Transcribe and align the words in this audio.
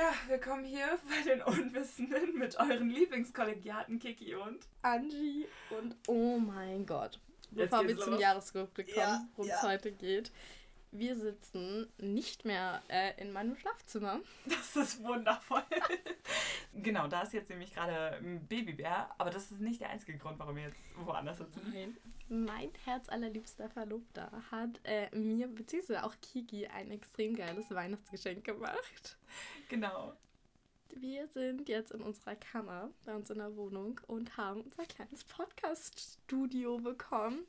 Ja, 0.00 0.14
willkommen 0.28 0.64
hier 0.64 0.98
bei 1.10 1.30
den 1.30 1.42
Unwissenden 1.42 2.38
mit 2.38 2.58
euren 2.58 2.88
Lieblingskollegiaten 2.88 3.98
Kiki 3.98 4.34
und 4.34 4.66
Angie 4.80 5.46
und 5.68 5.94
oh 6.06 6.38
mein 6.38 6.86
Gott. 6.86 7.20
Bevor 7.50 7.86
wir 7.86 7.98
zum 7.98 8.18
Jahresrückblick 8.18 8.94
kommen, 8.94 9.06
ja, 9.06 9.28
worum 9.36 9.50
es 9.50 9.62
ja. 9.62 9.68
heute 9.68 9.92
geht. 9.92 10.32
Wir 10.92 11.16
sitzen 11.16 11.88
nicht 11.98 12.44
mehr 12.44 12.82
äh, 12.88 13.20
in 13.20 13.32
meinem 13.32 13.56
Schlafzimmer. 13.56 14.20
Das 14.46 14.74
ist 14.74 15.02
wundervoll. 15.04 15.62
genau, 16.74 17.06
da 17.06 17.22
ist 17.22 17.32
jetzt 17.32 17.48
nämlich 17.48 17.72
gerade 17.72 18.16
ein 18.16 18.46
Babybär, 18.48 19.08
aber 19.18 19.30
das 19.30 19.52
ist 19.52 19.60
nicht 19.60 19.80
der 19.80 19.90
einzige 19.90 20.18
Grund, 20.18 20.38
warum 20.38 20.56
wir 20.56 20.64
jetzt 20.64 20.80
woanders 20.96 21.38
sitzen. 21.38 21.60
Nein. 21.72 21.96
Mein 22.28 22.70
herzallerliebster 22.84 23.68
Verlobter 23.68 24.30
hat 24.50 24.80
äh, 24.84 25.14
mir, 25.16 25.48
beziehungsweise 25.48 26.04
auch 26.04 26.14
Kiki, 26.22 26.66
ein 26.66 26.90
extrem 26.90 27.34
geiles 27.34 27.70
Weihnachtsgeschenk 27.70 28.44
gemacht. 28.44 29.18
Genau. 29.68 30.14
Wir 30.94 31.28
sind 31.28 31.68
jetzt 31.68 31.92
in 31.92 32.02
unserer 32.02 32.36
Kammer 32.36 32.90
bei 33.04 33.14
uns 33.14 33.30
in 33.30 33.38
der 33.38 33.56
Wohnung 33.56 34.00
und 34.06 34.36
haben 34.36 34.62
unser 34.62 34.84
kleines 34.84 35.24
Podcast-Studio 35.24 36.78
bekommen 36.78 37.46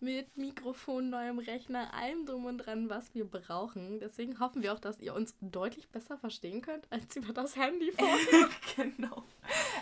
mit 0.00 0.36
Mikrofon, 0.36 1.10
neuem 1.10 1.38
Rechner, 1.38 1.92
allem 1.94 2.26
drum 2.26 2.44
und 2.44 2.58
dran, 2.58 2.90
was 2.90 3.14
wir 3.14 3.24
brauchen. 3.24 4.00
Deswegen 4.00 4.38
hoffen 4.40 4.62
wir 4.62 4.72
auch, 4.72 4.78
dass 4.78 5.00
ihr 5.00 5.14
uns 5.14 5.34
deutlich 5.40 5.88
besser 5.88 6.18
verstehen 6.18 6.60
könnt 6.62 6.86
als 6.90 7.16
über 7.16 7.32
das 7.32 7.56
Handy 7.56 7.92
vorher. 7.92 8.48
genau. 8.76 9.24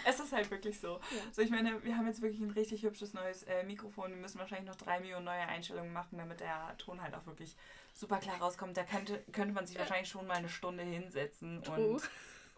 Es 0.06 0.20
ist 0.20 0.32
halt 0.32 0.50
wirklich 0.50 0.78
so. 0.80 1.00
Ja. 1.10 1.22
So, 1.32 1.42
ich 1.42 1.50
meine, 1.50 1.82
wir 1.84 1.96
haben 1.96 2.06
jetzt 2.06 2.22
wirklich 2.22 2.40
ein 2.40 2.50
richtig 2.50 2.82
hübsches 2.82 3.14
neues 3.14 3.42
äh, 3.44 3.64
Mikrofon. 3.64 4.10
Wir 4.10 4.18
müssen 4.18 4.38
wahrscheinlich 4.38 4.68
noch 4.68 4.76
drei 4.76 5.00
Millionen 5.00 5.24
neue 5.24 5.40
Einstellungen 5.40 5.92
machen, 5.92 6.18
damit 6.18 6.40
der 6.40 6.76
Ton 6.78 7.02
halt 7.02 7.14
auch 7.14 7.26
wirklich 7.26 7.56
super 7.92 8.18
klar 8.18 8.38
rauskommt. 8.38 8.76
Da 8.76 8.84
könnte, 8.84 9.22
könnte 9.32 9.54
man 9.54 9.66
sich 9.66 9.78
wahrscheinlich 9.78 10.08
schon 10.08 10.26
mal 10.26 10.36
eine 10.36 10.48
Stunde 10.48 10.82
hinsetzen 10.82 11.62
und 11.66 12.02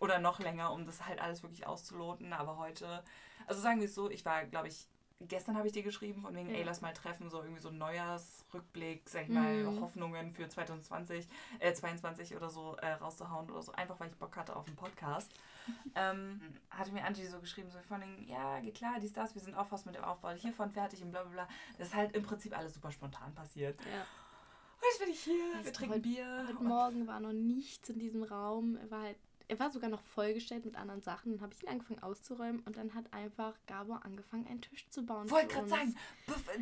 oder 0.00 0.18
noch 0.18 0.40
länger, 0.40 0.72
um 0.72 0.86
das 0.86 1.06
halt 1.06 1.20
alles 1.20 1.42
wirklich 1.42 1.66
auszuloten. 1.66 2.32
Aber 2.32 2.58
heute, 2.58 3.02
also 3.46 3.60
sagen 3.60 3.80
wir 3.80 3.86
es 3.86 3.94
so, 3.94 4.10
ich 4.10 4.24
war, 4.24 4.44
glaube 4.44 4.68
ich, 4.68 4.86
gestern 5.28 5.56
habe 5.56 5.66
ich 5.66 5.72
dir 5.72 5.82
geschrieben, 5.82 6.22
von 6.22 6.34
wegen, 6.34 6.50
ja. 6.50 6.56
ey, 6.56 6.62
lass 6.64 6.80
mal 6.80 6.92
treffen, 6.92 7.30
so 7.30 7.42
irgendwie 7.42 7.60
so 7.60 7.68
ein 7.68 7.78
Neujahrsrückblick, 7.78 9.08
sag 9.08 9.24
ich 9.24 9.28
mal, 9.28 9.64
mhm. 9.64 9.80
Hoffnungen 9.80 10.32
für 10.32 10.48
2020, 10.48 11.28
äh, 11.58 11.72
22 11.72 12.36
oder 12.36 12.50
so 12.50 12.76
äh, 12.76 12.92
rauszuhauen 12.92 13.50
oder 13.50 13.62
so, 13.62 13.72
einfach 13.72 13.98
weil 14.00 14.08
ich 14.08 14.16
Bock 14.16 14.36
hatte 14.36 14.56
auf 14.56 14.66
einen 14.66 14.76
Podcast. 14.76 15.32
ähm, 15.94 16.40
hatte 16.70 16.92
mir 16.92 17.04
Angie 17.04 17.24
so 17.24 17.40
geschrieben, 17.40 17.70
so 17.70 17.78
von 17.88 18.00
wegen, 18.00 18.28
ja, 18.28 18.60
geht 18.60 18.74
klar, 18.74 18.98
dies, 19.00 19.12
das, 19.12 19.34
wir 19.34 19.42
sind 19.42 19.54
auch 19.54 19.66
fast 19.66 19.86
mit 19.86 19.94
dem 19.94 20.04
Aufbau 20.04 20.30
hiervon 20.30 20.70
fertig 20.70 21.02
und 21.02 21.10
bla 21.10 21.22
bla 21.22 21.32
bla. 21.32 21.48
Das 21.78 21.88
ist 21.88 21.94
halt 21.94 22.14
im 22.14 22.22
Prinzip 22.22 22.56
alles 22.56 22.74
super 22.74 22.90
spontan 22.90 23.34
passiert. 23.34 23.78
Ja. 23.80 24.02
Und 24.84 24.90
jetzt 24.90 24.98
bin 25.00 25.08
ich 25.08 25.20
hier, 25.20 25.54
weißt 25.54 25.64
wir 25.64 25.72
trinken 25.72 25.94
heute, 25.94 26.02
Bier. 26.02 26.44
Heute 26.46 26.62
Morgen 26.62 27.06
war 27.06 27.20
noch 27.20 27.32
nichts 27.32 27.88
in 27.88 27.98
diesem 27.98 28.22
Raum, 28.22 28.78
war 28.90 29.02
halt 29.02 29.16
er 29.48 29.58
war 29.58 29.70
sogar 29.70 29.90
noch 29.90 30.02
vollgestellt 30.02 30.64
mit 30.64 30.76
anderen 30.76 31.02
Sachen. 31.02 31.32
Dann 31.32 31.40
habe 31.42 31.54
ich 31.54 31.62
ihn 31.62 31.68
angefangen 31.68 32.02
auszuräumen 32.02 32.60
und 32.60 32.76
dann 32.76 32.94
hat 32.94 33.12
einfach 33.12 33.54
Gabor 33.66 34.04
angefangen, 34.04 34.46
einen 34.46 34.60
Tisch 34.60 34.88
zu 34.90 35.04
bauen. 35.04 35.30
Wollte 35.30 35.48
gerade 35.48 35.68
sagen, 35.68 35.96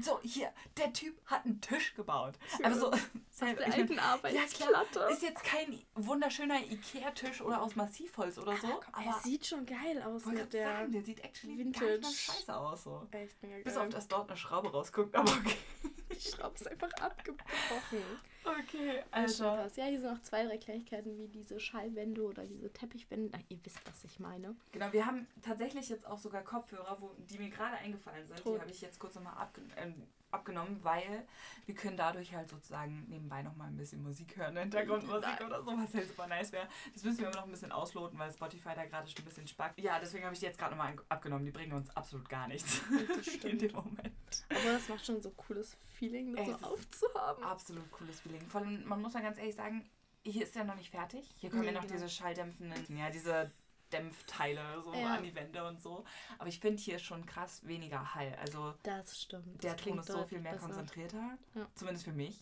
so 0.00 0.20
hier, 0.22 0.52
der 0.76 0.92
Typ 0.92 1.14
hat 1.26 1.44
einen 1.44 1.60
Tisch 1.60 1.94
gebaut. 1.94 2.34
Aber 2.62 2.74
so 2.74 2.90
aus 2.92 3.00
der 3.40 3.72
alten 3.72 3.98
Arbeitsplatte. 3.98 4.98
Ja, 4.98 5.08
ist 5.08 5.22
jetzt 5.22 5.44
kein 5.44 5.78
wunderschöner 5.94 6.60
Ikea-Tisch 6.60 7.40
oder 7.40 7.62
aus 7.62 7.76
Massivholz 7.76 8.38
oder 8.38 8.56
so. 8.56 8.66
Aber, 8.66 8.82
aber 8.92 9.06
er 9.06 9.20
sieht 9.22 9.46
schon 9.46 9.64
geil 9.66 10.02
aus 10.02 10.26
mit 10.26 10.52
der 10.52 10.66
sagen, 10.66 10.92
der 10.92 11.02
sieht 11.02 11.20
actually 11.24 11.58
Vintage. 11.58 12.00
gar 12.00 12.08
nicht 12.08 12.20
scheiße 12.20 12.56
aus 12.56 12.84
so. 12.84 13.06
Echt 13.10 13.42
mega 13.42 13.54
geil. 13.54 13.64
Bis 13.64 13.76
auf, 13.76 13.88
dass 13.88 14.08
dort 14.08 14.28
eine 14.28 14.36
Schraube 14.36 14.70
rausguckt, 14.70 15.14
aber 15.14 15.30
okay. 15.30 15.56
Die 16.24 16.28
Schraube 16.28 16.54
ist 16.54 16.68
einfach 16.68 16.92
abgebrochen. 17.00 18.02
Okay, 18.44 19.02
also. 19.10 19.44
Ja, 19.44 19.68
hier 19.68 20.00
sind 20.00 20.10
noch 20.10 20.22
zwei, 20.22 20.44
drei 20.44 20.58
Kleinigkeiten 20.58 21.16
wie 21.16 21.28
diese 21.28 21.60
Schallwände 21.60 22.22
oder 22.22 22.44
diese 22.44 22.72
Teppichwände. 22.72 23.30
Na, 23.32 23.38
ihr 23.48 23.58
wisst, 23.62 23.78
was 23.86 24.04
ich 24.04 24.18
meine. 24.18 24.56
Genau, 24.72 24.92
wir 24.92 25.06
haben 25.06 25.26
tatsächlich 25.42 25.88
jetzt 25.88 26.06
auch 26.06 26.18
sogar 26.18 26.42
Kopfhörer, 26.42 26.96
wo, 27.00 27.14
die 27.18 27.38
mir 27.38 27.50
gerade 27.50 27.76
eingefallen 27.76 28.26
sind. 28.26 28.38
Tot. 28.40 28.56
Die 28.56 28.60
habe 28.60 28.70
ich 28.70 28.80
jetzt 28.80 28.98
kurz 28.98 29.14
nochmal 29.14 29.34
abge 29.34 29.60
äh, 29.76 29.92
abgenommen, 30.32 30.78
weil 30.82 31.26
wir 31.66 31.74
können 31.74 31.96
dadurch 31.96 32.34
halt 32.34 32.48
sozusagen 32.48 33.06
nebenbei 33.08 33.42
nochmal 33.42 33.68
ein 33.68 33.76
bisschen 33.76 34.02
Musik 34.02 34.36
hören, 34.36 34.56
Hintergrundmusik 34.56 35.40
oder 35.44 35.62
so, 35.62 35.72
was 35.76 35.94
halt 35.94 36.08
super 36.08 36.26
nice 36.26 36.52
wäre. 36.52 36.68
Das 36.92 37.04
müssen 37.04 37.20
wir 37.20 37.28
immer 37.28 37.36
noch 37.36 37.44
ein 37.44 37.50
bisschen 37.50 37.72
ausloten, 37.72 38.18
weil 38.18 38.32
Spotify 38.32 38.70
da 38.74 38.84
gerade 38.84 39.08
schon 39.08 39.22
ein 39.22 39.26
bisschen 39.26 39.46
spackt. 39.46 39.78
Ja, 39.80 39.98
deswegen 39.98 40.24
habe 40.24 40.34
ich 40.34 40.40
die 40.40 40.46
jetzt 40.46 40.58
gerade 40.58 40.74
nochmal 40.74 40.94
abgenommen. 41.08 41.44
Die 41.44 41.52
bringen 41.52 41.72
uns 41.72 41.90
absolut 41.96 42.28
gar 42.28 42.48
nichts 42.48 42.80
in 43.44 43.58
dem 43.58 43.72
Moment. 43.72 44.46
Aber 44.48 44.72
das 44.72 44.88
macht 44.88 45.04
schon 45.04 45.20
so 45.20 45.28
ein 45.30 45.36
cooles 45.36 45.76
Feeling, 45.88 46.34
das 46.34 46.48
Ey, 46.48 46.54
so 46.54 46.66
aufzuhaben. 46.66 47.44
Absolut 47.44 47.90
cooles 47.90 48.20
Feeling. 48.20 48.40
Vor 48.48 48.60
allem, 48.62 48.84
man 48.84 49.00
muss 49.00 49.14
ja 49.14 49.20
ganz 49.20 49.38
ehrlich 49.38 49.54
sagen, 49.54 49.88
hier 50.24 50.42
ist 50.44 50.54
ja 50.54 50.64
noch 50.64 50.76
nicht 50.76 50.90
fertig. 50.90 51.28
Hier 51.38 51.50
kommen 51.50 51.62
nee, 51.62 51.68
ja 51.68 51.72
noch 51.72 51.82
genau. 51.82 51.94
diese 51.94 52.08
schalldämpfenden, 52.08 52.96
ja, 52.96 53.10
diese 53.10 53.50
Dämpfteile 53.92 54.82
so 54.82 54.92
ja. 54.94 55.16
an 55.16 55.22
die 55.22 55.34
Wände 55.34 55.66
und 55.66 55.80
so. 55.80 56.04
Aber 56.38 56.48
ich 56.48 56.60
finde 56.60 56.82
hier 56.82 56.98
schon 56.98 57.26
krass 57.26 57.66
weniger 57.66 58.14
Hall. 58.14 58.36
Also 58.40 58.74
das 58.82 59.20
stimmt. 59.20 59.62
Der 59.62 59.74
das 59.74 59.82
Ton 59.82 59.98
ist 59.98 60.08
so 60.08 60.24
viel 60.24 60.40
mehr 60.40 60.52
besser. 60.52 60.66
konzentrierter. 60.66 61.38
Ja. 61.54 61.66
Zumindest 61.74 62.04
für 62.04 62.12
mich. 62.12 62.38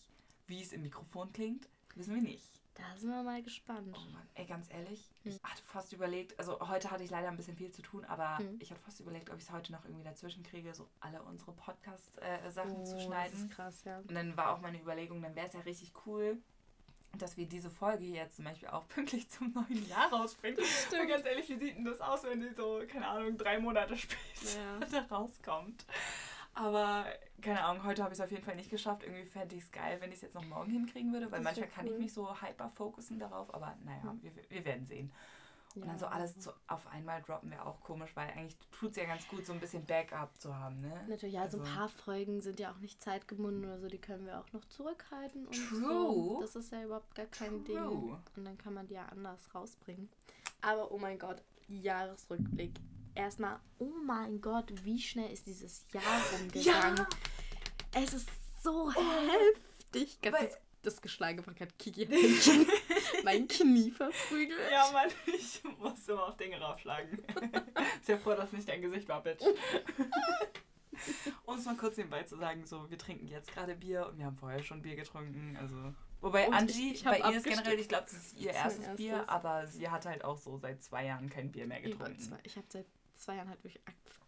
Wie 0.47 0.61
es 0.61 0.73
im 0.73 0.81
Mikrofon 0.81 1.31
klingt, 1.31 1.67
wissen 1.95 2.15
wir 2.15 2.21
nicht. 2.21 2.61
Da 2.75 2.97
sind 2.97 3.09
wir 3.09 3.21
mal 3.21 3.43
gespannt. 3.43 3.95
Oh 3.95 4.11
Mann, 4.13 4.27
ey, 4.33 4.45
ganz 4.45 4.67
ehrlich, 4.69 5.11
hm. 5.23 5.31
ich 5.31 5.43
hatte 5.43 5.61
fast 5.63 5.91
überlegt, 5.91 6.39
also 6.39 6.59
heute 6.69 6.89
hatte 6.89 7.03
ich 7.03 7.09
leider 7.09 7.27
ein 7.27 7.35
bisschen 7.35 7.57
viel 7.57 7.69
zu 7.69 7.81
tun, 7.81 8.05
aber 8.05 8.37
hm. 8.37 8.57
ich 8.59 8.71
hatte 8.71 8.81
fast 8.81 8.99
überlegt, 9.01 9.29
ob 9.29 9.37
ich 9.37 9.43
es 9.43 9.51
heute 9.51 9.71
noch 9.71 9.83
irgendwie 9.83 10.03
dazwischen 10.03 10.43
kriege, 10.43 10.73
so 10.73 10.87
alle 10.99 11.21
unsere 11.21 11.51
Podcast-Sachen 11.51 12.75
äh, 12.75 12.79
oh, 12.79 12.83
zu 12.83 12.99
schneiden. 12.99 13.33
Das 13.33 13.41
ist 13.41 13.51
krass, 13.51 13.83
ja. 13.83 13.99
Und 13.99 14.13
dann 14.13 14.37
war 14.37 14.55
auch 14.55 14.61
meine 14.61 14.79
Überlegung, 14.79 15.21
dann 15.21 15.35
wäre 15.35 15.47
es 15.47 15.53
ja 15.53 15.59
richtig 15.61 15.91
cool, 16.05 16.37
dass 17.17 17.37
wir 17.37 17.45
diese 17.45 17.69
Folge 17.69 18.05
jetzt 18.05 18.37
zum 18.37 18.45
Beispiel 18.45 18.69
auch 18.69 18.87
pünktlich 18.89 19.29
zum 19.29 19.53
neuen 19.53 19.87
Jahr 19.87 20.11
rausbringen. 20.11 20.63
Stimmt. 20.63 21.09
ganz 21.09 21.25
ehrlich, 21.25 21.49
wie 21.49 21.57
sieht 21.57 21.77
denn 21.77 21.85
das 21.85 22.01
aus, 22.01 22.23
wenn 22.23 22.41
die 22.41 22.53
so, 22.53 22.81
keine 22.87 23.07
Ahnung, 23.07 23.37
drei 23.37 23.59
Monate 23.59 23.95
später 23.97 24.89
ja. 24.91 25.01
rauskommt? 25.11 25.85
Aber 26.53 27.05
keine 27.41 27.63
Ahnung, 27.63 27.85
heute 27.85 28.03
habe 28.03 28.13
ich 28.13 28.19
es 28.19 28.23
auf 28.23 28.31
jeden 28.31 28.43
Fall 28.43 28.55
nicht 28.55 28.69
geschafft. 28.69 29.03
Irgendwie 29.03 29.23
fände 29.23 29.55
ich 29.55 29.63
es 29.63 29.71
geil, 29.71 29.97
wenn 30.01 30.09
ich 30.09 30.17
es 30.17 30.21
jetzt 30.21 30.35
noch 30.35 30.45
morgen 30.45 30.69
hinkriegen 30.69 31.13
würde, 31.13 31.31
weil 31.31 31.41
manchmal 31.41 31.67
cool. 31.67 31.73
kann 31.73 31.87
ich 31.87 31.97
mich 31.97 32.13
so 32.13 32.41
hyper 32.41 32.69
fokussen 32.69 33.19
darauf, 33.19 33.53
aber 33.53 33.77
naja, 33.85 34.13
mhm. 34.13 34.21
wir, 34.21 34.31
wir 34.49 34.65
werden 34.65 34.85
sehen. 34.85 35.11
Und 35.75 35.83
ja. 35.83 35.87
dann 35.87 35.97
so 35.97 36.05
alles 36.05 36.37
zu, 36.37 36.51
auf 36.67 36.85
einmal 36.87 37.21
droppen 37.21 37.49
wäre 37.51 37.65
auch 37.65 37.81
komisch, 37.81 38.11
weil 38.15 38.29
eigentlich 38.29 38.57
tut 38.71 38.91
es 38.91 38.97
ja 38.97 39.05
ganz 39.05 39.27
gut, 39.27 39.45
so 39.45 39.53
ein 39.53 39.59
bisschen 39.59 39.85
Backup 39.85 40.37
zu 40.39 40.55
haben, 40.55 40.81
ne? 40.81 41.05
Natürlich, 41.07 41.35
ja, 41.35 41.43
also, 41.43 41.57
so 41.57 41.63
ein 41.63 41.67
also 41.67 41.79
paar 41.79 41.89
Folgen 41.89 42.41
sind 42.41 42.59
ja 42.59 42.71
auch 42.71 42.79
nicht 42.79 43.01
zeitgebunden 43.01 43.63
oder 43.65 43.79
so, 43.79 43.87
die 43.87 43.99
können 43.99 44.25
wir 44.25 44.39
auch 44.39 44.51
noch 44.53 44.65
zurückhalten. 44.65 45.47
Und 45.47 45.69
True. 45.69 45.79
So. 45.79 46.41
Das 46.41 46.55
ist 46.55 46.71
ja 46.71 46.83
überhaupt 46.83 47.15
gar 47.15 47.27
kein 47.27 47.63
True. 47.63 47.63
Ding. 47.63 48.17
Und 48.35 48.45
dann 48.45 48.57
kann 48.57 48.73
man 48.73 48.87
die 48.87 48.95
ja 48.95 49.05
anders 49.05 49.53
rausbringen. 49.55 50.09
Aber 50.61 50.91
oh 50.91 50.97
mein 50.97 51.17
Gott, 51.17 51.41
Jahresrückblick. 51.67 52.73
Erstmal, 53.15 53.59
oh 53.79 53.91
mein 54.05 54.39
Gott, 54.41 54.71
wie 54.83 54.99
schnell 54.99 55.31
ist 55.31 55.45
dieses 55.47 55.85
Jahr 55.91 56.03
rumgegangen. 56.33 56.97
Ja. 56.97 57.07
Es 57.93 58.13
ist 58.13 58.29
so 58.61 58.89
oh. 58.89 58.91
heftig. 58.93 60.21
Ganz 60.21 60.57
das 60.83 61.01
Geschleige 61.01 61.43
von 61.43 61.55
Kiki 61.77 62.07
mein 63.23 63.47
Knie 63.47 63.91
verprügelt. 63.91 64.71
Ja, 64.71 64.89
Mann, 64.91 65.09
ich 65.27 65.61
muss 65.79 66.07
immer 66.07 66.27
auf 66.27 66.37
Dinge 66.37 66.59
raufschlagen. 66.59 67.23
Sehr 68.03 68.17
froh, 68.17 68.35
dass 68.35 68.51
nicht 68.51 68.67
dein 68.67 68.81
Gesicht 68.81 69.07
war, 69.07 69.21
Bitch. 69.21 69.43
um 71.45 71.57
es 71.57 71.65
mal 71.65 71.75
kurz 71.75 71.97
nebenbei 71.97 72.23
zu 72.23 72.37
sagen, 72.37 72.65
so, 72.65 72.89
wir 72.89 72.97
trinken 72.97 73.27
jetzt 73.27 73.51
gerade 73.53 73.75
Bier 73.75 74.07
und 74.07 74.17
wir 74.17 74.25
haben 74.25 74.37
vorher 74.37 74.63
schon 74.63 74.81
Bier 74.81 74.95
getrunken, 74.95 75.57
also... 75.59 75.93
Wobei 76.21 76.47
und 76.47 76.53
Angie, 76.53 76.91
ich, 76.91 76.99
ich 76.99 77.03
bei 77.03 77.17
ihr 77.17 77.37
ist 77.37 77.45
generell, 77.45 77.79
ich 77.79 77.89
glaube, 77.89 78.03
das 78.03 78.13
ist 78.13 78.37
ihr 78.37 78.51
erstes, 78.51 78.79
erstes, 78.79 78.97
Bier, 78.97 79.27
aber 79.27 79.65
sie 79.65 79.89
hat 79.89 80.05
halt 80.05 80.23
auch 80.23 80.37
so 80.37 80.55
seit 80.59 80.83
zwei 80.83 81.05
Jahren 81.05 81.31
kein 81.31 81.51
Bier 81.51 81.65
mehr 81.65 81.81
getrunken. 81.81 82.37
Ich 82.43 82.57
habe 82.57 82.67
seit 82.69 82.85
zwei 83.15 83.37
Jahren 83.37 83.49
halt 83.49 83.63
wirklich 83.63 83.81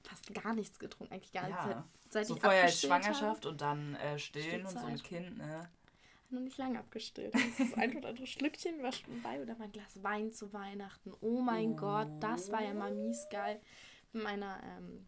fast 0.03 0.34
gar 0.34 0.53
nichts 0.53 0.80
getrunken, 0.80 1.13
eigentlich 1.13 1.31
gar 1.31 1.47
nichts. 1.47 1.66
Ja. 1.66 1.88
Seit, 2.09 2.12
seit 2.12 2.28
so 2.28 2.36
vorher 2.36 2.68
Schwangerschaft 2.68 3.46
habe. 3.46 3.50
und 3.50 3.62
dann 3.62 3.96
äh, 3.96 4.18
stillen 4.18 4.66
und 4.66 4.72
so 4.72 4.88
mit 4.88 5.03
Kind, 5.03 5.38
ne? 5.38 5.69
Noch 6.34 6.42
nicht 6.42 6.58
lange 6.58 6.80
abgestillt. 6.80 7.34
Das 7.34 7.74
ein 7.76 7.96
oder 7.96 8.10
andere 8.10 8.28
Schlückchen 8.28 8.82
war 8.84 8.92
schon 8.92 9.22
bei 9.22 9.42
oder 9.42 9.56
mal 9.56 9.66
ein 9.66 9.72
Glas 9.72 10.04
Wein 10.04 10.32
zu 10.32 10.52
Weihnachten. 10.54 11.14
Oh 11.22 11.42
mein 11.42 11.74
oh. 11.74 11.76
Gott, 11.78 12.10
das 12.19 12.52
war 12.52 12.63
ja 12.63 12.74
mal 12.74 12.94
mies 12.94 13.28
geil. 13.30 13.60
Mit 14.12 14.24
meiner 14.24 14.62
ähm, 14.63 15.06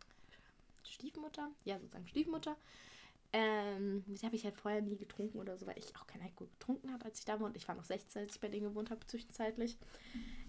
Stiefmutter, 0.83 1.51
ja 1.63 1.79
sozusagen 1.79 2.07
Stiefmutter, 2.07 2.55
ähm, 3.37 4.05
die 4.07 4.25
habe 4.25 4.37
ich 4.37 4.45
halt 4.45 4.55
vorher 4.55 4.81
nie 4.81 4.95
getrunken 4.95 5.39
oder 5.39 5.57
so, 5.57 5.67
weil 5.67 5.77
ich 5.77 5.93
auch 5.97 6.07
kein 6.07 6.21
Alkohol 6.21 6.47
getrunken 6.47 6.93
habe, 6.93 7.03
als 7.03 7.19
ich 7.19 7.25
da 7.25 7.37
war. 7.37 7.47
Und 7.47 7.57
ich 7.57 7.67
war 7.67 7.75
noch 7.75 7.83
16, 7.83 8.21
als 8.21 8.35
ich 8.35 8.39
bei 8.39 8.47
denen 8.47 8.69
gewohnt 8.69 8.91
habe, 8.91 9.05
zwischenzeitlich. 9.05 9.77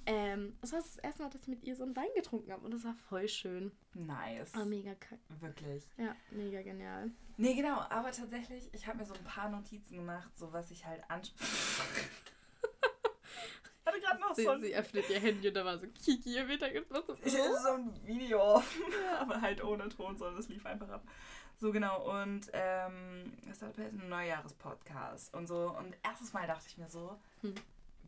Ähm, 0.06 0.56
das 0.60 0.70
war 0.70 0.78
das 0.78 0.96
erste 0.98 1.24
Mal, 1.24 1.30
dass 1.30 1.42
ich 1.42 1.48
mit 1.48 1.64
ihr 1.64 1.74
so 1.74 1.82
einen 1.82 1.96
Wein 1.96 2.06
getrunken 2.14 2.52
habe. 2.52 2.64
Und 2.64 2.72
das 2.72 2.84
war 2.84 2.94
voll 2.94 3.26
schön. 3.26 3.72
Nice. 3.94 4.54
Aber 4.54 4.66
mega 4.66 4.94
kack. 4.94 5.18
Wirklich. 5.40 5.82
Ja, 5.96 6.14
mega 6.30 6.62
genial. 6.62 7.10
Nee, 7.36 7.54
genau. 7.54 7.80
Aber 7.90 8.12
tatsächlich, 8.12 8.68
ich 8.72 8.86
habe 8.86 8.98
mir 8.98 9.06
so 9.06 9.14
ein 9.14 9.24
paar 9.24 9.48
Notizen 9.48 9.96
gemacht, 9.96 10.30
so 10.38 10.52
was 10.52 10.70
ich 10.70 10.86
halt 10.86 11.02
anspreche. 11.10 11.50
hatte 13.84 14.00
gerade 14.00 14.20
noch 14.20 14.34
sie, 14.34 14.44
so 14.44 14.50
ein... 14.50 14.60
Sie 14.60 14.74
öffnet 14.76 15.10
ihr 15.10 15.20
Handy 15.20 15.48
und 15.48 15.54
da 15.54 15.64
war 15.64 15.78
so 15.78 15.86
Kiki 15.88 16.36
im 16.36 16.48
Hintergrund. 16.48 16.86
Ich 17.24 17.36
hatte 17.36 17.60
so 17.62 17.68
ein 17.70 18.06
Video 18.06 18.40
offen, 18.40 18.82
aber 19.18 19.40
halt 19.40 19.62
ohne 19.64 19.88
Ton, 19.88 20.16
sondern 20.16 20.38
es 20.38 20.48
lief 20.48 20.64
einfach 20.66 20.88
ab. 20.88 21.04
So 21.58 21.72
genau, 21.72 22.22
und 22.22 22.50
ähm, 22.52 23.32
es 23.50 23.62
war 23.62 23.70
ein 23.78 24.08
Neujahrspodcast 24.08 25.34
und 25.34 25.46
so. 25.46 25.74
Und 25.76 25.96
erstes 26.02 26.32
Mal 26.32 26.46
dachte 26.46 26.66
ich 26.68 26.76
mir 26.76 26.88
so, 26.88 27.18
hm. 27.40 27.54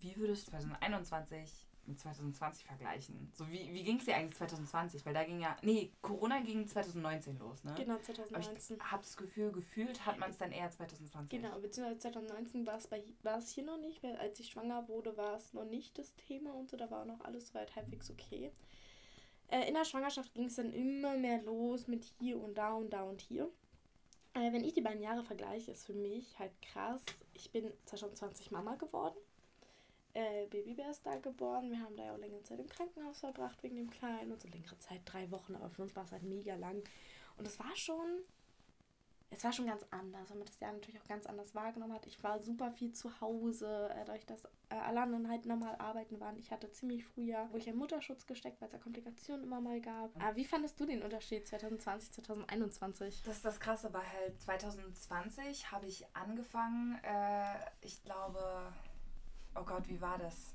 wie 0.00 0.16
würdest 0.16 0.46
du 0.46 0.50
2021 0.52 1.68
mit 1.88 1.98
2020 1.98 2.64
vergleichen. 2.64 3.32
So, 3.34 3.50
wie, 3.50 3.72
wie 3.72 3.82
ging 3.82 3.98
es 3.98 4.04
dir 4.04 4.14
eigentlich 4.14 4.36
2020? 4.36 5.04
Weil 5.04 5.14
da 5.14 5.24
ging 5.24 5.40
ja, 5.40 5.56
nee, 5.62 5.90
Corona 6.02 6.40
ging 6.40 6.66
2019 6.66 7.38
los, 7.38 7.64
ne? 7.64 7.74
Genau, 7.76 7.96
2019. 7.98 8.76
Aber 8.76 8.84
ich 8.84 8.92
habe 8.92 9.02
das 9.02 9.16
Gefühl, 9.16 9.52
gefühlt 9.52 10.06
hat 10.06 10.18
man 10.18 10.30
es 10.30 10.38
dann 10.38 10.52
eher 10.52 10.70
2020. 10.70 11.30
Genau, 11.30 11.58
beziehungsweise 11.58 11.98
2019 11.98 12.66
war 12.66 12.76
es, 12.76 12.86
bei, 12.86 13.02
war 13.22 13.38
es 13.38 13.50
hier 13.50 13.64
noch 13.64 13.78
nicht, 13.78 14.02
weil 14.02 14.16
als 14.16 14.38
ich 14.38 14.50
schwanger 14.50 14.86
wurde, 14.88 15.16
war 15.16 15.34
es 15.36 15.52
noch 15.54 15.64
nicht 15.64 15.98
das 15.98 16.14
Thema 16.16 16.52
und 16.52 16.68
so, 16.70 16.76
da 16.76 16.90
war 16.90 17.02
auch 17.02 17.06
noch 17.06 17.20
alles 17.22 17.48
soweit 17.48 17.74
halbwegs 17.74 18.10
okay. 18.10 18.52
Äh, 19.48 19.68
in 19.68 19.74
der 19.74 19.84
Schwangerschaft 19.84 20.34
ging 20.34 20.46
es 20.46 20.56
dann 20.56 20.72
immer 20.72 21.16
mehr 21.16 21.42
los 21.42 21.88
mit 21.88 22.04
hier 22.18 22.40
und 22.40 22.56
da 22.56 22.74
und 22.74 22.90
da 22.90 23.02
und 23.02 23.20
hier. 23.20 23.50
Äh, 24.34 24.52
wenn 24.52 24.64
ich 24.64 24.74
die 24.74 24.82
beiden 24.82 25.02
Jahre 25.02 25.24
vergleiche, 25.24 25.72
ist 25.72 25.86
für 25.86 25.94
mich 25.94 26.38
halt 26.38 26.52
krass. 26.62 27.02
Ich 27.34 27.50
bin 27.50 27.72
2020 27.86 28.50
Mama 28.50 28.74
geworden. 28.76 29.16
Äh, 30.14 30.46
Babybär 30.46 30.90
ist 30.90 31.04
da 31.06 31.16
geboren. 31.16 31.70
Wir 31.70 31.80
haben 31.80 31.96
da 31.96 32.04
ja 32.04 32.14
auch 32.14 32.18
längere 32.18 32.42
Zeit 32.42 32.60
im 32.60 32.68
Krankenhaus 32.68 33.20
verbracht 33.20 33.62
wegen 33.62 33.76
dem 33.76 33.90
Kleinen 33.90 34.32
und 34.32 34.40
so 34.40 34.48
längere 34.48 34.78
Zeit, 34.78 35.00
drei 35.04 35.30
Wochen, 35.30 35.54
aber 35.54 35.70
für 35.70 35.82
uns 35.82 35.94
war 35.96 36.04
es 36.04 36.12
halt 36.12 36.24
mega 36.24 36.54
lang. 36.56 36.82
Und 37.36 37.46
es 37.46 37.58
war 37.58 37.74
schon 37.76 38.24
es 39.30 39.44
war 39.44 39.52
schon 39.52 39.66
ganz 39.66 39.84
anders, 39.90 40.30
weil 40.30 40.38
man 40.38 40.46
das 40.46 40.58
Jahr 40.58 40.72
natürlich 40.72 41.00
auch 41.00 41.06
ganz 41.06 41.26
anders 41.26 41.54
wahrgenommen 41.54 41.92
hat. 41.92 42.06
Ich 42.06 42.22
war 42.22 42.40
super 42.40 42.70
viel 42.70 42.92
zu 42.92 43.20
Hause, 43.20 43.90
äh, 43.90 44.04
dadurch, 44.06 44.24
dass 44.24 44.44
äh, 44.44 44.74
alle 44.74 45.02
anderen 45.02 45.28
halt 45.28 45.44
normal 45.44 45.76
arbeiten 45.76 46.18
waren. 46.18 46.38
Ich 46.38 46.50
hatte 46.50 46.70
ziemlich 46.72 47.04
früh 47.04 47.24
ja, 47.24 47.46
wo 47.52 47.58
ich 47.58 47.68
in 47.68 47.76
Mutterschutz 47.76 48.26
gesteckt, 48.26 48.60
weil 48.60 48.66
es 48.66 48.72
da 48.72 48.78
Komplikationen 48.78 49.44
immer 49.44 49.60
mal 49.60 49.80
gab. 49.80 50.16
Aber 50.16 50.36
wie 50.36 50.46
fandest 50.46 50.80
du 50.80 50.86
den 50.86 51.02
Unterschied 51.02 51.46
2020, 51.46 52.12
2021? 52.12 53.22
Das 53.24 53.36
ist 53.36 53.44
das 53.44 53.60
Krasse, 53.60 53.92
weil 53.92 54.06
halt 54.12 54.40
2020 54.40 55.72
habe 55.72 55.86
ich 55.86 56.06
angefangen, 56.14 56.98
äh, 57.02 57.58
ich 57.82 58.02
glaube, 58.02 58.72
oh 59.54 59.64
Gott, 59.64 59.88
wie 59.88 60.00
war 60.00 60.16
das? 60.16 60.54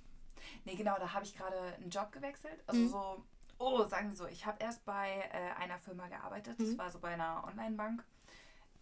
Nee, 0.66 0.76
genau, 0.76 0.98
da 0.98 1.14
habe 1.14 1.26
ich 1.26 1.38
gerade 1.38 1.60
einen 1.76 1.92
Job 1.92 2.12
gewechselt. 2.12 2.64
Also 2.66 2.82
mhm. 2.82 2.90
so, 2.90 3.26
oh, 3.60 3.86
sagen 3.86 4.10
wir 4.10 4.16
so, 4.16 4.26
ich 4.26 4.48
habe 4.48 4.58
erst 4.64 4.84
bei 4.84 5.30
äh, 5.32 5.62
einer 5.62 5.78
Firma 5.78 6.08
gearbeitet. 6.08 6.60
Das 6.60 6.70
mhm. 6.70 6.78
war 6.80 6.90
so 6.90 7.00
bei 7.00 7.10
einer 7.10 7.44
Online-Bank 7.48 8.04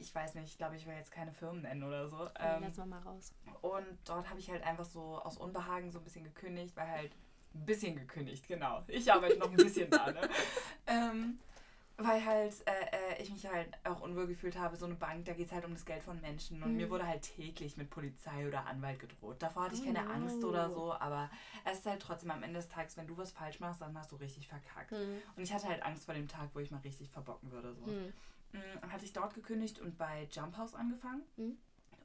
ich 0.02 0.14
weiß 0.14 0.36
nicht, 0.36 0.48
ich 0.48 0.58
glaube, 0.58 0.76
ich 0.76 0.86
will 0.86 0.96
jetzt 0.96 1.12
keine 1.12 1.32
Firmen 1.32 1.62
nennen 1.62 1.84
oder 1.84 2.10
so. 2.10 2.30
Ähm, 2.40 2.62
lass 2.62 2.78
mal 2.78 2.88
mal 2.88 3.00
raus. 3.00 3.34
Und 3.62 3.86
dort 4.06 4.30
habe 4.30 4.40
ich 4.40 4.50
halt 4.50 4.64
einfach 4.64 4.86
so 4.86 5.20
aus 5.24 5.38
Unbehagen 5.38 5.92
so 5.92 6.00
ein 6.00 6.04
bisschen 6.04 6.24
gekündigt, 6.24 6.76
weil 6.76 6.88
halt 6.88 7.12
ein 7.54 7.66
bisschen 7.66 7.96
gekündigt, 7.96 8.48
genau. 8.48 8.84
Ich 8.88 9.12
arbeite 9.12 9.38
noch 9.38 9.50
ein 9.50 9.58
bisschen 9.58 9.90
da, 9.90 10.12
ne? 10.12 10.22
Ähm, 10.88 11.40
weil 11.98 12.26
halt 12.26 12.54
äh, 12.66 12.72
äh, 12.72 13.22
ich 13.22 13.32
mich 13.32 13.46
halt 13.46 13.68
auch 13.84 14.02
unwohl 14.02 14.28
gefühlt 14.28 14.58
habe, 14.58 14.76
so 14.76 14.86
eine 14.86 14.96
Bank, 14.96 15.26
da 15.26 15.34
geht 15.34 15.48
es 15.48 15.52
halt 15.52 15.66
um 15.66 15.74
das 15.74 15.86
Geld 15.86 16.04
von 16.04 16.20
Menschen 16.22 16.62
und 16.64 16.72
mhm. 16.72 16.78
mir 16.78 16.90
wurde 16.90 17.08
halt 17.08 17.22
täglich 17.22 17.78
mit 17.78 17.90
Polizei 17.90 18.48
oder 18.48 18.66
Anwalt 18.66 19.00
gedroht. 19.00 19.38
Davor 19.40 19.66
hatte 19.66 19.76
ich 19.76 19.86
keine 19.86 20.06
oh. 20.08 20.12
Angst 20.12 20.44
oder 20.44 20.70
so, 20.70 20.94
aber 20.94 21.30
es 21.66 21.80
ist 21.80 21.86
halt 21.86 22.02
trotzdem 22.02 22.32
am 22.32 22.44
Ende 22.44 22.60
des 22.60 22.70
Tages, 22.70 22.98
wenn 22.98 23.08
du 23.08 23.18
was 23.18 23.32
falsch 23.32 23.60
machst, 23.60 23.82
dann 23.82 23.98
hast 23.98 24.12
du 24.12 24.16
richtig 24.16 24.48
verkackt. 24.48 24.92
Mhm. 24.92 25.22
Und 25.36 25.44
ich 25.44 25.54
hatte 25.54 25.68
halt 25.68 25.84
Angst 25.84 26.06
vor 26.06 26.14
dem 26.14 26.28
Tag, 26.28 26.50
wo 26.54 26.60
ich 26.60 26.72
mal 26.72 26.82
richtig 26.82 27.10
verbocken 27.10 27.52
würde. 27.52 27.76
So. 27.76 27.86
Mhm. 27.86 28.14
Mm, 28.54 28.92
hatte 28.92 29.06
ich 29.06 29.14
dort 29.14 29.34
gekündigt 29.34 29.80
und 29.80 29.98
bei 29.98 30.28
Jump 30.32 30.58
House 30.58 30.76
angefangen. 30.76 31.24
Mhm. 31.38 31.58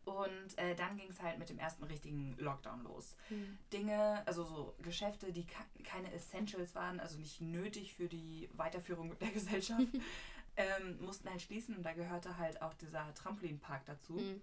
Und 0.05 0.57
äh, 0.59 0.77
dann 0.77 0.97
ging 0.97 1.09
es 1.11 1.21
halt 1.21 1.39
mit 1.39 1.49
dem 1.49 1.59
ersten 1.59 1.83
richtigen 1.83 2.37
Lockdown 2.39 2.85
los. 2.85 3.17
Mhm. 3.29 3.59
Dinge, 3.73 4.23
also 4.25 4.45
so 4.45 4.75
Geschäfte, 4.81 5.33
die 5.33 5.45
keine 5.83 6.13
Essentials 6.13 6.77
waren, 6.77 7.01
also 7.01 7.19
nicht 7.19 7.41
nötig 7.41 7.95
für 7.95 8.07
die 8.07 8.49
Weiterführung 8.53 9.19
der 9.19 9.31
Gesellschaft, 9.33 9.89
ähm, 10.57 10.99
mussten 11.01 11.29
halt 11.29 11.43
schließen. 11.43 11.77
Und 11.77 11.83
da 11.83 11.93
gehörte 11.93 12.39
halt 12.39 12.63
auch 12.63 12.75
dieser 12.75 13.13
Trampolinpark 13.15 13.85
dazu. 13.85 14.13
Mhm. 14.13 14.41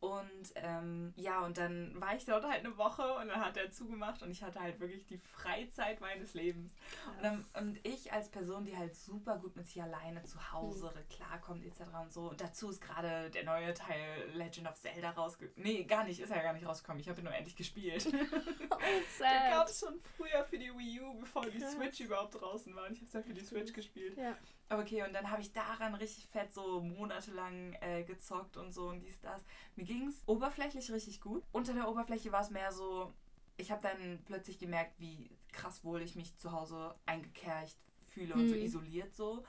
Und 0.00 0.52
ähm, 0.54 1.12
ja, 1.16 1.44
und 1.44 1.58
dann 1.58 2.00
war 2.00 2.16
ich 2.16 2.24
dort 2.24 2.44
halt 2.44 2.64
eine 2.64 2.78
Woche 2.78 3.02
und 3.16 3.28
dann 3.28 3.44
hat 3.44 3.58
er 3.58 3.70
zugemacht 3.70 4.22
und 4.22 4.30
ich 4.30 4.42
hatte 4.42 4.58
halt 4.58 4.80
wirklich 4.80 5.04
die 5.04 5.18
Freizeit 5.18 6.00
meines 6.00 6.32
Lebens. 6.32 6.74
Und, 7.16 7.22
dann, 7.22 7.44
und, 7.58 7.86
ich 7.86 8.10
als 8.10 8.30
Person, 8.30 8.64
die 8.64 8.74
halt 8.74 8.96
super 8.96 9.36
gut 9.36 9.56
mit 9.56 9.66
sich 9.66 9.82
alleine 9.82 10.24
zu 10.24 10.52
Hause 10.52 10.90
mhm. 10.94 11.14
klarkommt 11.14 11.66
etc. 11.66 11.82
und 12.02 12.12
so. 12.12 12.30
Und 12.30 12.40
dazu 12.40 12.70
ist 12.70 12.80
gerade 12.80 13.28
der 13.30 13.44
neue 13.44 13.74
Teil 13.74 14.30
Legend 14.32 14.68
of 14.68 14.76
Zelda 14.76 15.10
rausgekommen. 15.10 15.62
Nee, 15.62 15.84
gar 15.84 16.04
nicht, 16.04 16.18
ist 16.18 16.30
ja 16.30 16.40
gar 16.40 16.54
nicht 16.54 16.64
rausgekommen. 16.64 17.00
Ich 17.00 17.08
habe 17.08 17.20
ihn 17.20 17.24
nur 17.24 17.34
endlich 17.34 17.56
gespielt. 17.56 18.06
oh, 18.70 18.76
der 19.20 19.50
gab 19.50 19.68
es 19.68 19.80
schon 19.80 20.00
früher 20.16 20.44
für 20.44 20.58
die 20.58 20.70
Wii 20.70 21.02
U, 21.02 21.14
bevor 21.20 21.44
die 21.44 21.60
Switch 21.60 22.00
überhaupt 22.00 22.40
draußen 22.40 22.74
war. 22.74 22.86
Und 22.86 22.92
ich 22.92 23.00
habe 23.00 23.06
es 23.06 23.12
ja 23.12 23.22
für 23.22 23.34
die 23.34 23.44
Switch 23.44 23.74
gespielt. 23.74 24.16
Ja. 24.16 24.34
Okay, 24.72 25.02
und 25.02 25.12
dann 25.12 25.30
habe 25.30 25.42
ich 25.42 25.52
daran 25.52 25.96
richtig 25.96 26.28
fett 26.28 26.52
so 26.54 26.80
monatelang 26.80 27.72
äh, 27.80 28.04
gezockt 28.04 28.56
und 28.56 28.72
so 28.72 28.88
und 28.88 29.00
dies, 29.00 29.20
das. 29.20 29.42
Mir 29.74 29.84
ging 29.84 30.06
es 30.06 30.22
oberflächlich 30.26 30.92
richtig 30.92 31.20
gut. 31.20 31.42
Unter 31.50 31.74
der 31.74 31.88
Oberfläche 31.88 32.30
war 32.30 32.42
es 32.42 32.50
mehr 32.50 32.70
so, 32.70 33.12
ich 33.56 33.72
habe 33.72 33.82
dann 33.82 34.20
plötzlich 34.26 34.60
gemerkt, 34.60 34.92
wie 35.00 35.28
krass 35.50 35.84
wohl 35.84 36.02
ich 36.02 36.14
mich 36.14 36.36
zu 36.36 36.52
Hause 36.52 36.94
eingekercht 37.04 37.76
fühle 38.06 38.34
und 38.34 38.44
mhm. 38.44 38.48
so 38.48 38.54
isoliert 38.54 39.14
so. 39.14 39.44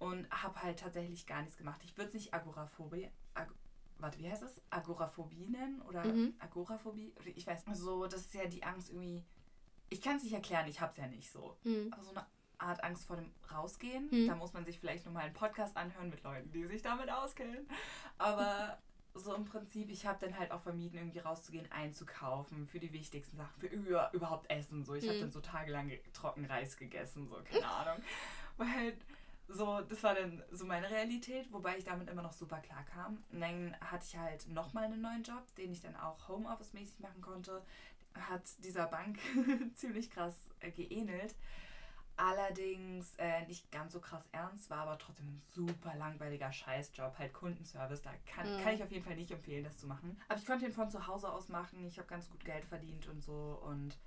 Und 0.00 0.28
habe 0.30 0.60
halt 0.60 0.80
tatsächlich 0.80 1.24
gar 1.26 1.42
nichts 1.42 1.56
gemacht. 1.56 1.80
Ich 1.84 1.96
würde 1.96 2.08
es 2.08 2.14
nicht 2.14 2.34
Agoraphobie, 2.34 3.08
Ag 3.34 3.54
warte, 3.98 4.18
wie 4.18 4.28
heißt 4.28 4.42
es? 4.42 4.60
Agoraphobie 4.70 5.46
nennen? 5.46 5.80
Oder 5.82 6.04
mhm. 6.04 6.34
Agoraphobie? 6.40 7.12
Ich 7.36 7.46
weiß 7.46 7.66
nicht. 7.66 7.76
So, 7.78 8.06
das 8.06 8.22
ist 8.22 8.34
ja 8.34 8.46
die 8.46 8.64
Angst 8.64 8.90
irgendwie. 8.90 9.22
Ich 9.88 10.00
kann 10.00 10.16
es 10.16 10.24
nicht 10.24 10.32
erklären, 10.32 10.66
ich 10.66 10.80
habe 10.80 10.90
es 10.90 10.96
ja 10.96 11.06
nicht 11.06 11.30
so. 11.30 11.56
Mhm. 11.62 11.92
Aber 11.92 12.02
so 12.02 12.10
eine 12.10 12.26
Art 12.64 12.82
Angst 12.82 13.06
vor 13.06 13.16
dem 13.16 13.30
Rausgehen. 13.52 14.10
Hm. 14.10 14.26
Da 14.26 14.34
muss 14.34 14.52
man 14.52 14.64
sich 14.64 14.78
vielleicht 14.78 15.06
nochmal 15.06 15.24
einen 15.24 15.34
Podcast 15.34 15.76
anhören 15.76 16.10
mit 16.10 16.22
Leuten, 16.22 16.50
die 16.50 16.66
sich 16.66 16.82
damit 16.82 17.10
auskennen. 17.10 17.68
Aber 18.18 18.78
so 19.14 19.34
im 19.34 19.44
Prinzip, 19.44 19.90
ich 19.90 20.06
habe 20.06 20.18
dann 20.20 20.38
halt 20.38 20.50
auch 20.50 20.60
vermieden, 20.60 20.98
irgendwie 20.98 21.20
rauszugehen, 21.20 21.70
einzukaufen 21.70 22.66
für 22.66 22.80
die 22.80 22.92
wichtigsten 22.92 23.36
Sachen, 23.36 23.60
für 23.60 23.66
über, 23.66 24.10
überhaupt 24.12 24.50
Essen. 24.50 24.84
So, 24.84 24.94
ich 24.94 25.04
hm. 25.04 25.10
habe 25.10 25.20
dann 25.20 25.30
so 25.30 25.40
tagelang 25.40 25.92
Trockenreis 26.12 26.76
gegessen, 26.76 27.28
so, 27.28 27.36
keine 27.44 27.66
Ahnung. 27.70 28.02
Weil 28.56 28.96
so, 29.48 29.80
das 29.82 30.02
war 30.02 30.14
dann 30.14 30.42
so 30.50 30.64
meine 30.64 30.90
Realität, 30.90 31.52
wobei 31.52 31.76
ich 31.76 31.84
damit 31.84 32.08
immer 32.08 32.22
noch 32.22 32.32
super 32.32 32.58
klar 32.58 32.84
kam. 32.84 33.22
Und 33.30 33.40
dann 33.40 33.76
hatte 33.80 34.04
ich 34.08 34.16
halt 34.16 34.48
nochmal 34.48 34.84
einen 34.84 35.02
neuen 35.02 35.22
Job, 35.22 35.42
den 35.56 35.70
ich 35.70 35.80
dann 35.80 35.96
auch 35.96 36.28
Homeoffice-mäßig 36.28 37.00
machen 37.00 37.20
konnte. 37.20 37.62
Hat 38.14 38.42
dieser 38.64 38.86
Bank 38.86 39.18
ziemlich 39.74 40.10
krass 40.10 40.36
äh, 40.60 40.70
geähnelt 40.70 41.34
allerdings 42.16 43.14
äh, 43.16 43.46
nicht 43.46 43.70
ganz 43.72 43.92
so 43.92 44.00
krass 44.00 44.24
ernst 44.32 44.70
war, 44.70 44.78
aber 44.78 44.98
trotzdem 44.98 45.26
ein 45.26 45.42
super 45.54 45.94
langweiliger 45.96 46.52
Scheißjob, 46.52 47.18
halt 47.18 47.32
Kundenservice. 47.32 48.02
Da 48.02 48.10
kann, 48.26 48.50
mhm. 48.50 48.62
kann 48.62 48.74
ich 48.74 48.82
auf 48.82 48.90
jeden 48.90 49.04
Fall 49.04 49.16
nicht 49.16 49.30
empfehlen, 49.30 49.64
das 49.64 49.78
zu 49.78 49.86
machen. 49.86 50.20
Aber 50.28 50.38
ich 50.38 50.46
konnte 50.46 50.66
ihn 50.66 50.72
von 50.72 50.90
zu 50.90 51.06
Hause 51.06 51.30
aus 51.30 51.48
machen. 51.48 51.84
Ich 51.86 51.98
habe 51.98 52.08
ganz 52.08 52.30
gut 52.30 52.44
Geld 52.44 52.64
verdient 52.64 53.08
und 53.08 53.22
so 53.22 53.60
und 53.64 53.98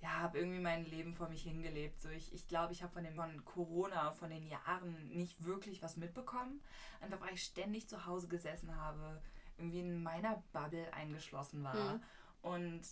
ja, 0.00 0.10
habe 0.20 0.38
irgendwie 0.38 0.60
mein 0.60 0.84
Leben 0.84 1.12
vor 1.12 1.28
mich 1.28 1.42
hingelebt. 1.42 2.00
So, 2.00 2.08
ich 2.08 2.32
ich, 2.32 2.46
glaube, 2.46 2.72
ich 2.72 2.82
habe 2.82 2.92
von, 2.92 3.04
von 3.14 3.44
Corona, 3.44 4.12
von 4.12 4.30
den 4.30 4.46
Jahren 4.46 5.08
nicht 5.08 5.44
wirklich 5.44 5.82
was 5.82 5.96
mitbekommen. 5.96 6.60
Einfach 7.00 7.20
weil 7.20 7.34
ich 7.34 7.42
ständig 7.42 7.88
zu 7.88 8.06
Hause 8.06 8.28
gesessen 8.28 8.76
habe, 8.76 9.20
irgendwie 9.56 9.80
in 9.80 10.02
meiner 10.02 10.42
Bubble 10.52 10.92
eingeschlossen 10.94 11.64
war 11.64 11.94
mhm. 11.94 12.02
und 12.42 12.82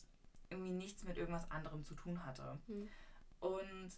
irgendwie 0.51 0.71
nichts 0.71 1.05
mit 1.05 1.17
irgendwas 1.17 1.49
anderem 1.51 1.85
zu 1.85 1.95
tun 1.95 2.25
hatte. 2.27 2.59
Mhm. 2.67 2.89
Und 3.39 3.91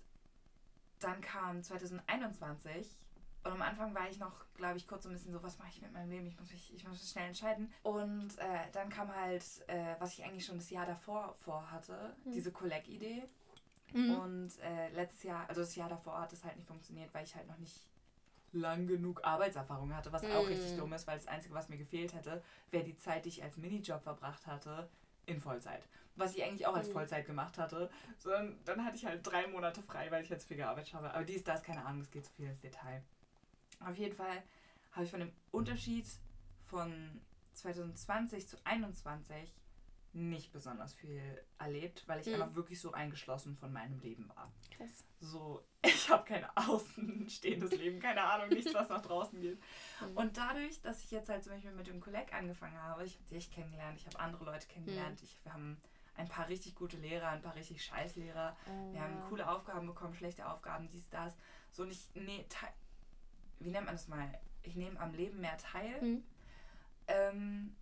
dann 1.00 1.20
kam 1.20 1.62
2021 1.62 2.96
und 3.44 3.52
am 3.52 3.62
Anfang 3.62 3.94
war 3.94 4.08
ich 4.10 4.18
noch, 4.18 4.44
glaube 4.54 4.76
ich, 4.76 4.86
kurz 4.86 5.04
so 5.04 5.08
ein 5.08 5.12
bisschen 5.12 5.32
so, 5.32 5.42
was 5.42 5.58
mache 5.58 5.68
ich 5.70 5.80
mit 5.80 5.92
meinem 5.92 6.10
Leben? 6.10 6.26
Ich 6.26 6.38
muss 6.38 6.50
mich, 6.50 6.74
ich 6.74 6.86
muss 6.86 7.00
mich 7.00 7.10
schnell 7.10 7.28
entscheiden. 7.28 7.72
Und 7.82 8.36
äh, 8.38 8.70
dann 8.72 8.88
kam 8.88 9.14
halt, 9.14 9.44
äh, 9.68 9.94
was 9.98 10.12
ich 10.12 10.24
eigentlich 10.24 10.44
schon 10.44 10.58
das 10.58 10.70
Jahr 10.70 10.86
davor 10.86 11.34
vorhatte, 11.34 12.14
mhm. 12.24 12.32
diese 12.32 12.52
Collect-Idee. 12.52 13.22
Mhm. 13.92 14.14
Und 14.16 14.58
äh, 14.58 14.90
letztes 14.90 15.22
Jahr, 15.22 15.48
also 15.48 15.62
das 15.62 15.74
Jahr 15.76 15.88
davor 15.88 16.20
hat 16.20 16.32
es 16.32 16.44
halt 16.44 16.56
nicht 16.56 16.66
funktioniert, 16.66 17.14
weil 17.14 17.24
ich 17.24 17.34
halt 17.34 17.46
noch 17.46 17.58
nicht 17.58 17.88
lang 18.52 18.86
genug 18.86 19.24
Arbeitserfahrung 19.24 19.94
hatte, 19.94 20.12
was 20.12 20.22
mhm. 20.22 20.32
auch 20.32 20.46
richtig 20.46 20.76
dumm 20.76 20.92
ist, 20.92 21.06
weil 21.06 21.18
das 21.18 21.28
Einzige, 21.28 21.54
was 21.54 21.68
mir 21.68 21.78
gefehlt 21.78 22.14
hätte, 22.14 22.42
wäre 22.70 22.84
die 22.84 22.96
Zeit, 22.96 23.24
die 23.24 23.30
ich 23.30 23.42
als 23.42 23.56
Minijob 23.56 24.02
verbracht 24.02 24.46
hatte, 24.46 24.88
in 25.28 25.40
Vollzeit. 25.40 25.86
Was 26.16 26.34
ich 26.34 26.42
eigentlich 26.42 26.66
auch 26.66 26.74
als 26.74 26.88
mhm. 26.88 26.92
Vollzeit 26.92 27.26
gemacht 27.26 27.58
hatte. 27.58 27.90
Sondern 28.18 28.58
dann 28.64 28.84
hatte 28.84 28.96
ich 28.96 29.06
halt 29.06 29.26
drei 29.26 29.46
Monate 29.46 29.82
frei, 29.82 30.10
weil 30.10 30.24
ich 30.24 30.30
jetzt 30.30 30.48
viel 30.48 30.56
gearbeitet 30.56 30.94
habe. 30.94 31.12
Aber 31.12 31.24
dies, 31.24 31.44
das, 31.44 31.62
keine 31.62 31.84
Ahnung, 31.84 32.00
es 32.00 32.10
geht 32.10 32.24
zu 32.24 32.32
viel 32.32 32.48
ins 32.48 32.60
Detail. 32.60 33.02
Auf 33.80 33.96
jeden 33.96 34.16
Fall 34.16 34.42
habe 34.92 35.04
ich 35.04 35.10
von 35.10 35.20
dem 35.20 35.32
Unterschied 35.52 36.06
von 36.64 37.20
2020 37.54 38.48
zu 38.48 38.56
2021 38.56 39.52
nicht 40.12 40.52
besonders 40.52 40.94
viel 40.94 41.20
erlebt, 41.58 42.04
weil 42.06 42.20
ich 42.20 42.26
mhm. 42.26 42.34
einfach 42.34 42.54
wirklich 42.54 42.80
so 42.80 42.92
eingeschlossen 42.92 43.56
von 43.56 43.72
meinem 43.72 43.98
Leben 44.00 44.28
war. 44.34 44.52
Krass. 44.70 45.04
So, 45.20 45.64
ich 45.82 46.08
habe 46.10 46.24
kein 46.24 46.44
außenstehendes 46.56 47.72
Leben, 47.72 48.00
keine 48.00 48.22
Ahnung, 48.22 48.48
nichts, 48.48 48.72
was 48.74 48.88
nach 48.88 49.02
draußen 49.02 49.40
geht. 49.40 49.60
Mhm. 50.00 50.16
Und 50.16 50.36
dadurch, 50.36 50.80
dass 50.80 51.02
ich 51.04 51.10
jetzt 51.10 51.28
halt 51.28 51.44
zum 51.44 51.52
Beispiel 51.52 51.72
mit 51.72 51.86
dem 51.86 52.00
Kolleg 52.00 52.32
angefangen 52.32 52.80
habe, 52.82 53.04
ich 53.04 53.16
habe 53.16 53.28
dich 53.28 53.50
kennengelernt, 53.50 53.98
ich 53.98 54.06
habe 54.06 54.18
andere 54.18 54.44
Leute 54.44 54.66
kennengelernt, 54.66 55.20
mhm. 55.20 55.24
ich, 55.24 55.44
wir 55.44 55.52
haben 55.52 55.80
ein 56.16 56.28
paar 56.28 56.48
richtig 56.48 56.74
gute 56.74 56.96
Lehrer, 56.96 57.28
ein 57.28 57.42
paar 57.42 57.54
richtig 57.54 57.84
scheiß 57.84 58.16
Lehrer, 58.16 58.56
oh, 58.66 58.92
wir 58.92 59.00
haben 59.00 59.20
coole 59.28 59.48
Aufgaben 59.48 59.86
bekommen, 59.86 60.14
schlechte 60.14 60.48
Aufgaben, 60.48 60.88
dies, 60.88 61.08
das. 61.10 61.36
So, 61.70 61.84
und 61.84 61.92
ich, 61.92 62.08
nee, 62.14 62.44
wie 63.60 63.70
nennt 63.70 63.86
man 63.86 63.94
das 63.94 64.08
mal? 64.08 64.28
Ich 64.62 64.74
nehme 64.74 64.98
am 65.00 65.14
Leben 65.14 65.40
mehr 65.40 65.56
teil. 65.58 66.00
Mhm. 66.02 66.24
Ähm, 67.06 67.76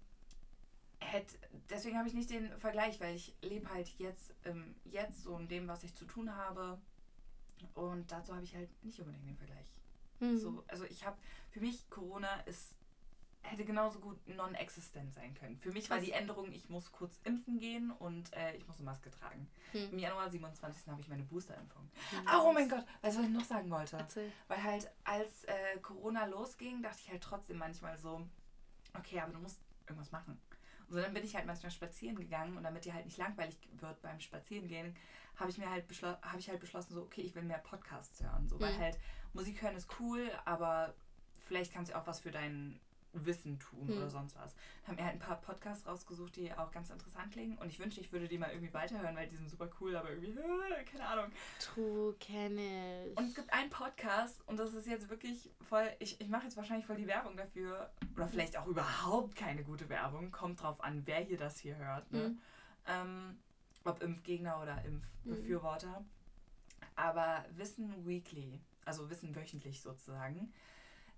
hätte, 1.00 1.36
deswegen 1.70 1.98
habe 1.98 2.08
ich 2.08 2.14
nicht 2.14 2.30
den 2.30 2.56
Vergleich, 2.58 3.00
weil 3.00 3.14
ich 3.14 3.34
lebe 3.42 3.68
halt 3.70 3.88
jetzt, 3.98 4.34
ähm, 4.44 4.74
jetzt 4.84 5.22
so 5.22 5.36
in 5.36 5.48
dem, 5.48 5.68
was 5.68 5.84
ich 5.84 5.94
zu 5.94 6.04
tun 6.04 6.34
habe. 6.34 6.80
Und 7.74 8.12
dazu 8.12 8.34
habe 8.34 8.44
ich 8.44 8.54
halt 8.54 8.70
nicht 8.84 8.98
unbedingt 9.00 9.26
den 9.26 9.36
Vergleich. 9.36 9.66
Mhm. 10.20 10.38
So, 10.38 10.64
also 10.68 10.84
ich 10.84 11.04
habe, 11.04 11.16
für 11.50 11.60
mich 11.60 11.88
Corona 11.90 12.40
ist 12.42 12.76
hätte 13.46 13.64
genauso 13.64 14.00
gut 14.00 14.16
non-existent 14.28 15.12
sein 15.14 15.34
können. 15.34 15.56
Für 15.58 15.72
mich 15.72 15.88
war 15.88 16.00
die 16.00 16.12
Änderung, 16.12 16.52
ich 16.52 16.68
muss 16.68 16.92
kurz 16.92 17.18
impfen 17.24 17.58
gehen 17.58 17.90
und 17.90 18.32
äh, 18.34 18.56
ich 18.56 18.66
muss 18.66 18.76
eine 18.76 18.86
Maske 18.86 19.10
tragen. 19.10 19.48
Hm. 19.72 19.92
Im 19.92 19.98
Januar 19.98 20.28
27. 20.30 20.88
habe 20.88 21.00
ich 21.00 21.08
meine 21.08 21.22
Boosterimpfung. 21.22 21.88
Hm. 22.10 22.20
Oh 22.44 22.52
mein 22.52 22.68
Gott, 22.68 22.84
weißt 23.02 23.16
du, 23.16 23.20
was 23.20 23.28
ich 23.28 23.34
noch 23.34 23.44
sagen 23.44 23.70
wollte? 23.70 23.96
Erzähl. 23.96 24.32
Weil 24.48 24.62
halt, 24.62 24.90
als 25.04 25.44
äh, 25.44 25.78
Corona 25.80 26.26
losging, 26.26 26.82
dachte 26.82 26.98
ich 27.04 27.10
halt 27.10 27.22
trotzdem 27.22 27.58
manchmal 27.58 27.96
so, 27.98 28.26
okay, 28.98 29.20
aber 29.20 29.32
du 29.32 29.38
musst 29.38 29.60
irgendwas 29.86 30.10
machen. 30.10 30.40
Und 30.88 30.94
so 30.94 31.00
dann 31.00 31.14
bin 31.14 31.24
ich 31.24 31.34
halt 31.34 31.46
manchmal 31.46 31.70
spazieren 31.72 32.16
gegangen 32.16 32.56
und 32.56 32.62
damit 32.62 32.84
dir 32.84 32.94
halt 32.94 33.06
nicht 33.06 33.18
langweilig 33.18 33.58
wird 33.72 34.00
beim 34.02 34.20
Spazierengehen, 34.20 34.94
habe 35.36 35.50
ich 35.50 35.58
mir 35.58 35.68
halt 35.68 35.86
habe 36.02 36.38
ich 36.38 36.48
halt 36.48 36.60
beschlossen, 36.60 36.94
so, 36.94 37.02
okay, 37.02 37.22
ich 37.22 37.34
will 37.34 37.42
mehr 37.42 37.58
Podcasts 37.58 38.22
hören. 38.22 38.48
So, 38.48 38.56
hm. 38.56 38.62
weil 38.62 38.78
halt 38.78 38.98
Musik 39.32 39.60
hören 39.62 39.76
ist 39.76 39.88
cool, 40.00 40.30
aber 40.44 40.94
vielleicht 41.38 41.72
kannst 41.72 41.92
du 41.92 41.96
auch 41.96 42.06
was 42.06 42.20
für 42.20 42.30
deinen 42.30 42.80
Wissen 43.24 43.58
tun 43.58 43.88
hm. 43.88 43.96
oder 43.96 44.10
sonst 44.10 44.36
was. 44.36 44.54
Haben 44.86 44.98
halt 44.98 45.14
ein 45.14 45.18
paar 45.18 45.40
Podcasts 45.40 45.86
rausgesucht, 45.86 46.36
die 46.36 46.52
auch 46.52 46.70
ganz 46.70 46.90
interessant 46.90 47.32
klingen. 47.32 47.56
Und 47.58 47.68
ich 47.68 47.78
wünschte, 47.78 48.00
ich 48.00 48.12
würde 48.12 48.28
die 48.28 48.38
mal 48.38 48.50
irgendwie 48.50 48.74
weiterhören, 48.74 49.16
weil 49.16 49.28
die 49.28 49.36
sind 49.36 49.48
super 49.48 49.68
cool, 49.80 49.96
aber 49.96 50.10
irgendwie, 50.10 50.34
keine 50.90 51.06
Ahnung. 51.06 51.32
True, 51.60 52.14
kenne 52.20 53.06
ich. 53.06 53.16
Und 53.16 53.28
es 53.28 53.34
gibt 53.34 53.52
einen 53.52 53.70
Podcast 53.70 54.42
und 54.46 54.58
das 54.58 54.74
ist 54.74 54.86
jetzt 54.86 55.08
wirklich 55.08 55.50
voll, 55.68 55.88
ich, 55.98 56.20
ich 56.20 56.28
mache 56.28 56.44
jetzt 56.44 56.56
wahrscheinlich 56.56 56.86
voll 56.86 56.96
die 56.96 57.06
Werbung 57.06 57.36
dafür. 57.36 57.90
Oder 58.14 58.28
vielleicht 58.28 58.58
auch 58.58 58.66
überhaupt 58.66 59.36
keine 59.36 59.62
gute 59.64 59.88
Werbung. 59.88 60.30
Kommt 60.30 60.62
drauf 60.62 60.82
an, 60.82 61.02
wer 61.06 61.20
hier 61.20 61.38
das 61.38 61.58
hier 61.58 61.76
hört. 61.76 62.10
Ne? 62.12 62.24
Hm. 62.24 62.38
Ähm, 62.88 63.38
ob 63.84 64.02
Impfgegner 64.02 64.60
oder 64.60 64.84
Impfbefürworter. 64.84 65.96
Hm. 65.96 66.06
Aber 66.96 67.44
Wissen 67.56 68.06
Weekly, 68.06 68.60
also 68.84 69.10
Wissen 69.10 69.34
wöchentlich 69.36 69.80
sozusagen 69.80 70.52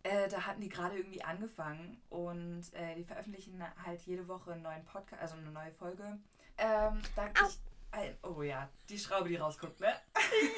äh, 0.02 0.28
da 0.28 0.46
hatten 0.46 0.60
die 0.60 0.68
gerade 0.68 0.96
irgendwie 0.96 1.22
angefangen 1.22 2.00
und 2.08 2.62
äh, 2.74 2.94
die 2.94 3.04
veröffentlichen 3.04 3.62
halt 3.84 4.00
jede 4.02 4.28
Woche 4.28 4.52
einen 4.52 4.62
neuen 4.62 4.84
Podcast, 4.84 5.20
also 5.20 5.36
eine 5.36 5.50
neue 5.50 5.72
Folge. 5.72 6.18
Ähm, 6.56 7.00
da 7.14 7.28
ich, 7.28 7.60
äh, 7.92 8.12
oh 8.22 8.42
ja, 8.42 8.68
die 8.88 8.98
Schraube, 8.98 9.28
die 9.28 9.36
rausguckt, 9.36 9.80
ne? 9.80 9.94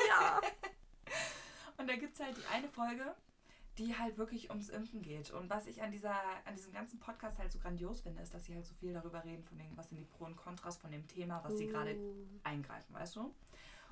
Ja. 0.09 0.41
und 1.79 1.89
da 1.89 1.97
gibt 1.97 2.15
es 2.15 2.21
halt 2.21 2.37
die 2.37 2.47
eine 2.55 2.69
Folge, 2.69 3.15
die 3.79 3.97
halt 3.97 4.19
wirklich 4.19 4.51
ums 4.51 4.69
Impfen 4.69 5.03
geht. 5.03 5.31
Und 5.31 5.49
was 5.49 5.67
ich 5.67 5.83
an, 5.83 5.91
dieser, 5.91 6.15
an 6.45 6.55
diesem 6.55 6.73
ganzen 6.73 7.01
Podcast 7.01 7.39
halt 7.39 7.51
so 7.51 7.59
grandios 7.59 8.03
finde, 8.03 8.23
ist, 8.23 8.35
dass 8.35 8.45
sie 8.45 8.55
halt 8.55 8.67
so 8.67 8.75
viel 8.75 8.93
darüber 8.93 9.25
reden, 9.25 9.43
von 9.45 9.59
dem, 9.59 9.77
was 9.77 9.89
sind 9.89 9.99
die 9.99 10.05
Pro 10.05 10.25
und 10.25 10.37
Kontras 10.37 10.77
von 10.77 10.91
dem 10.91 11.07
Thema, 11.07 11.43
was 11.45 11.55
uh. 11.55 11.57
sie 11.57 11.67
gerade 11.67 11.97
eingreifen, 12.45 12.95
weißt 12.95 13.17
du? 13.17 13.35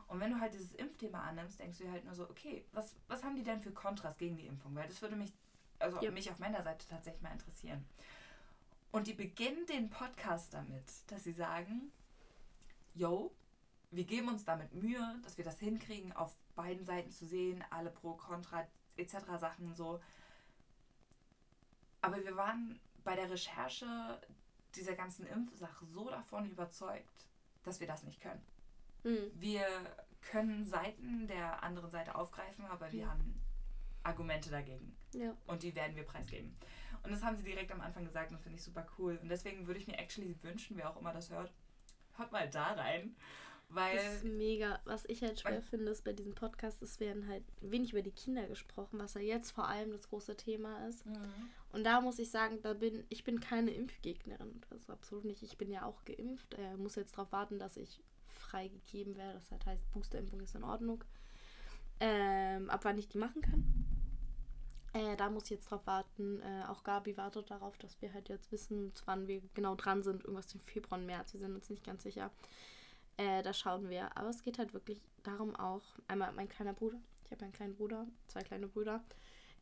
Und 0.08 0.20
wenn 0.20 0.30
du 0.30 0.40
halt 0.40 0.54
dieses 0.54 0.74
Impfthema 0.74 1.20
annimmst, 1.20 1.60
denkst 1.60 1.78
du 1.78 1.84
dir 1.84 1.92
halt 1.92 2.04
nur 2.04 2.14
so, 2.14 2.28
okay, 2.28 2.64
was, 2.72 2.96
was 3.08 3.22
haben 3.22 3.36
die 3.36 3.44
denn 3.44 3.60
für 3.60 3.72
Kontrast 3.72 4.18
gegen 4.18 4.36
die 4.36 4.46
Impfung? 4.46 4.74
Weil 4.74 4.88
das 4.88 5.02
würde 5.02 5.16
mich, 5.16 5.32
also 5.78 6.00
ja. 6.00 6.10
mich 6.10 6.30
auf 6.30 6.38
meiner 6.38 6.62
Seite 6.62 6.86
tatsächlich 6.88 7.22
mal 7.22 7.32
interessieren. 7.32 7.84
Und 8.90 9.06
die 9.06 9.12
beginnen 9.12 9.66
den 9.66 9.90
Podcast 9.90 10.54
damit, 10.54 10.84
dass 11.08 11.24
sie 11.24 11.32
sagen, 11.32 11.92
yo, 12.94 13.34
wir 13.90 14.04
geben 14.04 14.28
uns 14.28 14.44
damit 14.44 14.72
Mühe, 14.72 15.18
dass 15.22 15.36
wir 15.36 15.44
das 15.44 15.58
hinkriegen, 15.58 16.12
auf 16.12 16.34
beiden 16.54 16.84
Seiten 16.84 17.10
zu 17.10 17.26
sehen, 17.26 17.62
alle 17.70 17.90
Pro, 17.90 18.14
Contra, 18.14 18.66
etc. 18.96 19.16
Sachen 19.38 19.74
so. 19.74 20.00
Aber 22.00 22.16
wir 22.24 22.36
waren 22.36 22.80
bei 23.04 23.14
der 23.14 23.30
Recherche 23.30 24.20
dieser 24.74 24.94
ganzen 24.94 25.26
Impfsache 25.26 25.84
so 25.86 26.08
davon 26.08 26.50
überzeugt, 26.50 27.28
dass 27.62 27.80
wir 27.80 27.86
das 27.86 28.04
nicht 28.04 28.20
können. 28.20 28.42
Mhm. 29.04 29.30
Wir 29.34 29.64
können 30.20 30.64
Seiten 30.64 31.26
der 31.26 31.62
anderen 31.62 31.90
Seite 31.90 32.14
aufgreifen, 32.14 32.64
aber 32.66 32.92
wir 32.92 33.06
mhm. 33.06 33.10
haben 33.10 33.40
Argumente 34.02 34.50
dagegen. 34.50 34.96
Ja. 35.14 35.36
Und 35.46 35.62
die 35.62 35.74
werden 35.74 35.96
wir 35.96 36.04
preisgeben. 36.04 36.56
Und 37.02 37.12
das 37.12 37.22
haben 37.22 37.36
sie 37.36 37.44
direkt 37.44 37.72
am 37.72 37.80
Anfang 37.80 38.04
gesagt 38.04 38.32
und 38.32 38.40
finde 38.40 38.58
ich 38.58 38.64
super 38.64 38.86
cool. 38.98 39.18
Und 39.22 39.28
deswegen 39.28 39.66
würde 39.66 39.80
ich 39.80 39.86
mir 39.86 39.98
actually 39.98 40.36
wünschen, 40.42 40.76
wer 40.76 40.90
auch 40.90 41.00
immer 41.00 41.12
das 41.12 41.30
hört, 41.30 41.52
hört 42.16 42.32
mal 42.32 42.48
da 42.48 42.72
rein. 42.72 43.16
Weil 43.70 43.96
das 43.96 44.14
ist 44.16 44.24
mega. 44.24 44.80
Was 44.84 45.04
ich 45.04 45.22
halt 45.22 45.38
schwer 45.40 45.60
finde, 45.60 45.92
ist 45.92 46.02
bei 46.02 46.14
diesem 46.14 46.34
Podcast, 46.34 46.80
es 46.80 47.00
werden 47.00 47.28
halt 47.28 47.44
wenig 47.60 47.92
über 47.92 48.00
die 48.00 48.12
Kinder 48.12 48.46
gesprochen, 48.46 48.98
was 48.98 49.12
ja 49.12 49.20
jetzt 49.20 49.50
vor 49.50 49.68
allem 49.68 49.92
das 49.92 50.08
große 50.08 50.36
Thema 50.36 50.88
ist. 50.88 51.04
Mhm. 51.04 51.50
Und 51.72 51.84
da 51.84 52.00
muss 52.00 52.18
ich 52.18 52.30
sagen, 52.30 52.60
da 52.62 52.72
bin 52.72 53.04
ich 53.10 53.24
bin 53.24 53.40
keine 53.40 53.70
Impfgegnerin. 53.70 54.62
Das 54.70 54.88
absolut 54.88 55.26
nicht. 55.26 55.42
Ich 55.42 55.58
bin 55.58 55.70
ja 55.70 55.84
auch 55.84 56.02
geimpft. 56.06 56.54
Er 56.54 56.78
muss 56.78 56.94
jetzt 56.94 57.12
darauf 57.12 57.30
warten, 57.30 57.58
dass 57.58 57.76
ich 57.76 58.00
freigegeben 58.38 59.16
wäre. 59.16 59.34
Das 59.34 59.66
heißt, 59.66 59.90
Boosterimpfung 59.92 60.40
ist 60.40 60.54
in 60.54 60.64
Ordnung. 60.64 61.04
Ähm, 62.00 62.70
ab 62.70 62.80
wann 62.84 62.98
ich 62.98 63.08
die 63.08 63.18
machen 63.18 63.42
kann. 63.42 63.64
Äh, 64.92 65.16
da 65.16 65.30
muss 65.30 65.44
ich 65.44 65.50
jetzt 65.50 65.70
drauf 65.70 65.86
warten. 65.86 66.40
Äh, 66.40 66.64
auch 66.68 66.82
Gabi 66.84 67.16
wartet 67.16 67.50
darauf, 67.50 67.76
dass 67.78 68.00
wir 68.00 68.12
halt 68.12 68.28
jetzt 68.28 68.50
wissen, 68.52 68.92
wann 69.04 69.26
wir 69.26 69.42
genau 69.54 69.74
dran 69.74 70.02
sind. 70.02 70.22
Irgendwas 70.22 70.52
im 70.54 70.60
Februar 70.60 70.98
und 70.98 71.06
März. 71.06 71.32
Wir 71.32 71.40
sind 71.40 71.54
uns 71.54 71.70
nicht 71.70 71.84
ganz 71.84 72.02
sicher. 72.02 72.30
Äh, 73.16 73.42
da 73.42 73.52
schauen 73.52 73.90
wir. 73.90 74.16
Aber 74.16 74.28
es 74.28 74.42
geht 74.42 74.58
halt 74.58 74.72
wirklich 74.72 75.00
darum 75.22 75.54
auch. 75.56 75.82
Einmal 76.06 76.32
mein 76.32 76.48
kleiner 76.48 76.72
Bruder. 76.72 76.98
Ich 77.24 77.32
habe 77.32 77.44
einen 77.44 77.52
kleinen 77.52 77.74
Bruder, 77.74 78.06
zwei 78.28 78.42
kleine 78.42 78.68
Brüder 78.68 79.04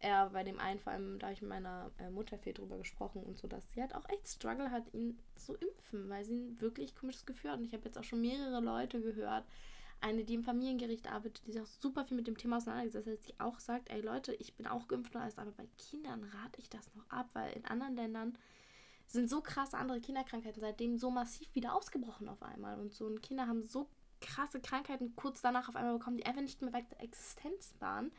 er 0.00 0.30
bei 0.30 0.44
dem 0.44 0.58
einen, 0.58 0.78
vor 0.78 0.92
allem 0.92 1.18
da 1.18 1.30
ich 1.30 1.40
mit 1.40 1.50
meiner 1.50 1.90
äh, 1.98 2.10
Mutter 2.10 2.38
viel 2.38 2.52
drüber 2.52 2.78
gesprochen 2.78 3.22
und 3.22 3.38
so, 3.38 3.48
dass 3.48 3.64
sie 3.72 3.80
halt 3.80 3.94
auch 3.94 4.08
echt 4.08 4.28
Struggle 4.28 4.70
hat, 4.70 4.92
ihn 4.92 5.18
zu 5.34 5.54
impfen, 5.54 6.08
weil 6.08 6.24
sie 6.24 6.34
ein 6.34 6.60
wirklich 6.60 6.94
komisches 6.94 7.26
Gefühl 7.26 7.50
hat. 7.50 7.58
Und 7.58 7.64
ich 7.64 7.72
habe 7.72 7.84
jetzt 7.84 7.98
auch 7.98 8.04
schon 8.04 8.20
mehrere 8.20 8.60
Leute 8.60 9.00
gehört, 9.00 9.44
eine, 10.00 10.24
die 10.24 10.34
im 10.34 10.44
Familiengericht 10.44 11.10
arbeitet, 11.10 11.46
die 11.46 11.52
sich 11.52 11.62
auch 11.62 11.66
super 11.66 12.04
viel 12.04 12.16
mit 12.16 12.26
dem 12.26 12.36
Thema 12.36 12.58
auseinandergesetzt 12.58 13.08
hat, 13.08 13.28
die 13.28 13.40
auch 13.40 13.58
sagt, 13.58 13.90
ey 13.90 14.00
Leute, 14.00 14.34
ich 14.34 14.54
bin 14.54 14.66
auch 14.66 14.88
geimpft 14.88 15.14
und 15.14 15.22
alles, 15.22 15.38
aber 15.38 15.52
bei 15.52 15.66
Kindern 15.78 16.22
rate 16.24 16.60
ich 16.60 16.68
das 16.68 16.94
noch 16.94 17.08
ab, 17.08 17.30
weil 17.32 17.52
in 17.54 17.64
anderen 17.64 17.96
Ländern 17.96 18.38
sind 19.06 19.30
so 19.30 19.40
krasse 19.40 19.78
andere 19.78 20.00
Kinderkrankheiten 20.00 20.60
seitdem 20.60 20.98
so 20.98 21.10
massiv 21.10 21.54
wieder 21.54 21.74
ausgebrochen 21.74 22.28
auf 22.28 22.42
einmal. 22.42 22.78
Und 22.78 22.92
so 22.92 23.06
und 23.06 23.22
Kinder 23.22 23.46
haben 23.46 23.64
so 23.66 23.88
krasse 24.20 24.60
Krankheiten 24.60 25.14
kurz 25.16 25.40
danach 25.40 25.68
auf 25.68 25.76
einmal 25.76 25.98
bekommen, 25.98 26.16
die 26.16 26.26
einfach 26.26 26.42
nicht 26.42 26.60
mehr 26.60 26.72
weg 26.72 26.88
der 26.90 27.02
Existenz 27.02 27.74
waren. 27.78 28.10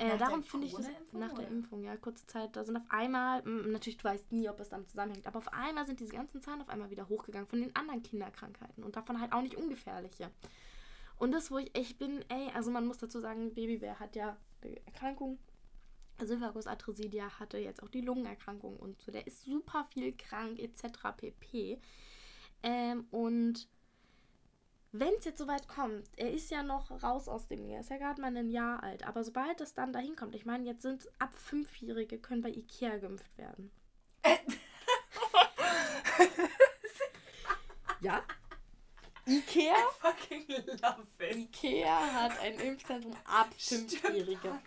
Äh, 0.00 0.16
darum 0.16 0.42
finde 0.42 0.66
ich 0.66 0.72
das 0.72 0.88
nach 1.12 1.34
der 1.34 1.46
Impfung, 1.48 1.84
ja, 1.84 1.94
kurze 1.98 2.26
Zeit, 2.26 2.56
da 2.56 2.64
sind 2.64 2.74
auf 2.78 2.86
einmal, 2.88 3.42
natürlich, 3.42 3.98
du 3.98 4.04
weißt 4.04 4.32
nie, 4.32 4.48
ob 4.48 4.58
es 4.58 4.70
damit 4.70 4.88
zusammenhängt, 4.88 5.26
aber 5.26 5.38
auf 5.38 5.52
einmal 5.52 5.84
sind 5.84 6.00
diese 6.00 6.14
ganzen 6.14 6.40
Zahlen 6.40 6.62
auf 6.62 6.70
einmal 6.70 6.88
wieder 6.88 7.10
hochgegangen 7.10 7.46
von 7.46 7.60
den 7.60 7.76
anderen 7.76 8.02
Kinderkrankheiten 8.02 8.82
und 8.82 8.96
davon 8.96 9.20
halt 9.20 9.34
auch 9.34 9.42
nicht 9.42 9.56
ungefährliche. 9.56 10.30
Und 11.18 11.32
das, 11.32 11.50
wo 11.50 11.58
ich 11.58 11.76
echt 11.76 11.98
bin, 11.98 12.24
ey, 12.30 12.48
also 12.54 12.70
man 12.70 12.86
muss 12.86 12.96
dazu 12.96 13.20
sagen, 13.20 13.52
Babybär 13.52 14.00
hat 14.00 14.16
ja 14.16 14.38
eine 14.62 14.86
Erkrankung, 14.86 15.38
Syphagus 16.18 16.64
der 16.64 17.38
hatte 17.38 17.58
jetzt 17.58 17.82
auch 17.82 17.90
die 17.90 18.00
Lungenerkrankung 18.00 18.78
und 18.78 19.02
so, 19.02 19.12
der 19.12 19.26
ist 19.26 19.44
super 19.44 19.86
viel 19.92 20.16
krank, 20.16 20.58
etc. 20.58 21.14
pp. 21.14 21.78
Ähm, 22.62 23.06
und 23.10 23.68
wenn 24.92 25.14
es 25.18 25.24
jetzt 25.24 25.38
soweit 25.38 25.68
kommt, 25.68 26.08
er 26.16 26.32
ist 26.32 26.50
ja 26.50 26.62
noch 26.62 26.90
raus 27.02 27.28
aus 27.28 27.46
dem 27.46 27.66
Jahr, 27.66 27.80
ist 27.80 27.90
ja 27.90 27.98
gerade 27.98 28.20
mal 28.20 28.36
ein 28.36 28.50
Jahr 28.50 28.82
alt, 28.82 29.06
aber 29.06 29.22
sobald 29.22 29.60
es 29.60 29.74
dann 29.74 29.92
dahin 29.92 30.16
kommt, 30.16 30.34
ich 30.34 30.46
meine, 30.46 30.64
jetzt 30.64 30.82
sind 30.82 31.08
ab 31.18 31.32
Fünfjährige, 31.34 32.18
können 32.18 32.42
bei 32.42 32.50
Ikea 32.50 32.98
geimpft 32.98 33.38
werden. 33.38 33.70
ja? 38.00 38.22
Ikea? 39.30 39.72
I 39.72 39.84
fucking 40.00 40.44
love 40.82 41.06
it. 41.20 41.36
Ikea 41.36 42.12
hat 42.12 42.40
ein 42.40 42.58
Impfzentrum 42.58 43.14
ab 43.24 43.48
Fünfjährige. 43.56 44.58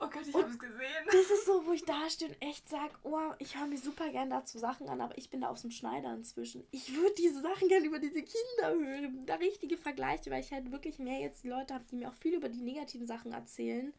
Oh 0.00 0.06
Gott, 0.06 0.26
ich 0.26 0.34
habe 0.34 0.48
es 0.48 0.58
gesehen. 0.58 1.06
Das 1.06 1.30
ist 1.30 1.44
so, 1.44 1.66
wo 1.66 1.72
ich 1.72 1.84
da 1.84 2.08
stehe 2.08 2.30
und 2.30 2.40
echt 2.40 2.68
sage, 2.68 2.94
oh, 3.02 3.32
ich 3.38 3.58
höre 3.58 3.66
mir 3.66 3.78
super 3.78 4.08
gerne 4.10 4.30
dazu 4.30 4.58
Sachen 4.58 4.88
an, 4.88 5.00
aber 5.00 5.18
ich 5.18 5.28
bin 5.28 5.40
da 5.40 5.48
aus 5.48 5.62
dem 5.62 5.72
Schneider 5.72 6.14
inzwischen. 6.14 6.64
Ich 6.70 6.94
würde 6.94 7.14
diese 7.18 7.40
Sachen 7.40 7.68
gerne 7.68 7.86
über 7.86 7.98
diese 7.98 8.22
Kinder 8.22 8.70
hören. 8.78 9.26
Da 9.26 9.34
richtige 9.34 9.76
Vergleiche, 9.76 10.30
weil 10.30 10.40
ich 10.40 10.52
halt 10.52 10.70
wirklich 10.70 10.98
mehr 11.00 11.18
jetzt 11.18 11.44
Leute 11.44 11.74
habe, 11.74 11.84
die 11.90 11.96
mir 11.96 12.08
auch 12.08 12.14
viel 12.14 12.34
über 12.34 12.48
die 12.48 12.62
negativen 12.62 13.06
Sachen 13.08 13.32
erzählen. 13.32 13.92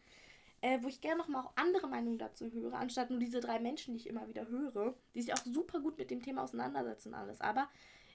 Äh, 0.61 0.79
wo 0.81 0.89
ich 0.89 0.99
gerne 0.99 1.17
noch 1.17 1.29
mal 1.29 1.41
auch 1.41 1.53
andere 1.55 1.87
Meinungen 1.87 2.17
dazu 2.17 2.51
höre, 2.51 2.73
anstatt 2.73 3.09
nur 3.09 3.19
diese 3.19 3.39
drei 3.39 3.59
Menschen, 3.59 3.93
die 3.93 4.01
ich 4.01 4.07
immer 4.07 4.27
wieder 4.27 4.49
höre, 4.49 4.93
die 5.15 5.21
sich 5.21 5.33
auch 5.33 5.45
super 5.45 5.79
gut 5.79 5.97
mit 5.97 6.11
dem 6.11 6.21
Thema 6.21 6.43
auseinandersetzen 6.43 7.09
und 7.09 7.13
alles. 7.15 7.39
Aber 7.39 7.69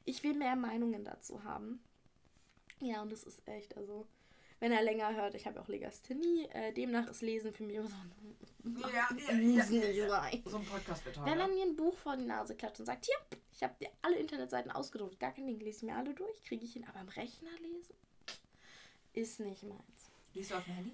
ich 0.05 0.23
will 0.23 0.35
mehr 0.35 0.57
Meinungen 0.57 1.05
dazu 1.05 1.45
haben. 1.45 1.83
Ja, 2.81 3.03
und 3.03 3.13
das 3.13 3.25
ist 3.25 3.47
echt, 3.47 3.77
also, 3.77 4.07
wenn 4.61 4.73
er 4.73 4.83
länger 4.83 5.15
hört, 5.15 5.35
ich 5.35 5.47
habe 5.47 5.61
auch 5.61 5.69
Legasthenie, 5.69 6.49
äh, 6.53 6.73
demnach 6.73 7.09
ist 7.09 7.23
Lesen 7.23 7.53
für 7.53 7.63
mich 7.63 7.77
immer 7.77 7.89
so 7.89 7.95
ein 7.95 8.35
ja, 8.81 8.89
ja, 8.89 9.09
ja, 9.35 9.91
ja, 9.91 10.31
ja. 10.31 10.39
So 10.47 10.57
ein 10.57 10.65
Podcast 10.65 11.05
wird 11.05 11.23
Wenn 11.25 11.39
man 11.39 11.53
mir 11.53 11.65
ein 11.65 11.77
Buch 11.77 11.97
vor 11.97 12.17
die 12.17 12.25
Nase 12.25 12.55
klatscht 12.57 12.81
und 12.81 12.87
sagt, 12.87 13.05
hier, 13.05 13.17
ich 13.53 13.63
habe 13.63 13.75
dir 13.79 13.91
alle 14.01 14.17
Internetseiten 14.17 14.71
ausgedruckt, 14.71 15.21
gar 15.21 15.33
kein 15.33 15.47
Ding, 15.47 15.61
lese 15.61 15.85
mir 15.85 15.97
alle 15.97 16.15
durch, 16.15 16.43
kriege 16.45 16.65
ich 16.65 16.73
hin, 16.73 16.87
aber 16.89 17.01
am 17.01 17.09
Rechner 17.09 17.51
lesen 17.61 17.95
ist 19.15 19.41
nicht 19.41 19.63
meins. 19.63 20.11
Liest 20.35 20.51
du 20.51 20.57
auf 20.57 20.65
dem 20.65 20.75
Handy? 20.75 20.93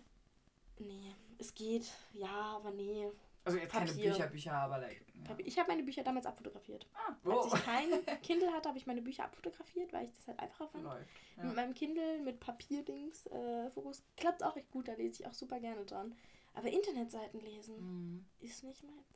Nee, 0.79 1.14
es 1.38 1.55
geht, 1.55 1.90
ja, 2.12 2.57
aber 2.57 2.71
nee. 2.71 3.09
Also 3.45 3.59
jetzt 3.59 3.73
keine 3.73 3.93
Bücher, 3.93 4.27
Bücher, 4.27 4.53
aber 4.53 4.79
like, 4.79 5.05
ja. 5.15 5.37
Ich 5.39 5.59
habe 5.59 5.71
meine 5.71 5.83
Bücher 5.83 6.03
damals 6.03 6.27
abfotografiert. 6.27 6.87
Ah. 6.95 7.15
Als 7.31 7.47
ich 7.47 7.65
kein 7.65 7.91
Kindle 8.23 8.53
hatte, 8.53 8.69
habe 8.69 8.79
ich 8.79 8.87
meine 8.87 9.01
Bücher 9.01 9.25
abfotografiert, 9.25 9.93
weil 9.93 10.07
ich 10.07 10.13
das 10.15 10.29
halt 10.29 10.41
einfacher 10.41 10.69
fand. 10.69 10.85
Läuft, 10.85 11.09
ja. 11.37 11.45
Mit 11.45 11.57
meinem 11.57 11.75
Kindle, 11.75 12.21
mit 12.21 12.39
Papierdings, 12.41 13.27
äh, 13.27 13.71
Fokus, 13.71 14.03
klappt 14.17 14.45
auch 14.45 14.57
echt 14.57 14.71
gut, 14.71 14.89
da 14.89 14.93
lese 14.93 15.23
ich 15.23 15.27
auch 15.27 15.33
super 15.33 15.59
gerne 15.59 15.85
dran. 15.85 16.15
Aber 16.55 16.69
Internetseiten 16.69 17.41
lesen 17.41 17.77
mhm. 17.77 18.27
ist 18.41 18.63
nicht 18.65 18.83
meins. 18.85 19.07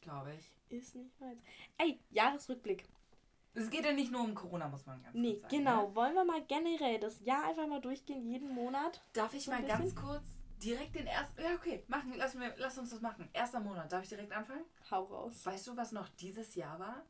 Glaube 0.00 0.34
ich. 0.34 0.52
Ist 0.76 0.94
nicht 0.94 1.20
meins. 1.20 1.42
Ey, 1.78 2.00
Jahresrückblick. 2.10 2.84
Es 3.56 3.70
geht 3.70 3.84
ja 3.84 3.92
nicht 3.92 4.10
nur 4.10 4.22
um 4.22 4.34
Corona, 4.34 4.68
muss 4.68 4.84
man 4.84 5.00
ganz 5.02 5.14
nee, 5.14 5.30
kurz 5.32 5.42
sagen. 5.42 5.56
Genau, 5.56 5.88
ne? 5.88 5.94
wollen 5.96 6.14
wir 6.14 6.24
mal 6.24 6.42
generell 6.44 6.98
das 6.98 7.20
Jahr 7.20 7.44
einfach 7.44 7.68
mal 7.68 7.80
durchgehen, 7.80 8.24
jeden 8.24 8.52
Monat? 8.52 9.02
Darf 9.12 9.32
ich 9.34 9.46
mal 9.46 9.62
ganz 9.62 9.94
kurz 9.94 10.24
direkt 10.64 10.94
den 10.94 11.06
ersten. 11.06 11.40
Ja, 11.40 11.54
okay, 11.54 11.84
machen, 11.88 12.14
lass, 12.16 12.38
wir, 12.38 12.54
lass 12.58 12.78
uns 12.78 12.90
das 12.90 13.00
machen. 13.00 13.28
Erster 13.32 13.60
Monat. 13.60 13.92
Darf 13.92 14.02
ich 14.02 14.08
direkt 14.08 14.32
anfangen? 14.32 14.64
Hau 14.90 15.04
raus. 15.04 15.44
Weißt 15.44 15.66
du, 15.66 15.76
was 15.76 15.92
noch 15.92 16.08
dieses 16.08 16.54
Jahr 16.54 16.78
war? 16.78 17.04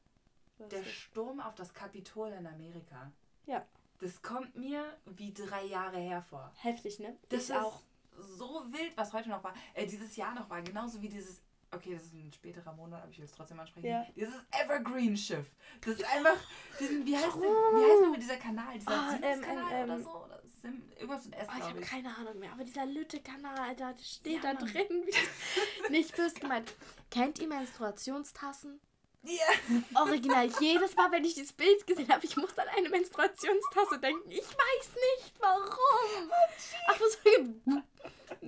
Was 0.58 0.68
Der 0.68 0.84
Sturm 0.84 1.40
auf 1.40 1.54
das 1.54 1.73
Kapitol 1.73 2.28
in 2.30 2.46
Amerika. 2.46 3.11
Ja. 3.46 3.64
Das 4.00 4.23
kommt 4.23 4.56
mir 4.56 4.84
wie 5.06 5.32
drei 5.32 5.64
Jahre 5.64 5.99
hervor. 5.99 6.52
Heftig, 6.56 6.99
ne? 6.99 7.16
Das 7.28 7.44
ich 7.44 7.50
ist 7.50 7.56
auch. 7.56 7.80
so 8.16 8.64
wild, 8.73 8.96
was 8.96 9.12
heute 9.12 9.30
noch 9.30 9.42
war. 9.42 9.54
Äh, 9.73 9.87
dieses 9.87 10.16
Jahr 10.16 10.34
noch 10.34 10.50
war. 10.50 10.62
Genauso 10.62 11.00
wie 11.00 11.08
dieses 11.08 11.42
okay, 11.75 11.94
das 11.94 12.04
ist 12.04 12.14
ein 12.14 12.32
späterer 12.32 12.73
Monat, 12.73 13.02
aber 13.02 13.11
ich 13.11 13.18
will 13.18 13.25
es 13.25 13.32
trotzdem 13.32 13.58
ansprechen. 13.61 13.87
Ja. 13.87 14.06
Dieses 14.14 14.34
Evergreen-Schiff. 14.50 15.46
Das 15.80 15.94
ist 15.94 16.04
einfach, 16.04 16.37
diesen, 16.78 17.04
wie 17.04 17.16
heißt, 17.16 17.34
denn, 17.34 17.42
wie 17.42 17.90
heißt 17.90 18.02
nochmal 18.02 18.20
dieser 18.20 18.37
Kanal? 18.37 18.78
Dieser 18.78 18.90
oh, 18.90 19.25
ähm, 19.25 19.40
Kanal 19.40 19.73
ähm, 19.73 19.84
oder 19.84 20.00
so? 20.00 20.25
Oder 20.25 20.40
Sim, 20.64 20.83
irgendwas 20.97 21.26
mit 21.26 21.38
S, 21.38 21.47
oh, 21.47 21.59
Ich 21.59 21.64
habe 21.64 21.80
keine 21.83 22.16
Ahnung 22.16 22.38
mehr, 22.38 22.50
aber 22.50 22.64
dieser 22.64 22.87
Lütte-Kanal, 22.87 23.76
da 23.76 23.94
steht 24.02 24.42
ja, 24.42 24.54
da 24.54 24.54
Mann. 24.54 24.73
drin. 24.73 25.04
Nicht 25.90 26.16
böse 26.16 26.40
gemeint. 26.40 26.73
Kennt 27.11 27.38
ihr 27.38 27.49
Menstruationstassen? 27.49 28.80
Ja. 29.25 30.00
Original. 30.00 30.49
Jedes 30.61 30.97
Mal, 30.97 31.12
wenn 31.12 31.23
ich 31.25 31.35
dieses 31.35 31.52
Bild 31.52 31.87
gesehen 31.87 32.09
habe, 32.09 32.25
ich 32.25 32.35
muss 32.38 32.56
an 32.56 32.68
eine 32.68 32.88
Menstruationstasse 32.88 33.99
denken. 33.99 34.30
Ich 34.30 34.40
weiß 34.40 34.88
nicht 34.94 35.35
warum. 35.38 36.30
Oh, 36.30 36.88
aber 36.88 36.99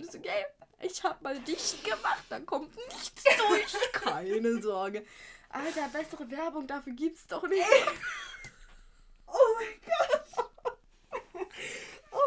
so, 0.03 0.19
okay. 0.19 0.47
Ich 0.81 1.05
hab 1.05 1.21
mal 1.21 1.39
dicht 1.41 1.85
gemacht, 1.85 2.25
da 2.31 2.41
kommt 2.41 2.75
nichts 2.77 3.25
durch. 3.25 3.93
Keine 3.93 4.63
Sorge. 4.63 5.05
Alter, 5.51 5.89
bessere 5.89 6.31
Werbung 6.31 6.67
dafür 6.67 6.95
gibt's 6.95 7.27
doch 7.27 7.47
nicht. 7.47 7.63
oh 9.27 9.55
mein 9.59 9.81
Gott. 9.85 10.51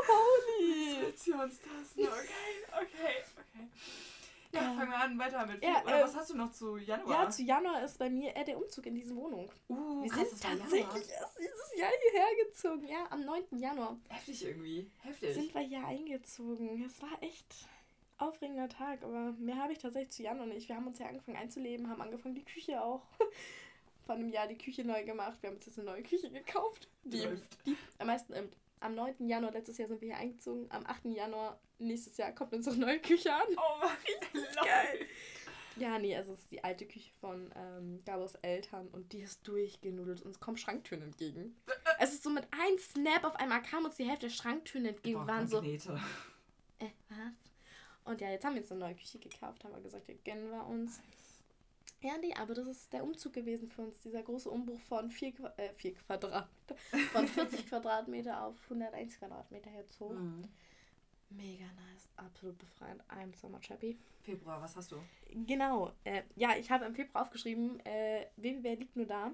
Holy. 0.09 1.11
Situationstasten. 1.15 2.07
Okay, 2.07 2.65
okay, 2.73 3.23
okay. 3.37 3.67
Ja, 4.51 4.63
ja, 4.63 4.73
fangen 4.73 4.89
wir 4.89 4.97
an, 4.97 5.19
weiter 5.19 5.45
mit. 5.45 5.63
Ja, 5.63 5.83
Oder 5.83 5.99
äh, 5.99 6.03
was 6.03 6.15
hast 6.15 6.31
du 6.31 6.35
noch 6.35 6.51
zu 6.51 6.77
Januar? 6.77 7.23
Ja, 7.25 7.29
zu 7.29 7.43
Januar 7.43 7.83
ist 7.83 7.99
bei 7.99 8.09
mir 8.09 8.35
äh, 8.35 8.43
der 8.43 8.57
Umzug 8.57 8.85
in 8.87 8.95
diese 8.95 9.15
Wohnung. 9.15 9.51
Uh, 9.67 10.01
wir 10.01 10.09
krass, 10.09 10.29
sind 10.31 10.41
tatsächlich 10.41 11.09
erst 11.09 11.37
dieses 11.37 11.77
Jahr 11.77 11.91
hierher 12.01 12.45
gezogen. 12.45 12.87
Ja, 12.87 13.05
am 13.11 13.25
9. 13.25 13.59
Januar. 13.59 13.99
Heftig 14.09 14.45
irgendwie. 14.45 14.89
Heftig. 15.03 15.35
Sind 15.35 15.53
wir 15.53 15.61
hier 15.61 15.85
eingezogen. 15.85 16.83
Es 16.83 16.99
war 16.99 17.21
echt 17.21 17.67
aufregender 18.17 18.69
Tag, 18.69 19.03
aber 19.03 19.33
mehr 19.33 19.57
habe 19.57 19.71
ich 19.71 19.77
tatsächlich 19.77 20.11
zu 20.11 20.23
Jan 20.23 20.41
und 20.41 20.51
ich. 20.51 20.67
Wir 20.67 20.75
haben 20.75 20.87
uns 20.87 20.97
ja 20.97 21.05
angefangen 21.05 21.37
einzuleben, 21.37 21.87
haben 21.87 22.01
angefangen, 22.01 22.35
die 22.35 22.43
Küche 22.43 22.81
auch 22.81 23.03
vor 24.05 24.15
einem 24.15 24.29
Jahr 24.29 24.47
die 24.47 24.57
Küche 24.57 24.83
neu 24.83 25.03
gemacht. 25.05 25.37
Wir 25.41 25.49
haben 25.49 25.57
uns 25.57 25.67
jetzt 25.67 25.77
eine 25.77 25.91
neue 25.91 26.01
Küche 26.01 26.31
gekauft. 26.31 26.87
Die, 27.03 27.27
die 27.65 27.77
am 27.99 28.07
meisten 28.07 28.33
ähm, 28.33 28.49
am 28.79 28.95
9. 28.95 29.27
Januar 29.27 29.51
letztes 29.51 29.77
Jahr 29.77 29.88
sind 29.88 30.01
wir 30.01 30.09
hier 30.09 30.17
eingezogen. 30.17 30.67
Am 30.69 30.86
8. 30.86 31.05
Januar 31.05 31.59
nächstes 31.79 32.17
Jahr 32.17 32.31
kommt 32.31 32.53
unsere 32.53 32.77
neue 32.77 33.00
Küche 33.00 33.33
an. 33.33 33.48
Oh, 33.57 33.86
richtig 34.33 34.55
geil. 34.55 35.07
Ja, 35.75 35.98
nee, 35.98 36.15
also 36.15 36.33
es 36.33 36.39
ist 36.39 36.51
die 36.51 36.63
alte 36.63 36.86
Küche 36.86 37.12
von 37.21 37.51
ähm, 37.55 38.01
Gabos 38.05 38.36
Eltern 38.36 38.89
und 38.89 39.13
die 39.13 39.21
ist 39.21 39.48
durchgenudelt 39.48 40.21
und 40.21 40.31
es 40.31 40.39
kommen 40.39 40.57
Schranktüren 40.57 41.03
entgegen. 41.03 41.55
es 42.00 42.13
ist 42.13 42.24
so 42.24 42.29
mit 42.29 42.48
einem 42.51 42.77
Snap 42.77 43.24
auf 43.24 43.36
einmal 43.38 43.62
kam 43.62 43.86
uns 43.86 43.95
die 43.95 44.03
Hälfte 44.03 44.27
der 44.27 44.33
Schranktüren 44.33 44.86
entgegen. 44.86 45.19
Wir 45.19 45.27
waren 45.27 45.48
so. 45.48 45.62
Äh, 45.62 46.89
was? 47.09 47.33
Und 48.03 48.21
ja, 48.21 48.29
jetzt 48.29 48.43
haben 48.43 48.55
wir 48.55 48.62
uns 48.62 48.71
eine 48.71 48.81
neue 48.81 48.95
Küche 48.95 49.19
gekauft, 49.19 49.63
haben 49.63 49.74
wir 49.74 49.81
gesagt, 49.81 50.05
hier 50.07 50.17
gönnen 50.25 50.50
wir 50.50 50.65
uns. 50.65 51.00
Ja, 52.01 52.18
nee, 52.18 52.33
aber 52.33 52.53
das 52.53 52.68
ist 52.68 52.94
der 52.94 53.03
Umzug 53.03 53.33
gewesen 53.33 53.68
für 53.70 53.81
uns, 53.81 54.00
dieser 54.00 54.24
große 54.24 54.50
Umbruch 54.50 54.79
von 54.81 55.12
4 55.12 55.33
äh, 55.57 55.74
vier 55.75 55.94
Quadratmeter, 55.94 56.75
von 57.12 57.27
40 57.27 57.68
Quadratmeter 57.70 58.46
auf 58.46 58.55
101 58.64 59.18
Quadratmeter 59.18 59.72
jetzt 59.72 60.00
hoch. 60.00 60.14
Mhm. 60.14 60.44
Mega 61.31 61.66
nice, 61.66 62.07
absolut 62.16 62.57
befreiend. 62.57 63.03
I'm 63.09 63.35
so 63.35 63.50
much 63.50 63.70
happy. 63.70 63.98
Februar, 64.22 64.62
was 64.62 64.75
hast 64.75 64.92
du? 64.92 64.98
Genau, 65.46 65.92
äh, 66.03 66.24
ja, 66.35 66.55
ich 66.57 66.72
habe 66.72 66.85
im 66.85 66.96
Februar 66.96 67.24
aufgeschrieben, 67.24 67.79
äh, 67.85 68.25
Babybär 68.38 68.77
liegt 68.77 68.96
nur 68.96 69.05
da. 69.05 69.33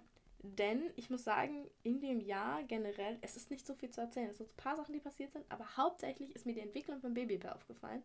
Denn 0.53 0.91
ich 0.95 1.09
muss 1.09 1.23
sagen, 1.23 1.67
in 1.81 1.99
dem 1.99 2.19
Jahr 2.19 2.63
generell, 2.63 3.17
es 3.21 3.35
ist 3.35 3.49
nicht 3.49 3.65
so 3.65 3.73
viel 3.73 3.89
zu 3.89 4.01
erzählen. 4.01 4.29
Es 4.29 4.37
sind 4.37 4.49
ein 4.49 4.57
paar 4.57 4.75
Sachen, 4.75 4.93
die 4.93 4.99
passiert 4.99 5.31
sind, 5.31 5.45
aber 5.49 5.65
hauptsächlich 5.75 6.35
ist 6.35 6.45
mir 6.45 6.53
die 6.53 6.59
Entwicklung 6.59 6.99
von 6.99 7.13
Babybär 7.15 7.55
aufgefallen. 7.55 8.03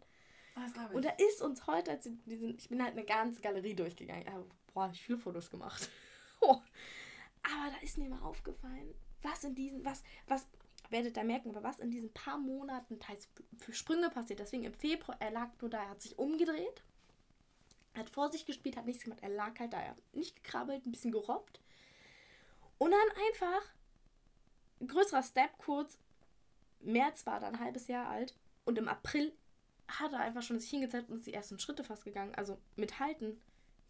Oh, 0.93 0.97
und 0.97 1.05
da 1.05 1.11
ist 1.11 1.43
uns 1.43 1.67
heute, 1.67 1.93
als 1.93 2.09
diesen, 2.27 2.57
ich 2.57 2.69
bin 2.69 2.83
halt 2.83 2.93
eine 2.93 3.05
ganze 3.05 3.41
Galerie 3.41 3.75
durchgegangen. 3.75 4.27
Aber, 4.29 4.47
boah, 4.73 4.91
ich 4.93 5.03
viele 5.03 5.19
Fotos 5.19 5.51
gemacht. 5.51 5.89
oh. 6.41 6.61
Aber 7.43 7.71
da 7.71 7.77
ist 7.83 7.99
mir 7.99 8.09
mal 8.09 8.23
aufgefallen, 8.23 8.95
was 9.23 9.45
in 9.45 9.55
diesen, 9.55 9.85
was, 9.85 10.03
was, 10.27 10.47
werdet 10.91 11.17
da 11.17 11.25
merken, 11.25 11.51
aber 11.51 11.63
was 11.63 11.79
in 11.79 11.91
diesen 11.91 12.13
paar 12.13 12.39
Monaten 12.39 12.99
teils 12.99 13.29
für 13.59 13.73
Sprünge 13.73 14.11
passiert. 14.11 14.41
Deswegen 14.41 14.65
im 14.65 14.75
Februar, 14.75 15.17
er 15.21 15.31
lag 15.31 15.51
nur 15.61 15.71
da, 15.71 15.83
er 15.83 15.91
hat 15.91 16.03
sich 16.03 16.19
umgedreht, 16.19 16.83
hat 17.95 18.11
vor 18.11 18.31
sich 18.31 18.45
gespielt, 18.45 18.77
hat 18.77 18.87
nichts 18.87 19.05
gemacht. 19.05 19.23
Er 19.23 19.31
lag 19.31 19.59
halt 19.59 19.73
da, 19.73 19.81
er 19.81 19.91
hat 19.91 20.15
nicht 20.15 20.37
gekrabbelt, 20.37 20.85
ein 20.85 20.93
bisschen 20.93 21.13
gerobbt. 21.13 21.61
Und 22.79 22.91
dann 22.91 23.25
einfach, 23.29 23.63
größerer 24.87 25.23
Step 25.23 25.57
kurz, 25.59 25.99
März 26.81 27.27
war 27.27 27.41
dann 27.41 27.55
ein 27.55 27.61
halbes 27.61 27.89
Jahr 27.89 28.09
alt 28.09 28.35
und 28.65 28.79
im 28.79 28.89
April 28.89 29.33
hat 29.99 30.13
er 30.13 30.21
einfach 30.21 30.43
schon 30.43 30.61
sich 30.61 30.71
hingesetzt 30.71 31.11
und 31.11 31.19
ist 31.19 31.27
die 31.27 31.35
ersten 31.35 31.59
Schritte 31.59 31.85
fast 31.85 32.05
gegangen. 32.05 32.35
Also 32.35 32.59
mit 32.77 32.99
Halten 33.01 33.41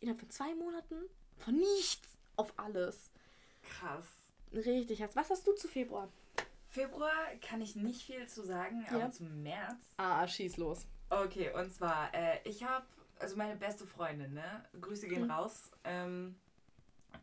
innerhalb 0.01 0.21
von 0.21 0.31
zwei 0.31 0.55
Monaten 0.55 0.97
von 1.39 1.55
nichts 1.55 2.17
auf 2.37 2.53
alles. 2.57 3.11
Krass. 3.63 4.07
Richtig 4.53 4.99
krass. 4.99 5.15
Was 5.15 5.31
hast 5.31 5.47
du 5.47 5.53
zu 5.53 5.69
Februar? 5.69 6.09
Februar 6.69 7.13
kann 7.41 7.61
ich 7.61 7.77
nicht 7.77 8.03
viel 8.03 8.27
zu 8.29 8.45
sagen, 8.45 8.87
ja. 8.91 8.97
aber 8.97 9.11
zum 9.11 9.43
März. 9.43 9.93
Ah, 9.97 10.27
schieß 10.27 10.57
los. 10.57 10.87
Okay, 11.09 11.53
und 11.53 11.73
zwar, 11.73 12.15
äh, 12.15 12.39
ich 12.45 12.63
habe, 12.63 12.87
also 13.19 13.37
meine 13.37 13.57
beste 13.57 13.87
Freundin, 13.87 14.33
ne? 14.35 14.65
Grüße 14.81 15.09
gehen 15.09 15.25
mhm. 15.25 15.31
raus. 15.31 15.71
Ähm, 15.83 16.37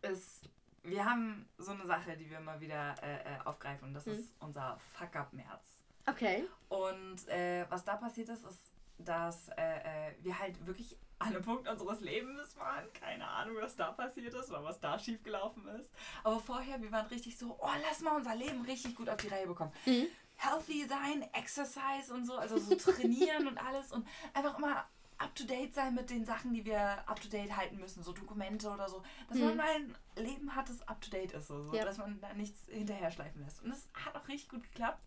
ist, 0.02 0.50
wir 0.84 1.06
haben 1.06 1.48
so 1.58 1.72
eine 1.72 1.86
Sache, 1.86 2.18
die 2.18 2.30
wir 2.30 2.42
mal 2.42 2.60
wieder 2.60 2.96
äh, 3.02 3.36
äh 3.36 3.40
aufgreifen 3.46 3.88
und 3.88 3.94
das 3.94 4.06
mhm. 4.06 4.13
ist 4.13 4.36
unser 4.40 4.78
Fuck-Up-März. 4.98 5.77
Okay. 6.08 6.46
Und 6.70 7.28
äh, 7.28 7.65
was 7.70 7.84
da 7.84 7.96
passiert 7.96 8.30
ist, 8.30 8.46
ist, 8.46 8.72
dass 9.00 9.50
äh, 9.50 9.54
äh, 9.54 10.13
wir 10.22 10.39
halt 10.39 10.65
wirklich 10.65 10.98
an 11.20 11.30
einem 11.30 11.43
Punkt 11.43 11.67
unseres 11.67 12.02
Lebens 12.02 12.58
waren. 12.58 12.86
Keine 12.93 13.28
Ahnung, 13.28 13.58
was 13.60 13.76
da 13.76 13.91
passiert 13.91 14.34
ist 14.34 14.50
oder 14.50 14.63
was 14.63 14.80
da 14.80 14.98
schiefgelaufen 14.98 15.67
ist. 15.80 15.89
Aber 16.24 16.39
vorher, 16.39 16.82
wir 16.82 16.91
waren 16.91 17.08
richtig 17.08 17.38
so, 17.38 17.58
oh, 17.60 17.70
lass 17.88 18.02
mal 18.02 18.15
unser 18.15 18.36
Leben 18.36 18.62
richtig 18.65 18.96
gut 18.96 19.10
auf 19.10 19.17
die 19.17 19.28
Reihe 19.28 19.48
bekommen. 19.48 19.72
Mhm. 19.86 20.08
Healthy 20.36 20.88
sein, 20.88 21.28
Exercise 21.34 22.13
und 22.13 22.26
so, 22.26 22.36
also 22.36 22.58
so 22.58 22.76
trainieren 22.76 23.48
und 23.48 23.58
alles 23.58 23.91
und 23.91 24.08
einfach 24.34 24.58
immer 24.60 24.86
up 25.17 25.34
to 25.34 25.46
date 25.46 25.74
sein 25.74 25.96
mit 25.96 26.12
den 26.12 26.26
Sachen, 26.26 26.54
die 26.54 26.63
wir 26.63 26.80
up 27.10 27.20
to 27.20 27.28
date 27.28 27.58
halten 27.58 27.78
müssen, 27.78 28.04
so 28.04 28.13
Dokumente 28.13 28.70
oder 28.70 28.88
so. 28.88 29.02
Dass 29.30 29.39
mhm. 29.39 29.46
man 29.46 29.58
mal 29.58 29.70
ein 29.76 29.96
Leben 30.15 30.56
hat, 30.56 30.70
das 30.70 30.88
up 30.88 31.02
to 31.02 31.10
date 31.10 31.32
ist, 31.32 31.48
so, 31.48 31.74
ja. 31.74 31.84
dass 31.84 31.98
man 31.98 32.22
da 32.22 32.32
nichts 32.36 32.67
hinterher 32.67 33.10
schleifen 33.10 33.43
lässt. 33.43 33.63
Und 33.63 33.72
das 33.72 33.88
hat 33.93 34.15
auch 34.15 34.28
richtig 34.28 34.50
gut 34.50 34.62
geklappt 34.62 35.02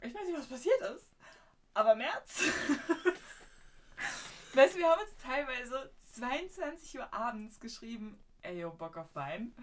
ich 0.00 0.14
weiß 0.14 0.26
nicht, 0.26 0.38
was 0.38 0.46
passiert 0.46 0.80
ist, 0.80 1.10
aber 1.74 1.94
März. 1.94 2.42
weißt 4.54 4.74
du, 4.74 4.78
wir 4.78 4.90
haben 4.90 5.02
uns 5.02 5.16
teilweise 5.22 5.92
22 6.14 6.98
Uhr 6.98 7.12
abends 7.12 7.60
geschrieben, 7.60 8.18
ey, 8.42 8.60
yo, 8.60 8.70
Bock 8.70 8.96
auf 8.96 9.14
Wein. 9.14 9.54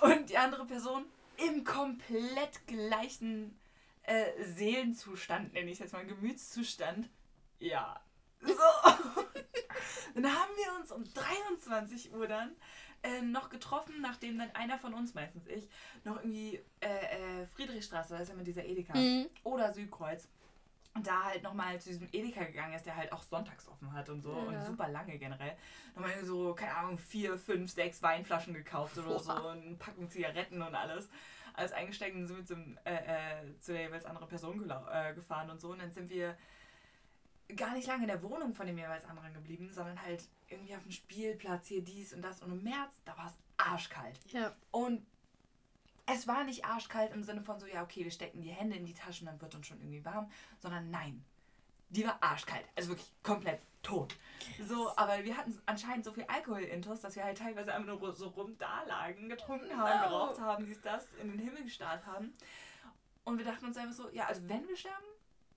Und 0.00 0.30
die 0.30 0.38
andere 0.38 0.66
Person 0.66 1.04
im 1.36 1.64
komplett 1.64 2.66
gleichen 2.66 3.58
äh, 4.02 4.44
Seelenzustand, 4.44 5.52
nenne 5.52 5.66
ich 5.66 5.74
es 5.74 5.80
jetzt 5.80 5.92
mal, 5.92 6.06
Gemütszustand. 6.06 7.08
Ja. 7.58 8.00
So. 8.40 8.52
dann 10.14 10.26
haben 10.26 10.52
wir 10.56 10.80
uns 10.80 10.92
um 10.92 11.04
23 11.04 12.14
Uhr 12.14 12.26
dann 12.26 12.56
äh, 13.02 13.22
noch 13.22 13.48
getroffen, 13.48 13.94
nachdem 14.00 14.38
dann 14.38 14.50
einer 14.54 14.78
von 14.78 14.94
uns, 14.94 15.14
meistens 15.14 15.46
ich, 15.46 15.68
noch 16.04 16.16
irgendwie 16.16 16.60
äh, 16.80 17.42
äh, 17.42 17.46
Friedrichstraße, 17.46 18.14
da 18.14 18.20
ist 18.20 18.28
ja 18.28 18.34
mit 18.34 18.46
dieser 18.46 18.64
Edeka, 18.64 18.94
mhm. 18.94 19.26
oder 19.44 19.72
Südkreuz, 19.72 20.28
und 20.94 21.06
da 21.06 21.24
halt 21.24 21.42
nochmal 21.42 21.80
zu 21.80 21.90
diesem 21.90 22.08
Edeka 22.12 22.44
gegangen 22.44 22.74
ist, 22.74 22.84
der 22.84 22.96
halt 22.96 23.12
auch 23.12 23.22
sonntags 23.22 23.68
offen 23.68 23.92
hat 23.92 24.08
und 24.08 24.22
so 24.22 24.32
ja. 24.32 24.42
und 24.42 24.66
super 24.66 24.88
lange 24.88 25.18
generell. 25.18 25.56
Nochmal 25.94 26.24
so, 26.24 26.52
keine 26.54 26.76
Ahnung, 26.76 26.98
vier, 26.98 27.38
fünf, 27.38 27.70
sechs 27.70 28.02
Weinflaschen 28.02 28.54
gekauft 28.54 28.98
oder 28.98 29.06
Boah. 29.06 29.20
so, 29.20 29.32
eine 29.32 29.76
Packung 29.76 30.10
Zigaretten 30.10 30.60
und 30.60 30.74
alles. 30.74 31.08
Alles 31.54 31.72
eingesteckt 31.72 32.16
und 32.16 32.26
sind 32.26 32.38
wir 32.38 32.44
zum, 32.44 32.78
äh, 32.84 32.94
äh, 32.94 33.58
zu 33.60 33.72
der 33.72 33.82
jeweils 33.82 34.04
anderen 34.04 34.28
Person 34.28 34.68
äh, 34.92 35.14
gefahren 35.14 35.50
und 35.50 35.60
so. 35.60 35.70
Und 35.70 35.80
dann 35.80 35.92
sind 35.92 36.10
wir 36.10 36.36
gar 37.56 37.74
nicht 37.74 37.86
lange 37.86 38.02
in 38.02 38.08
der 38.08 38.22
Wohnung 38.22 38.54
von 38.54 38.66
dem 38.66 38.78
jeweils 38.78 39.04
anderen 39.04 39.32
geblieben, 39.32 39.70
sondern 39.72 40.00
halt 40.02 40.24
irgendwie 40.50 40.74
auf 40.74 40.82
dem 40.82 40.92
Spielplatz 40.92 41.66
hier 41.68 41.82
dies 41.82 42.12
und 42.12 42.22
das. 42.22 42.42
Und 42.42 42.52
im 42.52 42.62
März, 42.62 43.00
da 43.04 43.16
war 43.16 43.26
es 43.26 43.34
arschkalt. 43.56 44.18
Ja. 44.28 44.54
Und 44.70 45.06
es 46.06 46.26
war 46.26 46.44
nicht 46.44 46.64
arschkalt 46.64 47.12
im 47.12 47.22
Sinne 47.22 47.42
von 47.42 47.58
so, 47.60 47.66
ja, 47.66 47.82
okay, 47.82 48.04
wir 48.04 48.10
stecken 48.10 48.42
die 48.42 48.50
Hände 48.50 48.76
in 48.76 48.84
die 48.84 48.94
Taschen, 48.94 49.26
dann 49.26 49.40
wird 49.40 49.54
uns 49.54 49.66
schon 49.66 49.78
irgendwie 49.80 50.04
warm, 50.04 50.30
sondern 50.58 50.90
nein. 50.90 51.24
Die 51.90 52.04
war 52.04 52.18
arschkalt. 52.22 52.64
Also 52.76 52.90
wirklich 52.90 53.12
komplett 53.22 53.60
tot. 53.82 54.16
So, 54.62 54.96
aber 54.96 55.24
wir 55.24 55.36
hatten 55.36 55.60
anscheinend 55.66 56.04
so 56.04 56.12
viel 56.12 56.24
Alkohol-Intus, 56.24 57.00
dass 57.00 57.16
wir 57.16 57.24
halt 57.24 57.38
teilweise 57.38 57.72
einfach 57.72 57.98
nur 57.98 58.12
so 58.12 58.28
rum 58.28 58.56
da 58.58 58.82
lagen, 58.84 59.28
getrunken 59.28 59.76
haben, 59.76 60.00
No. 60.00 60.08
geraucht 60.08 60.40
haben, 60.40 60.66
dies, 60.66 60.80
das, 60.82 61.12
in 61.14 61.30
den 61.30 61.38
Himmel 61.38 61.64
gestarrt 61.64 62.06
haben. 62.06 62.32
Und 63.24 63.38
wir 63.38 63.44
dachten 63.44 63.66
uns 63.66 63.76
einfach 63.76 63.94
so, 63.94 64.08
ja, 64.10 64.26
also 64.26 64.48
wenn 64.48 64.66
wir 64.68 64.76
sterben, 64.76 65.04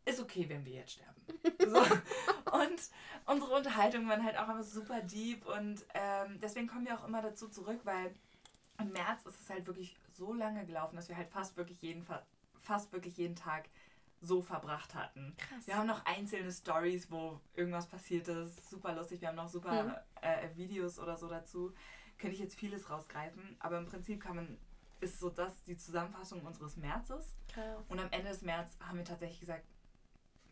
ist 0.06 0.20
okay, 0.20 0.48
wenn 0.50 0.66
wir 0.66 0.74
jetzt 0.74 0.94
sterben. 0.94 1.22
So. 1.60 1.78
Und 2.54 2.82
unsere 3.26 3.56
Unterhaltungen 3.56 4.08
waren 4.10 4.24
halt 4.24 4.38
auch 4.38 4.50
immer 4.50 4.64
super 4.64 5.02
deep 5.02 5.46
und 5.48 5.84
ähm, 5.96 6.40
deswegen 6.40 6.68
kommen 6.68 6.86
wir 6.86 7.00
auch 7.00 7.08
immer 7.08 7.22
dazu 7.22 7.48
zurück, 7.48 7.80
weil 7.84 8.14
im 8.80 8.92
März 8.92 9.26
ist 9.26 9.40
es 9.42 9.50
halt 9.50 9.66
wirklich 9.66 9.98
so 10.12 10.34
lange 10.34 10.64
gelaufen, 10.66 10.96
dass 10.96 11.10
wir 11.10 11.18
halt 11.18 11.30
fast 11.30 11.58
wirklich 11.58 11.82
jeden, 11.82 12.04
Fa- 12.04 12.26
fast 12.62 12.92
wirklich 12.92 13.18
jeden 13.18 13.36
Tag 13.36 13.70
so 14.22 14.42
verbracht 14.42 14.94
hatten. 14.94 15.36
Krass. 15.38 15.66
Wir 15.68 15.78
haben 15.78 15.88
noch 15.88 16.06
einzelne 16.06 16.52
Stories, 16.52 17.10
wo 17.10 17.40
irgendwas 17.56 17.88
passiert 17.88 18.28
ist. 18.28 18.70
Super 18.70 18.94
lustig. 18.94 19.22
Wir 19.22 19.30
haben 19.30 19.36
noch 19.36 19.50
super 19.50 19.84
Mhm. 19.84 19.94
äh, 20.22 20.56
Videos 20.56 21.00
oder 21.00 21.18
so 21.18 21.28
dazu. 21.28 21.74
Könnte 22.20 22.36
ich 22.36 22.40
jetzt 22.42 22.56
vieles 22.56 22.90
rausgreifen, 22.90 23.56
aber 23.60 23.80
im 23.80 23.86
Prinzip 23.88 24.22
kann 24.22 24.36
man, 24.36 24.58
ist 25.02 25.20
so 25.20 25.30
das 25.30 25.64
die 25.64 25.76
Zusammenfassung 25.76 26.42
unseres 26.46 26.78
Märzes. 26.78 27.36
Krass. 27.52 27.84
Und 27.90 28.00
am 28.00 28.12
Ende 28.12 28.30
des 28.30 28.44
März 28.44 28.78
haben 28.80 28.98
wir 29.00 29.06
tatsächlich 29.06 29.40
gesagt, 29.40 29.66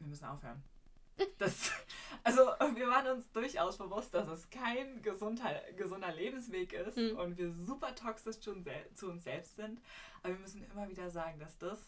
wir 0.01 0.07
müssen 0.07 0.25
aufhören. 0.25 0.61
Das, 1.37 1.71
also 2.23 2.41
wir 2.73 2.87
waren 2.87 3.07
uns 3.17 3.31
durchaus 3.31 3.77
bewusst, 3.77 4.13
dass 4.13 4.27
es 4.27 4.49
kein 4.49 5.01
gesunder, 5.01 5.61
gesunder 5.77 6.11
Lebensweg 6.13 6.73
ist 6.73 6.97
Mhm. 6.97 7.17
und 7.17 7.37
wir 7.37 7.51
super 7.51 7.93
toxisch 7.95 8.39
zu 8.39 8.55
zu 8.95 9.09
uns 9.09 9.23
selbst 9.23 9.55
sind. 9.55 9.79
Aber 10.23 10.33
wir 10.33 10.39
müssen 10.39 10.63
immer 10.71 10.89
wieder 10.89 11.09
sagen, 11.09 11.39
dass 11.39 11.57
das 11.57 11.79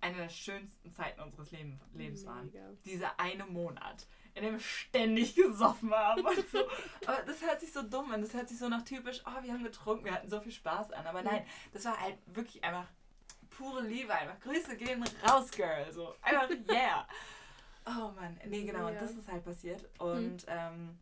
eine 0.00 0.16
der 0.16 0.28
schönsten 0.28 0.92
Zeiten 0.92 1.20
unseres 1.20 1.50
Leben, 1.50 1.80
Lebens 1.92 2.24
waren. 2.24 2.46
Mega. 2.46 2.70
Dieser 2.84 3.18
eine 3.18 3.44
Monat, 3.46 4.06
in 4.34 4.44
dem 4.44 4.52
wir 4.54 4.60
ständig 4.60 5.34
gesoffen 5.34 5.92
haben 5.92 6.24
und 6.24 6.48
so. 6.50 6.60
Aber 7.06 7.22
das 7.26 7.42
hört 7.42 7.60
sich 7.60 7.72
so 7.72 7.82
dumm 7.82 8.12
an. 8.12 8.20
Das 8.20 8.32
hört 8.34 8.48
sich 8.48 8.58
so 8.58 8.68
nach 8.68 8.84
typisch, 8.84 9.22
oh, 9.26 9.42
wir 9.42 9.52
haben 9.52 9.64
getrunken, 9.64 10.04
wir 10.04 10.14
hatten 10.14 10.28
so 10.28 10.40
viel 10.40 10.52
Spaß 10.52 10.92
an. 10.92 11.04
Aber 11.06 11.22
nein, 11.22 11.44
das 11.72 11.84
war 11.84 11.98
halt 12.00 12.16
wirklich 12.26 12.62
einfach 12.62 12.86
pure 13.50 13.82
Liebe. 13.82 14.14
Einfach 14.14 14.38
Grüße 14.40 14.76
gehen 14.76 15.02
raus, 15.26 15.50
Girl. 15.50 15.92
So 15.92 16.14
einfach, 16.22 16.48
yeah. 16.70 17.06
Oh 17.88 18.10
Mann, 18.12 18.38
nee, 18.46 18.64
genau, 18.64 18.86
und 18.88 18.94
Ja. 18.94 19.00
das 19.00 19.12
ist 19.12 19.30
halt 19.30 19.44
passiert. 19.44 19.88
Und 19.98 20.44
ähm, 20.46 20.98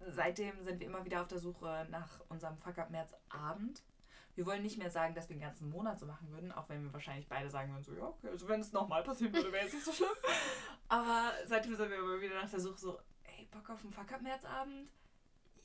seitdem 0.00 0.62
sind 0.62 0.80
wir 0.80 0.86
immer 0.86 1.04
wieder 1.04 1.20
auf 1.22 1.28
der 1.28 1.38
Suche 1.38 1.86
nach 1.90 2.20
unserem 2.28 2.56
Fuck-Up-März-Abend. 2.56 3.82
Wir 4.34 4.44
wollen 4.46 4.62
nicht 4.62 4.78
mehr 4.78 4.90
sagen, 4.90 5.14
dass 5.14 5.28
wir 5.28 5.36
den 5.36 5.40
ganzen 5.42 5.70
Monat 5.70 5.98
so 5.98 6.06
machen 6.06 6.30
würden, 6.30 6.52
auch 6.52 6.68
wenn 6.68 6.84
wir 6.84 6.92
wahrscheinlich 6.92 7.26
beide 7.28 7.48
sagen 7.50 7.72
würden, 7.72 7.84
so, 7.84 7.94
ja, 7.94 8.04
okay, 8.04 8.28
also 8.28 8.48
wenn 8.48 8.60
es 8.60 8.72
nochmal 8.72 9.02
passieren 9.02 9.32
würde, 9.32 9.50
wäre 9.50 9.66
es 9.66 9.72
nicht 9.72 9.84
so 9.84 9.92
schlimm. 9.92 10.08
Aber 10.88 11.32
seitdem 11.46 11.74
sind 11.74 11.88
wir 11.90 11.98
immer 11.98 12.20
wieder 12.20 12.34
nach 12.34 12.50
der 12.50 12.60
Suche 12.60 12.78
so, 12.78 12.98
ey, 13.24 13.46
Bock 13.50 13.70
auf 13.70 13.82
einen 13.82 13.92
Fuck-Up-März-Abend? 13.92 14.90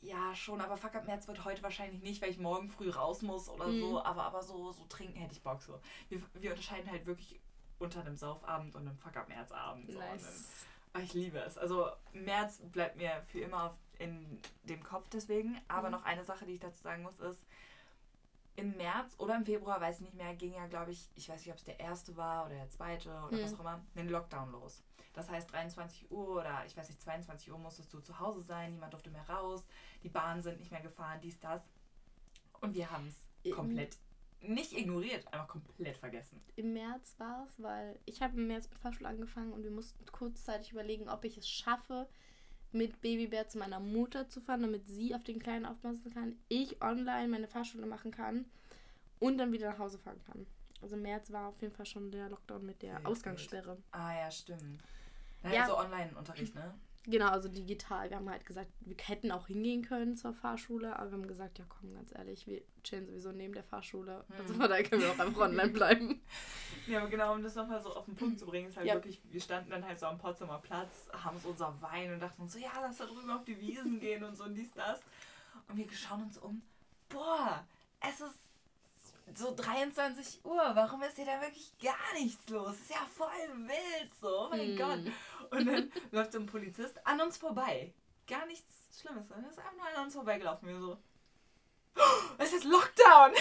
Ja, 0.04 0.34
schon, 0.34 0.62
aber 0.62 0.78
Fuck-Up-März 0.78 1.28
wird 1.28 1.45
heute 1.45 1.62
wahrscheinlich 1.62 2.02
nicht, 2.02 2.24
weil 2.24 2.32
ich 2.32 2.39
morgen 2.39 2.69
früh 2.69 2.89
raus 2.89 3.21
muss 3.21 3.47
oder 3.50 3.67
Mhm. 3.67 3.80
so, 3.82 4.04
aber, 4.04 4.24
aber 4.24 4.41
so, 4.41 4.71
so 4.71 4.84
trinken 4.86 5.15
hätte 5.19 5.34
ich 5.34 5.43
Bock 5.43 5.62
so. 5.62 5.80
Wir, 6.10 6.19
wir 6.34 6.50
unterscheiden 6.52 6.89
halt 6.89 7.06
wirklich 7.06 7.39
unter 7.81 8.01
einem 8.01 8.15
Saufabend 8.15 8.75
und 8.75 8.87
einem 8.87 8.97
Fuck-Up-März-Abend. 8.97 9.91
So. 9.91 9.97
Und 9.97 10.05
dann- 10.05 10.11
Nice. 10.17 10.49
Ah, 10.93 10.99
Ich 10.99 11.13
liebe 11.13 11.39
es. 11.39 11.57
Also 11.57 11.89
März 12.13 12.59
bleibt 12.71 12.97
mir 12.97 13.21
für 13.31 13.39
immer 13.39 13.73
in 13.97 14.41
dem 14.63 14.83
Kopf 14.83 15.07
deswegen. 15.09 15.59
Aber 15.67 15.87
Mhm. 15.87 15.93
noch 15.93 16.03
eine 16.03 16.23
Sache, 16.25 16.45
die 16.45 16.53
ich 16.53 16.59
dazu 16.59 16.81
sagen 16.83 17.03
muss, 17.03 17.19
ist, 17.19 17.43
im 18.57 18.75
März 18.75 19.15
oder 19.17 19.35
im 19.37 19.45
Februar, 19.45 19.79
weiß 19.79 19.95
ich 19.97 20.01
nicht 20.01 20.15
mehr, 20.15 20.35
ging 20.35 20.53
ja, 20.53 20.67
glaube 20.67 20.91
ich, 20.91 21.07
ich 21.15 21.29
weiß 21.29 21.39
nicht, 21.41 21.51
ob 21.51 21.57
es 21.57 21.63
der 21.63 21.79
erste 21.79 22.17
war 22.17 22.45
oder 22.45 22.55
der 22.55 22.69
zweite 22.69 23.09
oder 23.09 23.37
Mhm. 23.37 23.43
was 23.43 23.53
auch 23.55 23.59
immer, 23.61 23.81
ein 23.95 24.09
Lockdown 24.09 24.51
los. 24.51 24.83
Das 25.13 25.29
heißt, 25.29 25.51
23 25.51 26.11
Uhr 26.11 26.27
oder 26.41 26.65
ich 26.65 26.75
weiß 26.75 26.89
nicht, 26.89 27.01
22 27.01 27.51
Uhr 27.51 27.57
musstest 27.57 27.93
du 27.93 27.99
zu 28.01 28.19
Hause 28.19 28.41
sein, 28.41 28.71
niemand 28.73 28.93
durfte 28.93 29.09
mehr 29.09 29.27
raus, 29.29 29.65
die 30.03 30.09
Bahnen 30.09 30.41
sind 30.41 30.59
nicht 30.59 30.71
mehr 30.71 30.81
gefahren, 30.81 31.19
dies, 31.21 31.39
das. 31.39 31.61
Und 32.59 32.73
wir 32.75 32.91
haben 32.91 33.07
es 33.43 33.51
komplett 33.55 33.97
nicht 34.41 34.73
ignoriert, 34.73 35.25
einfach 35.34 35.47
komplett 35.47 35.97
vergessen. 35.97 36.41
Im 36.56 36.73
März 36.73 37.15
war 37.17 37.45
es, 37.45 37.62
weil 37.62 37.99
ich 38.06 38.21
habe 38.21 38.38
im 38.38 38.47
März 38.47 38.69
mit 38.69 38.80
Fahrschule 38.80 39.10
angefangen 39.10 39.54
und 39.54 39.63
wir 39.63 39.71
mussten 39.71 40.04
kurzzeitig 40.12 40.71
überlegen, 40.71 41.10
ob 41.10 41.23
ich 41.25 41.38
es 41.38 41.47
schaffe, 41.47 42.08
mit 42.71 43.01
Babybär 43.01 43.47
zu 43.49 43.58
meiner 43.58 43.80
Mutter 43.80 44.30
zu 44.30 44.39
fahren, 44.41 44.62
damit 44.62 44.88
sie 44.88 45.13
auf 45.13 45.23
den 45.23 45.39
Kleinen 45.39 45.65
aufpassen 45.65 46.13
kann, 46.13 46.38
ich 46.47 46.82
online 46.82 47.27
meine 47.27 47.47
Fahrschule 47.47 47.86
machen 47.86 48.12
kann 48.12 48.45
und 49.19 49.38
dann 49.38 49.51
wieder 49.51 49.71
nach 49.71 49.80
Hause 49.80 49.99
fahren 49.99 50.21
kann. 50.25 50.47
Also 50.82 50.95
im 50.95 51.01
März 51.04 51.32
war 51.32 51.49
auf 51.49 51.62
jeden 51.62 51.73
Fall 51.75 51.86
schon 51.86 52.10
der 52.12 52.30
Lockdown 52.30 52.65
mit 52.65 52.82
der 52.82 52.97
Sehr 52.97 53.08
Ausgangssperre. 53.08 53.77
Ah 53.91 54.13
ja, 54.15 54.32
stimmt. 54.32 54.82
Ja, 55.43 55.54
Ja. 55.54 55.67
so 55.67 55.77
Online-Unterricht, 55.77 56.56
ne? 56.56 56.73
Genau, 57.07 57.29
also 57.29 57.49
digital. 57.49 58.09
Wir 58.11 58.17
haben 58.17 58.29
halt 58.29 58.45
gesagt, 58.45 58.69
wir 58.81 58.95
hätten 59.03 59.31
auch 59.31 59.47
hingehen 59.47 59.81
können 59.83 60.15
zur 60.17 60.33
Fahrschule, 60.33 60.97
aber 60.99 61.09
wir 61.11 61.17
haben 61.17 61.27
gesagt, 61.27 61.57
ja 61.57 61.65
komm, 61.67 61.93
ganz 61.95 62.13
ehrlich, 62.13 62.45
wir 62.45 62.61
chillen 62.83 63.07
sowieso 63.07 63.31
neben 63.31 63.53
der 63.53 63.63
Fahrschule. 63.63 64.23
Also 64.37 64.53
Hm. 64.53 64.61
von 64.61 64.69
daher 64.69 64.83
können 64.83 65.01
wir 65.01 65.09
auch 65.11 65.19
einfach 65.19 65.41
online 65.41 65.71
bleiben. 65.71 66.21
Ja, 66.87 66.99
aber 67.01 67.09
genau, 67.09 67.33
um 67.35 67.43
das 67.43 67.53
nochmal 67.55 67.79
so 67.81 67.93
auf 67.95 68.05
den 68.05 68.15
Punkt 68.15 68.39
zu 68.39 68.45
bringen, 68.47 68.67
ist 68.67 68.75
halt 68.75 68.87
Ja. 68.87 68.95
wirklich, 68.95 69.21
wir 69.29 69.39
standen 69.39 69.69
dann 69.69 69.85
halt 69.85 69.99
so 69.99 70.07
am 70.07 70.17
Potsdamer 70.17 70.57
Platz, 70.59 71.07
haben 71.13 71.37
so 71.39 71.49
unser 71.49 71.79
Wein 71.79 72.11
und 72.11 72.19
dachten 72.19 72.41
uns 72.41 72.53
so, 72.53 72.59
ja, 72.59 72.71
lass 72.81 72.97
da 72.97 73.05
drüben 73.05 73.29
auf 73.29 73.45
die 73.45 73.59
Wiesen 73.59 73.99
gehen 73.99 74.23
und 74.23 74.35
so 74.35 74.45
und 74.45 74.55
dies, 74.55 74.71
das. 74.73 74.99
Und 75.69 75.77
wir 75.77 75.89
schauen 75.91 76.23
uns 76.23 76.37
um, 76.39 76.61
boah, 77.07 77.63
es 77.99 78.19
ist 78.19 78.40
so 79.36 79.53
23 79.55 80.43
Uhr, 80.45 80.71
warum 80.75 81.01
ist 81.03 81.15
hier 81.15 81.25
da 81.25 81.39
wirklich 81.41 81.71
gar 81.81 82.13
nichts 82.13 82.49
los? 82.49 82.73
Ist 82.79 82.89
ja 82.91 83.05
voll 83.15 83.27
wild 83.67 84.13
so, 84.19 84.45
oh 84.45 84.49
mein 84.49 84.60
Hm. 84.60 84.77
Gott. 84.77 85.13
Und 85.51 85.65
dann 85.65 85.91
läuft 86.12 86.34
so 86.34 86.39
ein 86.39 86.45
Polizist 86.45 87.05
an 87.05 87.21
uns 87.21 87.38
vorbei. 87.38 87.93
Gar 88.27 88.45
nichts 88.45 88.71
Schlimmes, 88.99 89.27
sondern 89.27 89.45
er 89.45 89.51
ist 89.51 89.60
einfach 89.60 89.73
nur 89.73 89.88
an 89.97 90.05
uns 90.05 90.13
vorbeigelaufen. 90.15 90.67
Wir 90.67 90.79
so, 90.79 90.97
"Oh, 91.95 92.01
es 92.38 92.53
ist 92.53 92.63
Lockdown! 92.65 93.31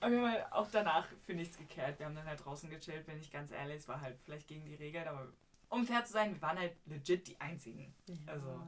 Aber 0.00 0.10
wir 0.12 0.18
haben 0.20 0.30
halt 0.32 0.52
auch 0.52 0.68
danach 0.70 1.06
für 1.26 1.34
nichts 1.34 1.56
gekehrt. 1.58 1.98
Wir 1.98 2.06
haben 2.06 2.14
dann 2.14 2.26
halt 2.26 2.44
draußen 2.44 2.70
gechillt, 2.70 3.06
bin 3.06 3.18
ich 3.20 3.32
ganz 3.32 3.50
ehrlich. 3.50 3.78
Es 3.78 3.88
war 3.88 4.00
halt 4.00 4.16
vielleicht 4.24 4.46
gegen 4.46 4.64
die 4.64 4.76
Regeln, 4.76 5.08
aber 5.08 5.26
um 5.70 5.84
fair 5.86 6.04
zu 6.04 6.12
sein, 6.12 6.32
wir 6.34 6.40
waren 6.42 6.58
halt 6.58 6.74
legit 6.86 7.26
die 7.26 7.40
Einzigen. 7.40 7.94
Also, 8.26 8.62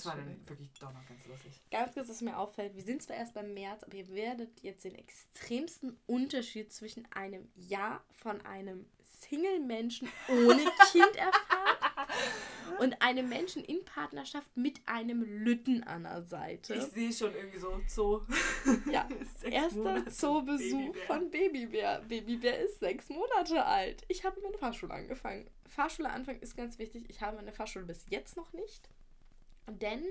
Es 0.00 0.06
war 0.06 0.16
dann 0.16 0.46
wirklich 0.48 0.72
doch 0.78 0.92
noch 0.92 1.06
ganz 1.06 1.26
lustig. 1.26 1.60
Ganz 1.70 1.94
kurz, 1.94 2.08
was 2.08 2.20
mir 2.20 2.36
auffällt, 2.38 2.74
wir 2.74 2.82
sind 2.82 3.02
zwar 3.02 3.16
erst 3.16 3.34
beim 3.34 3.52
März, 3.54 3.82
aber 3.84 3.94
ihr 3.96 4.08
werdet 4.14 4.60
jetzt 4.62 4.84
den 4.84 4.94
extremsten 4.94 5.98
Unterschied 6.06 6.72
zwischen 6.72 7.06
einem 7.12 7.48
Ja 7.54 8.02
von 8.12 8.40
einem 8.46 8.86
Single-Menschen 9.20 10.08
ohne 10.28 10.64
Kind 10.92 11.16
erfahren 11.16 12.06
und 12.78 13.00
einem 13.00 13.28
Menschen 13.28 13.64
in 13.64 13.84
Partnerschaft 13.84 14.54
mit 14.56 14.80
einem 14.86 15.22
Lütten 15.22 15.82
an 15.84 16.02
der 16.04 16.20
Ich 16.22 16.28
Seite. 16.28 16.80
sehe 16.90 17.12
schon 17.12 17.34
irgendwie 17.34 17.58
so 17.58 17.80
Zoo. 17.88 18.20
Ja, 18.90 19.08
Erster 19.42 20.06
Zoobesuch 20.06 20.70
Babybär. 20.92 21.02
von 21.06 21.30
Babybär. 21.30 22.02
Babybär 22.08 22.58
ist 22.60 22.80
sechs 22.80 23.08
Monate 23.08 23.64
alt. 23.64 24.04
Ich 24.08 24.24
habe 24.24 24.40
meine 24.42 24.58
Fahrschule 24.58 24.92
angefangen. 24.92 25.48
Fahrschule 25.66 26.10
anfangen 26.10 26.40
ist 26.40 26.56
ganz 26.56 26.78
wichtig. 26.78 27.04
Ich 27.08 27.20
habe 27.22 27.36
meine 27.36 27.52
Fahrschule 27.52 27.86
bis 27.86 28.04
jetzt 28.10 28.36
noch 28.36 28.52
nicht. 28.52 28.88
Denn 29.68 30.04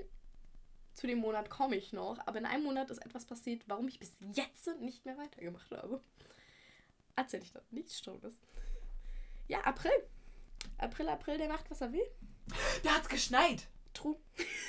zu 0.92 1.06
dem 1.06 1.18
Monat 1.18 1.50
komme 1.50 1.76
ich 1.76 1.92
noch. 1.92 2.18
Aber 2.26 2.38
in 2.38 2.46
einem 2.46 2.64
Monat 2.64 2.90
ist 2.90 2.98
etwas 3.04 3.24
passiert, 3.24 3.62
warum 3.66 3.88
ich 3.88 3.98
bis 3.98 4.16
jetzt 4.20 4.66
nicht 4.80 5.04
mehr 5.04 5.16
weitergemacht 5.18 5.70
habe. 5.72 6.00
Erzähl 7.16 7.42
ich 7.42 7.52
das. 7.52 7.70
Nichts 7.70 7.98
Stummes. 7.98 8.36
Ja, 9.48 9.60
April. 9.60 9.92
April, 10.78 11.08
April, 11.08 11.38
der 11.38 11.48
macht, 11.48 11.70
was 11.70 11.80
er 11.80 11.92
will. 11.92 12.06
Da 12.82 12.90
hat's 12.96 13.08
geschneit. 13.08 13.68
True. 13.94 14.16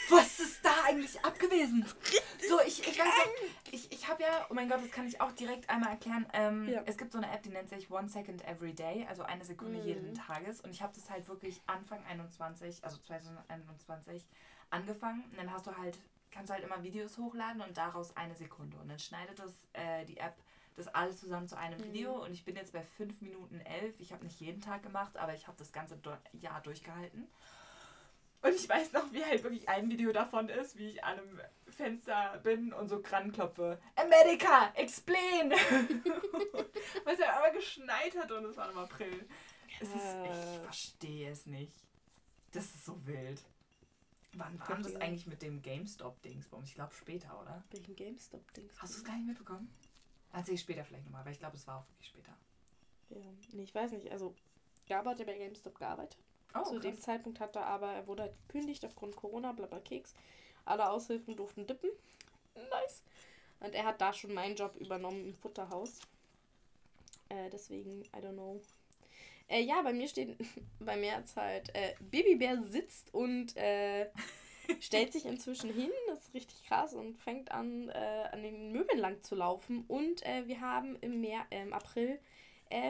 Was 0.09 0.39
ist 0.39 0.63
da 0.63 0.71
eigentlich 0.85 1.19
abgewesen? 1.25 1.85
So, 2.47 2.61
ich, 2.65 2.79
ich 2.87 2.97
weiß 2.97 3.05
nicht, 3.41 3.73
ich, 3.73 3.91
ich 3.91 4.07
habe 4.07 4.23
ja, 4.23 4.47
oh 4.49 4.53
mein 4.53 4.69
Gott, 4.69 4.81
das 4.81 4.89
kann 4.91 5.05
ich 5.05 5.19
auch 5.19 5.33
direkt 5.33 5.69
einmal 5.69 5.89
erklären. 5.91 6.25
Ähm, 6.31 6.69
Ja. 6.69 6.81
Es 6.85 6.97
gibt 6.97 7.11
so 7.11 7.17
eine 7.17 7.29
App, 7.29 7.43
die 7.43 7.49
nennt 7.49 7.67
sich 7.67 7.91
One 7.91 8.07
Second 8.07 8.45
Every 8.47 8.73
Day, 8.73 9.05
also 9.09 9.23
eine 9.23 9.43
Sekunde 9.43 9.79
Mhm. 9.79 9.85
jeden 9.85 10.13
Tages. 10.15 10.61
Und 10.61 10.69
ich 10.71 10.81
habe 10.81 10.93
das 10.95 11.09
halt 11.09 11.27
wirklich 11.27 11.61
Anfang 11.65 12.01
21, 12.05 12.85
also 12.85 12.97
2021 12.99 14.25
angefangen. 14.69 15.23
Und 15.31 15.37
dann 15.37 15.51
hast 15.51 15.67
du 15.67 15.75
halt, 15.77 15.97
kannst 16.31 16.49
du 16.49 16.53
halt 16.53 16.63
immer 16.63 16.83
Videos 16.83 17.17
hochladen 17.17 17.61
und 17.61 17.77
daraus 17.77 18.15
eine 18.15 18.35
Sekunde. 18.35 18.77
Und 18.77 18.89
dann 18.89 18.99
schneidet 18.99 19.39
das 19.39 19.53
äh, 19.73 20.05
die 20.05 20.17
App 20.17 20.35
das 20.75 20.87
alles 20.89 21.19
zusammen 21.19 21.47
zu 21.47 21.57
einem 21.57 21.79
Mhm. 21.79 21.83
Video. 21.85 22.23
Und 22.23 22.33
ich 22.33 22.45
bin 22.45 22.55
jetzt 22.55 22.71
bei 22.71 22.83
5 22.83 23.21
Minuten 23.21 23.59
11. 23.61 23.99
Ich 23.99 24.13
habe 24.13 24.23
nicht 24.23 24.39
jeden 24.39 24.61
Tag 24.61 24.83
gemacht, 24.83 25.17
aber 25.17 25.33
ich 25.33 25.47
habe 25.47 25.57
das 25.57 25.71
ganze 25.71 25.97
Jahr 26.33 26.61
durchgehalten. 26.61 27.27
Und 28.43 28.53
ich 28.53 28.69
weiß 28.69 28.93
noch, 28.93 29.11
wie 29.11 29.25
halt 29.25 29.43
wirklich 29.43 29.67
ein 29.67 29.89
Video 29.89 30.11
davon 30.11 30.47
ist, 30.49 30.77
wie 30.77 30.89
ich 30.89 31.03
an 31.03 31.17
einem 31.17 31.41
Fenster 31.67 32.39
bin 32.43 32.71
und 32.71 32.87
so 32.89 33.01
klopfe. 33.01 33.79
America, 33.95 34.71
explain! 34.75 35.49
Weil 35.49 37.15
es 37.15 37.19
halt 37.25 37.35
aber 37.35 37.49
geschneit 37.51 38.15
hat 38.15 38.31
und 38.31 38.45
es 38.45 38.55
war 38.55 38.69
im 38.69 38.77
April. 38.77 39.27
Es 39.79 39.89
ist, 39.89 39.95
ich 39.95 40.59
verstehe 40.61 41.31
es 41.31 41.47
nicht. 41.47 41.73
Das 42.51 42.65
ist 42.65 42.85
so 42.85 43.03
wild. 43.07 43.41
Wann 44.37 44.59
war 44.59 44.77
das 44.77 44.95
eigentlich 44.95 45.27
mit 45.27 45.41
dem 45.41 45.61
GameStop-Dingsbums? 45.61 46.69
Ich 46.69 46.75
glaube 46.75 46.93
später, 46.93 47.39
oder? 47.41 47.63
Welchen 47.71 47.95
GameStop-Dingsbums? 47.95 48.81
Hast 48.81 48.93
du 48.93 48.97
es 48.99 49.03
gar 49.03 49.15
nicht 49.15 49.27
mitbekommen? 49.27 49.69
Erzähl 50.33 50.55
ich 50.55 50.61
später 50.61 50.83
vielleicht 50.83 51.05
nochmal, 51.05 51.25
weil 51.25 51.31
ich 51.33 51.39
glaube, 51.39 51.55
es 51.55 51.65
war 51.67 51.79
auch 51.79 51.87
wirklich 51.89 52.09
später. 52.09 52.33
Ja, 53.09 53.25
nee, 53.53 53.63
ich 53.63 53.73
weiß 53.73 53.91
nicht. 53.91 54.11
Also, 54.11 54.35
Gabo 54.87 55.09
hat 55.09 55.19
ja 55.19 55.25
bei 55.25 55.37
GameStop 55.37 55.77
gearbeitet. 55.79 56.17
Oh, 56.53 56.63
Zu 56.63 56.73
krass. 56.73 56.81
dem 56.81 56.99
Zeitpunkt 56.99 57.39
hat 57.39 57.55
er 57.55 57.65
aber, 57.65 57.91
er 57.93 58.07
wurde 58.07 58.23
halt 58.23 58.35
gekündigt 58.47 58.85
aufgrund 58.85 59.15
Corona, 59.15 59.51
blabla 59.53 59.79
Keks. 59.79 60.13
Alle 60.65 60.89
Aushilfen 60.89 61.35
durften 61.35 61.65
dippen. 61.65 61.89
Nice. 62.55 63.03
Und 63.59 63.73
er 63.73 63.85
hat 63.85 64.01
da 64.01 64.13
schon 64.13 64.33
meinen 64.33 64.55
Job 64.55 64.75
übernommen 64.75 65.25
im 65.25 65.33
Futterhaus. 65.33 65.99
Äh, 67.29 67.49
deswegen, 67.49 68.03
I 68.05 68.19
don't 68.19 68.33
know. 68.33 68.61
Äh, 69.47 69.61
ja, 69.61 69.81
bei 69.81 69.93
mir 69.93 70.07
steht, 70.07 70.37
bei 70.79 70.97
mir 70.97 71.17
jetzt 71.17 71.35
halt, 71.35 71.73
äh, 71.75 71.93
Babybär 71.99 72.61
sitzt 72.63 73.13
und 73.13 73.55
äh, 73.55 74.09
stellt 74.79 75.13
sich 75.13 75.25
inzwischen 75.25 75.73
hin, 75.73 75.91
das 76.07 76.19
ist 76.19 76.33
richtig 76.33 76.63
krass, 76.65 76.93
und 76.93 77.17
fängt 77.17 77.51
an, 77.51 77.89
äh, 77.89 78.29
an 78.31 78.43
den 78.43 78.71
Möbeln 78.71 78.99
lang 78.99 79.21
zu 79.23 79.35
laufen. 79.35 79.85
Und 79.87 80.25
äh, 80.25 80.47
wir 80.47 80.61
haben 80.61 80.97
im, 81.01 81.21
Meer, 81.21 81.45
äh, 81.49 81.61
im 81.61 81.73
April 81.73 82.19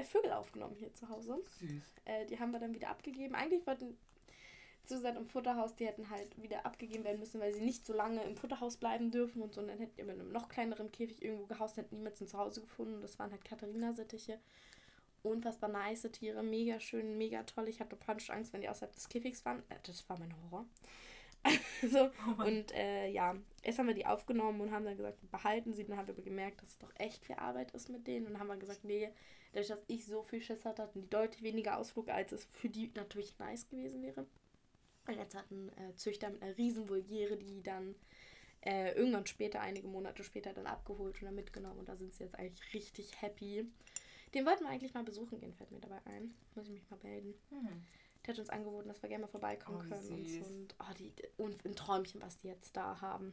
Vögel 0.05 0.31
aufgenommen 0.31 0.75
hier 0.75 0.91
zu 0.95 1.07
Hause. 1.07 1.39
Süß. 1.59 1.83
Die 2.31 2.39
haben 2.39 2.49
wir 2.49 2.59
dann 2.59 2.73
wieder 2.73 2.89
abgegeben. 2.89 3.35
Eigentlich 3.35 3.67
wollten 3.67 3.95
zu 4.87 4.97
sein 4.99 5.15
im 5.17 5.27
Futterhaus, 5.27 5.75
die 5.75 5.85
hätten 5.85 6.09
halt 6.09 6.41
wieder 6.41 6.65
abgegeben 6.65 7.03
werden 7.03 7.19
müssen, 7.19 7.39
weil 7.39 7.53
sie 7.53 7.61
nicht 7.61 7.85
so 7.85 7.93
lange 7.93 8.23
im 8.23 8.35
Futterhaus 8.35 8.77
bleiben 8.77 9.11
dürfen 9.11 9.41
und 9.41 9.53
so. 9.53 9.61
Und 9.61 9.67
dann 9.67 9.77
hätten 9.77 9.95
die 9.95 10.03
mit 10.03 10.19
einem 10.19 10.31
noch 10.31 10.49
kleineren 10.49 10.91
Käfig 10.91 11.21
irgendwo 11.21 11.45
gehaust, 11.45 11.77
hätten 11.77 11.95
niemals 11.95 12.19
ein 12.21 12.27
Zuhause 12.27 12.61
gefunden. 12.61 13.01
Das 13.01 13.19
waren 13.19 13.31
halt 13.31 13.45
Katharina-Sittiche. 13.45 14.39
Unfassbar 15.27 15.69
nice 15.69 16.07
Tiere, 16.11 16.43
mega 16.43 16.79
schön, 16.79 17.17
mega 17.17 17.43
toll. 17.43 17.67
Ich 17.67 17.79
hatte 17.79 17.95
panisch 17.95 18.29
Angst, 18.29 18.53
wenn 18.53 18.61
die 18.61 18.69
außerhalb 18.69 18.93
des 18.93 19.09
Käfigs 19.09 19.45
waren. 19.45 19.59
Äh, 19.69 19.75
das 19.83 20.07
war 20.09 20.19
mein 20.19 20.33
Horror. 20.43 20.65
so, 21.89 22.09
Oh 22.27 22.43
und 22.43 22.73
äh, 22.73 23.07
ja, 23.09 23.35
erst 23.61 23.79
haben 23.79 23.87
wir 23.87 23.93
die 23.93 24.05
aufgenommen 24.05 24.59
und 24.59 24.71
haben 24.71 24.85
dann 24.85 24.97
gesagt, 24.97 25.21
wir 25.21 25.29
behalten 25.29 25.73
sie. 25.73 25.85
Dann 25.85 25.97
haben 25.97 26.07
wir 26.07 26.23
gemerkt, 26.23 26.61
dass 26.61 26.69
es 26.69 26.77
doch 26.79 26.91
echt 26.95 27.25
viel 27.25 27.35
Arbeit 27.35 27.71
ist 27.71 27.89
mit 27.89 28.07
denen. 28.07 28.27
Und 28.27 28.33
dann 28.33 28.41
haben 28.41 28.47
wir 28.47 28.57
gesagt, 28.57 28.83
nee, 28.83 29.09
dadurch, 29.53 29.69
dass 29.69 29.83
ich 29.87 30.05
so 30.05 30.23
viel 30.23 30.41
Schiss 30.41 30.65
hatte, 30.65 30.83
hatten 30.83 31.01
die 31.01 31.09
deutlich 31.09 31.43
weniger 31.43 31.77
Ausflug, 31.77 32.09
als 32.09 32.31
es 32.31 32.45
für 32.53 32.69
die 32.69 32.91
natürlich 32.95 33.37
nice 33.39 33.67
gewesen 33.69 34.01
wäre. 34.01 34.25
Und 35.07 35.17
jetzt 35.17 35.35
hatten 35.35 35.69
äh, 35.69 35.95
Züchter 35.95 36.29
mit 36.29 36.41
einer 36.41 36.57
riesen 36.57 36.89
Voliere, 36.89 37.37
die 37.37 37.63
dann 37.63 37.95
äh, 38.61 38.93
irgendwann 38.93 39.25
später, 39.25 39.61
einige 39.61 39.87
Monate 39.87 40.23
später, 40.23 40.53
dann 40.53 40.67
abgeholt 40.67 41.15
und 41.21 41.25
dann 41.25 41.35
mitgenommen. 41.35 41.79
Und 41.79 41.89
da 41.89 41.95
sind 41.95 42.13
sie 42.13 42.23
jetzt 42.23 42.37
eigentlich 42.37 42.73
richtig 42.73 43.21
happy. 43.21 43.65
Den 44.33 44.45
wollten 44.45 44.63
wir 44.63 44.69
eigentlich 44.69 44.93
mal 44.93 45.03
besuchen 45.03 45.39
gehen, 45.39 45.53
fällt 45.53 45.71
mir 45.71 45.79
dabei 45.79 46.01
ein. 46.05 46.33
Muss 46.55 46.65
ich 46.65 46.73
mich 46.73 46.89
mal 46.89 46.99
melden. 47.03 47.33
Hm. 47.49 47.85
Der 48.25 48.33
hat 48.33 48.39
uns 48.39 48.49
angeboten, 48.49 48.89
dass 48.89 49.01
wir 49.01 49.09
gerne 49.09 49.23
mal 49.25 49.31
vorbeikommen 49.31 49.77
Oh, 49.85 49.89
können. 49.89 50.09
Und, 50.09 50.27
so. 50.29 50.45
und, 50.45 50.75
oh, 50.79 50.93
die, 50.97 51.13
und 51.37 51.65
ein 51.65 51.75
Träumchen, 51.75 52.21
was 52.21 52.37
die 52.37 52.47
jetzt 52.47 52.75
da 52.75 52.99
haben. 52.99 53.31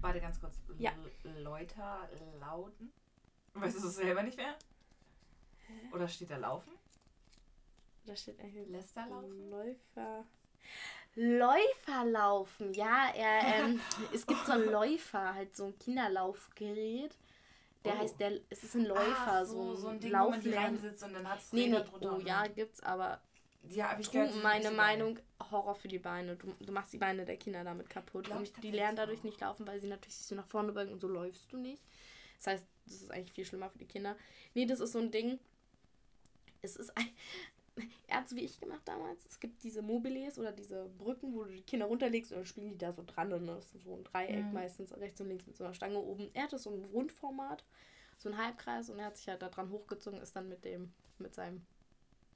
Warte 0.00 0.20
ganz 0.20 0.40
kurz. 0.40 0.58
Ja. 0.78 0.92
Läuter 1.24 2.08
lauten? 2.40 2.92
Weißt 3.54 3.82
du 3.82 3.88
es 3.88 3.96
selber 3.96 4.22
nicht 4.22 4.36
mehr? 4.36 4.56
Oder 5.92 6.08
steht 6.08 6.30
da 6.30 6.36
laufen? 6.36 6.72
Da 8.06 8.16
steht 8.16 8.40
eigentlich 8.40 8.68
Lässt 8.68 8.96
er 8.96 9.06
laufen? 9.06 9.50
Läufer. 9.50 10.24
Läufer 11.14 12.04
laufen, 12.04 12.74
ja. 12.74 13.10
Er, 13.14 13.64
ähm, 13.64 13.80
es 14.12 14.26
gibt 14.26 14.44
so 14.46 14.52
einen 14.52 14.70
Läufer, 14.70 15.34
halt 15.34 15.54
so 15.56 15.66
ein 15.66 15.78
Kinderlaufgerät. 15.78 17.16
Der 17.84 17.94
Oh. 17.94 17.98
heißt, 17.98 18.18
der, 18.18 18.40
es 18.48 18.64
ist 18.64 18.74
ein 18.74 18.86
Läufer, 18.86 19.40
Ach, 19.42 19.44
so, 19.44 19.74
so 19.74 19.88
ein 19.88 20.00
Ding, 20.00 20.10
wo 20.10 20.16
Lauflern- 20.16 20.30
man 20.30 20.40
die 20.40 20.50
reinsitzt 20.54 21.02
und 21.04 21.12
dann 21.12 21.28
hat 21.28 21.40
es 21.40 21.52
Nee, 21.52 21.66
nee, 21.68 21.76
drunter. 21.82 22.12
oh 22.12 22.14
und 22.16 22.26
ja, 22.26 22.46
gibt's, 22.46 22.80
aber 22.82 23.20
Ja, 23.68 23.90
hab 23.90 24.00
ich 24.00 24.06
du, 24.08 24.12
gehört, 24.12 24.42
meine 24.42 24.70
Meinung, 24.70 25.18
Horror 25.50 25.74
für 25.74 25.88
die 25.88 25.98
Beine. 25.98 26.36
Du, 26.36 26.54
du 26.60 26.72
machst 26.72 26.92
die 26.92 26.98
Beine 26.98 27.24
der 27.26 27.36
Kinder 27.36 27.62
damit 27.64 27.90
kaputt. 27.90 28.24
Glaub 28.24 28.42
die 28.62 28.70
lernen 28.70 28.96
dadurch 28.96 29.22
nicht 29.22 29.40
laufen, 29.40 29.66
weil 29.66 29.80
sie 29.80 29.86
natürlich 29.88 30.14
sich 30.16 30.26
so 30.26 30.34
nach 30.34 30.46
vorne 30.46 30.72
beugen 30.72 30.92
und 30.92 31.00
so 31.00 31.08
läufst 31.08 31.52
du 31.52 31.58
nicht. 31.58 31.82
Das 32.38 32.46
heißt, 32.48 32.66
das 32.86 32.94
ist 33.02 33.10
eigentlich 33.10 33.32
viel 33.32 33.44
schlimmer 33.44 33.68
für 33.70 33.78
die 33.78 33.86
Kinder. 33.86 34.16
Nee, 34.54 34.66
das 34.66 34.80
ist 34.80 34.92
so 34.92 34.98
ein 34.98 35.10
Ding. 35.10 35.38
Es 36.62 36.76
ist 36.76 36.96
ein. 36.96 37.08
Er 38.06 38.18
hat 38.18 38.26
es 38.26 38.36
wie 38.36 38.44
ich 38.44 38.60
gemacht 38.60 38.82
damals. 38.84 39.24
Es 39.26 39.40
gibt 39.40 39.62
diese 39.64 39.82
Mobiles 39.82 40.38
oder 40.38 40.52
diese 40.52 40.84
Brücken, 40.98 41.34
wo 41.34 41.44
du 41.44 41.50
die 41.50 41.62
Kinder 41.62 41.86
runterlegst 41.86 42.30
und 42.32 42.38
dann 42.38 42.46
spielen 42.46 42.70
die 42.70 42.78
da 42.78 42.92
so 42.92 43.02
dran. 43.04 43.32
Und 43.32 43.46
das 43.46 43.74
ist 43.74 43.84
so 43.84 43.94
ein 43.94 44.04
Dreieck 44.04 44.44
Mhm. 44.44 44.52
meistens 44.52 44.92
rechts 44.96 45.20
und 45.20 45.28
links 45.28 45.46
mit 45.46 45.56
so 45.56 45.64
einer 45.64 45.74
Stange 45.74 45.98
oben. 45.98 46.30
Er 46.34 46.44
hatte 46.44 46.58
so 46.58 46.70
ein 46.70 46.84
Rundformat, 46.84 47.64
so 48.18 48.28
ein 48.28 48.36
Halbkreis 48.38 48.90
und 48.90 48.98
er 49.00 49.06
hat 49.06 49.16
sich 49.16 49.28
halt 49.28 49.42
da 49.42 49.48
dran 49.48 49.70
hochgezogen, 49.70 50.20
ist 50.20 50.36
dann 50.36 50.48
mit 50.48 50.64
dem, 50.64 50.92
mit 51.18 51.34
seinem 51.34 51.62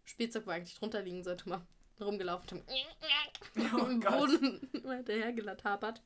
Spielzeug, 0.05 0.47
wo 0.47 0.51
er 0.51 0.57
eigentlich 0.57 0.75
drunter 0.79 1.03
liegen 1.03 1.23
sollte, 1.23 1.49
mal 1.49 1.63
rumgelaufen 2.01 2.61
und 2.61 2.65
Oh 3.75 3.87
im. 3.87 4.01
Boden 4.01 4.69
immer 4.83 4.97
hinterhergelatapert. 4.97 6.03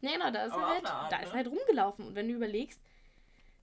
Ja, 0.00 0.12
genau, 0.12 0.30
da 0.30 0.44
ist 0.44 0.52
Aber 0.52 0.62
er 0.62 0.68
halt, 0.68 0.86
Art, 0.86 1.12
da 1.12 1.18
ne? 1.18 1.24
ist 1.24 1.30
er 1.30 1.36
halt 1.36 1.46
rumgelaufen. 1.48 2.06
Und 2.08 2.14
wenn 2.14 2.28
du 2.28 2.34
überlegst, 2.34 2.80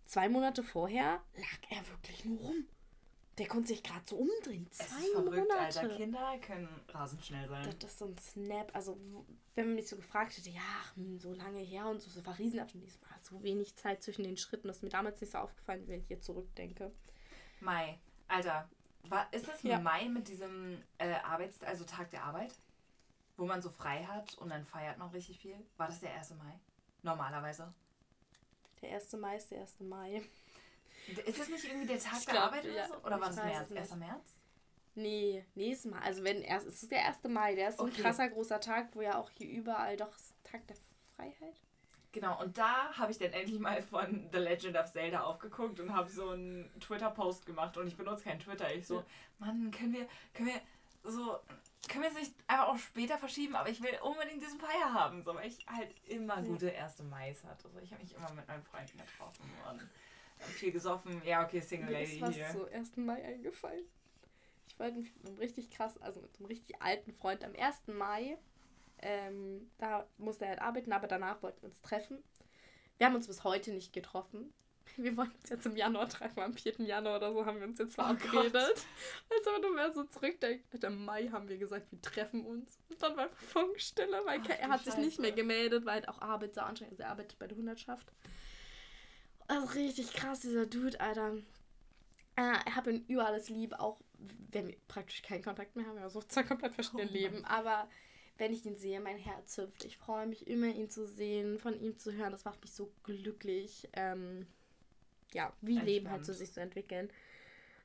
zwei 0.05 0.29
Monate 0.29 0.63
vorher 0.63 1.21
lag 1.35 1.69
er 1.69 1.87
wirklich 1.89 2.25
nur 2.25 2.39
rum. 2.39 2.65
Der 3.37 3.47
konnte 3.47 3.69
sich 3.69 3.81
gerade 3.81 4.03
so 4.05 4.17
umdrehen. 4.17 4.67
Es 4.69 4.77
Zwei 4.77 4.97
ist 4.97 5.11
verrückt, 5.13 5.37
Monate. 5.37 5.59
Alter. 5.59 5.89
Kinder 5.89 6.37
können 6.39 6.69
rasend 6.89 7.25
schnell 7.25 7.47
sein. 7.49 7.63
Das 7.79 7.91
ist 7.91 7.99
so 7.99 8.05
ein 8.05 8.17
Snap. 8.19 8.69
Also, 8.75 8.99
wenn 9.55 9.67
man 9.67 9.75
mich 9.75 9.87
so 9.89 9.95
gefragt 9.95 10.37
hätte, 10.37 10.49
ja, 10.51 10.61
hm, 10.95 11.19
so 11.19 11.33
lange 11.33 11.59
her 11.59 11.87
und 11.87 11.99
so, 11.99 12.11
so 12.11 12.23
war 12.25 12.37
Riesenabstand. 12.37 12.85
Es 12.85 13.01
war 13.01 13.17
so 13.21 13.41
wenig 13.43 13.75
Zeit 13.75 14.03
zwischen 14.03 14.23
den 14.23 14.37
Schritten. 14.37 14.67
Das 14.67 14.77
ist 14.77 14.83
mir 14.83 14.89
damals 14.89 15.19
nicht 15.19 15.31
so 15.31 15.39
aufgefallen, 15.39 15.87
wenn 15.87 16.01
ich 16.01 16.09
jetzt 16.09 16.25
zurückdenke. 16.25 16.91
Mai. 17.59 17.99
Alter, 18.27 18.69
war, 19.09 19.31
ist 19.33 19.47
das 19.47 19.63
Ja. 19.63 19.79
Mai 19.79 20.05
mit 20.09 20.27
diesem 20.27 20.81
äh, 20.99 21.13
Arbeits-, 21.23 21.63
also 21.63 21.85
Tag 21.85 22.11
der 22.11 22.23
Arbeit? 22.23 22.53
Wo 23.35 23.45
man 23.45 23.63
so 23.63 23.69
frei 23.69 24.03
hat 24.03 24.37
und 24.37 24.49
dann 24.49 24.63
feiert 24.63 24.99
man 24.99 25.09
richtig 25.09 25.39
viel? 25.39 25.55
War 25.77 25.87
das 25.87 25.99
der 25.99 26.13
1. 26.13 26.35
Mai? 26.35 26.59
Normalerweise. 27.01 27.73
Der 28.81 28.93
1. 28.93 29.13
Mai 29.13 29.37
ist 29.37 29.49
der 29.49 29.61
1. 29.61 29.79
Mai. 29.79 30.21
Ist 31.25 31.39
das 31.39 31.49
nicht 31.49 31.65
irgendwie 31.65 31.87
der 31.87 31.99
Tag 31.99 32.19
Ich 32.19 32.25
der 32.25 32.33
glaub, 32.33 32.45
Arbeit 32.45 32.65
oder 32.65 32.73
ja. 32.75 32.87
so? 32.87 32.95
Oder 32.97 33.19
war 33.21 33.27
das 33.27 33.35
März? 33.37 33.61
es 33.63 33.69
nicht. 33.69 33.79
1. 33.81 33.95
März? 33.95 34.41
Nee, 34.95 35.45
nächstes 35.55 35.91
Mal. 35.91 36.01
Also 36.01 36.23
wenn 36.23 36.41
erst, 36.41 36.67
es 36.67 36.83
ist 36.83 36.91
der 36.91 37.05
1. 37.07 37.23
Mai, 37.29 37.55
der 37.55 37.69
ist 37.69 37.77
so 37.77 37.85
ein 37.85 37.91
Okay. 37.91 38.01
krasser 38.01 38.29
großer 38.29 38.59
Tag, 38.59 38.89
wo 38.93 39.01
ja 39.01 39.17
auch 39.17 39.29
hier 39.31 39.49
überall 39.49 39.97
doch 39.97 40.13
Tag 40.43 40.65
der 40.67 40.77
Freiheit. 41.15 41.55
Genau, 42.11 42.39
und 42.39 42.55
da 42.59 42.95
habe 42.95 43.11
ich 43.11 43.17
dann 43.17 43.31
endlich 43.33 43.59
mal 43.59 43.81
von 43.81 44.29
The 44.31 44.37
Legend 44.37 44.77
of 44.77 44.91
Zelda 44.91 45.21
aufgeguckt 45.23 45.79
und 45.79 45.93
habe 45.95 46.07
so 46.11 46.29
einen 46.29 46.69
Twitter-Post 46.79 47.47
gemacht 47.47 47.75
und 47.75 47.87
ich 47.87 47.97
benutze 47.97 48.23
kein 48.25 48.39
Twitter. 48.39 48.71
Ich 48.71 48.85
so, 48.85 48.97
Ja. 48.97 49.05
Mann, 49.39 49.71
können 49.71 49.93
wir, 49.93 50.07
können 50.35 50.49
wir 50.49 50.61
so, 51.11 51.39
können 51.89 52.03
wir 52.03 52.11
es 52.11 52.15
nicht 52.15 52.33
einfach 52.45 52.67
auch 52.67 52.77
später 52.77 53.17
verschieben, 53.17 53.55
aber 53.55 53.69
ich 53.69 53.81
will 53.81 53.97
unbedingt 54.03 54.43
diesen 54.43 54.59
Feier 54.59 54.93
haben, 54.93 55.23
so, 55.23 55.33
weil 55.33 55.47
ich 55.47 55.65
halt 55.65 55.91
immer 56.07 56.39
gute 56.43 56.67
erste 56.69 57.01
Mais 57.01 57.43
hatte. 57.45 57.67
Also 57.67 57.79
ich 57.79 57.91
habe 57.91 58.03
mich 58.03 58.13
immer 58.15 58.31
mit 58.33 58.47
meinen 58.47 58.63
Freunden 58.63 58.95
getroffen 58.99 59.49
und 59.71 59.81
viel 60.51 60.71
gesoffen. 60.71 61.21
Ja, 61.25 61.45
okay, 61.45 61.59
Single 61.61 61.87
Mir 61.87 61.99
Lady 61.99 62.13
ist 62.15 62.21
was 62.21 62.35
hier. 62.35 62.49
so 62.51 62.65
1. 62.65 62.97
Mai 62.97 63.23
eingefallen. 63.23 63.83
Ich 64.67 64.79
war 64.79 64.91
mit 64.91 65.07
einem 65.25 65.37
richtig 65.37 65.69
krass, 65.71 65.97
also 66.01 66.21
mit 66.21 66.37
einem 66.39 66.47
richtig 66.47 66.81
alten 66.81 67.13
Freund 67.13 67.43
am 67.43 67.53
1. 67.55 67.87
Mai. 67.87 68.37
Ähm, 69.01 69.69
da 69.77 70.07
musste 70.17 70.45
er 70.45 70.51
halt 70.51 70.61
arbeiten, 70.61 70.93
aber 70.93 71.07
danach 71.07 71.41
wollten 71.43 71.61
wir 71.61 71.69
uns 71.69 71.81
treffen. 71.81 72.23
Wir 72.97 73.07
haben 73.07 73.15
uns 73.15 73.27
bis 73.27 73.43
heute 73.43 73.71
nicht 73.73 73.91
getroffen. 73.93 74.53
Wir 74.97 75.15
wollen 75.17 75.31
uns 75.31 75.49
jetzt 75.49 75.65
im 75.65 75.75
Januar 75.75 76.07
treffen, 76.09 76.39
am 76.41 76.53
4. 76.53 76.81
Januar 76.81 77.15
oder 77.17 77.33
so 77.33 77.45
haben 77.45 77.57
wir 77.59 77.67
uns 77.67 77.79
jetzt 77.79 77.97
Oh 77.97 78.03
verabredet. 78.03 78.53
also 79.29 79.51
wenn 79.55 79.61
du 79.61 79.73
mehr 79.73 79.91
so 79.93 80.03
zurückdenkst, 80.03 80.65
im 80.83 81.05
Mai 81.05 81.29
haben 81.29 81.47
wir 81.47 81.57
gesagt, 81.57 81.91
wir 81.91 82.01
treffen 82.01 82.45
uns. 82.45 82.77
Und 82.89 83.01
dann 83.01 83.15
war 83.17 83.29
Funkstille, 83.29 84.21
weil 84.25 84.41
Ach, 84.43 84.49
er 84.49 84.69
hat 84.69 84.83
sich 84.83 84.95
nicht 84.97 85.11
Scheiße. 85.13 85.21
mehr 85.21 85.31
gemeldet, 85.31 85.85
weil 85.85 85.93
halt 85.95 86.09
auch 86.09 86.21
Arbeit 86.21 86.53
so 86.53 86.61
anstrengend 86.61 86.93
ist. 86.93 86.99
Er 86.99 87.09
arbeitet 87.09 87.39
bei 87.39 87.47
der 87.47 87.57
Hundertschaft. 87.57 88.11
Also 89.47 89.67
richtig 89.73 90.13
krass, 90.13 90.39
dieser 90.41 90.65
Dude, 90.65 90.99
Alter. 90.99 91.35
Äh, 92.35 92.57
ich 92.67 92.75
habe 92.75 92.91
ihn 92.93 93.05
über 93.07 93.25
alles 93.27 93.49
lieb, 93.49 93.73
auch 93.79 93.99
wenn 94.51 94.67
wir 94.67 94.75
praktisch 94.87 95.21
keinen 95.21 95.43
Kontakt 95.43 95.75
mehr 95.75 95.85
haben. 95.85 95.95
Wir 95.95 96.03
haben 96.03 96.09
so 96.09 96.21
zwei 96.21 96.43
komplett 96.43 96.73
verschiedene 96.73 97.09
Oh. 97.09 97.13
Leben. 97.13 97.45
Aber 97.45 97.87
wenn 98.37 98.53
ich 98.53 98.65
ihn 98.65 98.75
sehe, 98.75 98.99
mein 98.99 99.17
Herz 99.17 99.57
hüpft. 99.57 99.85
Ich 99.85 99.97
freue 99.97 100.25
mich 100.25 100.47
immer, 100.47 100.67
ihn 100.67 100.89
zu 100.89 101.05
sehen, 101.05 101.59
von 101.59 101.79
ihm 101.79 101.97
zu 101.99 102.13
hören. 102.13 102.31
Das 102.31 102.45
macht 102.45 102.61
mich 102.61 102.71
so 102.71 102.91
glücklich. 103.03 103.87
Ähm, 103.93 104.47
ja, 105.33 105.51
wie 105.61 105.77
Leben 105.79 106.09
halt 106.09 106.25
so 106.25 106.31
Entspannt. 106.31 106.37
sich 106.47 106.51
so 106.55 106.61
entwickeln. 106.61 107.09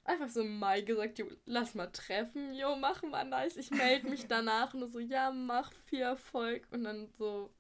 Einfach 0.04 0.28
so 0.30 0.40
im 0.40 0.58
Mai 0.58 0.80
gesagt, 0.80 1.18
jo, 1.18 1.26
lass 1.44 1.74
mal 1.74 1.88
treffen, 1.88 2.54
jo, 2.54 2.76
mach 2.76 3.02
mal 3.02 3.24
nice. 3.24 3.56
Ich 3.58 3.70
melde 3.70 4.08
mich 4.08 4.26
danach 4.28 4.72
und 4.72 4.90
so, 4.90 5.00
ja, 5.00 5.30
mach 5.30 5.70
viel 5.86 6.00
Erfolg. 6.00 6.66
Und 6.70 6.84
dann 6.84 7.08
so, 7.18 7.50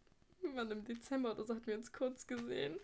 irgendwann 0.40 0.70
im 0.70 0.84
Dezember 0.84 1.32
oder 1.32 1.44
so 1.44 1.54
hatten 1.54 1.66
wir 1.66 1.74
uns 1.76 1.92
kurz 1.92 2.26
gesehen. 2.26 2.78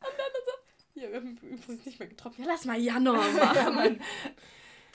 Und 0.00 0.18
dann 0.18 0.42
so, 0.44 1.00
ja, 1.00 1.08
wir 1.10 1.16
haben 1.16 1.36
übrigens 1.38 1.84
nicht 1.86 1.98
mehr 1.98 2.08
getroffen. 2.08 2.42
Ja, 2.42 2.48
lass 2.48 2.64
mal 2.64 2.78
Januar 2.78 3.30
machen. 3.32 4.00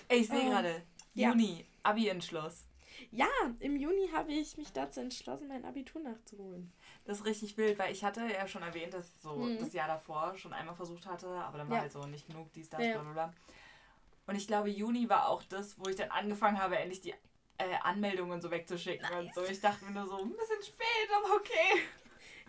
Ey, 0.07 0.19
ich 0.19 0.27
sehe 0.27 0.39
Oh. 0.47 0.49
gerade, 0.49 0.83
Ja. 1.13 1.29
Juni, 1.29 1.65
Abi-Entschluss. 1.83 2.65
Ja, 3.09 3.27
im 3.59 3.75
Juni 3.77 4.09
habe 4.13 4.31
ich 4.31 4.57
mich 4.57 4.71
dazu 4.73 4.99
entschlossen, 4.99 5.47
mein 5.47 5.65
Abitur 5.65 6.01
nachzuholen. 6.01 6.71
Das 7.05 7.19
ist 7.19 7.25
richtig 7.25 7.57
wild, 7.57 7.79
weil 7.79 7.91
ich 7.91 8.03
hatte 8.03 8.21
ja 8.27 8.47
schon 8.47 8.61
erwähnt, 8.61 8.93
dass 8.93 9.07
ich 9.07 9.21
so 9.21 9.35
Mhm. 9.37 9.57
das 9.57 9.73
Jahr 9.73 9.87
davor 9.87 10.37
schon 10.37 10.53
einmal 10.53 10.75
versucht 10.75 11.05
hatte, 11.07 11.27
aber 11.27 11.57
dann 11.57 11.69
war 11.69 11.77
Ja. 11.77 11.81
halt 11.83 11.91
so 11.91 12.05
nicht 12.05 12.27
genug, 12.27 12.51
dies, 12.53 12.69
das, 12.69 12.81
Ja. 12.85 12.93
bla 12.93 13.01
bla 13.03 13.11
bla. 13.13 13.33
Und 14.27 14.35
ich 14.35 14.45
glaube, 14.47 14.69
Juni 14.69 15.09
war 15.09 15.29
auch 15.29 15.41
das, 15.43 15.79
wo 15.79 15.89
ich 15.89 15.95
dann 15.95 16.11
angefangen 16.11 16.59
habe, 16.59 16.77
endlich 16.77 17.01
die 17.01 17.13
äh, 17.57 17.75
Anmeldungen 17.83 18.39
so 18.41 18.49
wegzuschicken 18.51 19.01
nice. 19.09 19.19
und 19.19 19.33
so. 19.33 19.43
Ich 19.51 19.59
dachte 19.61 19.83
mir 19.85 19.91
nur 19.91 20.07
so, 20.07 20.17
ein 20.17 20.29
bisschen 20.29 20.63
spät, 20.63 21.09
aber 21.15 21.35
okay. 21.35 21.81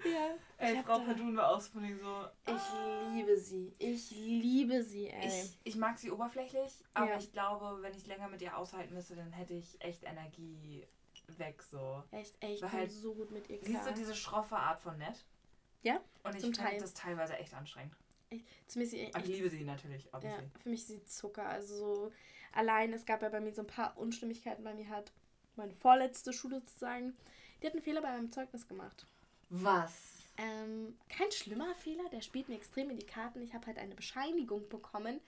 Ja. 0.04 0.34
Ey, 0.58 0.82
Frau 0.82 0.98
Padun 1.00 1.36
war 1.36 1.50
auch 1.50 1.60
so 1.60 1.70
von 1.70 1.82
so. 1.98 2.26
Ich 2.46 2.52
ah. 2.52 3.12
liebe 3.12 3.36
sie. 3.36 3.74
Ich 3.78 4.10
liebe 4.10 4.82
sie, 4.82 5.08
ey. 5.08 5.26
Ich, 5.26 5.58
ich 5.64 5.76
mag 5.76 5.98
sie 5.98 6.10
oberflächlich, 6.10 6.72
aber 6.94 7.10
ja. 7.10 7.18
ich 7.18 7.32
glaube, 7.32 7.82
wenn 7.82 7.94
ich 7.94 8.06
länger 8.06 8.28
mit 8.28 8.42
ihr 8.42 8.56
aushalten 8.56 8.94
müsste, 8.94 9.16
dann 9.16 9.32
hätte 9.32 9.54
ich 9.54 9.80
echt 9.80 10.02
Energie 10.04 10.86
weg 11.38 11.62
so. 11.62 12.02
Echt, 12.10 12.34
ey, 12.40 12.54
ich 12.54 12.62
halt, 12.62 12.90
so 12.90 13.14
gut 13.14 13.30
mit 13.30 13.48
ihr 13.48 13.60
klar. 13.60 13.84
Siehst 13.84 13.90
du 13.90 14.00
diese 14.00 14.14
schroffe 14.14 14.56
Art 14.56 14.80
von 14.80 14.98
nett? 14.98 15.24
Ja. 15.82 16.00
Und 16.22 16.34
ich 16.36 16.42
finde 16.42 16.78
das 16.78 16.94
teilweise 16.94 17.36
echt 17.36 17.54
anstrengend. 17.54 17.96
Ich, 18.30 18.44
zumindest 18.66 18.96
ich, 18.96 19.16
ich 19.16 19.26
liebe 19.26 19.50
sie 19.50 19.64
natürlich, 19.64 20.12
obviously. 20.14 20.42
Ja, 20.42 20.60
für 20.60 20.68
mich 20.68 20.80
ist 20.80 20.88
sie 20.88 21.04
Zucker. 21.04 21.46
Also 21.46 21.76
so 21.76 22.12
allein, 22.52 22.92
es 22.92 23.04
gab 23.04 23.22
ja 23.22 23.28
bei 23.28 23.40
mir 23.40 23.52
so 23.52 23.62
ein 23.62 23.66
paar 23.66 23.96
Unstimmigkeiten. 23.98 24.64
Bei 24.64 24.74
mir 24.74 24.88
hat 24.88 25.12
meine 25.56 25.74
vorletzte 25.74 26.32
Schule 26.32 26.60
sozusagen, 26.60 27.16
die 27.60 27.66
hat 27.66 27.74
einen 27.74 27.82
Fehler 27.82 28.00
bei 28.00 28.10
meinem 28.10 28.30
Zeugnis 28.30 28.66
gemacht. 28.66 29.06
Was? 29.52 29.92
Ähm, 30.38 30.96
kein 31.10 31.30
schlimmer 31.30 31.74
Fehler, 31.74 32.08
der 32.10 32.22
spielt 32.22 32.48
mir 32.48 32.56
extrem 32.56 32.88
in 32.90 32.96
die 32.96 33.06
Karten. 33.06 33.42
Ich 33.42 33.52
habe 33.52 33.66
halt 33.66 33.78
eine 33.78 33.94
Bescheinigung 33.94 34.66
bekommen, 34.70 35.20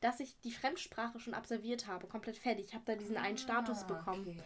dass 0.00 0.20
ich 0.20 0.38
die 0.40 0.52
Fremdsprache 0.52 1.18
schon 1.18 1.32
absolviert 1.32 1.86
habe, 1.86 2.06
komplett 2.06 2.36
fertig. 2.36 2.66
Ich 2.68 2.74
habe 2.74 2.84
da 2.84 2.94
diesen 2.94 3.16
einen 3.16 3.38
Status 3.38 3.84
ah, 3.84 3.86
bekommen. 3.86 4.28
Okay. 4.28 4.42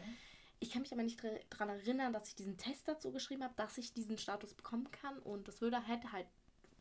Ich 0.61 0.71
kann 0.71 0.83
mich 0.83 0.93
aber 0.93 1.03
nicht 1.03 1.21
daran 1.51 1.69
erinnern, 1.71 2.13
dass 2.13 2.29
ich 2.29 2.37
diesen 2.37 2.57
Test 2.57 2.87
dazu 2.87 3.11
geschrieben 3.11 3.43
habe, 3.43 3.55
dass 3.57 3.77
ich 3.79 3.93
diesen 3.93 4.17
Status 4.17 4.55
bekommen 4.55 4.91
kann. 4.93 5.19
Und 5.19 5.49
das 5.49 5.61
würde 5.61 5.85
hätte 5.87 6.13
halt 6.13 6.27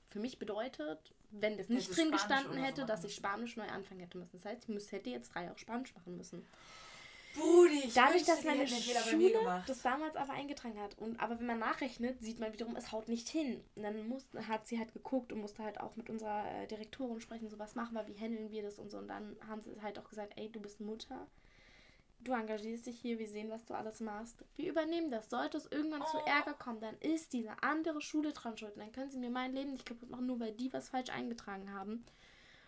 für 0.09 0.19
mich 0.19 0.37
bedeutet, 0.37 1.13
wenn 1.31 1.57
das 1.57 1.67
nicht 1.67 1.95
drin 1.97 2.11
gestanden 2.11 2.57
hätte, 2.57 2.81
so 2.81 2.87
dass 2.87 3.03
ich 3.03 3.15
Spanisch 3.15 3.57
neu 3.57 3.67
anfangen 3.67 4.01
hätte 4.01 4.17
müssen. 4.17 4.37
Das 4.37 4.45
heißt, 4.45 4.63
ich 4.63 4.69
müsste, 4.69 4.95
hätte 4.95 5.09
jetzt 5.09 5.33
drei 5.33 5.45
Jahre 5.45 5.57
Spanisch 5.57 5.93
machen 5.95 6.15
müssen. 6.15 6.45
Brudi, 7.35 7.91
Dadurch, 7.93 8.23
dass 8.23 8.43
meine 8.43 8.67
Schule 8.67 9.63
das 9.67 9.81
damals 9.81 10.15
aber 10.15 10.33
eingetragen 10.33 10.79
hat. 10.79 10.97
Und 10.97 11.19
aber 11.19 11.39
wenn 11.39 11.47
man 11.47 11.59
nachrechnet, 11.59 12.21
sieht 12.21 12.39
man 12.39 12.53
wiederum, 12.53 12.75
es 12.75 12.91
haut 12.91 13.07
nicht 13.07 13.27
hin. 13.27 13.63
Und 13.75 13.83
dann 13.83 14.07
muss, 14.07 14.25
hat 14.47 14.67
sie 14.67 14.79
halt 14.79 14.93
geguckt 14.93 15.33
und 15.33 15.41
musste 15.41 15.63
halt 15.63 15.79
auch 15.79 15.95
mit 15.95 16.09
unserer 16.09 16.45
äh, 16.51 16.67
Direktorin 16.67 17.19
sprechen, 17.19 17.49
so 17.49 17.59
was 17.59 17.75
machen 17.75 17.93
wir, 17.93 18.07
wie 18.07 18.17
handeln 18.17 18.51
wir 18.51 18.63
das 18.63 18.79
und 18.79 18.89
so. 18.89 18.97
Und 18.97 19.07
dann 19.07 19.35
haben 19.47 19.61
sie 19.61 19.81
halt 19.81 19.99
auch 19.99 20.09
gesagt, 20.09 20.33
ey, 20.37 20.49
du 20.49 20.59
bist 20.59 20.79
Mutter. 20.79 21.27
Du 22.21 22.31
engagierst 22.31 22.87
dich 22.87 22.99
hier, 22.99 23.19
wir 23.19 23.27
sehen, 23.27 23.51
was 23.51 23.65
du 23.65 23.75
alles 23.75 23.99
machst. 23.99 24.43
Wir 24.55 24.69
übernehmen 24.69 25.11
das. 25.11 25.29
Sollte 25.29 25.57
es 25.57 25.67
irgendwann 25.71 26.01
oh. 26.01 26.05
zu 26.05 26.17
Ärger 26.25 26.53
kommen, 26.53 26.79
dann 26.79 26.97
ist 26.99 27.33
diese 27.33 27.51
andere 27.61 28.01
Schule 28.01 28.31
dran 28.33 28.57
schuld. 28.57 28.73
Und 28.73 28.79
dann 28.79 28.91
können 28.91 29.11
sie 29.11 29.19
mir 29.19 29.29
mein 29.29 29.53
Leben 29.53 29.73
nicht 29.73 29.85
kaputt 29.85 30.09
machen, 30.09 30.25
nur 30.25 30.39
weil 30.39 30.53
die 30.53 30.73
was 30.73 30.89
falsch 30.89 31.11
eingetragen 31.11 31.71
haben. 31.71 32.03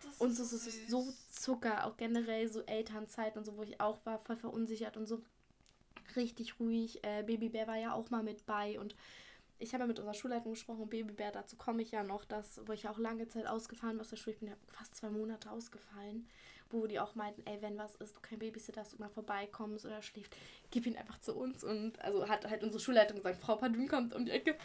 Das 0.04 0.16
und 0.18 0.34
so, 0.34 0.42
ist 0.42 0.88
so, 0.88 1.02
so 1.02 1.12
Zucker, 1.30 1.86
auch 1.86 1.96
generell 1.96 2.48
so 2.48 2.62
Elternzeit 2.62 3.36
und 3.36 3.44
so, 3.44 3.56
wo 3.56 3.62
ich 3.62 3.80
auch 3.80 3.98
war, 4.04 4.18
voll 4.18 4.36
verunsichert 4.36 4.96
und 4.96 5.06
so 5.06 5.20
richtig 6.16 6.60
ruhig. 6.60 7.04
Äh, 7.04 7.22
Babybär 7.22 7.66
war 7.66 7.76
ja 7.76 7.92
auch 7.92 8.10
mal 8.10 8.22
mit 8.22 8.46
bei 8.46 8.78
und 8.78 8.94
ich 9.60 9.74
habe 9.74 9.82
ja 9.82 9.88
mit 9.88 9.98
unserer 9.98 10.14
Schulleitung 10.14 10.52
gesprochen, 10.52 10.88
Babybär, 10.88 11.32
dazu 11.32 11.56
komme 11.56 11.82
ich 11.82 11.90
ja 11.90 12.04
noch, 12.04 12.24
dass, 12.24 12.60
wo 12.66 12.72
ich 12.72 12.88
auch 12.88 12.98
lange 12.98 13.26
Zeit 13.28 13.46
ausgefahren 13.46 13.96
war 13.96 14.02
aus 14.02 14.10
der 14.10 14.16
Schule, 14.16 14.34
ich 14.34 14.40
bin 14.40 14.48
ja 14.48 14.56
fast 14.72 14.94
zwei 14.94 15.10
Monate 15.10 15.50
ausgefallen, 15.50 16.28
wo 16.70 16.86
die 16.86 17.00
auch 17.00 17.14
meinten, 17.14 17.42
ey, 17.46 17.60
wenn 17.60 17.76
was 17.76 17.96
ist, 17.96 18.16
du 18.16 18.20
kein 18.20 18.38
Babysitter 18.38 18.82
hast, 18.82 18.92
du 18.92 18.98
mal 18.98 19.08
vorbeikommst 19.08 19.84
oder 19.84 20.00
schläft, 20.02 20.36
gib 20.70 20.86
ihn 20.86 20.96
einfach 20.96 21.20
zu 21.20 21.34
uns. 21.34 21.64
Und 21.64 21.98
also 22.00 22.28
hat 22.28 22.48
halt 22.48 22.62
unsere 22.62 22.80
Schulleitung 22.80 23.16
gesagt, 23.16 23.38
Frau 23.38 23.56
Padun 23.56 23.88
kommt 23.88 24.14
um 24.14 24.24
die 24.24 24.32
Ecke, 24.32 24.56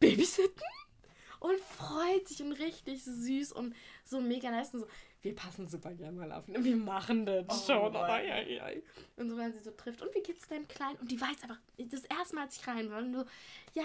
Babysitten? 0.00 0.62
Und 1.40 1.58
freut 1.60 2.26
sich 2.28 2.42
und 2.42 2.52
richtig 2.52 3.04
süß 3.04 3.52
und 3.52 3.74
so 4.04 4.20
mega 4.20 4.50
nice 4.50 4.74
und 4.74 4.80
so. 4.80 4.86
Wir 5.20 5.34
passen 5.34 5.66
super 5.66 5.92
gerne 5.94 6.16
mal 6.16 6.30
auf. 6.32 6.46
Ne? 6.46 6.62
Wir 6.62 6.76
machen 6.76 7.26
das 7.26 7.44
oh 7.48 7.66
schon. 7.66 7.96
Ai, 7.96 8.32
ai, 8.32 8.62
ai. 8.62 8.82
Und 9.16 9.30
so, 9.30 9.36
wenn 9.36 9.52
sie 9.52 9.58
so 9.58 9.72
trifft. 9.72 10.00
Und 10.00 10.14
wie 10.14 10.22
geht's 10.22 10.46
deinem 10.46 10.68
Kleinen? 10.68 10.96
Und 10.98 11.10
die 11.10 11.20
weiß 11.20 11.42
einfach, 11.42 11.60
das 11.76 12.04
erste 12.04 12.36
Mal, 12.36 12.44
als 12.44 12.56
ich 12.56 12.66
rein 12.66 12.90
war, 12.90 12.98
und 12.98 13.12
so, 13.12 13.24
ja, 13.74 13.84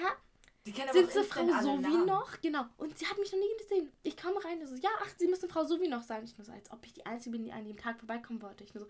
sind 0.65 1.11
sie 1.11 1.23
Frau 1.23 1.45
Sowie 1.61 2.05
noch? 2.05 2.39
Genau. 2.41 2.65
Und 2.77 2.97
sie 2.97 3.05
hat 3.05 3.17
mich 3.17 3.31
noch 3.31 3.39
nie 3.39 3.57
gesehen. 3.57 3.91
Ich 4.03 4.15
komme 4.15 4.43
rein 4.45 4.61
und 4.61 4.67
so, 4.67 4.75
ja, 4.75 4.89
ach, 5.01 5.09
sie 5.17 5.27
müssen 5.27 5.49
Frau 5.49 5.65
Sowie 5.65 5.89
noch 5.89 6.03
sein. 6.03 6.23
Ich 6.23 6.37
nur 6.37 6.45
so, 6.45 6.53
als 6.53 6.71
ob 6.71 6.85
ich 6.85 6.93
die 6.93 7.05
Einzige 7.05 7.31
bin, 7.31 7.43
die 7.43 7.51
an 7.51 7.65
dem 7.65 7.77
Tag 7.77 7.97
vorbeikommen 7.99 8.41
wollte. 8.41 8.63
Ich 8.63 8.73
nur 8.73 8.85
so, 8.85 8.89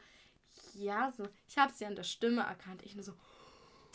ja, 0.79 1.11
so. 1.11 1.27
Ich 1.47 1.57
habe 1.57 1.73
sie 1.73 1.85
an 1.85 1.95
der 1.95 2.03
Stimme 2.03 2.41
erkannt. 2.41 2.83
Ich 2.83 2.93
nur 2.93 3.03
so, 3.03 3.13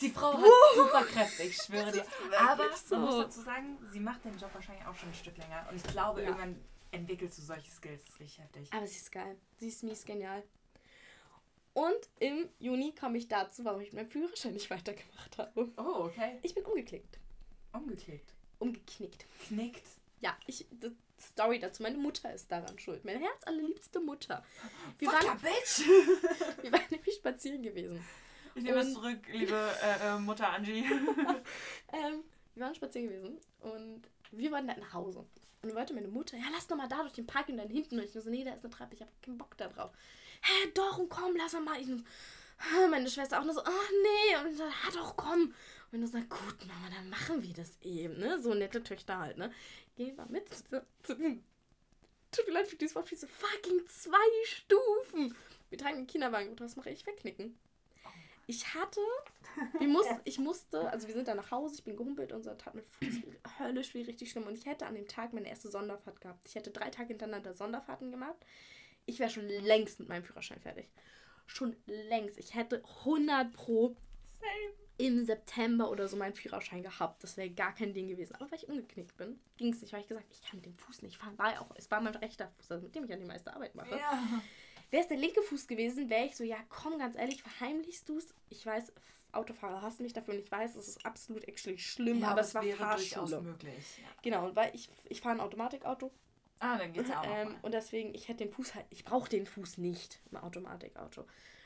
die 0.01 0.09
Frau 0.09 0.33
hat 0.33 0.45
super 0.75 1.03
Kräfte, 1.03 1.43
ich 1.43 1.57
schwöre 1.57 1.91
dir. 1.91 2.05
Aber 2.39 2.65
so. 2.75 2.97
man 2.97 3.05
muss 3.05 3.25
dazu 3.25 3.41
sagen, 3.41 3.77
sie 3.91 3.99
macht 3.99 4.23
den 4.25 4.37
Job 4.37 4.49
wahrscheinlich 4.53 4.85
auch 4.85 4.95
schon 4.95 5.09
ein 5.09 5.15
Stück 5.15 5.37
länger. 5.37 5.65
Und 5.69 5.77
ich 5.77 5.83
glaube, 5.83 6.21
ja. 6.21 6.27
irgendwann 6.27 6.59
entwickelst 6.91 7.37
du 7.37 7.41
solche 7.41 7.69
Skills. 7.69 8.03
Das 8.03 8.13
ist 8.13 8.19
richtig 8.19 8.39
heftig. 8.39 8.73
Aber 8.73 8.87
sie 8.87 8.97
ist 8.97 9.11
geil. 9.11 9.37
Sie 9.57 9.67
ist 9.67 9.83
mies 9.83 10.05
genial. 10.05 10.43
Und 11.73 12.09
im 12.19 12.49
Juni 12.59 12.93
komme 12.93 13.17
ich 13.17 13.27
dazu, 13.27 13.63
warum 13.63 13.81
ich 13.81 13.93
meinen 13.93 14.07
Führerschein 14.07 14.53
nicht 14.53 14.69
weitergemacht 14.69 15.37
habe. 15.37 15.71
Oh, 15.77 16.05
okay. 16.05 16.39
Ich 16.41 16.55
bin 16.55 16.65
umgeklickt. 16.65 17.19
Umgeklickt? 17.71 18.33
Umgeknickt. 18.57 19.25
Knickt? 19.47 19.87
Ja, 20.21 20.35
ich, 20.47 20.65
Story 21.19 21.59
dazu. 21.59 21.83
Meine 21.83 21.97
Mutter 21.97 22.33
ist 22.33 22.51
daran 22.51 22.77
schuld. 22.79 23.05
Meine 23.05 23.19
herzallerliebste 23.19 23.99
Mutter. 23.99 24.43
Wir 24.97 25.09
Fuck 25.09 25.23
waren, 25.23 25.39
bitch! 25.39 25.87
wir 26.61 26.71
waren 26.71 26.85
nämlich 26.89 27.15
spazieren 27.15 27.61
gewesen. 27.61 28.03
Ich 28.55 28.63
nehme 28.63 28.79
es 28.79 28.93
zurück, 28.93 29.19
liebe 29.31 29.55
äh, 29.83 30.15
äh, 30.15 30.19
Mutter 30.19 30.51
Angie. 30.51 30.83
ähm, 31.93 32.23
wir 32.55 32.63
waren 32.63 32.75
spazieren 32.75 33.07
gewesen 33.07 33.37
und 33.61 34.01
wir 34.31 34.51
wollten 34.51 34.67
dann 34.67 34.79
nach 34.79 34.93
Hause. 34.93 35.19
Und 35.61 35.69
dann 35.69 35.75
wollte 35.75 35.93
meine 35.93 36.07
Mutter, 36.07 36.37
ja, 36.37 36.45
lass 36.51 36.67
doch 36.67 36.77
mal 36.77 36.87
da 36.87 37.01
durch 37.01 37.13
den 37.13 37.27
Park 37.27 37.49
und 37.49 37.57
dann 37.57 37.69
hinten. 37.69 37.99
Und 37.99 38.05
ich 38.05 38.11
so, 38.11 38.29
nee, 38.29 38.43
da 38.43 38.53
ist 38.53 38.63
eine 38.63 38.73
Treppe, 38.73 38.95
ich 38.95 39.01
habe 39.01 39.11
keinen 39.21 39.37
Bock 39.37 39.57
da 39.57 39.67
drauf. 39.67 39.91
Hä, 40.41 40.71
doch, 40.73 40.97
und 40.97 41.09
komm, 41.09 41.35
lass 41.35 41.53
mal. 41.53 41.79
Ich 41.79 41.87
so, 41.87 41.97
meine 42.89 43.09
Schwester 43.09 43.39
auch 43.39 43.43
nur 43.43 43.53
so, 43.53 43.61
oh 43.61 43.89
nee. 44.03 44.37
Und 44.37 44.51
ich 44.51 44.57
so, 44.57 44.63
ja 44.63 44.91
doch, 44.93 45.17
komm. 45.17 45.53
Und 45.91 46.03
ich 46.03 46.11
so, 46.11 46.17
gut, 46.17 46.67
Mama, 46.67 46.89
dann 46.95 47.09
machen 47.09 47.43
wir 47.43 47.53
das 47.53 47.77
eben, 47.81 48.19
ne? 48.19 48.39
So 48.41 48.53
nette 48.53 48.83
Töchter 48.83 49.19
halt, 49.19 49.37
ne? 49.37 49.51
Gehen 49.95 50.15
wir 50.15 50.25
mit 50.27 50.47
zu, 50.49 50.85
zu 51.03 51.15
Tut 52.31 52.47
mir 52.47 52.53
leid 52.53 52.67
für 52.67 52.75
dieses 52.75 52.95
Wort, 52.95 53.09
diese 53.09 53.27
fucking 53.27 53.85
zwei 53.87 54.17
Stufen. 54.45 55.35
Wir 55.69 55.77
tragen 55.77 55.97
den 55.97 56.07
Kinderwagen 56.07 56.49
und 56.49 56.61
das 56.61 56.75
mache 56.75 56.91
ich 56.91 57.05
wegknicken. 57.05 57.57
Ich 58.49 58.73
hatte, 58.73 58.99
wir 59.77 59.87
mussten, 59.87 60.19
ich 60.23 60.39
musste, 60.39 60.89
also 60.89 61.07
wir 61.07 61.13
sind 61.13 61.27
da 61.27 61.35
nach 61.35 61.51
Hause, 61.51 61.75
ich 61.75 61.83
bin 61.83 61.95
gehumpelt 61.95 62.31
und 62.31 62.41
so, 62.41 62.51
tat 62.55 62.73
mit 62.73 62.87
Fuß 62.87 63.21
höllisch 63.59 63.93
wie 63.93 64.01
richtig 64.09 64.31
schlimm. 64.31 64.47
Und 64.47 64.57
ich 64.57 64.65
hätte 64.65 64.87
an 64.87 64.95
dem 64.95 65.07
Tag 65.07 65.33
meine 65.33 65.47
erste 65.47 65.69
Sonderfahrt 65.69 66.19
gehabt. 66.19 66.47
Ich 66.47 66.55
hätte 66.55 66.71
drei 66.71 66.89
Tage 66.89 67.09
hintereinander 67.09 67.53
Sonderfahrten 67.53 68.09
gemacht. 68.09 68.43
Ich 69.05 69.19
wäre 69.19 69.29
schon 69.29 69.47
längst 69.47 69.99
mit 69.99 70.09
meinem 70.09 70.23
Führerschein 70.23 70.59
fertig. 70.59 70.89
Schon 71.45 71.75
längst. 71.85 72.39
Ich 72.39 72.55
hätte 72.55 72.83
100 73.01 73.53
pro 73.53 73.95
Same. 74.39 74.73
im 74.97 75.25
September 75.25 75.91
oder 75.91 76.07
so 76.07 76.17
meinen 76.17 76.33
Führerschein 76.33 76.81
gehabt. 76.81 77.23
Das 77.23 77.37
wäre 77.37 77.51
gar 77.51 77.75
kein 77.75 77.93
Ding 77.93 78.07
gewesen. 78.07 78.33
Aber 78.33 78.49
weil 78.49 78.57
ich 78.57 78.67
umgeknickt 78.67 79.15
bin, 79.15 79.39
ging 79.57 79.73
es 79.73 79.81
nicht, 79.83 79.93
weil 79.93 80.01
ich 80.01 80.07
gesagt 80.07 80.25
ich 80.31 80.41
kann 80.41 80.57
mit 80.57 80.65
dem 80.65 80.75
Fuß 80.75 81.03
nicht 81.03 81.17
fahren. 81.17 81.37
War 81.37 81.53
ja 81.53 81.61
auch, 81.61 81.69
es 81.75 81.91
war 81.91 82.01
mein 82.01 82.15
rechter 82.15 82.47
Fuß, 82.47 82.71
also 82.71 82.85
mit 82.85 82.95
dem 82.95 83.05
ich 83.05 83.13
an 83.13 83.19
die 83.19 83.27
meiste 83.27 83.53
Arbeit 83.53 83.75
mache. 83.75 83.95
Ja. 83.95 84.41
Wäre 84.91 85.03
es 85.03 85.07
der 85.07 85.17
linke 85.17 85.41
Fuß 85.41 85.67
gewesen, 85.67 86.09
wäre 86.09 86.25
ich 86.25 86.35
so, 86.35 86.43
ja 86.43 86.57
komm, 86.69 86.97
ganz 86.97 87.15
ehrlich, 87.15 87.41
verheimlichst 87.41 88.07
du 88.09 88.17
es? 88.17 88.33
Ich 88.49 88.65
weiß, 88.65 88.91
Autofahrer 89.31 89.81
hassen 89.81 90.03
mich 90.03 90.13
dafür 90.13 90.33
und 90.33 90.39
ich 90.39 90.51
weiß, 90.51 90.75
es 90.75 90.87
ist 90.87 91.05
absolut 91.05 91.47
actually 91.47 91.77
schlimm, 91.77 92.21
ja, 92.21 92.29
aber, 92.29 92.41
es 92.41 92.55
war 92.55 92.63
Fahrschule. 92.63 93.41
möglich. 93.41 93.99
Ja. 94.01 94.07
Genau, 94.23 94.55
weil 94.55 94.73
ich, 94.73 94.89
ich 95.07 95.21
fahre 95.21 95.35
ein 95.35 95.41
Automatikauto. 95.41 96.11
Ah, 96.59 96.77
dann 96.77 96.91
geht's 96.91 97.11
auch. 97.11 97.23
Ähm, 97.25 97.55
und 97.61 97.73
deswegen, 97.73 98.13
ich 98.13 98.27
hätte 98.27 98.43
den 98.43 98.51
Fuß 98.51 98.75
halt, 98.75 98.85
ich 98.89 99.05
brauche 99.05 99.29
den 99.29 99.45
Fuß 99.45 99.77
nicht 99.77 100.19
im 100.31 100.37
Automatikauto. 100.37 101.25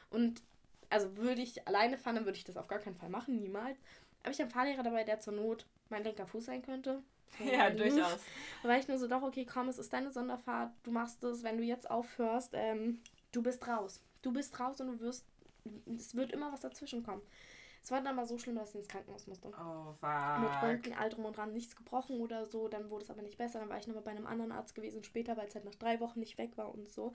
Und 0.09 0.41
also 0.89 1.17
würde 1.17 1.41
ich 1.41 1.67
alleine 1.67 1.97
fahren, 1.97 2.15
dann 2.15 2.25
würde 2.25 2.37
ich 2.37 2.43
das 2.43 2.57
auf 2.57 2.67
gar 2.67 2.79
keinen 2.79 2.95
Fall 2.95 3.09
machen, 3.09 3.39
niemals. 3.39 3.77
Aber 4.21 4.31
ich 4.31 4.39
habe 4.39 4.43
einen 4.43 4.51
Fahrlehrer 4.51 4.83
dabei, 4.83 5.03
der 5.03 5.19
zur 5.19 5.33
Not 5.33 5.65
mein 5.89 6.03
linker 6.03 6.27
Fuß 6.27 6.45
sein 6.45 6.61
könnte. 6.61 7.01
Ja, 7.43 7.71
durchaus. 7.71 8.19
Da 8.61 8.69
war 8.69 8.77
ich 8.77 8.87
nur 8.87 8.99
so, 8.99 9.07
doch, 9.07 9.23
okay, 9.23 9.43
komm, 9.43 9.67
es 9.67 9.79
ist 9.79 9.91
deine 9.91 10.11
Sonderfahrt, 10.11 10.71
du 10.83 10.91
machst 10.91 11.23
es, 11.23 11.41
wenn 11.41 11.57
du 11.57 11.63
jetzt 11.63 11.89
aufhörst, 11.89 12.51
ähm, 12.53 13.01
du 13.33 13.43
bist 13.43 13.67
raus. 13.67 14.01
Du 14.21 14.31
bist 14.31 14.57
raus 14.59 14.79
und 14.79 14.87
du 14.87 14.99
wirst, 15.01 15.25
es 15.97 16.15
wird 16.15 16.31
immer 16.31 16.51
was 16.53 16.61
dazwischen 16.61 17.03
kommen. 17.03 17.21
Es 17.83 17.91
war 17.91 17.99
dann 17.99 18.15
mal 18.15 18.25
so 18.25 18.37
schlimm, 18.37 18.55
dass 18.55 18.69
ich 18.69 18.75
ins 18.75 18.87
Krankenhaus 18.87 19.27
musste. 19.27 19.49
Oh, 19.49 19.91
fuck. 19.91 20.39
Mit 20.39 20.61
Röntgen, 20.61 20.93
all 20.93 21.09
drum 21.09 21.25
und 21.25 21.35
dran, 21.35 21.51
nichts 21.51 21.75
gebrochen 21.75 22.21
oder 22.21 22.45
so. 22.45 22.69
Dann 22.69 22.89
wurde 22.89 23.03
es 23.03 23.09
aber 23.09 23.21
nicht 23.21 23.37
besser. 23.37 23.59
Dann 23.59 23.67
war 23.67 23.77
ich 23.77 23.87
nochmal 23.87 24.03
bei 24.03 24.11
einem 24.11 24.25
anderen 24.25 24.53
Arzt 24.53 24.73
gewesen 24.73 25.03
später, 25.03 25.35
weil 25.35 25.49
es 25.49 25.55
halt 25.55 25.65
nach 25.65 25.75
drei 25.75 25.99
Wochen 25.99 26.21
nicht 26.21 26.37
weg 26.37 26.55
war 26.55 26.73
und 26.73 26.89
so. 26.89 27.13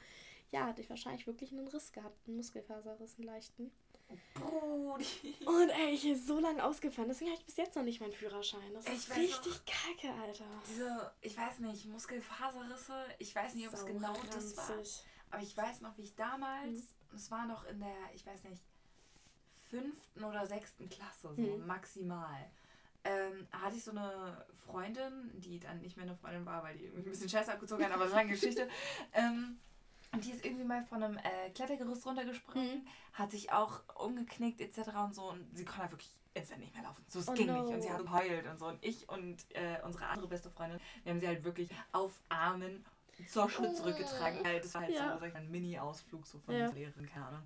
Ja, 0.51 0.67
hatte 0.67 0.83
ich 0.83 0.91
wahrscheinlich 0.91 1.27
wirklich 1.27 1.53
einen 1.53 1.69
Riss 1.69 1.93
gehabt, 1.93 2.19
einen 2.27 2.37
Muskelfaserriss, 2.37 3.17
einen 3.17 3.27
leichten. 3.27 3.71
Brudi. 4.35 5.37
Und 5.45 5.71
ey, 5.71 5.95
ich 5.95 6.03
bin 6.03 6.17
so 6.21 6.39
lange 6.39 6.63
ausgefallen. 6.65 7.09
Deswegen 7.09 7.31
habe 7.31 7.41
ich 7.41 7.47
bis 7.47 7.57
jetzt 7.57 7.77
noch 7.77 7.83
nicht 7.83 8.01
meinen 8.01 8.13
Führerschein. 8.13 8.73
Das 8.75 8.87
ist 8.89 9.15
richtig 9.17 9.55
noch, 9.55 9.65
kacke, 9.65 10.13
Alter. 10.23 10.45
Diese, 10.69 11.13
ich 11.21 11.37
weiß 11.37 11.61
nicht, 11.61 11.87
Muskelfaserrisse, 11.87 12.95
ich 13.19 13.35
weiß 13.35 13.55
nicht, 13.55 13.69
ob 13.69 13.77
Sau 13.77 13.87
es 13.87 13.87
genau 13.87 14.13
ranzig. 14.13 14.33
das 14.35 14.57
war. 14.57 14.77
Aber 15.31 15.43
ich 15.43 15.57
weiß 15.57 15.81
noch, 15.81 15.97
wie 15.99 16.03
ich 16.03 16.15
damals, 16.15 16.95
mhm. 17.11 17.17
es 17.17 17.31
war 17.31 17.47
noch 17.47 17.65
in 17.65 17.81
der, 17.81 17.97
ich 18.15 18.27
weiß 18.27 18.45
nicht, 18.45 18.63
fünften 19.71 20.25
oder 20.25 20.47
sechsten 20.47 20.89
Klasse, 20.89 21.35
so 21.35 21.57
mhm. 21.59 21.67
maximal. 21.67 22.51
Ähm, 23.05 23.47
hatte 23.53 23.77
ich 23.77 23.85
so 23.85 23.93
eine 23.93 24.45
Freundin, 24.67 25.31
die 25.35 25.61
dann 25.61 25.81
nicht 25.81 25.97
mehr 25.97 26.07
eine 26.07 26.17
Freundin 26.17 26.45
war, 26.45 26.63
weil 26.63 26.77
die 26.77 26.85
irgendwie 26.85 27.09
ein 27.09 27.11
bisschen 27.11 27.29
Scheiße 27.29 27.53
abgezogen 27.53 27.85
hat, 27.85 27.93
aber 27.93 28.05
das 28.05 28.13
war 28.13 28.21
eine 28.21 28.31
Geschichte. 28.31 28.69
Ähm, 29.13 29.59
Und 30.13 30.25
die 30.25 30.31
ist 30.31 30.45
irgendwie 30.45 30.65
mal 30.65 30.85
von 30.85 31.03
einem 31.03 31.19
äh, 31.19 31.51
Klettergerüst 31.55 32.07
runtergesprungen, 32.07 32.79
mhm. 32.79 32.87
hat 33.13 33.31
sich 33.31 33.53
auch 33.53 33.83
umgeknickt 33.95 34.61
etc. 34.61 34.89
und 35.05 35.15
so. 35.15 35.31
Und 35.31 35.47
sie 35.57 35.65
konnte 35.65 35.83
halt 35.83 35.93
wirklich 35.93 36.11
instant 36.35 36.61
nicht 36.61 36.75
mehr 36.75 36.83
laufen. 36.83 37.05
So, 37.09 37.21
es 37.21 37.29
oh 37.29 37.35
ging 37.35 37.47
no. 37.47 37.63
nicht. 37.63 37.75
Und 37.75 37.83
sie 37.83 37.91
hat 37.91 37.99
geheult 37.99 38.47
und 38.47 38.59
so. 38.59 38.67
Und 38.67 38.85
ich 38.85 39.09
und 39.09 39.45
äh, 39.55 39.81
unsere 39.85 40.07
andere 40.07 40.29
beste 40.29 40.51
Freundin, 40.51 40.81
wir 41.05 41.13
haben 41.13 41.21
sie 41.21 41.27
halt 41.27 41.45
wirklich 41.45 41.69
auf 41.93 42.21
Armen 42.29 42.85
zur 43.27 43.51
Schule 43.51 43.73
zurückgetragen. 43.75 44.41
Oh. 44.41 44.59
Das 44.63 44.75
war 44.75 44.83
halt 44.83 44.95
ja. 44.95 45.19
so 45.19 45.25
ein 45.25 45.51
Mini-Ausflug 45.51 46.27
so 46.27 46.39
von 46.39 46.55
ja. 46.55 46.69
Lehrerin, 46.69 47.07
keine 47.07 47.27
Ahnung. 47.27 47.43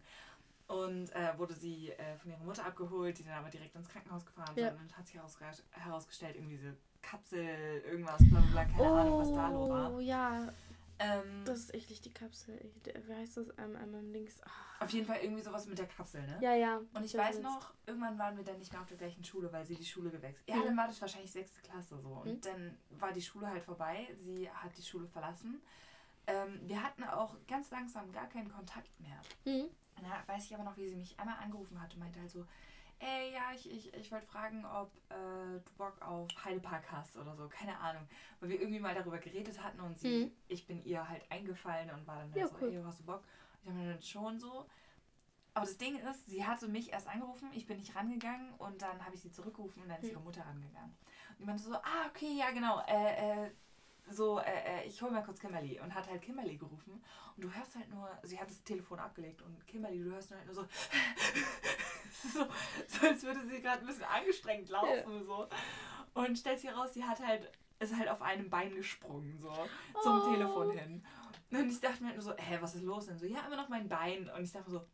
Und 0.69 1.15
äh, 1.15 1.37
wurde 1.39 1.55
sie 1.55 1.91
äh, 1.91 2.17
von 2.17 2.31
ihrer 2.31 2.45
Mutter 2.45 2.65
abgeholt, 2.65 3.19
die 3.19 3.25
dann 3.25 3.35
aber 3.35 3.51
direkt 3.51 3.75
ins 3.75 3.89
Krankenhaus 3.89 4.25
gefahren 4.25 4.55
ja. 4.57 4.71
sind. 4.71 4.81
Und 4.81 4.97
hat 4.97 5.07
sich 5.07 5.17
herausgestellt, 5.73 6.37
irgendwie 6.37 6.57
diese 6.57 6.77
Kapsel, 7.03 7.83
irgendwas, 7.85 8.19
bla 8.31 8.41
bla 8.41 8.51
bla, 8.51 8.65
keine 8.65 8.83
oh, 8.83 8.95
Ahnung, 8.95 9.21
was 9.21 9.33
da 9.33 9.49
los 9.49 9.69
war. 9.69 9.93
Oh 9.93 10.01
ja, 10.01 10.53
ähm, 11.03 11.45
das 11.45 11.59
ist 11.61 11.75
echt 11.75 11.91
nicht 11.91 12.05
die 12.05 12.13
Kapsel. 12.13 12.73
Wie 12.85 13.15
heißt 13.15 13.37
das 13.37 13.49
ähm, 13.59 13.77
einmal 13.77 14.03
links? 14.03 14.41
Auf 14.81 14.91
jeden 14.91 15.07
Fall 15.07 15.19
irgendwie 15.23 15.43
sowas 15.43 15.67
mit 15.67 15.79
der 15.79 15.87
Kapsel, 15.87 16.23
ne? 16.23 16.39
Ja, 16.41 16.55
ja. 16.55 16.81
Und 16.95 17.05
ich 17.05 17.17
weiß 17.17 17.41
noch, 17.41 17.73
irgendwann 17.87 18.19
waren 18.19 18.37
wir 18.37 18.45
dann 18.45 18.59
nicht 18.59 18.73
mehr 18.73 18.81
auf 18.81 18.89
der 18.89 18.97
gleichen 18.97 19.25
Schule, 19.25 19.53
weil 19.53 19.65
sie 19.65 19.75
die 19.75 19.85
Schule 19.85 20.11
gewechselt 20.11 20.49
Ja, 20.49 20.57
mhm. 20.57 20.65
dann 20.67 20.77
war 20.77 20.87
das 20.87 21.01
wahrscheinlich 21.01 21.33
sechste 21.33 21.61
Klasse 21.63 21.99
so. 21.99 22.09
Und 22.09 22.27
mhm. 22.27 22.41
dann 22.41 22.79
war 22.91 23.13
die 23.13 23.23
Schule 23.23 23.49
halt 23.49 23.65
vorbei. 23.65 24.09
Sie 24.19 24.49
hat 24.51 24.77
die 24.77 24.83
Schule 24.83 25.09
verlassen. 25.09 25.61
Ähm, 26.27 26.61
wir 26.65 26.83
hatten 26.83 27.03
auch 27.05 27.37
ganz 27.49 27.71
langsam 27.71 28.13
gar 28.13 28.29
keinen 28.29 28.51
Kontakt 28.51 28.89
mehr. 29.01 29.21
Mhm. 29.45 29.69
Da 30.01 30.33
weiß 30.33 30.45
ich 30.45 30.55
aber 30.55 30.65
noch, 30.65 30.77
wie 30.77 30.89
sie 30.89 30.97
mich 30.97 31.19
einmal 31.19 31.39
angerufen 31.39 31.81
hat 31.81 31.95
und 31.95 32.01
meinte 32.01 32.21
halt 32.21 32.31
so, 32.31 32.47
ey, 33.03 33.33
ja, 33.33 33.53
ich, 33.55 33.71
ich, 33.71 33.95
ich 33.95 34.13
wollte 34.13 34.27
fragen, 34.27 34.65
ob 34.65 34.91
äh, 35.11 35.61
du 35.65 35.71
Bock 35.77 36.01
auf 36.01 36.29
Heidepark 36.45 36.91
hast 36.91 37.17
oder 37.17 37.35
so, 37.35 37.49
keine 37.49 37.79
Ahnung. 37.79 38.07
Weil 38.41 38.51
wir 38.51 38.61
irgendwie 38.61 38.81
mal 38.81 38.95
darüber 38.95 39.19
geredet 39.19 39.63
hatten 39.63 39.81
und 39.81 39.99
sie, 39.99 40.27
mhm. 40.27 40.33
ich 40.49 40.67
bin 40.67 40.85
ihr 40.85 41.09
halt 41.09 41.23
eingefallen 41.31 41.91
und 41.91 42.07
war 42.07 42.17
dann 42.17 42.33
halt 42.33 42.37
ja, 42.37 42.49
so, 42.49 42.55
cool. 42.61 42.73
ey, 42.73 42.83
hast 42.85 43.01
du 43.01 43.05
Bock? 43.05 43.23
Ich 43.63 43.69
habe 43.69 43.79
dann 43.79 44.03
schon 44.03 44.39
so. 44.39 44.67
Aber 45.55 45.67
das 45.67 45.77
Ding 45.77 45.99
ist, 45.99 46.27
sie 46.27 46.47
hatte 46.47 46.67
mich 46.69 46.93
erst 46.93 47.09
angerufen, 47.09 47.51
ich 47.53 47.67
bin 47.67 47.77
nicht 47.77 47.95
rangegangen 47.95 48.55
und 48.55 48.81
dann 48.81 49.05
habe 49.05 49.15
ich 49.15 49.21
sie 49.21 49.31
zurückgerufen 49.31 49.83
und 49.83 49.89
dann 49.89 49.99
ist 49.99 50.05
mhm. 50.05 50.11
ihre 50.13 50.21
Mutter 50.21 50.47
rangegangen. 50.47 50.97
Und 51.31 51.41
die 51.41 51.45
meinte 51.45 51.63
so, 51.63 51.75
ah, 51.75 52.07
okay, 52.09 52.33
ja, 52.39 52.51
genau, 52.53 52.81
äh, 52.87 53.47
äh, 53.47 53.51
so, 54.09 54.39
äh, 54.41 54.45
äh, 54.45 54.87
ich 54.87 55.01
hole 55.03 55.13
mal 55.13 55.23
kurz 55.23 55.41
Kimberly 55.41 55.79
und 55.81 55.95
hat 55.95 56.09
halt 56.09 56.23
Kimberly 56.23 56.57
gerufen 56.57 57.03
und 57.37 57.45
du 57.45 57.53
hörst 57.53 57.77
halt 57.77 57.91
nur, 57.91 58.09
sie 58.23 58.39
hat 58.39 58.51
das 58.51 58.63
Telefon 58.63 58.99
abgelegt 58.99 59.43
und 59.43 59.67
Kimberly, 59.67 60.03
du 60.03 60.11
hörst 60.11 60.31
nur 60.31 60.39
halt 60.39 60.47
nur 60.47 60.55
so, 60.55 60.65
so, 62.35 62.47
so 62.87 63.07
als 63.07 63.23
würde 63.23 63.41
sie 63.47 63.61
gerade 63.61 63.81
ein 63.81 63.87
bisschen 63.87 64.05
angestrengt 64.05 64.69
laufen 64.69 65.13
ja. 65.13 65.25
so 65.25 65.49
und 66.15 66.39
stellt 66.39 66.59
sich 66.59 66.75
raus, 66.75 66.95
sie 66.95 67.05
hat 67.05 67.21
halt, 67.21 67.51
ist 67.79 67.97
halt 67.97 68.09
auf 68.09 68.23
einem 68.23 68.51
Bein 68.51 68.75
gesprungen 68.75 69.39
so 69.41 69.53
zum 70.03 70.21
oh. 70.21 70.33
Telefon 70.33 70.71
hin 70.73 71.05
und 71.51 71.71
ich 71.71 71.81
dachte 71.81 72.03
mir 72.03 72.09
halt 72.09 72.17
nur 72.17 72.25
so, 72.25 72.37
hä, 72.37 72.59
was 72.61 72.75
ist 72.75 72.83
los? 72.83 73.09
Und 73.09 73.19
so, 73.19 73.27
ja, 73.27 73.41
immer 73.47 73.57
noch 73.57 73.69
mein 73.69 73.89
Bein 73.89 74.31
und 74.31 74.45
ich 74.45 74.53
dachte 74.53 74.71
so, 74.71 74.87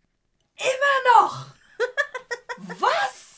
immer 0.56 1.22
noch! 1.22 1.46
was? 2.80 3.28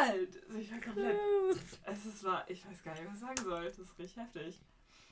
halt. 0.00 0.42
Ich 0.58 0.72
war 0.72 0.80
komplett. 0.80 1.20
es 1.84 2.06
ist, 2.06 2.24
war, 2.24 2.48
ich 2.48 2.66
weiß 2.66 2.82
gar 2.82 2.94
nicht, 2.94 3.06
was 3.06 3.14
ich 3.14 3.20
sagen 3.20 3.42
soll. 3.42 3.64
Das 3.64 3.78
ist 3.78 3.98
richtig 3.98 4.22
heftig. 4.22 4.60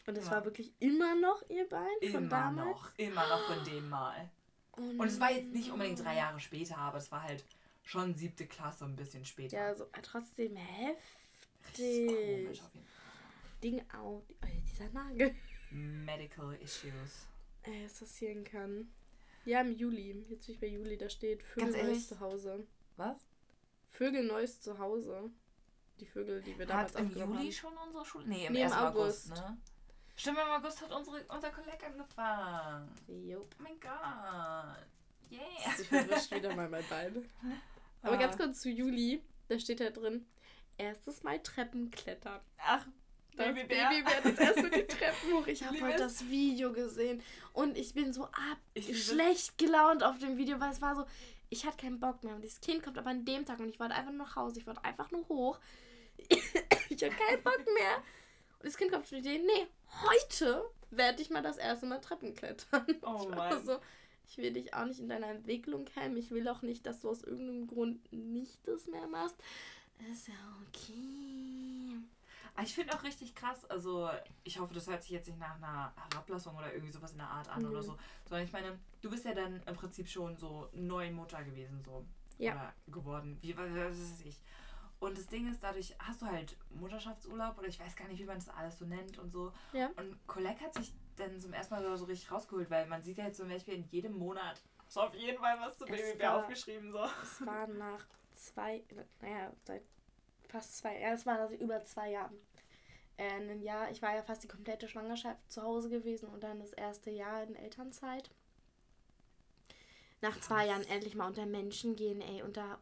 Und 0.07 0.17
es 0.17 0.27
ja. 0.27 0.33
war 0.33 0.45
wirklich 0.45 0.73
immer 0.81 1.15
noch 1.15 1.43
ihr 1.49 1.69
Bein 1.69 1.87
von 2.01 2.09
immer 2.09 2.29
damals? 2.29 2.69
Noch, 2.69 2.91
immer 2.97 3.29
noch 3.29 3.47
von 3.47 3.65
dem 3.65 3.89
Mal. 3.89 4.31
Und 4.79 5.07
es 5.07 5.20
war 5.20 5.33
jetzt 5.33 5.53
nicht 5.53 5.70
unbedingt 5.70 6.03
drei 6.03 6.16
Jahre 6.16 6.41
später, 6.41 6.79
aber 6.79 6.99
es 6.99 7.11
war 7.11 7.22
halt 7.22 7.45
schon 7.83 8.14
siebte 8.14 8.47
Klasse, 8.47 8.85
ein 8.85 8.97
bisschen 8.97 9.24
später. 9.24 9.57
Ja, 9.57 9.74
so 9.74 9.87
trotzdem 10.03 10.57
heftig. 10.57 12.07
Komisch 12.07 12.61
auf 12.62 12.74
jeden 12.74 12.87
Fall. 12.87 12.99
Ding 13.62 13.81
out. 13.93 14.24
Oh, 14.43 14.47
dieser 14.70 14.91
Nagel. 14.91 15.35
Medical 15.70 16.55
issues. 16.62 17.26
Äh, 17.62 17.85
was 17.85 17.95
passieren 18.01 18.45
kann. 18.45 18.89
Ja, 19.45 19.61
im 19.62 19.76
Juli. 19.76 20.24
Jetzt 20.29 20.47
bin 20.47 20.55
ich 20.55 20.61
bei 20.61 20.66
Juli, 20.68 20.97
da 20.97 21.09
steht 21.09 21.43
Vögel 21.43 21.99
zu 21.99 22.20
Hause. 22.20 22.66
Was? 22.97 23.16
Vögel 23.89 24.24
neues 24.24 24.61
Zuhause. 24.61 25.31
Die 25.99 26.07
Vögel, 26.07 26.43
die 26.43 26.57
wir 26.59 26.66
damals 26.66 26.95
Hat 26.95 27.01
im 27.01 27.11
Juli 27.11 27.20
haben. 27.39 27.53
schon 27.53 27.76
unsere 27.76 28.05
Schule? 28.05 28.26
Nee, 28.29 28.47
im, 28.47 28.53
nee, 28.53 28.62
im 28.62 28.72
August. 28.72 29.33
August. 29.33 29.43
ne? 29.43 29.59
Stimmt, 30.19 30.39
im 30.39 30.51
August 30.51 30.83
hat 30.83 30.93
unsere, 30.93 31.25
unser 31.29 31.51
Kollege 31.51 31.87
angefangen. 31.87 32.91
Jo. 33.07 33.39
Oh 33.39 33.62
mein 33.62 33.79
Gott. 33.79 34.85
Yeah. 35.31 35.41
Ich 35.81 35.87
verwischt 35.87 36.33
wieder 36.33 36.57
mal 36.57 36.69
mein 36.69 36.85
Bein. 36.89 37.31
Aber 38.03 38.14
ah. 38.14 38.16
ganz 38.16 38.37
kurz 38.37 38.61
zu 38.61 38.69
Juli. 38.69 39.23
Da 39.47 39.61
steht 39.61 39.79
da 39.79 39.91
drin, 39.91 40.27
erstes 40.77 41.23
Mal 41.23 41.41
Treppenklettern. 41.41 42.41
Ach, 42.59 42.85
Babybär. 43.37 43.91
Babybär 43.91 44.21
das 44.25 44.39
erste 44.39 44.69
die 44.71 44.87
Treppen 44.89 45.35
hoch. 45.35 45.47
Ich 45.47 45.64
habe 45.64 45.81
heute 45.81 45.99
das 45.99 46.29
Video 46.29 46.73
gesehen 46.73 47.23
und 47.53 47.79
ich 47.79 47.95
bin 47.95 48.12
so 48.12 48.25
ab 48.25 48.59
schlecht 48.77 49.57
gelaunt 49.57 50.03
auf 50.03 50.19
dem 50.19 50.37
Video, 50.37 50.59
weil 50.59 50.73
es 50.73 50.83
war 50.83 50.97
so, 50.97 51.07
ich 51.49 51.64
hatte 51.64 51.77
keinen 51.77 52.01
Bock 52.01 52.25
mehr. 52.25 52.35
Und 52.35 52.43
dieses 52.43 52.61
Kind 52.61 52.83
kommt 52.83 52.99
aber 52.99 53.11
an 53.11 53.25
dem 53.25 53.47
Tag 53.47 53.61
und 53.61 53.69
ich 53.69 53.79
wollte 53.79 53.95
einfach 53.95 54.11
nur 54.11 54.27
nach 54.27 54.35
Hause. 54.35 54.59
Ich 54.59 54.66
wollte 54.66 54.83
einfach 54.83 55.12
nur 55.12 55.29
hoch. 55.29 55.61
ich 56.19 57.05
hatte 57.05 57.14
keinen 57.14 57.45
Bock 57.45 57.64
mehr. 57.73 58.03
Und 58.59 58.67
das 58.67 58.77
Kind 58.77 58.93
kommt 58.93 59.07
zu 59.07 59.15
die 59.15 59.21
Idee, 59.21 59.39
nee, 59.39 59.67
heute 60.09 60.65
werde 60.91 61.23
ich 61.23 61.31
mal 61.31 61.43
das 61.43 61.59
erste 61.59 61.87
Mal 61.87 62.01
Treppen 62.01 62.35
klettern. 62.35 62.87
Oh 63.03 63.29
Mann. 63.29 63.53
Also, 63.53 63.79
ich 64.27 64.37
will 64.37 64.53
dich 64.53 64.75
auch 64.75 64.85
nicht 64.85 65.01
in 65.01 65.09
deiner 65.09 65.29
Entwicklung 65.29 65.87
hemmen. 65.95 66.17
Ich 66.17 66.31
will 66.31 66.49
auch 66.49 66.63
nicht, 66.63 66.87
dass 66.87 67.01
du 67.01 67.11
aus 67.11 67.23
irgendeinem 67.23 67.67
Grund 67.67 68.13
nicht 68.13 68.59
das 68.67 68.87
mehr 68.87 69.07
machst. 69.07 69.37
Ist 70.11 70.29
ja 70.29 70.35
okay. 70.69 71.99
Ah, 72.59 72.63
ich 72.63 72.75
finde 72.75 72.93
auch 72.93 73.05
richtig 73.05 73.37
krass, 73.37 73.65
also 73.67 74.11
ich 74.43 74.59
hoffe, 74.59 74.75
das 74.75 74.89
hört 74.89 75.03
sich 75.03 75.13
jetzt 75.13 75.29
nicht 75.29 75.39
nach 75.39 75.55
einer 75.55 75.93
Herablassung 76.11 76.57
oder 76.57 76.73
irgendwie 76.73 76.93
sowas 76.93 77.13
in 77.13 77.19
der 77.19 77.29
Art 77.29 77.49
an 77.49 77.63
mhm. 77.63 77.71
oder 77.71 77.83
so, 77.85 77.97
sondern 78.25 78.47
ich 78.47 78.53
meine, 78.53 78.77
du 79.01 79.11
bist 79.11 79.25
ja 79.25 79.33
dann 79.33 79.63
im 79.65 79.77
Prinzip 79.77 80.09
schon 80.09 80.37
so 80.37 80.69
neue 80.73 81.13
Mutter 81.13 81.45
gewesen, 81.45 81.81
so. 81.85 82.05
Ja. 82.37 82.53
Oder 82.53 82.75
geworden, 82.89 83.39
wie, 83.43 83.57
was 83.57 83.73
weiß 83.73 84.23
ich. 84.25 84.43
Und 85.01 85.17
das 85.17 85.27
Ding 85.29 85.51
ist, 85.51 85.63
dadurch 85.63 85.95
hast 85.99 86.23
du 86.23 86.27
halt 86.27 86.57
Mutterschaftsurlaub 86.71 87.57
oder 87.59 87.69
ich 87.69 87.79
weiß 87.79 87.95
gar 87.95 88.09
nicht, 88.09 88.19
wie 88.19 88.25
man 88.25 88.39
das 88.39 88.49
alles 88.49 88.79
so 88.79 88.85
nennt 88.85 89.19
und 89.19 89.31
so. 89.31 89.53
Ja. 89.73 89.91
Und 89.97 90.17
Colette 90.27 90.61
hat 90.65 90.75
sich 90.75 90.93
dann 91.17 91.39
zum 91.39 91.53
ersten 91.53 91.75
Mal 91.75 91.97
so 91.97 92.05
richtig 92.05 92.31
rausgeholt, 92.33 92.69
weil 92.71 92.87
man 92.87 93.03
sieht 93.03 93.19
ja 93.19 93.27
jetzt 93.27 93.39
zum 93.39 93.49
Beispiel 93.49 93.75
in 93.75 93.85
jedem 93.85 94.13
Monat 94.19 94.61
so 94.89 95.03
auf 95.03 95.15
jeden 95.15 95.39
Fall 95.39 95.59
was 95.61 95.77
zu 95.79 95.85
Babybär 95.85 96.37
aufgeschrieben. 96.37 96.91
So. 96.91 97.05
Es 97.23 97.47
war 97.47 97.67
nach 97.67 98.07
zwei, 98.35 98.83
naja, 99.21 99.53
seit 99.65 99.83
fast 100.49 100.79
zwei, 100.79 100.99
ja, 100.99 101.13
es 101.13 101.27
war 101.27 101.39
also 101.39 101.55
über 101.55 101.83
zwei 101.85 102.11
Jahren 102.11 102.35
äh, 103.19 103.31
ein 103.31 103.61
Jahr, 103.61 103.91
ich 103.91 104.01
war 104.01 104.15
ja 104.15 104.23
fast 104.23 104.43
die 104.45 104.49
komplette 104.49 104.89
Schwangerschaft 104.89 105.53
zu 105.53 105.63
Hause 105.63 105.91
gewesen 105.91 106.29
und 106.29 106.43
dann 106.43 106.61
das 106.61 106.73
erste 106.73 107.11
Jahr 107.11 107.43
in 107.43 107.55
Elternzeit. 107.55 108.31
Nach 110.21 110.41
zwei 110.41 110.67
Jahren 110.67 110.85
endlich 110.89 111.15
mal 111.15 111.29
unter 111.29 111.47
Menschen 111.47 111.95
gehen, 111.95 112.21
ey, 112.21 112.43
unter 112.43 112.81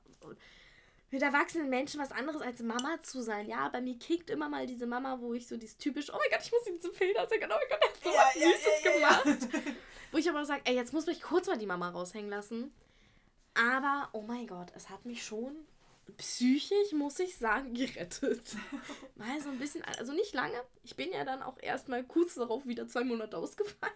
mit 1.11 1.23
erwachsenen 1.23 1.71
Menschen 1.71 2.01
was 2.01 2.13
anderes 2.13 2.43
als 2.43 2.61
Mama 2.61 3.01
zu 3.03 3.23
sein. 3.23 3.47
Ja, 3.49 3.69
bei 3.69 3.81
mir 3.81 3.99
kickt 3.99 4.31
immer 4.31 4.49
mal 4.49 4.67
diese 4.67 4.87
Mama, 4.87 5.21
wo 5.21 5.35
ich 5.35 5.47
so 5.47 5.57
dieses 5.57 5.77
typisch, 5.79 6.13
oh 6.13 6.19
mein 6.19 6.31
Gott, 6.31 6.45
ich 6.45 6.53
muss 6.53 6.67
ihn 6.67 6.81
zum 6.81 6.93
Filter 6.93 7.29
sagen, 7.29 7.45
oh 7.45 7.55
mein 7.55 7.69
Gott, 7.69 7.79
er 7.81 7.89
hat 7.89 8.03
so 8.03 8.11
ja, 8.11 8.19
was 8.19 8.35
ja, 8.35 8.49
Süßes 8.49 8.85
ja, 8.85 8.93
gemacht. 8.93 9.77
wo 10.13 10.19
ich 10.19 10.29
aber 10.29 10.45
sage, 10.45 10.63
ey, 10.65 10.75
jetzt 10.75 10.93
muss 10.93 11.07
mich 11.07 11.23
kurz 11.23 11.47
mal 11.47 11.59
die 11.59 11.67
Mama 11.67 11.91
raushängen 11.91 12.31
lassen. 12.31 12.73
Aber, 13.55 14.09
oh 14.13 14.23
mein 14.23 14.47
Gott, 14.47 14.73
es 14.75 14.91
hat 14.91 15.07
mich 15.07 15.25
schon 15.25 15.55
psychisch, 16.19 16.93
muss 16.93 17.19
ich 17.19 17.37
sagen, 17.37 17.75
gerettet. 17.75 18.57
Mal 19.15 19.41
so 19.41 19.49
ein 19.49 19.59
bisschen, 19.59 19.85
also 19.85 20.13
nicht 20.13 20.35
lange. 20.35 20.61
Ich 20.83 20.97
bin 20.97 21.13
ja 21.13 21.25
dann 21.25 21.43
auch 21.43 21.59
erstmal 21.61 22.05
kurz 22.05 22.35
darauf 22.35 22.67
wieder 22.67 22.89
zwei 22.89 23.05
Monate 23.05 23.37
ausgefallen. 23.37 23.95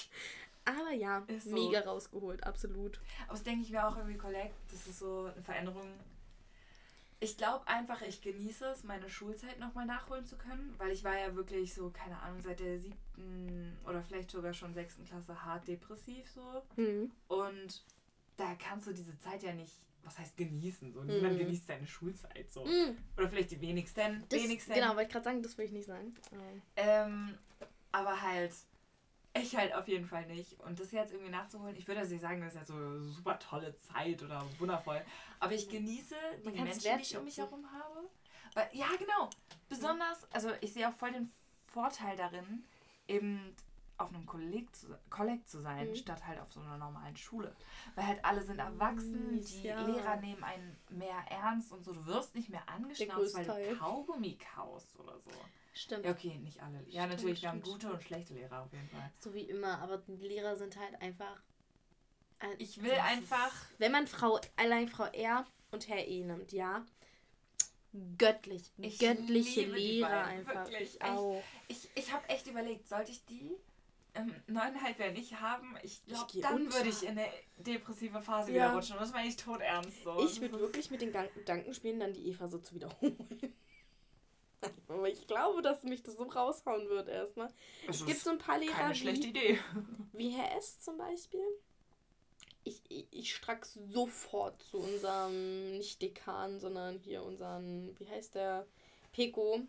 Aber 0.64 0.92
ja, 0.92 1.24
so. 1.42 1.50
mega 1.50 1.80
rausgeholt, 1.80 2.44
absolut. 2.44 3.00
Aber 3.24 3.32
das 3.32 3.42
denke 3.42 3.62
ich 3.62 3.70
mir 3.70 3.86
auch 3.86 3.96
irgendwie 3.96 4.18
Collect, 4.18 4.54
das 4.70 4.86
ist 4.86 4.98
so 4.98 5.30
eine 5.32 5.42
Veränderung. 5.42 5.88
Ich 7.20 7.36
glaube 7.36 7.66
einfach, 7.66 8.02
ich 8.02 8.20
genieße 8.20 8.66
es, 8.66 8.84
meine 8.84 9.08
Schulzeit 9.08 9.58
nochmal 9.58 9.86
nachholen 9.86 10.24
zu 10.24 10.38
können, 10.38 10.74
weil 10.78 10.92
ich 10.92 11.02
war 11.02 11.18
ja 11.18 11.34
wirklich 11.34 11.74
so, 11.74 11.90
keine 11.90 12.20
Ahnung, 12.20 12.40
seit 12.40 12.60
der 12.60 12.78
siebten 12.78 13.76
oder 13.86 14.02
vielleicht 14.02 14.30
sogar 14.30 14.54
schon 14.54 14.72
sechsten 14.72 15.04
Klasse 15.04 15.44
hart 15.44 15.66
depressiv 15.66 16.30
so. 16.30 16.62
Mhm. 16.76 17.10
Und 17.26 17.84
da 18.36 18.54
kannst 18.54 18.86
du 18.86 18.92
diese 18.92 19.18
Zeit 19.18 19.42
ja 19.42 19.52
nicht 19.52 19.80
was 20.08 20.18
heißt 20.18 20.36
genießen? 20.36 20.92
So, 20.92 21.02
niemand 21.02 21.34
mm. 21.34 21.38
genießt 21.38 21.66
seine 21.66 21.86
Schulzeit 21.86 22.50
so. 22.50 22.64
Mm. 22.64 22.96
Oder 23.16 23.28
vielleicht 23.28 23.50
die 23.50 23.60
wenigsten. 23.60 24.24
Das, 24.28 24.42
wenigsten. 24.42 24.72
Genau, 24.72 24.90
wollte 24.90 25.02
ich 25.02 25.08
gerade 25.10 25.24
sagen, 25.24 25.42
das 25.42 25.58
will 25.58 25.66
ich 25.66 25.72
nicht 25.72 25.86
sagen. 25.86 26.14
Ähm, 26.76 27.34
aber 27.92 28.22
halt, 28.22 28.52
ich 29.42 29.56
halt 29.56 29.74
auf 29.74 29.88
jeden 29.88 30.06
Fall 30.06 30.26
nicht. 30.26 30.60
Und 30.60 30.78
das 30.78 30.92
jetzt 30.92 31.12
irgendwie 31.12 31.30
nachzuholen, 31.30 31.76
ich 31.76 31.86
würde 31.86 32.00
also 32.00 32.12
nicht 32.12 32.22
sagen, 32.22 32.40
das 32.40 32.54
ist 32.54 32.58
jetzt 32.58 32.68
so 32.68 32.74
eine 32.74 33.00
super 33.00 33.38
tolle 33.38 33.76
Zeit 33.78 34.22
oder 34.22 34.44
wundervoll. 34.58 35.02
Aber 35.40 35.52
ich 35.52 35.68
genieße 35.68 36.14
die 36.44 36.50
Menschen, 36.50 36.96
die 36.96 37.02
ich 37.02 37.16
um 37.16 37.24
mich 37.24 37.38
herum 37.38 37.66
habe. 37.72 38.08
Weil, 38.54 38.68
ja, 38.72 38.86
genau. 38.98 39.30
Besonders, 39.68 40.30
also 40.32 40.50
ich 40.60 40.72
sehe 40.72 40.88
auch 40.88 40.94
voll 40.94 41.12
den 41.12 41.30
Vorteil 41.66 42.16
darin, 42.16 42.64
eben 43.06 43.54
auf 43.98 44.14
einem 44.14 44.26
Kolleg 44.26 44.74
zu, 44.74 44.86
Kolleg 45.10 45.46
zu 45.48 45.60
sein, 45.60 45.88
mhm. 45.88 45.94
statt 45.96 46.26
halt 46.26 46.38
auf 46.40 46.52
so 46.52 46.60
einer 46.60 46.78
normalen 46.78 47.16
Schule. 47.16 47.54
Weil 47.96 48.06
halt 48.06 48.24
alle 48.24 48.42
sind 48.42 48.60
erwachsen, 48.60 49.34
mhm, 49.34 49.44
die 49.44 49.62
ja. 49.62 49.80
Lehrer 49.82 50.16
nehmen 50.16 50.44
einen 50.44 50.76
mehr 50.88 51.18
ernst 51.28 51.72
und 51.72 51.84
so. 51.84 51.92
Du 51.92 52.06
wirst 52.06 52.34
nicht 52.34 52.48
mehr 52.48 52.62
angeschnauzt, 52.68 53.36
weil 53.36 53.44
du 53.44 53.76
Kaugummi 53.76 54.38
kaust 54.54 54.98
oder 54.98 55.18
so. 55.18 55.30
Stimmt. 55.78 56.04
Ja, 56.04 56.10
okay, 56.10 56.36
nicht 56.38 56.60
alle. 56.60 56.82
Ja, 56.88 57.02
stimmt, 57.02 57.16
natürlich, 57.16 57.42
wir 57.42 57.50
haben 57.50 57.62
gute 57.62 57.92
und 57.92 58.02
schlechte 58.02 58.34
Lehrer 58.34 58.62
auf 58.62 58.72
jeden 58.72 58.88
Fall. 58.88 59.12
So 59.20 59.32
wie 59.32 59.42
immer, 59.42 59.78
aber 59.78 59.98
die 59.98 60.16
Lehrer 60.16 60.56
sind 60.56 60.76
halt 60.76 61.00
einfach. 61.00 61.40
ich 62.58 62.82
will 62.82 62.90
einfach. 62.90 63.52
wenn 63.78 63.92
man 63.92 64.08
Frau, 64.08 64.40
allein 64.56 64.88
Frau 64.88 65.04
R 65.04 65.46
und 65.70 65.88
Herr 65.88 66.04
E 66.04 66.24
nimmt, 66.24 66.52
ja. 66.52 66.84
Göttlich. 68.18 68.72
Ich 68.78 68.98
göttliche 68.98 69.66
Lehrer 69.66 70.24
einfach. 70.24 70.68
Wirklich. 70.68 70.96
Ich 70.96 71.02
auch. 71.02 71.42
Ich, 71.68 71.88
ich, 71.94 72.12
habe 72.12 72.28
echt 72.28 72.48
überlegt, 72.48 72.88
sollte 72.88 73.12
ich 73.12 73.24
die 73.26 73.54
ähm, 74.14 74.34
neuneinhalb 74.48 74.98
Jahre 74.98 75.12
nicht 75.12 75.40
haben, 75.40 75.76
ich 75.84 76.04
glaube, 76.06 76.40
dann 76.40 76.54
unter. 76.54 76.74
würde 76.74 76.88
ich 76.88 77.04
in 77.04 77.10
eine 77.10 77.28
depressive 77.56 78.20
Phase 78.20 78.50
ja. 78.50 78.54
wieder 78.54 78.74
rutschen. 78.74 78.96
Und 78.96 79.02
das 79.02 79.12
meine 79.12 79.28
ich 79.28 79.36
tot 79.36 79.60
ernst 79.60 80.02
so. 80.02 80.18
Ich 80.24 80.40
würde 80.40 80.58
wirklich 80.58 80.90
mit 80.90 81.02
den 81.02 81.12
Gedanken 81.12 81.72
spielen, 81.72 82.00
dann 82.00 82.12
die 82.12 82.28
Eva 82.28 82.48
so 82.48 82.58
zu 82.58 82.74
wiederholen. 82.74 83.54
Aber 84.88 85.08
ich 85.08 85.26
glaube, 85.26 85.62
dass 85.62 85.82
mich 85.84 86.02
das 86.02 86.16
so 86.16 86.24
raushauen 86.24 86.88
wird 86.88 87.08
erstmal. 87.08 87.48
Es, 87.86 88.04
gibt 88.04 88.20
so 88.20 88.30
ein 88.30 88.38
paar 88.38 88.58
Lehrer. 88.58 88.74
Keine 88.74 88.94
schlechte 88.94 89.26
wie, 89.26 89.30
Idee. 89.30 89.58
Wie 90.12 90.30
Herr 90.30 90.56
S. 90.56 90.80
zum 90.80 90.98
Beispiel. 90.98 91.44
Ich, 92.64 92.82
ich, 92.88 93.06
ich 93.10 93.34
strack 93.34 93.66
sofort 93.66 94.62
zu 94.62 94.78
unserem, 94.78 95.78
nicht 95.78 96.02
Dekan, 96.02 96.60
sondern 96.60 96.98
hier 96.98 97.22
unseren, 97.22 97.98
wie 97.98 98.08
heißt 98.08 98.34
der? 98.34 98.66
Peko, 99.12 99.60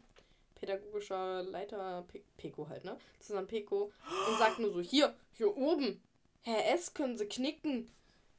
pädagogischer 0.55 1.43
Leiter, 1.43 2.03
Pe 2.07 2.21
Peko 2.37 2.67
halt, 2.67 2.83
ne? 2.83 2.97
Zusammen 3.19 3.47
Peko. 3.47 3.91
Und 4.29 4.37
sagt 4.37 4.59
nur 4.59 4.71
so: 4.71 4.81
Hier, 4.81 5.15
hier 5.33 5.55
oben, 5.55 6.01
Herr 6.41 6.73
S. 6.73 6.93
können 6.93 7.17
Sie 7.17 7.25
knicken. 7.25 7.89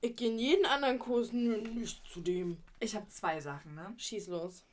Ich 0.02 0.16
gehe 0.16 0.30
in 0.30 0.38
jeden 0.38 0.66
anderen 0.66 0.98
Kurs, 0.98 1.32
nicht 1.32 2.06
zu 2.08 2.20
dem. 2.20 2.58
Ich 2.80 2.94
habe 2.94 3.06
zwei 3.08 3.40
Sachen, 3.40 3.74
ne? 3.74 3.94
Schieß 3.96 4.28
los. 4.28 4.64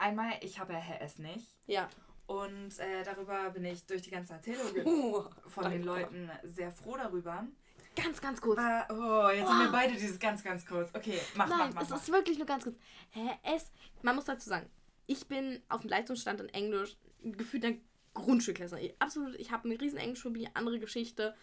Einmal, 0.00 0.32
ich 0.40 0.58
habe 0.58 0.72
ja 0.72 0.78
Herr 0.78 1.02
S. 1.02 1.18
nicht. 1.18 1.46
Ja. 1.66 1.86
Und 2.26 2.78
äh, 2.78 3.04
darüber 3.04 3.50
bin 3.50 3.64
ich 3.66 3.84
durch 3.84 4.00
die 4.00 4.10
ganze 4.10 4.32
Erzählung 4.32 4.66
oh, 4.84 5.24
von 5.46 5.70
den 5.70 5.82
Leuten 5.82 6.30
sehr 6.44 6.70
froh 6.70 6.96
darüber. 6.96 7.46
Ganz, 7.94 8.20
ganz 8.20 8.40
kurz. 8.40 8.58
Ah, 8.58 8.86
oh, 8.88 9.30
jetzt 9.30 9.46
oh. 9.46 9.50
haben 9.50 9.64
wir 9.64 9.72
beide 9.72 9.92
dieses 9.92 10.18
ganz, 10.18 10.42
ganz 10.42 10.64
kurz. 10.64 10.88
Okay, 10.94 11.20
mach, 11.34 11.48
Nein, 11.48 11.58
mach, 11.58 11.74
mach. 11.74 11.82
es 11.82 11.90
mach. 11.90 11.98
ist 11.98 12.10
wirklich 12.10 12.38
nur 12.38 12.46
ganz 12.46 12.64
kurz. 12.64 12.76
Herr 13.10 13.38
S., 13.42 13.70
man 14.00 14.14
muss 14.14 14.24
dazu 14.24 14.48
sagen, 14.48 14.70
ich 15.06 15.26
bin 15.26 15.60
auf 15.68 15.82
dem 15.82 15.90
Leistungsstand 15.90 16.40
in 16.40 16.48
Englisch 16.48 16.96
gefühlt 17.22 17.64
ein 17.66 17.82
Grundschulklasse. 18.14 18.94
Absolut, 19.00 19.34
ich 19.34 19.50
habe 19.50 19.68
eine 19.68 19.78
riesen 19.78 19.98
Englischphobie, 19.98 20.48
andere 20.54 20.78
Geschichte 20.78 21.34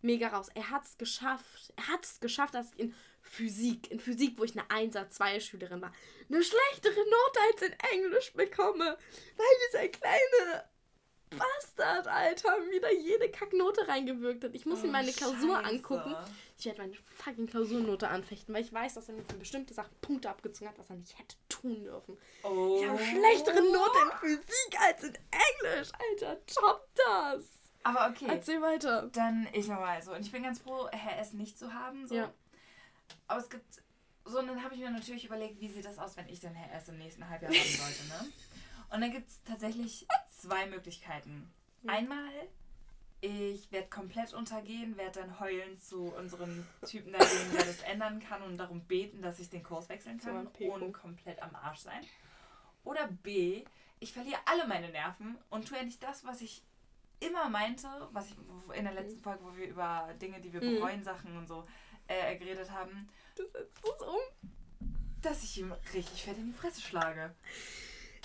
mega 0.00 0.28
raus. 0.28 0.48
Er 0.54 0.70
hat 0.70 0.84
es 0.84 0.96
geschafft. 0.96 1.72
Er 1.76 1.88
hat 1.88 2.04
es 2.04 2.20
geschafft, 2.20 2.54
dass 2.54 2.72
ich 2.74 2.78
in 2.78 2.94
Physik, 3.26 3.90
in 3.90 4.00
Physik, 4.00 4.38
wo 4.38 4.44
ich 4.44 4.56
eine 4.58 4.68
1er, 4.68 5.08
2 5.08 5.40
Schülerin 5.40 5.82
war, 5.82 5.92
eine 6.28 6.42
schlechtere 6.42 6.94
Note 6.94 7.40
als 7.50 7.62
in 7.62 7.74
Englisch 7.92 8.32
bekomme. 8.32 8.96
Weil 9.36 9.46
dieser 9.68 9.88
kleine 9.88 10.64
Bastard, 11.30 12.06
Alter, 12.06 12.48
wieder 12.70 12.92
jede 12.92 13.28
Kacknote 13.30 13.88
reingewirkt 13.88 14.44
hat. 14.44 14.54
Ich 14.54 14.64
muss 14.64 14.82
oh, 14.82 14.86
ihm 14.86 14.92
meine 14.92 15.12
Klausur 15.12 15.56
Scheiße. 15.56 15.68
angucken. 15.68 16.16
Ich 16.58 16.64
werde 16.64 16.80
meine 16.80 16.94
fucking 17.16 17.46
Klausurnote 17.46 18.08
anfechten, 18.08 18.54
weil 18.54 18.62
ich 18.62 18.72
weiß, 18.72 18.94
dass 18.94 19.08
er 19.08 19.14
mir 19.14 19.24
für 19.24 19.36
bestimmte 19.36 19.74
Sachen 19.74 19.94
Punkte 20.00 20.30
abgezogen 20.30 20.68
hat, 20.70 20.78
was 20.78 20.88
er 20.88 20.96
nicht 20.96 21.18
hätte 21.18 21.36
tun 21.48 21.82
dürfen. 21.82 22.16
Oh. 22.44 22.78
Ich 22.80 22.88
habe 22.88 22.98
schlechtere 22.98 23.60
Note 23.60 23.98
in 24.04 24.18
Physik 24.20 24.80
als 24.80 25.02
in 25.04 25.18
Englisch, 25.30 25.90
Alter. 26.10 26.40
Top 26.46 26.88
das! 26.94 27.44
Aber 27.82 28.10
okay. 28.10 28.26
Erzähl 28.28 28.60
weiter. 28.62 29.08
Dann 29.12 29.46
ich 29.52 29.68
nochmal 29.68 30.02
so. 30.02 30.12
Und 30.12 30.20
ich 30.20 30.32
bin 30.32 30.42
ganz 30.42 30.60
froh, 30.60 30.88
Herr 30.90 31.20
S. 31.20 31.34
nicht 31.34 31.58
zu 31.58 31.72
haben. 31.72 32.06
So. 32.06 32.16
Ja. 32.16 32.32
Aber 33.26 33.40
es 33.40 33.50
gibt. 33.50 33.82
So, 34.24 34.40
und 34.40 34.48
dann 34.48 34.64
habe 34.64 34.74
ich 34.74 34.80
mir 34.80 34.90
natürlich 34.90 35.24
überlegt, 35.24 35.60
wie 35.60 35.68
sieht 35.68 35.84
das 35.84 35.98
aus, 35.98 36.16
wenn 36.16 36.28
ich 36.28 36.40
dann 36.40 36.56
S. 36.56 36.88
im 36.88 36.98
nächsten 36.98 37.28
Halbjahr 37.28 37.52
haben 37.52 37.76
sollte, 37.76 38.08
ne? 38.08 38.32
Und 38.90 39.00
dann 39.00 39.12
gibt 39.12 39.28
es 39.28 39.42
tatsächlich 39.44 40.06
zwei 40.28 40.66
Möglichkeiten. 40.66 41.52
Mhm. 41.82 41.90
Einmal, 41.90 42.30
ich 43.20 43.70
werde 43.72 43.88
komplett 43.88 44.34
untergehen, 44.34 44.96
werde 44.96 45.20
dann 45.20 45.40
heulen 45.40 45.80
zu 45.80 46.12
unserem 46.14 46.66
Typen, 46.84 47.12
der 47.12 47.20
das 47.20 47.80
ändern 47.82 48.20
kann 48.20 48.42
und 48.42 48.58
darum 48.58 48.80
beten, 48.84 49.22
dass 49.22 49.38
ich 49.38 49.48
den 49.48 49.62
Kurs 49.62 49.88
wechseln 49.88 50.18
kann 50.18 50.48
so 50.58 50.64
und 50.72 50.92
komplett 50.92 51.42
am 51.42 51.54
Arsch 51.54 51.80
sein. 51.80 52.04
Oder 52.84 53.08
B, 53.08 53.64
ich 53.98 54.12
verliere 54.12 54.38
alle 54.44 54.66
meine 54.66 54.90
Nerven 54.90 55.38
und 55.50 55.66
tue 55.68 55.78
endlich 55.78 55.98
das, 55.98 56.24
was 56.24 56.40
ich 56.40 56.62
immer 57.18 57.48
meinte, 57.48 57.88
was 58.12 58.28
ich 58.28 58.36
in 58.76 58.84
der 58.84 58.92
letzten 58.92 59.20
Folge, 59.20 59.42
wo 59.42 59.56
wir 59.56 59.66
über 59.66 60.10
Dinge, 60.20 60.40
die 60.40 60.52
wir 60.52 60.62
mhm. 60.62 60.76
bereuen, 60.76 61.02
Sachen 61.02 61.36
und 61.36 61.48
so 61.48 61.66
äh, 62.08 62.36
geredet 62.36 62.70
haben. 62.70 63.08
Du 63.36 63.44
setzt 63.44 63.78
es 63.84 64.02
um. 64.02 64.20
Dass 65.22 65.42
ich 65.42 65.58
ihm 65.58 65.72
richtig 65.94 66.22
fett 66.22 66.38
in 66.38 66.46
die 66.46 66.52
Fresse 66.52 66.80
schlage. 66.80 67.34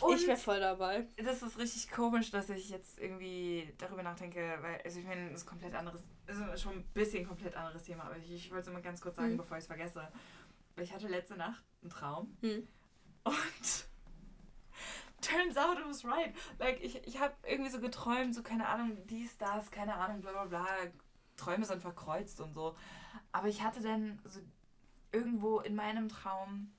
Und 0.02 0.16
ich 0.16 0.28
wäre 0.28 0.38
voll 0.38 0.60
dabei. 0.60 1.08
Das 1.18 1.42
ist 1.44 1.58
richtig 1.60 1.92
komisch, 1.92 2.32
dass 2.32 2.50
ich 2.50 2.70
jetzt 2.70 3.00
irgendwie 3.00 3.74
darüber 3.78 4.04
nachdenke, 4.04 4.58
weil, 4.62 4.82
also 4.84 5.00
ich 5.00 5.06
meine, 5.06 5.30
das 5.30 5.42
ist 5.42 5.46
komplett 5.46 5.76
anderes, 5.76 6.02
also 6.28 6.58
schon 6.58 6.78
ein 6.78 6.84
bisschen 6.94 7.26
komplett 7.26 7.56
anderes 7.56 7.84
Thema, 7.84 8.06
aber 8.06 8.18
ich, 8.18 8.32
ich 8.32 8.52
wollte 8.52 8.64
es 8.64 8.68
immer 8.68 8.82
ganz 8.82 9.00
kurz 9.02 9.16
sagen, 9.16 9.34
mhm. 9.34 9.38
bevor 9.38 9.58
ich 9.58 9.62
es 9.62 9.68
vergesse. 9.68 10.08
Ich 10.78 10.92
hatte 10.92 11.08
letzte 11.08 11.36
Nacht 11.36 11.64
einen 11.82 11.92
Traum 11.92 12.36
mhm. 12.42 12.68
und 13.24 13.36
turns 15.22 15.58
out 15.58 15.78
it 15.78 15.86
was 15.88 16.04
right. 16.04 16.34
Like, 16.58 16.82
ich, 16.82 17.06
ich 17.06 17.20
habe 17.20 17.36
irgendwie 17.48 17.70
so 17.70 17.80
geträumt, 17.80 18.34
so 18.34 18.42
keine 18.42 18.68
Ahnung, 18.68 18.98
dies, 19.06 19.38
das, 19.38 19.70
keine 19.70 19.96
Ahnung, 19.96 20.22
bla 20.22 20.32
bla 20.32 20.46
bla. 20.46 20.68
Träume 21.38 21.66
sind 21.66 21.82
verkreuzt 21.82 22.42
und 22.42 22.54
so. 22.54 22.76
Aber 23.32 23.48
ich 23.48 23.62
hatte 23.62 23.82
dann 23.82 24.20
so 24.26 24.40
irgendwo 25.12 25.60
in 25.60 25.76
meinem 25.76 26.10
Traum 26.10 26.72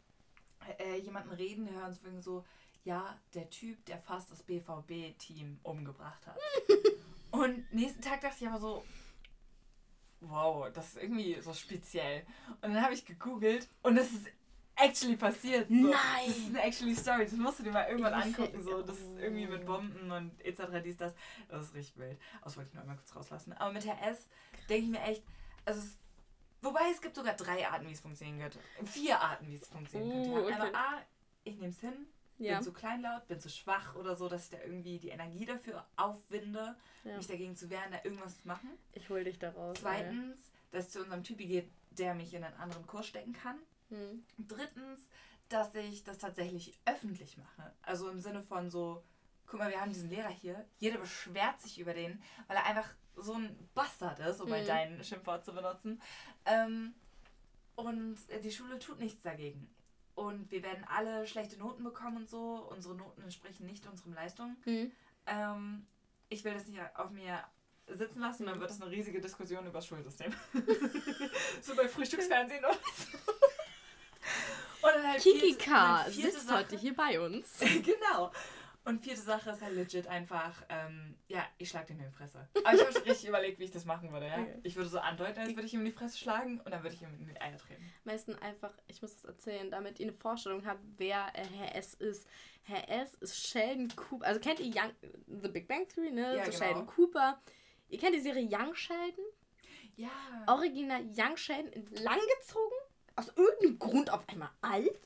äh, 0.78 0.98
jemanden 0.98 1.30
reden 1.30 1.68
hören, 1.70 1.96
so, 2.20 2.44
ja, 2.84 3.16
der 3.34 3.48
Typ, 3.50 3.84
der 3.86 3.98
fast 3.98 4.30
das 4.30 4.42
BVB-Team 4.42 5.60
umgebracht 5.62 6.26
hat. 6.26 6.38
und 7.30 7.72
nächsten 7.72 8.02
Tag 8.02 8.20
dachte 8.20 8.36
ich 8.40 8.48
aber 8.48 8.58
so, 8.58 8.84
wow, 10.20 10.70
das 10.72 10.88
ist 10.88 11.02
irgendwie 11.02 11.40
so 11.40 11.52
speziell. 11.52 12.24
Und 12.60 12.74
dann 12.74 12.82
habe 12.82 12.94
ich 12.94 13.04
gegoogelt 13.04 13.68
und 13.82 13.96
das 13.96 14.10
ist 14.12 14.28
actually 14.76 15.16
passiert. 15.16 15.68
So. 15.68 15.74
Nein! 15.74 15.92
Das 16.26 16.36
ist 16.36 16.48
eine 16.48 16.62
actually 16.62 16.94
Story. 16.94 17.24
Das 17.24 17.32
musst 17.32 17.58
du 17.58 17.62
dir 17.64 17.72
mal 17.72 17.88
irgendwann 17.88 18.14
angucken. 18.22 18.62
So. 18.62 18.82
Das 18.82 18.98
ist 18.98 19.18
irgendwie 19.18 19.46
mit 19.46 19.66
Bomben 19.66 20.10
und 20.10 20.40
etc. 20.44 20.62
dies, 20.84 20.96
das. 20.96 21.14
Das 21.48 21.66
ist 21.66 21.74
richtig 21.74 21.98
wild. 21.98 22.18
Das 22.42 22.56
wollte 22.56 22.68
ich 22.68 22.74
nur 22.74 22.82
einmal 22.82 22.96
kurz 22.96 23.14
rauslassen. 23.14 23.52
Aber 23.54 23.72
mit 23.72 23.86
Herr 23.86 24.10
S 24.10 24.28
denke 24.68 24.84
ich 24.84 24.90
mir 24.90 25.02
echt, 25.02 25.22
also 25.64 25.80
es, 25.80 25.98
wobei 26.62 26.90
es 26.90 27.00
gibt 27.00 27.14
sogar 27.14 27.34
drei 27.34 27.68
Arten, 27.68 27.86
wie 27.86 27.92
es 27.92 28.00
funktionieren 28.00 28.40
könnte. 28.40 28.58
Vier 28.84 29.20
Arten, 29.20 29.46
wie 29.46 29.56
es 29.56 29.68
funktionieren 29.68 30.22
könnte. 30.24 30.40
Uh, 30.40 30.44
okay. 30.44 30.54
Aber 30.54 30.78
A, 30.78 31.02
ich 31.44 31.56
nehme 31.56 31.68
es 31.68 31.80
hin, 31.80 32.06
ja. 32.38 32.54
bin 32.54 32.64
zu 32.64 32.72
kleinlaut, 32.72 33.26
bin 33.28 33.40
zu 33.40 33.48
schwach 33.48 33.94
oder 33.96 34.16
so, 34.16 34.28
dass 34.28 34.44
ich 34.44 34.50
da 34.50 34.58
irgendwie 34.62 34.98
die 34.98 35.10
Energie 35.10 35.44
dafür 35.44 35.86
aufwinde, 35.96 36.76
ja. 37.04 37.16
mich 37.16 37.26
dagegen 37.26 37.56
zu 37.56 37.70
wehren, 37.70 37.90
da 37.90 37.98
irgendwas 38.04 38.40
zu 38.40 38.48
machen. 38.48 38.70
Ich 38.92 39.08
hol 39.10 39.24
dich 39.24 39.38
da 39.38 39.50
raus. 39.50 39.76
Zweitens, 39.80 40.36
ey. 40.36 40.52
dass 40.72 40.86
es 40.86 40.92
zu 40.92 41.02
unserem 41.02 41.22
Typi 41.22 41.46
geht, 41.46 41.70
der 41.90 42.14
mich 42.14 42.32
in 42.34 42.44
einen 42.44 42.56
anderen 42.56 42.86
Kurs 42.86 43.06
stecken 43.06 43.32
kann. 43.32 43.58
Hm. 43.90 44.24
Drittens, 44.38 45.08
dass 45.48 45.74
ich 45.74 46.04
das 46.04 46.18
tatsächlich 46.18 46.78
öffentlich 46.86 47.36
mache. 47.36 47.72
Also 47.82 48.08
im 48.08 48.20
Sinne 48.20 48.42
von 48.42 48.70
so, 48.70 49.02
guck 49.46 49.60
mal, 49.60 49.70
wir 49.70 49.80
haben 49.80 49.92
diesen 49.92 50.08
Lehrer 50.08 50.30
hier, 50.30 50.64
jeder 50.78 50.98
beschwert 50.98 51.60
sich 51.60 51.78
über 51.78 51.92
den, 51.92 52.22
weil 52.46 52.56
er 52.56 52.64
einfach 52.64 52.88
so 53.16 53.34
ein 53.34 53.56
Bastard 53.74 54.18
ist, 54.20 54.40
um 54.40 54.50
mal 54.50 54.62
mhm. 54.62 54.66
dein 54.66 55.04
Schimpfwort 55.04 55.44
zu 55.44 55.52
benutzen. 55.52 56.00
Ähm, 56.46 56.94
und 57.76 58.16
die 58.42 58.52
Schule 58.52 58.78
tut 58.78 58.98
nichts 58.98 59.22
dagegen. 59.22 59.68
Und 60.14 60.50
wir 60.50 60.62
werden 60.62 60.84
alle 60.88 61.26
schlechte 61.26 61.58
Noten 61.58 61.84
bekommen 61.84 62.18
und 62.18 62.28
so. 62.28 62.66
Unsere 62.70 62.94
Noten 62.94 63.22
entsprechen 63.22 63.66
nicht 63.66 63.86
unseren 63.86 64.12
Leistungen. 64.12 64.56
Mhm. 64.64 64.92
Ähm, 65.26 65.86
ich 66.28 66.44
will 66.44 66.54
das 66.54 66.66
nicht 66.66 66.80
auf 66.94 67.10
mir 67.10 67.42
sitzen 67.88 68.20
lassen, 68.20 68.46
dann 68.46 68.60
wird 68.60 68.70
das 68.70 68.80
eine 68.80 68.90
riesige 68.90 69.20
Diskussion 69.20 69.64
über 69.66 69.78
das 69.78 69.86
Schulsystem. 69.86 70.32
so 71.60 71.74
bei 71.74 71.88
Frühstücksfernsehen 71.88 72.64
oder 72.64 72.78
so. 72.96 73.18
Und 74.82 74.94
dann 74.94 75.08
halt 75.12 75.22
Kiki 75.22 75.54
K 75.54 76.04
sitzt 76.08 76.46
Sache. 76.46 76.58
heute 76.58 76.76
hier 76.76 76.94
bei 76.94 77.20
uns. 77.20 77.58
genau. 77.60 78.32
Und 78.84 79.04
vierte 79.04 79.20
Sache 79.20 79.50
ist 79.50 79.62
halt 79.62 79.74
legit 79.76 80.08
einfach, 80.08 80.64
ähm, 80.68 81.14
ja, 81.28 81.46
ich 81.58 81.68
schlag 81.68 81.86
den 81.86 82.00
in 82.00 82.06
die 82.06 82.10
Fresse. 82.10 82.48
Aber 82.64 82.74
ich 82.74 82.80
habe 82.80 82.92
schon 82.92 83.02
richtig 83.02 83.28
überlegt, 83.28 83.60
wie 83.60 83.64
ich 83.64 83.70
das 83.70 83.84
machen 83.84 84.12
würde, 84.12 84.26
ja. 84.26 84.40
Okay. 84.40 84.58
Ich 84.64 84.74
würde 84.74 84.88
so 84.88 84.98
andeuten, 84.98 85.38
als 85.38 85.50
würde 85.50 85.66
ich 85.66 85.74
ihm 85.74 85.80
in 85.80 85.86
die 85.86 85.92
Fresse 85.92 86.18
schlagen 86.18 86.60
und 86.60 86.70
dann 86.72 86.82
würde 86.82 86.96
ich 86.96 87.02
ihm 87.02 87.14
in 87.20 87.28
die 87.28 87.40
Eier 87.40 87.56
treten. 87.58 87.92
Meistens 88.02 88.42
einfach, 88.42 88.72
ich 88.88 89.00
muss 89.00 89.14
das 89.14 89.24
erzählen, 89.24 89.70
damit 89.70 90.00
ihr 90.00 90.08
eine 90.08 90.16
Vorstellung 90.16 90.66
habt, 90.66 90.80
wer 90.96 91.28
äh, 91.34 91.44
Herr 91.44 91.76
S 91.76 91.94
ist. 91.94 92.28
Herr 92.64 92.88
S 92.88 93.14
ist 93.14 93.46
Sheldon 93.46 93.88
Cooper. 93.94 94.26
Also 94.26 94.40
kennt 94.40 94.58
ihr 94.58 94.66
Young, 94.66 94.90
The 95.28 95.48
Big 95.48 95.68
Bang 95.68 95.86
Theory, 95.88 96.10
ne? 96.10 96.36
Ja, 96.36 96.44
so 96.44 96.50
genau. 96.50 96.64
Sheldon 96.64 96.86
Cooper. 96.86 97.40
Ihr 97.88 97.98
kennt 97.98 98.16
die 98.16 98.20
Serie 98.20 98.48
Young 98.50 98.74
Sheldon? 98.74 99.24
Ja. 99.94 100.10
Original 100.48 101.04
Young 101.16 101.36
Sheldon 101.36 101.84
langgezogen. 102.02 102.78
Aus 103.14 103.28
irgendeinem 103.36 103.78
Grund 103.78 104.10
auf 104.10 104.28
einmal 104.28 104.50
alt 104.60 105.00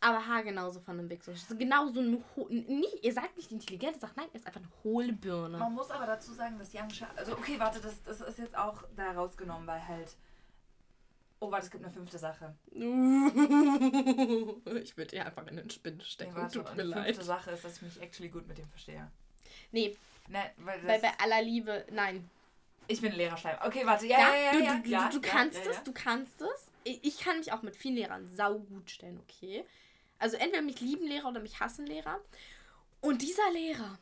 aber 0.00 0.26
Haar 0.26 0.42
genauso 0.42 0.80
von 0.80 0.98
einem 0.98 1.10
Wichser. 1.10 1.34
So 1.36 1.56
genauso 1.56 2.00
ein 2.00 2.24
nicht, 2.48 3.04
ihr 3.04 3.12
sagt 3.12 3.36
nicht 3.36 3.52
intelligent, 3.52 3.96
ihr 3.96 4.00
sagt 4.00 4.16
nein, 4.16 4.28
er 4.32 4.36
ist 4.36 4.46
einfach 4.46 4.60
eine 4.60 4.70
hohle 4.82 5.12
Birne. 5.12 5.58
Man 5.58 5.74
muss 5.74 5.90
aber 5.90 6.06
dazu 6.06 6.32
sagen, 6.32 6.58
dass 6.58 6.74
Young 6.74 6.90
Sha 6.90 7.06
also 7.16 7.32
okay, 7.32 7.58
warte, 7.58 7.80
das, 7.80 8.02
das 8.02 8.20
ist 8.20 8.38
jetzt 8.38 8.56
auch 8.56 8.82
da 8.96 9.12
rausgenommen, 9.12 9.66
weil 9.66 9.86
halt 9.86 10.16
Oh, 11.42 11.50
warte, 11.50 11.64
es 11.64 11.70
gibt 11.70 11.82
eine 11.82 11.92
fünfte 11.92 12.18
Sache. 12.18 12.54
ich 12.70 12.82
würde 14.96 15.06
dir 15.10 15.24
einfach 15.24 15.46
in 15.46 15.56
den 15.56 15.70
Spinn 15.70 15.98
stecken. 16.02 16.34
Nee, 16.34 16.40
warte, 16.42 16.58
Tut 16.58 16.76
mir 16.76 16.82
leid. 16.82 16.98
Die 16.98 17.04
fünfte 17.14 17.24
Sache 17.24 17.52
ist, 17.52 17.64
dass 17.64 17.76
ich 17.76 17.82
mich 17.82 17.98
actually 18.02 18.28
gut 18.28 18.46
mit 18.46 18.58
dem 18.58 18.68
verstehe. 18.68 19.10
Nee. 19.72 19.96
Nein, 20.28 20.50
weil 20.58 20.86
Weil 20.86 21.00
bei 21.00 21.12
aller 21.18 21.40
Liebe, 21.40 21.86
nein. 21.92 22.28
Ich 22.88 23.00
bin 23.00 23.12
Lehrerschleim. 23.12 23.56
Okay, 23.64 23.86
warte. 23.86 24.06
Ja, 24.06 24.18
ja, 24.18 24.34
ja. 24.34 24.52
du, 24.52 24.58
ja, 24.58 24.74
du, 24.74 24.88
ja, 24.90 25.08
du, 25.08 25.18
du 25.18 25.26
ja, 25.26 25.32
kannst 25.32 25.64
es, 25.64 25.82
du 25.82 25.92
kannst 25.92 26.42
es. 26.42 26.66
Ich 26.84 27.02
ich 27.04 27.18
kann 27.20 27.38
mich 27.38 27.52
auch 27.52 27.62
mit 27.62 27.74
vielen 27.74 27.94
Lehrern 27.96 28.28
saugut 28.28 28.90
stellen, 28.90 29.18
okay? 29.20 29.64
Also 30.20 30.36
entweder 30.36 30.62
mich 30.62 30.80
lieben 30.80 31.06
Lehrer 31.06 31.28
oder 31.28 31.40
mich 31.40 31.58
hassen 31.58 31.86
Lehrer. 31.86 32.20
Und 33.00 33.22
dieser 33.22 33.50
Lehrer, 33.50 33.98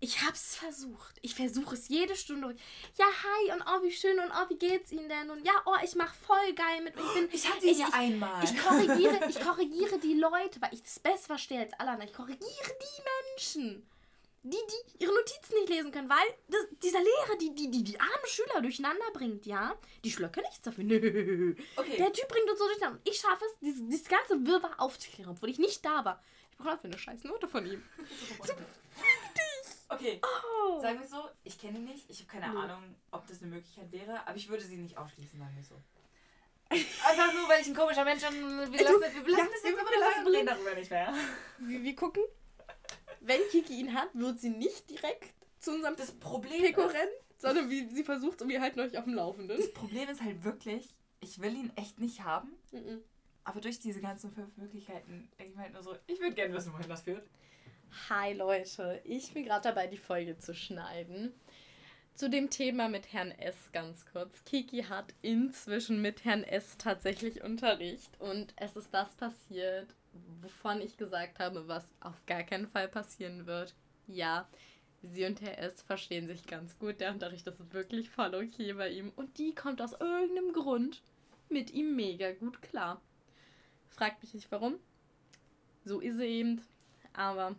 ich 0.00 0.22
hab's 0.22 0.54
versucht. 0.54 1.16
Ich 1.22 1.34
versuche 1.34 1.74
es 1.74 1.88
jede 1.88 2.14
Stunde. 2.14 2.54
Ja, 2.96 3.06
hi 3.06 3.52
und 3.52 3.62
oh, 3.62 3.82
wie 3.82 3.90
schön 3.90 4.18
und 4.18 4.30
oh, 4.30 4.48
wie 4.48 4.58
geht's 4.58 4.92
Ihnen 4.92 5.08
denn? 5.08 5.30
Und 5.30 5.44
ja, 5.44 5.52
oh, 5.66 5.76
ich 5.82 5.94
mach 5.96 6.14
voll 6.14 6.52
geil 6.54 6.82
mit. 6.82 6.94
Ich, 6.94 7.14
bin, 7.14 7.28
Ich 7.32 7.50
hatte 7.50 7.66
ihn 7.66 7.78
ja 7.78 7.88
einmal. 7.92 8.44
Ich 8.44 8.56
korrigiere, 8.56 9.28
ich 9.28 9.40
korrigiere 9.44 9.98
die 9.98 10.14
Leute, 10.14 10.60
weil 10.60 10.72
ich 10.72 10.82
das 10.82 10.98
besser 11.00 11.26
verstehe 11.26 11.60
als 11.60 11.72
alle 11.74 11.90
anderen. 11.90 12.10
Ich 12.10 12.16
korrigiere 12.16 12.40
die 12.42 13.02
Menschen, 13.34 13.86
die, 14.44 14.50
die 14.56 15.02
ihre 15.04 15.12
Notizen 15.14 15.54
nicht 15.54 15.68
lesen 15.70 15.90
können, 15.90 16.08
weil 16.08 16.26
das, 16.48 16.60
dieser 16.82 17.00
Lehrer, 17.00 17.36
die, 17.40 17.54
die, 17.54 17.70
die, 17.70 17.82
die 17.82 17.98
armen 17.98 18.26
Schüler 18.26 18.60
durcheinander 18.60 19.10
bringt, 19.12 19.46
ja. 19.46 19.74
Die 20.04 20.10
Schüler 20.10 20.28
können 20.28 20.46
nichts 20.46 20.62
dafür. 20.62 20.84
Nö. 20.84 21.56
Okay. 21.76 21.96
Der 21.96 22.12
Typ 22.12 22.28
bringt 22.28 22.48
uns 22.50 22.58
so 22.58 22.66
durcheinander. 22.66 23.00
Ich 23.04 23.16
schaffe 23.18 23.44
es, 23.46 23.58
dieses, 23.60 23.82
dieses 23.88 24.08
ganze 24.08 24.46
Wirrwarr 24.46 24.78
aufzuklären, 24.80 25.30
obwohl 25.32 25.48
ich 25.50 25.58
nicht 25.58 25.84
da 25.84 26.04
war. 26.04 26.22
Ich 26.50 26.58
brauche 26.58 26.70
dafür 26.70 26.90
eine 26.90 26.98
scheiß 26.98 27.24
Note 27.24 27.48
von 27.48 27.66
ihm. 27.66 27.82
Okay. 29.88 30.20
Oh. 30.22 30.80
Sagen 30.80 30.98
wir 31.00 31.06
so, 31.06 31.28
ich 31.44 31.58
kenne 31.58 31.78
ihn 31.78 31.84
nicht. 31.84 32.08
Ich 32.08 32.20
habe 32.20 32.30
keine 32.40 32.52
Nö. 32.52 32.58
Ahnung, 32.60 32.96
ob 33.10 33.26
das 33.28 33.40
eine 33.42 33.50
Möglichkeit 33.50 33.92
wäre, 33.92 34.26
aber 34.26 34.36
ich 34.36 34.48
würde 34.48 34.64
sie 34.64 34.76
nicht 34.76 34.96
ausschließen, 34.96 35.38
sagen 35.38 35.54
wir 35.54 35.62
so. 35.62 35.74
Einfach 37.08 37.32
nur, 37.32 37.48
weil 37.48 37.60
ich 37.60 37.68
ein 37.68 37.74
komischer 37.76 38.04
Mensch 38.04 38.22
bin. 38.26 38.40
Wir 38.72 38.78
Du- 38.78 38.98
lassen, 38.98 39.14
wir 39.14 39.22
belassen 39.22 39.46
ja, 39.46 39.52
das 39.52 39.62
jetzt 39.62 39.76
wir 39.76 39.80
aber 39.82 40.26
wir 40.26 40.32
reden 40.32 40.46
darüber 40.46 40.74
nicht 40.74 40.90
mehr. 40.90 41.14
Wir, 41.58 41.82
wir 41.82 41.94
gucken. 41.94 42.22
Wenn 43.26 43.40
Kiki 43.50 43.80
ihn 43.80 43.94
hat, 43.94 44.08
wird 44.14 44.38
sie 44.40 44.50
nicht 44.50 44.88
direkt 44.90 45.32
zu 45.58 45.72
unserem 45.72 45.96
Das 45.96 46.12
Problem 46.12 46.60
Peko 46.62 46.82
ist, 46.82 46.94
rennen, 46.94 47.12
sondern 47.38 47.70
wie, 47.70 47.88
sie 47.88 48.04
versucht 48.04 48.42
und 48.42 48.48
wir 48.48 48.60
halten 48.60 48.80
euch 48.80 48.96
auf 48.98 49.04
dem 49.04 49.14
Laufenden. 49.14 49.56
das 49.56 49.72
Problem 49.72 50.08
ist 50.10 50.22
halt 50.22 50.44
wirklich, 50.44 50.94
ich 51.20 51.40
will 51.40 51.54
ihn 51.54 51.72
echt 51.76 51.98
nicht 52.00 52.22
haben, 52.22 52.50
Mhm. 52.72 53.00
aber 53.44 53.60
durch 53.60 53.78
diese 53.78 54.00
ganzen 54.00 54.30
fünf 54.32 54.56
Möglichkeiten 54.56 55.28
denke 55.38 55.50
ich 55.52 55.56
mir 55.56 55.62
halt 55.62 55.72
nur 55.72 55.82
so, 55.82 55.96
ich 56.06 56.20
würde 56.20 56.34
gerne 56.34 56.54
wissen, 56.54 56.72
wohin 56.74 56.88
das 56.88 57.02
führt. 57.02 57.26
Hi 58.10 58.34
Leute, 58.34 59.00
ich 59.04 59.32
bin 59.32 59.44
gerade 59.44 59.62
dabei, 59.68 59.86
die 59.86 59.96
Folge 59.96 60.36
zu 60.38 60.52
schneiden. 60.54 61.32
Zu 62.14 62.28
dem 62.30 62.50
Thema 62.50 62.88
mit 62.88 63.12
Herrn 63.12 63.30
S 63.32 63.56
ganz 63.72 64.04
kurz. 64.12 64.44
Kiki 64.44 64.82
hat 64.84 65.14
inzwischen 65.22 66.00
mit 66.02 66.24
Herrn 66.24 66.44
S 66.44 66.76
tatsächlich 66.78 67.42
Unterricht 67.42 68.20
und 68.20 68.52
es 68.56 68.76
ist 68.76 68.92
das 68.92 69.12
passiert, 69.14 69.94
wovon 70.40 70.80
ich 70.80 70.96
gesagt 70.96 71.38
habe, 71.38 71.68
was 71.68 71.92
auf 72.00 72.24
gar 72.26 72.42
keinen 72.42 72.68
Fall 72.68 72.88
passieren 72.88 73.46
wird. 73.46 73.74
Ja, 74.06 74.48
sie 75.02 75.24
und 75.24 75.40
Herr 75.40 75.58
S 75.58 75.82
verstehen 75.82 76.26
sich 76.26 76.46
ganz 76.46 76.78
gut. 76.78 77.00
Der 77.00 77.12
Unterricht 77.12 77.46
ist 77.46 77.72
wirklich 77.72 78.10
voll 78.10 78.34
okay 78.34 78.72
bei 78.74 78.90
ihm 78.90 79.12
und 79.16 79.38
die 79.38 79.54
kommt 79.54 79.80
aus 79.80 79.92
irgendeinem 79.92 80.52
Grund 80.52 81.02
mit 81.48 81.72
ihm 81.72 81.96
mega 81.96 82.32
gut 82.32 82.62
klar. 82.62 83.00
Fragt 83.90 84.22
mich 84.22 84.34
nicht 84.34 84.50
warum. 84.50 84.78
So 85.84 86.00
ist 86.00 86.16
sie 86.16 86.26
eben. 86.26 86.62
Aber 87.12 87.54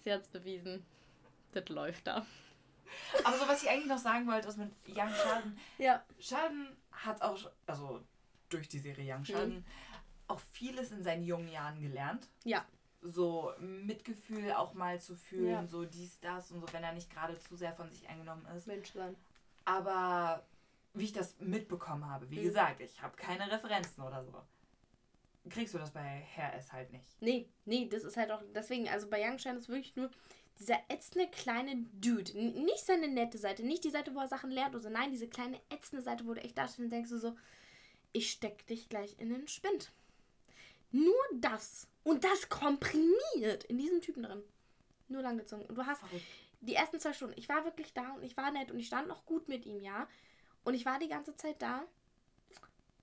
sie 0.00 0.12
hat 0.12 0.22
es 0.22 0.28
bewiesen. 0.28 0.84
Das 1.52 1.68
läuft 1.68 2.06
da. 2.06 2.26
Aber 3.24 3.38
so, 3.38 3.48
was 3.48 3.62
ich 3.62 3.70
eigentlich 3.70 3.86
noch 3.86 3.98
sagen 3.98 4.26
wollte, 4.26 4.48
ist 4.48 4.58
mit 4.58 4.70
Young 4.88 5.08
Sheldon. 5.08 5.58
Ja. 5.78 6.04
Sheldon 6.18 6.68
hat 6.92 7.22
auch, 7.22 7.50
also 7.66 8.04
durch 8.48 8.68
die 8.68 8.78
Serie 8.78 9.14
Young 9.14 9.24
Sheldon, 9.24 9.64
auch 10.28 10.40
vieles 10.52 10.90
in 10.92 11.02
seinen 11.02 11.24
jungen 11.24 11.48
Jahren 11.48 11.80
gelernt. 11.80 12.28
Ja. 12.44 12.64
So 13.02 13.52
Mitgefühl 13.58 14.52
auch 14.52 14.72
mal 14.74 15.00
zu 15.00 15.14
fühlen, 15.16 15.50
Ja. 15.50 15.66
so 15.66 15.84
dies, 15.84 16.18
das 16.20 16.50
und 16.50 16.60
so, 16.60 16.72
wenn 16.72 16.82
er 16.82 16.92
nicht 16.92 17.10
gerade 17.12 17.38
zu 17.38 17.56
sehr 17.56 17.74
von 17.74 17.90
sich 17.90 18.08
eingenommen 18.08 18.46
ist. 18.56 18.66
Mensch 18.66 18.92
sein. 18.92 19.14
Aber 19.66 20.44
wie 20.94 21.04
ich 21.04 21.12
das 21.12 21.38
mitbekommen 21.40 22.08
habe, 22.08 22.30
wie 22.30 22.38
Mhm. 22.38 22.44
gesagt, 22.44 22.80
ich 22.80 23.02
habe 23.02 23.16
keine 23.16 23.50
Referenzen 23.50 24.02
oder 24.02 24.24
so. 24.24 24.32
Kriegst 25.50 25.74
du 25.74 25.78
das 25.78 25.90
bei 25.90 26.00
Herr 26.00 26.54
S 26.54 26.72
halt 26.72 26.90
nicht. 26.92 27.20
Nee, 27.20 27.48
nee, 27.66 27.86
das 27.88 28.04
ist 28.04 28.16
halt 28.16 28.30
auch, 28.30 28.42
deswegen, 28.54 28.88
also 28.88 29.10
bei 29.10 29.20
Youngstein 29.28 29.56
ist 29.58 29.68
wirklich 29.68 29.94
nur 29.96 30.10
dieser 30.58 30.78
ätzende 30.88 31.28
kleine 31.28 31.76
Dude. 32.00 32.32
N 32.32 32.64
nicht 32.64 32.84
seine 32.86 33.08
nette 33.08 33.36
Seite, 33.36 33.62
nicht 33.62 33.84
die 33.84 33.90
Seite, 33.90 34.14
wo 34.14 34.20
er 34.20 34.28
Sachen 34.28 34.50
lernt 34.50 34.74
oder 34.74 34.84
so. 34.84 34.88
Nein, 34.88 35.10
diese 35.10 35.28
kleine 35.28 35.60
ätzende 35.68 36.02
Seite, 36.02 36.24
wo 36.26 36.32
du 36.32 36.40
echt 36.42 36.56
dachtest 36.56 36.78
und 36.78 36.88
denkst 36.88 37.10
du 37.10 37.18
so, 37.18 37.36
ich 38.12 38.30
steck 38.30 38.66
dich 38.68 38.88
gleich 38.88 39.18
in 39.18 39.28
den 39.30 39.46
Spind. 39.48 39.92
Nur 40.94 41.24
das. 41.40 41.88
Und 42.04 42.22
das 42.22 42.48
komprimiert 42.48 43.64
in 43.64 43.78
diesem 43.78 44.00
Typen 44.00 44.22
drin. 44.22 44.44
Nur 45.08 45.22
langgezogen. 45.22 45.66
Und 45.66 45.74
du 45.74 45.84
hast 45.84 45.98
Verrückt. 45.98 46.24
die 46.60 46.74
ersten 46.74 47.00
zwei 47.00 47.12
Stunden, 47.12 47.34
ich 47.36 47.48
war 47.48 47.64
wirklich 47.64 47.92
da 47.92 48.12
und 48.12 48.22
ich 48.22 48.36
war 48.36 48.52
nett 48.52 48.70
und 48.70 48.78
ich 48.78 48.86
stand 48.86 49.08
noch 49.08 49.26
gut 49.26 49.48
mit 49.48 49.66
ihm, 49.66 49.80
ja. 49.80 50.06
Und 50.62 50.74
ich 50.74 50.86
war 50.86 51.00
die 51.00 51.08
ganze 51.08 51.34
Zeit 51.36 51.60
da. 51.60 51.84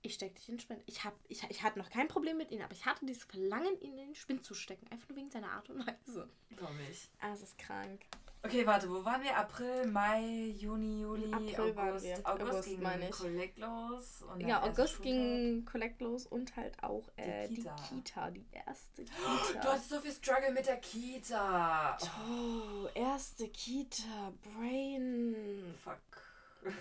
Ich 0.00 0.14
steck 0.14 0.34
dich 0.34 0.48
in 0.48 0.54
den 0.54 0.60
Spind. 0.60 0.82
Ich, 0.86 1.04
hab, 1.04 1.14
ich, 1.28 1.42
ich 1.50 1.62
hatte 1.62 1.78
noch 1.78 1.90
kein 1.90 2.08
Problem 2.08 2.38
mit 2.38 2.50
ihm, 2.50 2.62
aber 2.62 2.72
ich 2.72 2.86
hatte 2.86 3.04
dieses 3.04 3.24
Verlangen, 3.24 3.78
ihn 3.82 3.92
in 3.98 4.06
den 4.06 4.14
Spind 4.14 4.42
zu 4.44 4.54
stecken. 4.54 4.88
Einfach 4.90 5.10
nur 5.10 5.18
wegen 5.18 5.30
seiner 5.30 5.50
Art 5.50 5.68
und 5.68 5.86
Weise. 5.86 6.30
Glaube 6.56 6.74
ich. 6.90 7.10
Ah, 7.20 7.34
es 7.34 7.42
ist 7.42 7.58
krank. 7.58 8.06
Okay, 8.44 8.66
warte, 8.66 8.90
wo 8.90 9.04
waren 9.04 9.22
wir? 9.22 9.36
April, 9.36 9.86
Mai, 9.86 10.52
Juni, 10.58 11.02
Juli, 11.02 11.32
April 11.32 11.78
August. 11.78 12.06
August, 12.06 12.26
August, 12.26 12.64
ging 12.68 12.82
meine 12.82 13.04
ich. 13.08 13.10
Collect 13.12 13.58
los. 13.58 14.22
Und 14.22 14.40
Ja, 14.40 14.62
August 14.64 15.00
ging 15.00 15.64
Collect 15.64 16.00
los 16.00 16.26
und 16.26 16.56
halt 16.56 16.82
auch 16.82 17.04
äh, 17.16 17.46
die, 17.48 17.56
Kita. 17.56 17.76
Kita. 17.88 18.30
die 18.32 18.46
erste 18.66 19.04
Du 19.04 19.12
Kita. 19.52 19.72
hattest 19.72 19.90
so 19.90 20.00
viel 20.00 20.10
Struggle 20.12 20.50
mit 20.52 20.66
der 20.66 20.78
Kita. 20.78 21.96
Oh, 22.02 22.88
erste 22.94 23.48
Kita. 23.48 24.32
Brain. 24.42 25.74
Fuck. 25.82 26.00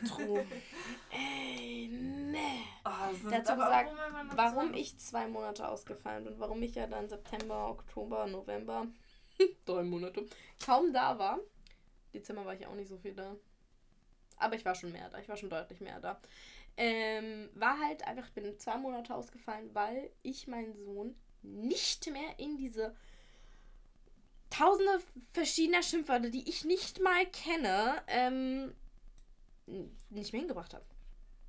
True. 0.07 0.43
Ey, 1.11 1.89
ne. 1.89 2.39
Oh, 2.85 3.29
Dazu 3.29 3.53
gesagt, 3.55 3.91
Warum 4.35 4.73
ich 4.73 4.97
zwei 4.99 5.27
Monate 5.27 5.67
ausgefallen 5.67 6.23
bin, 6.23 6.39
warum 6.39 6.61
ich 6.63 6.75
ja 6.75 6.87
dann 6.87 7.07
September, 7.07 7.67
Oktober, 7.69 8.25
November, 8.27 8.87
drei 9.65 9.83
Monate, 9.83 10.25
kaum 10.63 10.91
da 10.93 11.17
war. 11.17 11.39
Dezember 12.13 12.45
war 12.45 12.53
ich 12.53 12.65
auch 12.65 12.75
nicht 12.75 12.89
so 12.89 12.97
viel 12.97 13.13
da. 13.13 13.35
Aber 14.37 14.55
ich 14.55 14.65
war 14.65 14.75
schon 14.75 14.91
mehr 14.91 15.09
da, 15.09 15.19
ich 15.19 15.29
war 15.29 15.37
schon 15.37 15.49
deutlich 15.49 15.81
mehr 15.81 15.99
da. 15.99 16.19
Ähm, 16.77 17.49
war 17.53 17.79
halt 17.79 18.03
einfach, 18.07 18.25
ich 18.25 18.33
bin 18.33 18.57
zwei 18.57 18.77
Monate 18.77 19.13
ausgefallen, 19.13 19.69
weil 19.73 20.09
ich 20.23 20.47
meinen 20.47 20.73
Sohn 20.73 21.15
nicht 21.43 22.09
mehr 22.11 22.39
in 22.39 22.57
diese 22.57 22.95
tausende 24.49 24.99
verschiedener 25.33 25.83
Schimpfwörter, 25.83 26.29
die 26.29 26.47
ich 26.47 26.65
nicht 26.65 27.01
mal 27.01 27.25
kenne, 27.27 28.01
ähm, 28.07 28.73
nicht 30.09 30.33
mehr 30.33 30.41
hingebracht 30.41 30.73
habe. 30.73 30.85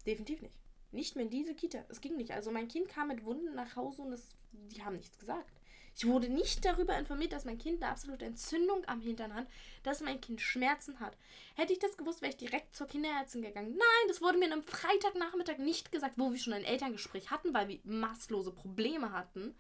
Definitiv 0.07 0.43
nicht. 0.43 0.55
Nicht 0.93 1.17
mehr 1.17 1.25
in 1.25 1.31
diese 1.31 1.55
Kita. 1.55 1.85
Es 1.89 2.01
ging 2.01 2.17
nicht. 2.17 2.33
Also 2.33 2.51
mein 2.51 2.69
Kind 2.69 2.89
kam 2.89 3.09
mit 3.09 3.25
Wunden 3.25 3.55
nach 3.55 3.77
Hause 3.77 4.03
und 4.03 4.13
es, 4.13 4.29
die 4.53 4.83
haben 4.85 4.97
nichts 4.97 5.19
gesagt. 5.19 5.51
Ich 5.95 6.07
wurde 6.07 6.29
nicht 6.29 6.65
darüber 6.65 6.99
informiert, 6.99 7.33
dass 7.33 7.45
mein 7.45 7.59
Kind 7.59 7.83
eine 7.83 7.93
absolute 7.93 8.25
Entzündung 8.25 8.83
am 8.87 9.01
Hintern 9.01 9.35
hat, 9.35 9.47
dass 9.83 10.01
mein 10.01 10.21
Kind 10.21 10.41
Schmerzen 10.41 11.01
hat. 11.01 11.17
Hätte 11.55 11.73
ich 11.73 11.79
das 11.79 11.97
gewusst, 11.97 12.23
wäre 12.23 12.31
ich 12.31 12.39
direkt 12.39 12.75
zur 12.75 12.87
Kinderärztin 12.87 13.43
gegangen. 13.43 13.73
Nein, 13.73 14.09
das 14.09 14.23
wurde 14.23 14.39
mir 14.39 14.53
am 14.53 14.63
Freitagnachmittag 14.63 15.59
nicht 15.59 15.93
gesagt, 15.93 16.15
wo 16.17 16.33
wir 16.33 16.39
schon 16.39 16.55
ein 16.55 16.65
Elterngespräch 16.65 17.31
hatten, 17.31 17.53
weil 17.53 17.69
wir 17.69 17.79
maßlose 17.85 18.53
Probleme 18.53 19.13
hatten. 19.13 19.55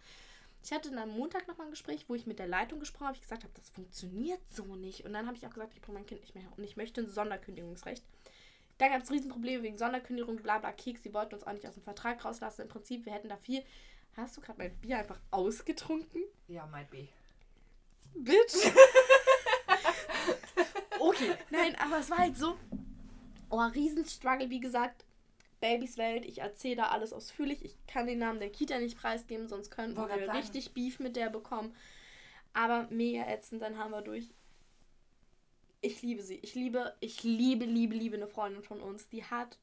Ich 0.64 0.72
hatte 0.72 0.90
dann 0.90 0.98
am 1.00 1.16
Montag 1.16 1.48
nochmal 1.48 1.66
ein 1.66 1.72
Gespräch, 1.72 2.04
wo 2.08 2.14
ich 2.14 2.26
mit 2.26 2.38
der 2.38 2.46
Leitung 2.46 2.78
gesprochen 2.78 3.08
habe. 3.08 3.16
Ich 3.16 3.22
gesagt 3.22 3.42
habe, 3.42 3.52
das 3.54 3.68
funktioniert 3.70 4.40
so 4.48 4.64
nicht. 4.76 5.04
Und 5.04 5.12
dann 5.12 5.26
habe 5.26 5.36
ich 5.36 5.44
auch 5.46 5.52
gesagt, 5.52 5.74
ich 5.74 5.82
brauche 5.82 5.94
mein 5.94 6.06
Kind 6.06 6.20
nicht 6.20 6.34
mehr. 6.34 6.44
Und 6.56 6.62
ich 6.62 6.76
möchte 6.76 7.00
ein 7.00 7.08
Sonderkündigungsrecht. 7.08 8.04
Dann 8.78 8.90
gab 8.90 9.02
es 9.02 9.10
Riesenprobleme 9.10 9.62
wegen 9.64 9.76
Sonderkündigung, 9.76 10.36
bla 10.36 10.58
bla 10.58 10.72
Keks. 10.72 11.02
Die 11.02 11.12
wollten 11.12 11.34
uns 11.34 11.44
auch 11.44 11.52
nicht 11.52 11.66
aus 11.66 11.74
dem 11.74 11.82
Vertrag 11.82 12.24
rauslassen. 12.24 12.62
Im 12.62 12.68
Prinzip, 12.68 13.04
wir 13.06 13.12
hätten 13.12 13.28
da 13.28 13.36
viel. 13.36 13.64
Hast 14.16 14.36
du 14.36 14.40
gerade 14.40 14.58
mein 14.58 14.76
Bier 14.78 14.98
einfach 14.98 15.18
ausgetrunken? 15.30 16.22
Ja, 16.48 16.66
might 16.66 16.90
be. 16.90 17.08
Bitch. 18.14 18.54
okay, 21.00 21.34
nein, 21.50 21.74
aber 21.76 21.98
es 21.98 22.10
war 22.10 22.18
halt 22.18 22.36
so. 22.36 22.58
Oh, 23.48 23.58
Riesenstruggle, 23.60 24.50
wie 24.50 24.60
gesagt. 24.60 25.04
Babys 25.60 25.96
Welt, 25.96 26.24
ich 26.24 26.38
erzähle 26.38 26.76
da 26.76 26.88
alles 26.88 27.12
ausführlich. 27.12 27.64
Ich 27.64 27.76
kann 27.86 28.06
den 28.06 28.18
Namen 28.18 28.40
der 28.40 28.50
Kita 28.50 28.78
nicht 28.78 28.98
preisgeben, 28.98 29.48
sonst 29.48 29.70
könnten 29.70 29.96
Wollte 29.96 30.18
wir 30.18 30.26
sagen. 30.26 30.38
richtig 30.38 30.74
Beef 30.74 30.98
mit 30.98 31.14
der 31.14 31.30
bekommen. 31.30 31.74
Aber 32.52 32.88
mega 32.90 33.26
ätzend, 33.26 33.62
dann 33.62 33.78
haben 33.78 33.92
wir 33.92 34.02
durch. 34.02 34.28
Ich 35.80 36.02
liebe 36.02 36.22
sie. 36.22 36.36
Ich 36.36 36.54
liebe, 36.54 36.94
ich 37.00 37.22
liebe, 37.22 37.64
liebe, 37.64 37.94
liebe 37.94 38.16
eine 38.16 38.26
Freundin 38.26 38.62
von 38.62 38.80
uns, 38.80 39.08
die 39.08 39.24
hat 39.24 39.58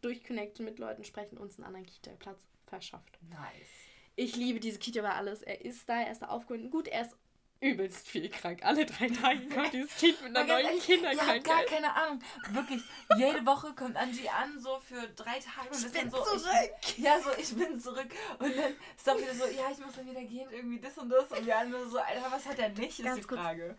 durch 0.00 0.24
Connection 0.24 0.64
mit 0.64 0.78
Leuten 0.78 1.04
sprechen 1.04 1.38
uns 1.38 1.58
einen 1.58 1.66
anderen 1.66 1.86
Kita-Platz 1.86 2.44
verschafft. 2.66 3.18
Nice. 3.30 3.85
Ich 4.16 4.34
liebe 4.36 4.60
diese 4.60 4.78
Kita 4.78 5.00
über 5.00 5.14
alles. 5.14 5.42
Er 5.42 5.64
ist 5.64 5.88
da, 5.88 6.00
er 6.00 6.10
ist 6.12 6.22
da 6.22 6.26
aufgehoben. 6.28 6.70
Gut, 6.70 6.88
er 6.88 7.02
ist 7.02 7.14
übelst 7.60 8.06
viel 8.08 8.28
krank. 8.28 8.60
Alle 8.62 8.84
drei 8.86 9.08
Tage 9.08 9.48
kommt 9.48 9.72
dieses 9.72 9.94
Kind 9.96 10.22
mit 10.22 10.36
einer 10.36 10.46
neuen 10.46 10.66
ehrlich, 10.66 10.88
Ihr 10.88 10.96
habt 10.96 11.04
gar 11.04 11.26
Kinderkrankheit. 11.26 11.66
keine 11.68 11.94
Ahnung. 11.94 12.18
Wirklich, 12.50 12.82
jede 13.16 13.46
Woche 13.46 13.72
kommt 13.74 13.96
Angie 13.96 14.28
an, 14.28 14.58
so 14.58 14.78
für 14.78 15.06
drei 15.16 15.38
Tage 15.38 15.68
und 15.70 15.78
Ich 15.78 15.84
ist 15.86 15.92
bin 15.92 16.02
dann 16.02 16.10
so. 16.10 16.24
zurück. 16.24 16.70
Ich, 16.82 16.98
ja, 16.98 17.18
so, 17.20 17.30
ich 17.38 17.54
bin 17.54 17.80
zurück. 17.80 18.08
Und 18.38 18.56
dann 18.56 18.72
ist 18.96 19.08
auch 19.08 19.18
wieder 19.18 19.34
so, 19.34 19.44
ja, 19.46 19.70
ich 19.72 19.78
muss 19.78 19.94
dann 19.96 20.06
wieder 20.08 20.22
gehen, 20.22 20.48
irgendwie 20.52 20.80
das 20.80 20.96
und 20.98 21.08
das. 21.08 21.30
Und 21.30 21.46
wir 21.46 21.56
alle 21.56 21.70
nur 21.70 21.88
so, 21.88 21.98
Alter, 21.98 22.26
was 22.30 22.46
hat 22.46 22.58
er 22.58 22.68
nicht, 22.70 22.98
ist 22.98 23.04
Ganz 23.04 23.20
die 23.20 23.26
kurz. 23.26 23.40
Frage. 23.40 23.76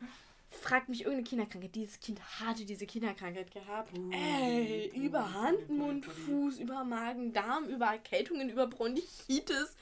fragt 0.61 0.89
mich 0.89 1.01
irgendeine 1.01 1.23
Kinderkrankheit. 1.27 1.75
Dieses 1.75 1.99
Kind 1.99 2.19
hatte 2.39 2.65
diese 2.65 2.85
Kinderkrankheit 2.87 3.51
gehabt. 3.51 3.95
Uh, 3.97 4.11
Ey, 4.11 4.91
uh, 4.95 4.99
über 4.99 5.33
Hand, 5.33 5.69
Mund, 5.69 6.05
Fuß, 6.05 6.57
über 6.57 6.83
Magen, 6.83 7.31
Darm, 7.31 7.65
über 7.65 7.85
Erkältungen, 7.87 8.49
über 8.49 8.65
Bronchitis. 8.67 9.75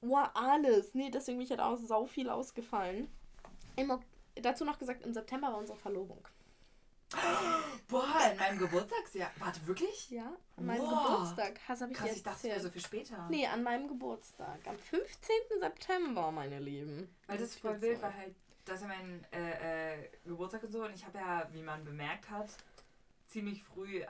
Wow, 0.00 0.28
alles. 0.34 0.94
Nee, 0.94 1.10
deswegen 1.10 1.38
bin 1.38 1.44
ich 1.44 1.50
halt 1.50 1.60
auch 1.60 1.76
sau 1.76 2.04
viel 2.06 2.28
ausgefallen. 2.28 3.08
Im, 3.76 3.98
dazu 4.36 4.64
noch 4.64 4.78
gesagt, 4.78 5.04
im 5.04 5.12
September 5.12 5.48
war 5.48 5.58
unsere 5.58 5.78
Verlobung. 5.78 6.26
Boah, 7.88 8.30
in 8.30 8.38
meinem 8.38 8.58
Geburtstagsjahr. 8.58 9.30
Warte, 9.38 9.66
wirklich? 9.66 10.10
Ja, 10.10 10.30
an 10.56 10.66
meinem 10.66 10.80
Boah. 10.80 11.04
Geburtstag. 11.04 11.58
Das 11.66 11.80
habe 11.80 11.92
ich 11.92 11.98
Krass, 11.98 12.12
ich 12.12 12.22
dachte, 12.22 12.36
es 12.36 12.44
wäre 12.44 12.60
so 12.60 12.70
viel 12.70 12.82
später. 12.82 13.26
Nee, 13.30 13.46
an 13.46 13.62
meinem 13.62 13.88
Geburtstag. 13.88 14.60
Am 14.66 14.78
15. 14.78 15.34
September, 15.58 16.30
meine 16.30 16.58
Lieben. 16.58 17.08
Weil 17.26 17.38
das 17.38 17.56
voll 17.56 17.80
wild 17.80 18.02
war 18.02 18.14
halt, 18.14 18.34
das 18.66 18.76
ist 18.76 18.82
ja 18.82 18.88
mein 18.88 19.24
äh, 19.32 19.94
äh, 19.94 20.08
Geburtstag 20.26 20.62
und 20.64 20.72
so. 20.72 20.84
Und 20.84 20.94
ich 20.94 21.04
habe 21.04 21.18
ja, 21.18 21.48
wie 21.52 21.62
man 21.62 21.84
bemerkt 21.84 22.28
hat, 22.28 22.50
ziemlich 23.26 23.64
früh 23.64 24.02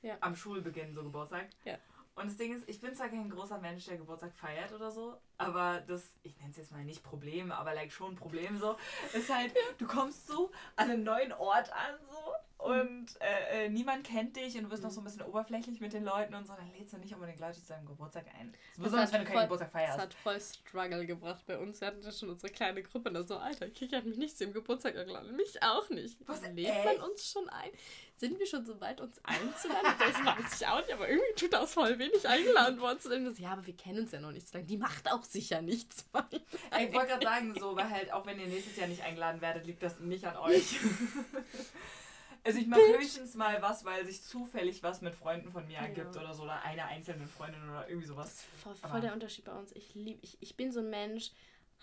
ja. 0.00 0.16
am 0.20 0.34
Schulbeginn 0.34 0.94
so 0.94 1.02
Geburtstag. 1.02 1.48
Ja. 1.64 1.78
Und 2.16 2.28
das 2.28 2.38
Ding 2.38 2.54
ist, 2.56 2.66
ich 2.66 2.80
bin 2.80 2.94
zwar 2.94 3.10
kein 3.10 3.28
großer 3.28 3.58
Mensch, 3.58 3.84
der 3.84 3.98
Geburtstag 3.98 4.32
feiert 4.32 4.72
oder 4.72 4.90
so, 4.90 5.18
aber 5.36 5.82
das, 5.86 6.16
ich 6.22 6.34
nenne 6.38 6.50
es 6.50 6.56
jetzt 6.56 6.72
mal 6.72 6.82
nicht 6.82 7.02
Problem, 7.02 7.52
aber 7.52 7.74
like 7.74 7.92
schon 7.92 8.16
Problem 8.16 8.58
so, 8.58 8.76
ist 9.12 9.28
halt, 9.28 9.54
du 9.76 9.86
kommst 9.86 10.26
so 10.26 10.50
an 10.76 10.90
einem 10.90 11.04
neuen 11.04 11.32
Ort 11.34 11.70
an 11.72 11.94
so 12.08 12.32
und 12.58 13.06
äh, 13.20 13.66
äh, 13.66 13.68
niemand 13.68 14.04
kennt 14.04 14.36
dich 14.36 14.56
und 14.56 14.64
du 14.64 14.70
bist 14.70 14.82
noch 14.82 14.90
so 14.90 15.00
ein 15.00 15.04
bisschen 15.04 15.22
oberflächlich 15.22 15.80
mit 15.80 15.92
den 15.92 16.04
Leuten 16.04 16.34
und 16.34 16.46
so, 16.46 16.54
dann 16.54 16.70
lädst 16.72 16.92
du 16.94 16.98
nicht 16.98 17.14
unbedingt 17.14 17.38
Leute 17.38 17.60
zu 17.62 17.68
deinem 17.68 17.86
Geburtstag 17.86 18.24
ein. 18.40 18.52
Besonders 18.78 19.12
wenn 19.12 19.24
du 19.24 19.30
keinen 19.30 19.42
Geburtstag 19.42 19.72
feierst. 19.72 19.98
Das 19.98 20.02
hat 20.04 20.14
voll 20.14 20.40
Struggle 20.40 21.06
gebracht 21.06 21.44
bei 21.46 21.58
uns. 21.58 21.80
Wir 21.80 21.88
hatten 21.88 22.02
ja 22.02 22.10
schon 22.10 22.30
unsere 22.30 22.50
kleine 22.50 22.82
Gruppe 22.82 23.12
da 23.12 23.22
so, 23.24 23.36
Alter, 23.36 23.68
Kiki 23.68 23.94
hat 23.94 24.06
mich 24.06 24.16
nicht 24.16 24.38
zum 24.38 24.54
Geburtstag 24.54 24.96
eingeladen. 24.96 25.36
Mich 25.36 25.62
auch 25.62 25.88
nicht. 25.90 26.16
Was 26.26 26.40
lädt 26.42 26.84
man 26.84 27.10
uns 27.10 27.30
schon 27.30 27.48
ein? 27.50 27.70
Sind 28.16 28.38
wir 28.38 28.46
schon 28.46 28.64
so 28.64 28.80
weit, 28.80 29.02
uns 29.02 29.20
einzuladen? 29.22 29.92
Das 29.98 30.24
weiß 30.24 30.60
ich 30.60 30.66
auch 30.66 30.80
nicht, 30.80 30.92
aber 30.94 31.08
irgendwie 31.10 31.34
tut 31.36 31.52
das 31.52 31.74
voll 31.74 31.98
wenig 31.98 32.26
eingeladen 32.26 32.80
worden 32.80 32.98
zu 32.98 33.10
sein. 33.10 33.30
Ja, 33.36 33.50
aber 33.52 33.66
wir 33.66 33.76
kennen 33.76 34.00
uns 34.00 34.12
ja 34.12 34.20
noch 34.20 34.32
nicht 34.32 34.48
so 34.48 34.54
lange. 34.56 34.66
Die 34.66 34.78
macht 34.78 35.12
auch 35.12 35.22
sicher 35.22 35.60
nichts. 35.60 36.06
ich 36.32 36.94
wollte 36.94 37.08
gerade 37.08 37.24
sagen, 37.24 37.54
so, 37.60 37.76
weil 37.76 37.90
halt, 37.90 38.10
auch 38.12 38.24
wenn 38.24 38.40
ihr 38.40 38.46
nächstes 38.46 38.76
Jahr 38.76 38.88
nicht 38.88 39.02
eingeladen 39.02 39.42
werdet, 39.42 39.66
liegt 39.66 39.82
das 39.82 40.00
nicht 40.00 40.24
an 40.24 40.36
euch. 40.38 40.80
Also 42.46 42.60
ich 42.60 42.66
mache 42.66 42.80
höchstens 42.96 43.34
mal 43.34 43.60
was, 43.60 43.84
weil 43.84 44.06
sich 44.06 44.22
zufällig 44.22 44.82
was 44.82 45.00
mit 45.00 45.14
Freunden 45.14 45.50
von 45.50 45.66
mir 45.66 45.78
ergibt 45.78 46.14
ja. 46.14 46.20
oder 46.20 46.32
so. 46.32 46.44
Oder 46.44 46.62
einer 46.62 46.86
einzelnen 46.86 47.26
Freundin 47.26 47.68
oder 47.68 47.88
irgendwie 47.88 48.06
sowas. 48.06 48.26
Das 48.26 48.34
ist 48.34 48.62
voll, 48.62 48.90
voll 48.90 49.00
der 49.00 49.12
Unterschied 49.12 49.44
bei 49.44 49.52
uns. 49.52 49.72
Ich 49.72 49.94
liebe, 49.94 50.20
ich, 50.22 50.40
ich 50.40 50.56
bin 50.56 50.70
so 50.70 50.80
ein 50.80 50.90
Mensch, 50.90 51.32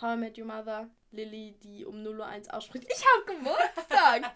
How 0.02 0.16
I 0.16 0.20
Met 0.20 0.38
Your 0.38 0.46
Mother, 0.46 0.90
Lilly, 1.12 1.56
die 1.62 1.86
um 1.86 1.96
0.01 1.96 2.48
Uhr 2.48 2.54
ausspricht. 2.54 2.88
Ich 2.90 3.04
habe 3.06 3.38
Geburtstag! 3.38 4.32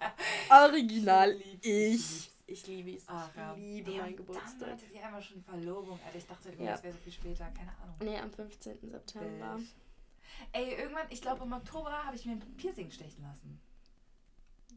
Original, 0.49 1.35
ich. 1.61 2.31
Ich 2.45 2.65
liebe 2.67 2.95
es. 2.95 3.03
Ach, 3.07 3.29
ja. 3.35 3.53
Ich 3.55 3.61
liebe 3.61 3.91
meinen 3.91 4.15
Geburtstag. 4.15 4.59
Dann 4.59 4.71
hatte 4.71 4.85
die 4.85 4.99
einmal 4.99 5.21
schon 5.21 5.41
Verlobung. 5.41 5.99
Alter, 6.05 6.17
ich 6.17 6.27
dachte 6.27 6.49
ja. 6.57 6.71
das 6.71 6.83
wäre 6.83 6.93
so 6.93 6.99
viel 6.99 7.13
später. 7.13 7.45
Keine 7.51 7.71
Ahnung. 7.81 7.95
Nee, 7.99 8.17
am 8.17 8.31
15. 8.31 8.89
September. 8.89 9.55
Bild. 9.55 9.67
Ey, 10.53 10.75
irgendwann, 10.75 11.07
ich 11.09 11.21
glaube 11.21 11.43
im 11.43 11.53
Oktober 11.53 11.91
habe 12.05 12.15
ich 12.15 12.25
mir 12.25 12.33
ein 12.33 12.55
Piercing 12.57 12.91
stechen 12.91 13.23
lassen. 13.23 13.59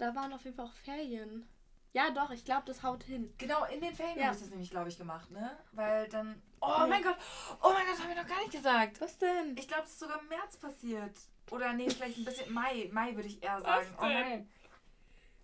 Da 0.01 0.15
waren 0.15 0.33
auf 0.33 0.43
jeden 0.45 0.57
Fall 0.57 0.65
auch 0.65 0.73
Ferien. 0.73 1.47
Ja, 1.93 2.11
doch, 2.11 2.31
ich 2.31 2.47
glaube, 2.47 2.63
das 2.65 2.83
haut 2.83 3.03
hin. 3.03 3.35
Genau, 3.37 3.65
in 3.67 3.83
den 3.83 3.95
Ferien 3.95 4.19
ja. 4.19 4.27
habe 4.27 4.35
ich 4.35 4.41
das 4.41 4.51
nämlich, 4.51 4.71
glaube 4.71 4.89
ich, 4.89 4.97
gemacht, 4.97 5.31
ne? 5.31 5.59
Weil 5.73 6.09
dann. 6.09 6.41
Oh 6.61 6.87
mein 6.89 7.03
Gott! 7.03 7.17
Oh 7.61 7.71
mein 7.75 7.85
Gott, 7.85 7.95
das 7.95 8.03
habe 8.03 8.13
ich 8.13 8.17
noch 8.17 8.27
gar 8.27 8.39
nicht 8.39 8.53
gesagt. 8.53 8.99
Was 9.03 9.19
denn? 9.19 9.55
Ich 9.59 9.69
glaube, 9.69 9.83
es 9.83 9.91
ist 9.91 10.01
sogar 10.01 10.19
im 10.21 10.29
März 10.29 10.57
passiert. 10.57 11.19
Oder 11.51 11.75
nee, 11.75 11.91
vielleicht 11.91 12.17
ein 12.17 12.25
bisschen 12.25 12.51
Mai. 12.51 12.89
Mai 12.91 13.15
würde 13.15 13.29
ich 13.29 13.43
eher 13.43 13.61
sagen. 13.61 13.87
Was 13.99 14.09
denn? 14.09 14.49
Oh 14.49 14.51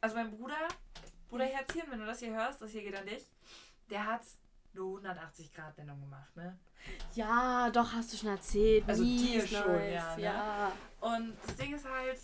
also 0.01 0.17
mein 0.17 0.31
Bruder, 0.31 0.69
Bruder 1.29 1.45
Herzchen, 1.45 1.83
wenn 1.91 1.99
du 1.99 2.07
das 2.07 2.21
hier 2.21 2.33
hörst, 2.33 2.63
das 2.63 2.71
hier 2.71 2.83
geht 2.83 2.97
an 2.97 3.07
dich, 3.07 3.27
der 3.91 4.07
hat 4.07 4.23
eine 4.73 4.85
180 4.85 5.53
Grad 5.53 5.77
Wendung 5.77 6.01
gemacht, 6.01 6.35
ne? 6.35 6.59
Ja, 7.15 7.69
doch, 7.71 7.93
hast 7.93 8.13
du 8.13 8.17
schon 8.17 8.31
erzählt. 8.31 8.85
Also 8.87 9.05
dir 9.05 9.47
schon, 9.47 9.73
nice. 9.73 9.93
ja, 9.93 10.17
ne? 10.17 10.23
ja. 10.23 10.73
Und 11.01 11.37
das 11.45 11.57
Ding 11.57 11.75
ist 11.75 11.87
halt, 11.87 12.21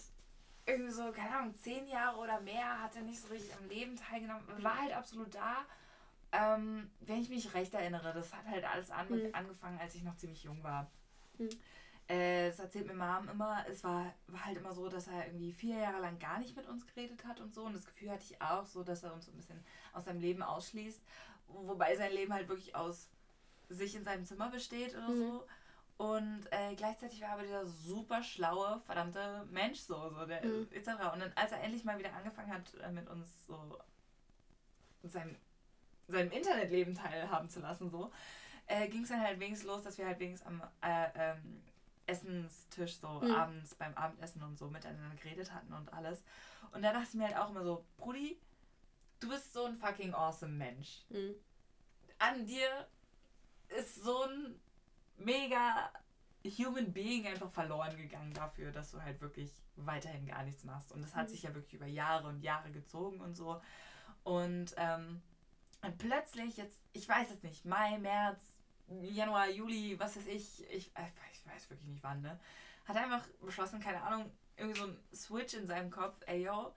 irgendwie 0.66 0.92
so, 0.92 1.10
keine 1.12 1.36
Ahnung, 1.36 1.54
zehn 1.56 1.86
Jahre 1.88 2.18
oder 2.18 2.40
mehr 2.40 2.82
hat 2.82 2.94
er 2.96 3.02
nicht 3.02 3.20
so 3.20 3.28
richtig 3.28 3.54
am 3.56 3.68
Leben 3.68 3.96
teilgenommen, 3.96 4.44
war 4.62 4.80
halt 4.80 4.92
absolut 4.92 5.34
da. 5.34 5.64
Ähm, 6.32 6.90
wenn 7.00 7.20
ich 7.20 7.28
mich 7.28 7.52
recht 7.54 7.74
erinnere, 7.74 8.12
das 8.14 8.32
hat 8.32 8.46
halt 8.46 8.64
alles 8.64 8.90
an 8.90 9.08
mhm. 9.10 9.28
angefangen, 9.32 9.78
als 9.78 9.94
ich 9.94 10.02
noch 10.02 10.16
ziemlich 10.16 10.44
jung 10.44 10.62
war. 10.62 10.90
Mhm. 11.38 11.50
Äh, 12.08 12.48
das 12.48 12.58
erzählt 12.58 12.86
mir 12.86 12.94
Mom 12.94 13.28
immer, 13.28 13.64
es 13.68 13.84
war, 13.84 14.12
war 14.28 14.44
halt 14.44 14.56
immer 14.56 14.72
so, 14.72 14.88
dass 14.88 15.08
er 15.08 15.26
irgendwie 15.26 15.52
vier 15.52 15.78
Jahre 15.78 16.00
lang 16.00 16.18
gar 16.18 16.38
nicht 16.38 16.56
mit 16.56 16.66
uns 16.66 16.86
geredet 16.86 17.24
hat 17.26 17.40
und 17.40 17.54
so. 17.54 17.64
Und 17.64 17.74
das 17.74 17.86
Gefühl 17.86 18.10
hatte 18.10 18.24
ich 18.24 18.40
auch 18.40 18.66
so, 18.66 18.82
dass 18.82 19.02
er 19.02 19.12
uns 19.14 19.26
so 19.26 19.32
ein 19.32 19.36
bisschen 19.36 19.62
aus 19.92 20.04
seinem 20.04 20.20
Leben 20.20 20.42
ausschließt. 20.42 21.00
Wobei 21.48 21.96
sein 21.96 22.12
Leben 22.12 22.32
halt 22.32 22.48
wirklich 22.48 22.74
aus 22.74 23.08
sich 23.68 23.94
in 23.94 24.04
seinem 24.04 24.24
Zimmer 24.24 24.50
besteht 24.50 24.94
oder 24.94 25.08
mhm. 25.08 25.18
so. 25.18 25.46
Und 25.98 26.46
äh, 26.50 26.74
gleichzeitig 26.74 27.20
war 27.20 27.30
aber 27.30 27.42
dieser 27.42 27.66
super 27.66 28.22
schlaue, 28.22 28.80
verdammte 28.86 29.46
Mensch 29.50 29.80
so, 29.80 30.10
so 30.10 30.26
der, 30.26 30.44
mhm. 30.44 30.68
etc. 30.72 30.88
Und 31.12 31.20
dann, 31.20 31.32
als 31.34 31.52
er 31.52 31.62
endlich 31.62 31.84
mal 31.84 31.98
wieder 31.98 32.12
angefangen 32.12 32.52
hat, 32.52 32.74
äh, 32.82 32.90
mit 32.90 33.08
uns 33.08 33.28
so 33.46 33.78
seinem, 35.04 35.36
seinem 36.08 36.30
Internetleben 36.30 36.94
teilhaben 36.94 37.48
zu 37.48 37.60
lassen, 37.60 37.90
so, 37.90 38.10
äh, 38.66 38.88
ging 38.88 39.02
es 39.02 39.10
dann 39.10 39.20
halt 39.20 39.38
wenigstens 39.38 39.68
los, 39.68 39.82
dass 39.82 39.98
wir 39.98 40.06
halt 40.06 40.18
wenigstens 40.18 40.48
am 40.48 40.62
äh, 40.82 41.08
ähm, 41.14 41.62
Essenstisch 42.06 42.98
so 42.98 43.08
mhm. 43.08 43.30
abends 43.30 43.74
beim 43.74 43.94
Abendessen 43.94 44.42
und 44.42 44.58
so 44.58 44.68
miteinander 44.68 45.14
geredet 45.16 45.52
hatten 45.52 45.72
und 45.72 45.92
alles. 45.92 46.24
Und 46.72 46.82
da 46.82 46.92
dachte 46.92 47.08
ich 47.10 47.14
mir 47.14 47.26
halt 47.26 47.36
auch 47.36 47.50
immer 47.50 47.64
so, 47.64 47.84
Brudi, 47.96 48.38
du 49.20 49.28
bist 49.28 49.52
so 49.52 49.66
ein 49.66 49.76
fucking 49.76 50.14
awesome 50.14 50.52
Mensch. 50.52 51.04
Mhm. 51.10 51.34
An 52.18 52.46
dir 52.46 52.88
ist 53.68 54.02
so 54.02 54.22
ein 54.24 54.60
mega 55.24 55.90
Human 56.44 56.92
Being 56.92 57.26
einfach 57.26 57.50
verloren 57.50 57.96
gegangen 57.96 58.32
dafür, 58.32 58.72
dass 58.72 58.90
du 58.90 59.02
halt 59.02 59.20
wirklich 59.20 59.50
weiterhin 59.76 60.26
gar 60.26 60.42
nichts 60.42 60.64
machst. 60.64 60.92
Und 60.92 61.02
das 61.02 61.14
hat 61.14 61.28
mhm. 61.28 61.32
sich 61.32 61.42
ja 61.42 61.54
wirklich 61.54 61.74
über 61.74 61.86
Jahre 61.86 62.28
und 62.28 62.40
Jahre 62.40 62.70
gezogen 62.70 63.20
und 63.20 63.36
so. 63.36 63.60
Und, 64.24 64.74
ähm, 64.76 65.22
und 65.82 65.98
plötzlich 65.98 66.56
jetzt, 66.56 66.80
ich 66.92 67.08
weiß 67.08 67.30
es 67.30 67.42
nicht, 67.42 67.64
Mai, 67.64 67.98
März, 67.98 68.40
Januar, 69.02 69.50
Juli, 69.50 69.98
was 69.98 70.16
weiß 70.16 70.26
ich, 70.26 70.64
ich, 70.70 70.90
äh, 70.96 71.06
ich 71.32 71.46
weiß 71.46 71.70
wirklich 71.70 71.88
nicht 71.88 72.02
wann, 72.02 72.20
ne? 72.20 72.38
Hat 72.84 72.96
einfach 72.96 73.26
beschlossen, 73.40 73.80
keine 73.80 74.02
Ahnung, 74.02 74.30
irgendwie 74.56 74.80
so 74.80 74.86
ein 74.86 74.96
Switch 75.14 75.54
in 75.54 75.66
seinem 75.66 75.90
Kopf, 75.90 76.20
ey 76.26 76.44
yo, 76.44 76.72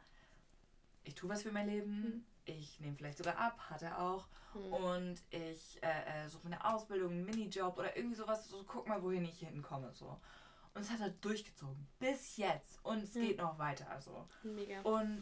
ich 1.04 1.16
tue 1.16 1.30
was 1.30 1.44
für 1.44 1.52
mein 1.52 1.68
Leben, 1.68 2.02
mhm. 2.02 2.26
Ich 2.46 2.80
nehme 2.80 2.96
vielleicht 2.96 3.18
sogar 3.18 3.38
ab, 3.38 3.58
hat 3.70 3.82
er 3.82 4.00
auch. 4.00 4.28
Mhm. 4.54 4.74
Und 4.74 5.22
ich 5.30 5.80
äh, 5.82 6.26
äh, 6.26 6.30
suche 6.30 6.48
mir 6.48 6.56
eine 6.56 6.74
Ausbildung, 6.74 7.12
einen 7.12 7.26
Minijob 7.26 7.78
oder 7.78 7.96
irgendwie 7.96 8.16
sowas. 8.16 8.48
So, 8.48 8.64
guck 8.66 8.88
mal, 8.88 9.02
wohin 9.02 9.26
ich 9.26 9.40
hinkomme. 9.40 9.92
So. 9.94 10.18
Und 10.74 10.82
es 10.82 10.90
hat 10.90 11.02
er 11.02 11.10
durchgezogen. 11.10 11.88
Bis 12.00 12.38
jetzt. 12.38 12.80
Und 12.84 13.04
es 13.04 13.16
mhm. 13.16 13.22
geht 13.22 13.38
noch 13.38 13.58
weiter. 13.58 13.90
Also. 13.90 14.26
Mega. 14.44 14.82
Und 14.82 15.22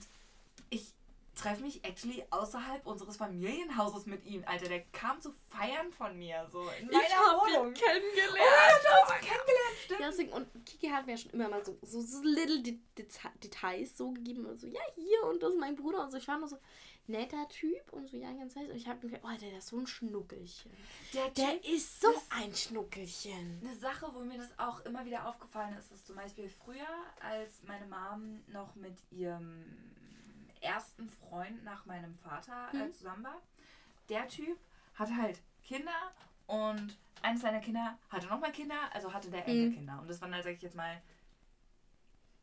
ich 0.70 0.94
treffe 1.36 1.64
mich 1.64 1.84
actually 1.84 2.24
außerhalb 2.30 2.86
unseres 2.86 3.18
Familienhauses 3.18 4.06
mit 4.06 4.26
ihm. 4.26 4.44
Alter, 4.46 4.68
der 4.68 4.82
kam 4.86 5.20
zu 5.20 5.32
feiern 5.50 5.92
von 5.92 6.18
mir. 6.18 6.48
So 6.52 6.62
in 6.80 6.88
meiner 6.88 7.02
ich 7.02 7.16
hab 7.16 7.42
Wohnung. 7.42 7.68
ihn 7.68 7.74
kennengelernt. 7.74 8.34
Oh, 8.34 8.38
ja, 8.38 8.80
du 8.82 8.90
hast 8.90 9.10
ihn 9.10 9.28
kennengelernt, 9.28 9.78
stimmt. 9.84 10.00
Ja, 10.00 10.08
deswegen, 10.10 10.32
und 10.32 10.66
Kiki 10.66 10.88
hat 10.90 11.06
mir 11.06 11.18
schon 11.18 11.32
immer 11.32 11.50
mal 11.50 11.66
so, 11.66 11.78
so, 11.82 12.02
so 12.02 12.22
little 12.22 12.62
Details 12.62 13.98
so 13.98 14.12
gegeben. 14.12 14.46
Und 14.46 14.60
so, 14.60 14.68
ja, 14.68 14.82
hier 14.96 15.24
und 15.24 15.42
das 15.42 15.54
ist 15.54 15.60
mein 15.60 15.76
Bruder. 15.76 16.04
Und 16.04 16.12
so, 16.12 16.18
ich 16.18 16.28
war 16.28 16.38
nur 16.38 16.48
so, 16.48 16.58
netter 17.08 17.48
Typ 17.50 17.92
und 17.92 18.08
so, 18.08 18.18
ja, 18.18 18.32
ganz 18.34 18.56
heiß. 18.56 18.70
Und 18.70 18.76
ich 18.76 18.88
habe 18.88 19.06
mir 19.06 19.14
gedacht, 19.14 19.34
oh, 19.34 19.40
der 19.40 19.58
ist 19.58 19.68
so 19.68 19.78
ein 19.78 19.88
Schnuckelchen. 19.88 20.72
Der, 21.14 21.30
der 21.32 21.64
ist 21.66 22.02
so 22.02 22.10
ein 22.30 22.54
Schnuckelchen. 22.56 23.60
Eine 23.62 23.76
Sache, 23.76 24.08
wo 24.14 24.20
mir 24.20 24.38
das 24.38 24.58
auch 24.58 24.80
immer 24.82 25.06
wieder 25.06 25.28
aufgefallen 25.28 25.78
ist, 25.78 25.92
ist 25.92 26.08
zum 26.08 26.16
Beispiel 26.16 26.50
früher, 26.50 26.88
als 27.20 27.62
meine 27.64 27.86
Mom 27.88 28.42
noch 28.48 28.76
mit 28.76 28.98
ihrem 29.12 29.66
ersten 30.62 31.10
Freund 31.10 31.64
nach 31.64 31.86
meinem 31.86 32.16
Vater 32.16 32.70
äh, 32.74 32.78
mhm. 32.78 32.94
zusammen 32.94 33.24
war. 33.26 33.42
Der 34.10 34.28
Typ 34.28 34.58
hatte 34.96 35.16
halt 35.16 35.42
Kinder 35.64 36.14
und 36.48 36.98
eines 37.22 37.42
seiner 37.42 37.60
Kinder 37.60 37.98
hatte 38.10 38.28
nochmal 38.28 38.52
Kinder, 38.52 38.76
also 38.94 39.14
hatte 39.14 39.30
der 39.30 39.42
mhm. 39.42 39.50
Enkelkinder. 39.50 40.00
Und 40.00 40.10
das 40.10 40.22
waren 40.22 40.34
halt, 40.34 40.44
sag 40.44 40.54
ich 40.54 40.62
jetzt 40.62 40.76
mal, 40.76 41.02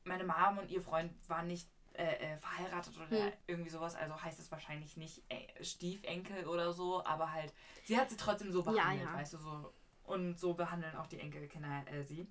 meine 0.04 0.24
Mom 0.24 0.58
und 0.58 0.70
ihr 0.70 0.80
Freund 0.80 1.12
waren 1.28 1.46
nicht 1.46 1.68
äh, 1.94 2.32
äh, 2.32 2.36
verheiratet 2.38 2.96
oder 2.96 3.10
hm. 3.10 3.32
irgendwie 3.46 3.70
sowas. 3.70 3.94
Also 3.94 4.20
heißt 4.20 4.38
es 4.38 4.50
wahrscheinlich 4.50 4.96
nicht 4.96 5.22
äh, 5.28 5.64
Stiefenkel 5.64 6.46
oder 6.46 6.72
so, 6.72 7.04
aber 7.04 7.32
halt, 7.32 7.52
sie 7.84 7.98
hat 7.98 8.10
sie 8.10 8.16
trotzdem 8.16 8.52
so 8.52 8.62
behandelt, 8.62 9.04
ja, 9.04 9.12
ja. 9.12 9.18
weißt 9.18 9.34
du, 9.34 9.38
so. 9.38 9.74
Und 10.04 10.38
so 10.38 10.54
behandeln 10.54 10.96
auch 10.96 11.06
die 11.06 11.20
Enkelkinder 11.20 11.84
äh, 11.86 12.02
sie. 12.02 12.26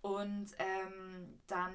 Und 0.00 0.52
ähm, 0.58 1.38
dann 1.46 1.74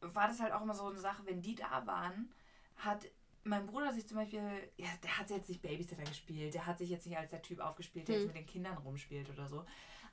war 0.00 0.28
das 0.28 0.40
halt 0.40 0.52
auch 0.52 0.62
immer 0.62 0.74
so 0.74 0.86
eine 0.86 0.98
Sache, 0.98 1.22
wenn 1.26 1.42
die 1.42 1.54
da 1.54 1.86
waren, 1.86 2.32
hat 2.76 3.06
mein 3.44 3.66
Bruder 3.66 3.92
sich 3.92 4.06
zum 4.06 4.16
Beispiel, 4.16 4.40
ja, 4.76 4.88
der 5.02 5.18
hat 5.18 5.30
jetzt 5.30 5.48
nicht 5.48 5.62
Babysitter 5.62 6.04
gespielt, 6.04 6.54
der 6.54 6.66
hat 6.66 6.78
sich 6.78 6.88
jetzt 6.88 7.06
nicht 7.06 7.18
als 7.18 7.30
der 7.30 7.42
Typ 7.42 7.60
aufgespielt, 7.60 8.08
der 8.08 8.16
hm. 8.16 8.22
jetzt 8.22 8.34
mit 8.34 8.42
den 8.42 8.46
Kindern 8.46 8.78
rumspielt 8.78 9.28
oder 9.30 9.46
so. 9.48 9.64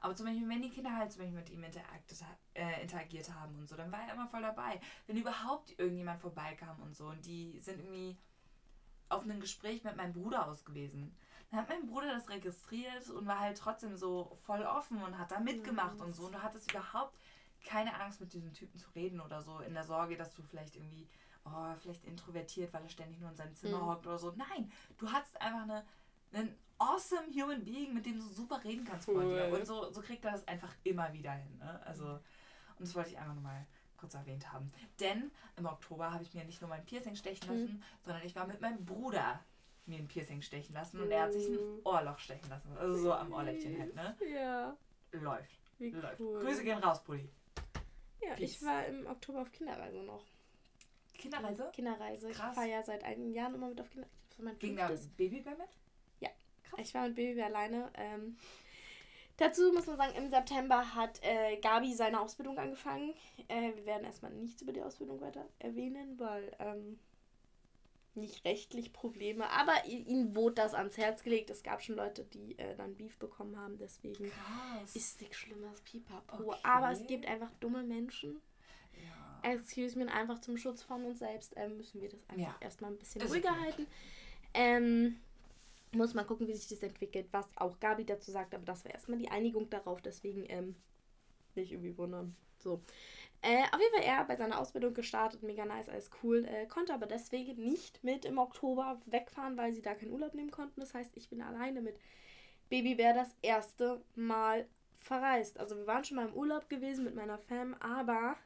Aber 0.01 0.15
zum 0.15 0.25
Beispiel, 0.25 0.49
wenn 0.49 0.61
die 0.61 0.69
Kinder 0.69 0.95
halt 0.95 1.11
zum 1.11 1.21
Beispiel 1.21 1.39
mit 1.39 1.49
ihm 1.49 1.63
interagiert, 1.63 2.25
äh, 2.55 2.81
interagiert 2.81 3.33
haben 3.33 3.55
und 3.57 3.69
so, 3.69 3.75
dann 3.75 3.91
war 3.91 4.01
er 4.01 4.13
immer 4.13 4.27
voll 4.27 4.41
dabei. 4.41 4.81
Wenn 5.07 5.15
überhaupt 5.15 5.77
irgendjemand 5.79 6.19
vorbeikam 6.19 6.81
und 6.81 6.95
so 6.95 7.07
und 7.07 7.25
die 7.25 7.59
sind 7.59 7.79
irgendwie 7.79 8.17
auf 9.09 9.23
einem 9.23 9.39
Gespräch 9.39 9.83
mit 9.83 9.95
meinem 9.97 10.13
Bruder 10.13 10.47
aus 10.47 10.65
gewesen. 10.65 11.15
Dann 11.49 11.59
hat 11.59 11.69
mein 11.69 11.85
Bruder 11.85 12.13
das 12.13 12.29
registriert 12.29 13.09
und 13.09 13.27
war 13.27 13.39
halt 13.39 13.57
trotzdem 13.57 13.95
so 13.95 14.35
voll 14.45 14.63
offen 14.63 15.03
und 15.03 15.17
hat 15.17 15.31
da 15.31 15.39
mitgemacht 15.39 15.97
mhm. 15.97 16.05
und 16.05 16.15
so. 16.15 16.25
Und 16.25 16.33
du 16.33 16.41
hattest 16.41 16.71
überhaupt 16.71 17.17
keine 17.63 17.99
Angst, 17.99 18.21
mit 18.21 18.33
diesem 18.33 18.53
Typen 18.53 18.79
zu 18.79 18.89
reden 18.91 19.21
oder 19.21 19.41
so, 19.41 19.59
in 19.59 19.73
der 19.73 19.83
Sorge, 19.83 20.17
dass 20.17 20.33
du 20.33 20.41
vielleicht 20.41 20.75
irgendwie, 20.75 21.07
oh, 21.45 21.75
vielleicht 21.79 22.05
introvertiert, 22.05 22.73
weil 22.73 22.83
er 22.83 22.89
ständig 22.89 23.19
nur 23.19 23.29
in 23.29 23.35
seinem 23.35 23.53
Zimmer 23.53 23.81
mhm. 23.81 23.85
hockt 23.87 24.07
oder 24.07 24.17
so. 24.17 24.33
Nein, 24.35 24.71
du 24.97 25.11
hattest 25.11 25.39
einfach 25.41 25.63
eine, 25.63 25.85
einen 26.33 26.55
awesome 26.77 27.27
human 27.33 27.63
being, 27.63 27.93
mit 27.93 28.05
dem 28.05 28.19
du 28.19 28.27
super 28.27 28.63
reden 28.63 28.85
kannst 28.85 29.07
cool. 29.07 29.21
vor 29.21 29.23
dir. 29.23 29.53
Und 29.53 29.65
so, 29.65 29.91
so 29.91 30.01
kriegt 30.01 30.25
er 30.25 30.31
das 30.31 30.47
einfach 30.47 30.73
immer 30.83 31.11
wieder 31.13 31.31
hin. 31.31 31.57
Ne? 31.59 31.81
Also, 31.85 32.05
und 32.05 32.21
das 32.79 32.95
wollte 32.95 33.11
ich 33.11 33.17
einfach 33.17 33.35
nochmal 33.35 33.65
kurz 33.97 34.15
erwähnt 34.15 34.51
haben. 34.51 34.71
Denn 34.99 35.31
im 35.57 35.65
Oktober 35.65 36.11
habe 36.11 36.23
ich 36.23 36.33
mir 36.33 36.43
nicht 36.43 36.59
nur 36.61 36.69
mein 36.69 36.83
Piercing 36.85 37.15
stechen 37.15 37.47
mhm. 37.47 37.53
lassen, 37.53 37.73
mhm. 37.73 37.83
sondern 38.01 38.25
ich 38.25 38.35
war 38.35 38.47
mit 38.47 38.59
meinem 38.59 38.83
Bruder 38.83 39.39
mir 39.85 39.97
ein 39.97 40.07
Piercing 40.07 40.41
stechen 40.41 40.73
lassen 40.73 41.01
und 41.01 41.11
er 41.11 41.23
hat 41.23 41.33
sich 41.33 41.47
ein 41.47 41.53
mhm. 41.53 41.81
Ohrloch 41.83 42.19
stechen 42.19 42.49
lassen. 42.49 42.75
Also 42.77 42.95
so 42.95 43.13
am 43.13 43.33
Ohrläppchen 43.33 43.79
halt, 43.79 43.95
ne? 43.95 44.15
Ja. 44.33 44.77
Läuft. 45.11 45.59
Wie 45.79 45.89
Läuft. 45.89 46.19
Cool. 46.19 46.39
Grüße 46.39 46.63
gehen 46.63 46.77
raus, 46.77 47.03
Pulli. 47.03 47.29
Ja, 48.21 48.35
Peace. 48.35 48.51
ich 48.51 48.63
war 48.63 48.85
im 48.85 49.07
Oktober 49.07 49.41
auf 49.41 49.51
Kinderreise 49.51 50.03
noch. 50.03 50.23
Kinderreise? 51.13 51.69
Kinderreise. 51.73 52.29
Krass. 52.29 52.51
Ich 52.51 52.55
fahre 52.55 52.69
ja 52.69 52.83
seit 52.83 53.03
einigen 53.03 53.33
Jahren 53.33 53.55
immer 53.55 53.69
mit 53.69 53.81
auf 53.81 53.89
Kinderreise. 53.89 54.59
Ging 54.59 54.75
da 54.75 54.89
Babybär 55.17 55.57
mit? 55.57 55.69
Krass. 56.71 56.87
Ich 56.87 56.93
war 56.93 57.07
mit 57.07 57.15
Babybär 57.15 57.45
alleine. 57.45 57.91
Ähm, 57.95 58.37
dazu 59.37 59.71
muss 59.73 59.87
man 59.87 59.97
sagen, 59.97 60.15
im 60.15 60.29
September 60.29 60.95
hat 60.95 61.19
äh, 61.23 61.57
Gabi 61.57 61.93
seine 61.93 62.19
Ausbildung 62.19 62.57
angefangen. 62.57 63.13
Äh, 63.47 63.75
wir 63.75 63.85
werden 63.85 64.03
erstmal 64.05 64.31
nichts 64.31 64.61
über 64.61 64.73
die 64.73 64.81
Ausbildung 64.81 65.21
weiter 65.21 65.47
erwähnen, 65.59 66.19
weil 66.19 66.51
ähm, 66.59 66.99
nicht 68.13 68.43
rechtlich 68.43 68.91
Probleme, 68.91 69.49
aber 69.49 69.85
ihnen 69.85 70.35
wurde 70.35 70.55
das 70.55 70.73
ans 70.73 70.97
Herz 70.97 71.23
gelegt. 71.23 71.49
Es 71.49 71.63
gab 71.63 71.81
schon 71.81 71.95
Leute, 71.95 72.25
die 72.25 72.57
äh, 72.59 72.75
dann 72.75 72.95
Beef 72.95 73.17
bekommen 73.17 73.57
haben, 73.57 73.77
deswegen 73.77 74.29
Krass. 74.29 74.95
ist 74.95 75.21
nichts 75.21 75.37
Schlimmes, 75.37 75.81
pipapo. 75.81 76.43
Okay. 76.43 76.59
Aber 76.63 76.91
es 76.91 77.05
gibt 77.07 77.25
einfach 77.25 77.51
dumme 77.61 77.83
Menschen. 77.83 78.41
Ja. 78.93 79.51
Excuse 79.51 79.97
me, 79.97 80.11
einfach 80.11 80.39
zum 80.39 80.57
Schutz 80.57 80.83
von 80.83 81.05
uns 81.05 81.19
selbst 81.19 81.55
äh, 81.55 81.69
müssen 81.69 82.01
wir 82.01 82.09
das 82.09 82.19
einfach 82.27 82.41
ja. 82.41 82.55
erstmal 82.59 82.91
ein 82.91 82.97
bisschen 82.97 83.21
ruhiger 83.21 83.51
okay. 83.51 83.61
halten. 83.61 83.87
Ähm, 84.53 85.19
muss 85.93 86.13
mal 86.13 86.23
gucken, 86.23 86.47
wie 86.47 86.53
sich 86.53 86.67
das 86.67 86.83
entwickelt, 86.83 87.27
was 87.31 87.45
auch 87.57 87.79
Gabi 87.79 88.05
dazu 88.05 88.31
sagt, 88.31 88.55
aber 88.55 88.65
das 88.65 88.85
war 88.85 88.91
erstmal 88.91 89.17
die 89.17 89.29
Einigung 89.29 89.69
darauf, 89.69 90.01
deswegen 90.01 90.45
ähm, 90.49 90.75
nicht 91.55 91.71
irgendwie 91.71 91.97
wundern. 91.97 92.35
So. 92.57 92.81
Äh, 93.41 93.63
auf 93.71 93.79
jeden 93.79 93.93
Fall 93.95 94.03
er 94.03 94.23
bei 94.25 94.35
seiner 94.35 94.59
Ausbildung 94.59 94.93
gestartet, 94.93 95.41
mega 95.41 95.65
nice, 95.65 95.89
alles 95.89 96.11
cool, 96.21 96.45
äh, 96.45 96.67
konnte 96.67 96.93
aber 96.93 97.07
deswegen 97.07 97.63
nicht 97.63 98.03
mit 98.03 98.23
im 98.23 98.37
Oktober 98.37 99.01
wegfahren, 99.07 99.57
weil 99.57 99.73
sie 99.73 99.81
da 99.81 99.95
keinen 99.95 100.11
Urlaub 100.11 100.35
nehmen 100.35 100.51
konnten. 100.51 100.79
Das 100.79 100.93
heißt, 100.93 101.17
ich 101.17 101.29
bin 101.29 101.41
alleine 101.41 101.81
mit 101.81 101.99
Babybär 102.69 103.13
das 103.13 103.35
erste 103.41 104.01
Mal 104.15 104.67
verreist. 104.99 105.59
Also 105.59 105.75
wir 105.75 105.87
waren 105.87 106.03
schon 106.03 106.17
mal 106.17 106.27
im 106.27 106.35
Urlaub 106.35 106.69
gewesen 106.69 107.03
mit 107.03 107.15
meiner 107.15 107.39
Fam, 107.39 107.73
aber 107.79 108.37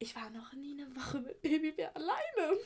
ich 0.00 0.16
war 0.16 0.28
noch 0.30 0.52
nie 0.52 0.72
eine 0.72 0.94
Woche 0.96 1.20
mit 1.20 1.40
Babybär 1.40 1.96
alleine. 1.96 2.58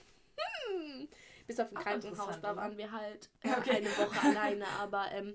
Hm. 0.70 1.08
Bis 1.48 1.58
auf 1.58 1.70
ein 1.70 1.82
Krankenhaus, 1.82 2.40
da 2.42 2.54
waren 2.54 2.76
wir 2.76 2.92
halt 2.92 3.30
äh, 3.42 3.48
okay. 3.50 3.78
eine 3.78 3.88
Woche 3.88 4.20
alleine, 4.22 4.66
aber 4.78 5.10
ähm, 5.12 5.34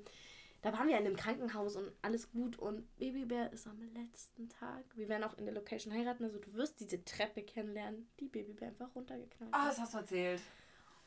da 0.61 0.71
waren 0.71 0.87
wir 0.87 0.97
in 0.97 1.07
einem 1.07 1.15
Krankenhaus 1.15 1.75
und 1.75 1.91
alles 2.03 2.31
gut 2.31 2.57
und 2.57 2.95
Babybär 2.97 3.51
ist 3.51 3.65
am 3.65 3.81
letzten 3.81 4.47
Tag. 4.47 4.85
Wir 4.95 5.09
werden 5.09 5.23
auch 5.23 5.35
in 5.39 5.45
der 5.45 5.55
Location 5.55 5.91
heiraten, 5.91 6.23
also 6.23 6.37
du 6.37 6.53
wirst 6.53 6.79
diese 6.79 7.03
Treppe 7.03 7.41
kennenlernen, 7.41 8.07
die 8.19 8.27
Babybär 8.27 8.67
einfach 8.67 8.95
runtergeknallt 8.95 9.51
Ah, 9.53 9.63
oh, 9.63 9.67
das 9.69 9.79
hast 9.79 9.95
du 9.95 9.97
erzählt. 9.97 10.41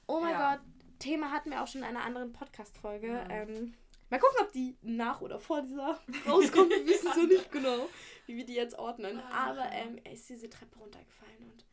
Oh 0.08 0.20
mein 0.20 0.32
ja. 0.32 0.56
Gott, 0.56 0.64
Thema 0.98 1.30
hatten 1.30 1.50
wir 1.50 1.62
auch 1.62 1.68
schon 1.68 1.82
in 1.82 1.86
einer 1.86 2.02
anderen 2.02 2.32
Podcast-Folge. 2.32 3.06
Ja. 3.06 3.30
Ähm, 3.30 3.74
mal 4.10 4.18
gucken, 4.18 4.38
ob 4.40 4.50
die 4.50 4.76
nach 4.82 5.20
oder 5.20 5.38
vor 5.38 5.62
dieser 5.62 6.00
rauskommt. 6.26 6.70
Wir 6.70 6.84
wissen 6.84 7.12
so 7.14 7.22
nicht 7.22 7.52
genau, 7.52 7.88
wie 8.26 8.36
wir 8.36 8.44
die 8.44 8.54
jetzt 8.54 8.76
ordnen. 8.76 9.20
Ah. 9.20 9.50
Aber 9.50 9.70
ähm, 9.70 10.00
er 10.02 10.12
ist 10.12 10.28
diese 10.28 10.50
Treppe 10.50 10.80
runtergefallen 10.80 11.44
und 11.44 11.64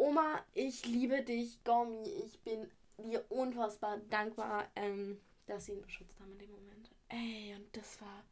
Oma, 0.00 0.42
ich 0.54 0.86
liebe 0.86 1.22
dich, 1.22 1.62
Gomi. 1.62 2.08
Ich 2.24 2.40
bin 2.40 2.70
dir 2.96 3.22
unfassbar 3.28 3.98
dankbar. 4.08 4.66
Ähm, 4.74 5.20
dass 5.50 5.66
sie 5.66 5.72
ihn 5.72 5.82
beschützt 5.82 6.18
haben 6.20 6.32
in 6.32 6.38
dem 6.38 6.50
Moment. 6.52 6.90
Ey, 7.08 7.54
und 7.54 7.76
das 7.76 8.00
war. 8.00 8.24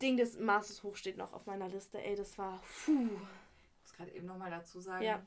Ding 0.00 0.16
des 0.16 0.38
Maßes 0.38 0.82
hoch 0.82 0.96
steht 0.96 1.18
noch 1.18 1.34
auf 1.34 1.44
meiner 1.44 1.68
Liste. 1.68 2.02
Ey, 2.02 2.16
das 2.16 2.38
war. 2.38 2.62
Puh. 2.84 2.92
Ich 2.92 3.82
muss 3.82 3.92
gerade 3.92 4.12
eben 4.12 4.26
nochmal 4.26 4.50
dazu 4.50 4.80
sagen. 4.80 5.04
Ja. 5.04 5.22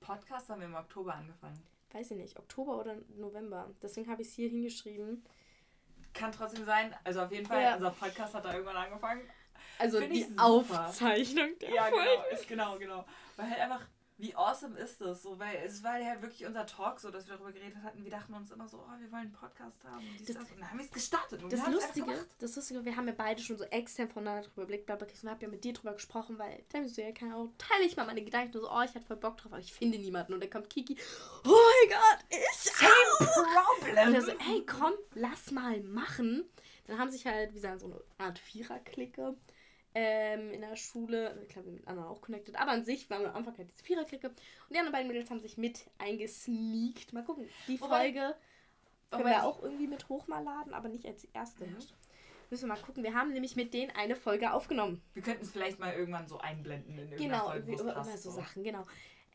Podcast 0.00 0.48
haben 0.48 0.60
wir 0.60 0.66
im 0.66 0.74
Oktober 0.74 1.14
angefangen. 1.14 1.62
Weiß 1.92 2.10
ich 2.10 2.16
nicht, 2.16 2.36
Oktober 2.36 2.80
oder 2.80 2.96
November. 3.16 3.70
Deswegen 3.80 4.10
habe 4.10 4.22
ich 4.22 4.28
es 4.28 4.34
hier 4.34 4.48
hingeschrieben. 4.48 5.24
Kann 6.12 6.32
trotzdem 6.32 6.64
sein. 6.64 6.94
Also 7.04 7.22
auf 7.22 7.30
jeden 7.30 7.46
Fall, 7.46 7.62
ja. 7.62 7.74
unser 7.74 7.90
Podcast 7.90 8.34
hat 8.34 8.44
da 8.44 8.52
irgendwann 8.52 8.76
angefangen. 8.76 9.22
Also 9.78 9.98
Find 9.98 10.14
die 10.14 10.26
Aufzeichnung 10.36 11.58
der 11.60 11.70
Ja, 11.70 11.84
Folge. 11.84 11.96
genau, 12.04 12.28
ist 12.32 12.48
genau, 12.48 12.78
genau. 12.78 13.04
Weil 13.36 13.50
halt 13.50 13.60
einfach 13.60 13.86
wie 14.16 14.34
awesome 14.36 14.78
ist 14.78 15.00
das 15.00 15.22
so? 15.22 15.38
Weil 15.40 15.56
es 15.66 15.82
war 15.82 15.98
ja 15.98 16.22
wirklich 16.22 16.46
unser 16.46 16.66
Talk 16.66 17.00
so, 17.00 17.10
dass 17.10 17.26
wir 17.26 17.34
darüber 17.34 17.50
geredet 17.50 17.82
hatten. 17.82 18.04
Wir 18.04 18.12
dachten 18.12 18.32
uns 18.32 18.50
immer 18.52 18.68
so, 18.68 18.78
oh, 18.78 19.00
wir 19.00 19.10
wollen 19.10 19.22
einen 19.22 19.32
Podcast 19.32 19.82
haben. 19.84 20.06
Und, 20.06 20.20
das, 20.28 20.36
das. 20.36 20.50
und 20.50 20.60
dann 20.60 20.70
haben 20.70 20.78
wir 20.78 20.84
es 20.84 20.92
gestartet. 20.92 21.42
Und 21.42 21.52
das, 21.52 21.66
Lustige, 21.66 22.26
das 22.38 22.54
Lustige, 22.54 22.84
wir 22.84 22.96
haben 22.96 23.08
ja 23.08 23.14
beide 23.16 23.42
schon 23.42 23.58
so 23.58 23.64
extern 23.64 24.08
voneinander 24.08 24.48
drüber 24.48 24.62
geblickt. 24.62 24.88
Aber 24.90 25.06
ich 25.10 25.24
habe 25.24 25.42
ja 25.42 25.48
mit 25.48 25.64
dir 25.64 25.72
drüber 25.72 25.94
gesprochen, 25.94 26.38
weil 26.38 26.62
dann 26.70 26.84
bist 26.84 26.96
du 26.96 27.02
ja 27.02 27.10
keine 27.10 27.34
Ahnung, 27.34 27.54
teile 27.58 27.84
ich 27.84 27.96
mal 27.96 28.06
meine 28.06 28.22
Gedanken. 28.22 28.52
So, 28.52 28.70
oh, 28.70 28.82
ich 28.82 28.94
hatte 28.94 29.04
voll 29.04 29.16
Bock 29.16 29.36
drauf, 29.36 29.52
aber 29.52 29.60
ich 29.60 29.72
finde 29.72 29.98
niemanden. 29.98 30.34
Und 30.34 30.42
dann 30.42 30.50
kommt 30.50 30.70
Kiki, 30.70 30.96
oh 31.44 31.48
mein 31.48 31.98
Gott, 31.98 32.38
ist 32.52 32.76
Same 32.76 32.90
auch. 33.20 33.78
problem. 33.80 34.08
Und 34.08 34.14
er 34.14 34.22
so, 34.22 34.32
hey, 34.38 34.64
komm, 34.64 34.94
lass 35.14 35.50
mal 35.50 35.80
machen. 35.80 36.44
Dann 36.86 36.98
haben 36.98 37.10
sich 37.10 37.26
halt, 37.26 37.52
wie 37.52 37.58
sagen, 37.58 37.80
so 37.80 37.86
eine 37.86 38.00
Art 38.18 38.38
Vierer-Clique 38.38 39.34
ähm, 39.94 40.52
in 40.52 40.60
der 40.60 40.76
Schule. 40.76 41.38
Ich 41.42 41.48
glaube, 41.48 41.70
mit 41.70 41.86
anderen 41.86 42.08
auch 42.08 42.20
connected. 42.20 42.56
Aber 42.56 42.72
an 42.72 42.84
sich 42.84 43.08
waren 43.10 43.22
wir 43.22 43.30
am 43.30 43.36
Anfang 43.36 43.56
halt 43.56 43.70
diese 43.70 43.84
Viererklicke. 43.84 44.28
Und 44.28 44.36
die 44.70 44.78
anderen 44.78 44.92
beiden 44.92 45.08
Mädels 45.08 45.30
haben 45.30 45.40
sich 45.40 45.56
mit 45.56 45.86
eingesneakt. 45.98 47.12
Mal 47.12 47.24
gucken. 47.24 47.48
Die 47.68 47.78
Folge 47.78 48.34
können 49.10 49.26
wir 49.26 49.44
auch 49.44 49.62
irgendwie 49.62 49.86
mit 49.86 50.08
hoch 50.08 50.26
mal 50.26 50.42
laden, 50.42 50.74
aber 50.74 50.88
nicht 50.88 51.06
als 51.06 51.24
erste. 51.32 51.64
Ja. 51.64 51.70
Müssen 52.50 52.68
wir 52.68 52.74
mal 52.74 52.82
gucken. 52.82 53.02
Wir 53.02 53.14
haben 53.14 53.32
nämlich 53.32 53.56
mit 53.56 53.72
denen 53.72 53.90
eine 53.92 54.16
Folge 54.16 54.52
aufgenommen. 54.52 55.00
Wir 55.14 55.22
könnten 55.22 55.44
es 55.44 55.52
vielleicht 55.52 55.78
mal 55.78 55.94
irgendwann 55.94 56.28
so 56.28 56.38
einblenden 56.38 56.98
in 56.98 57.12
irgendeiner 57.12 57.38
genau, 57.38 57.50
Folge. 57.50 57.76
Genau, 57.76 57.92
immer 57.92 58.18
so 58.18 58.30
Sachen, 58.30 58.64
genau. 58.64 58.84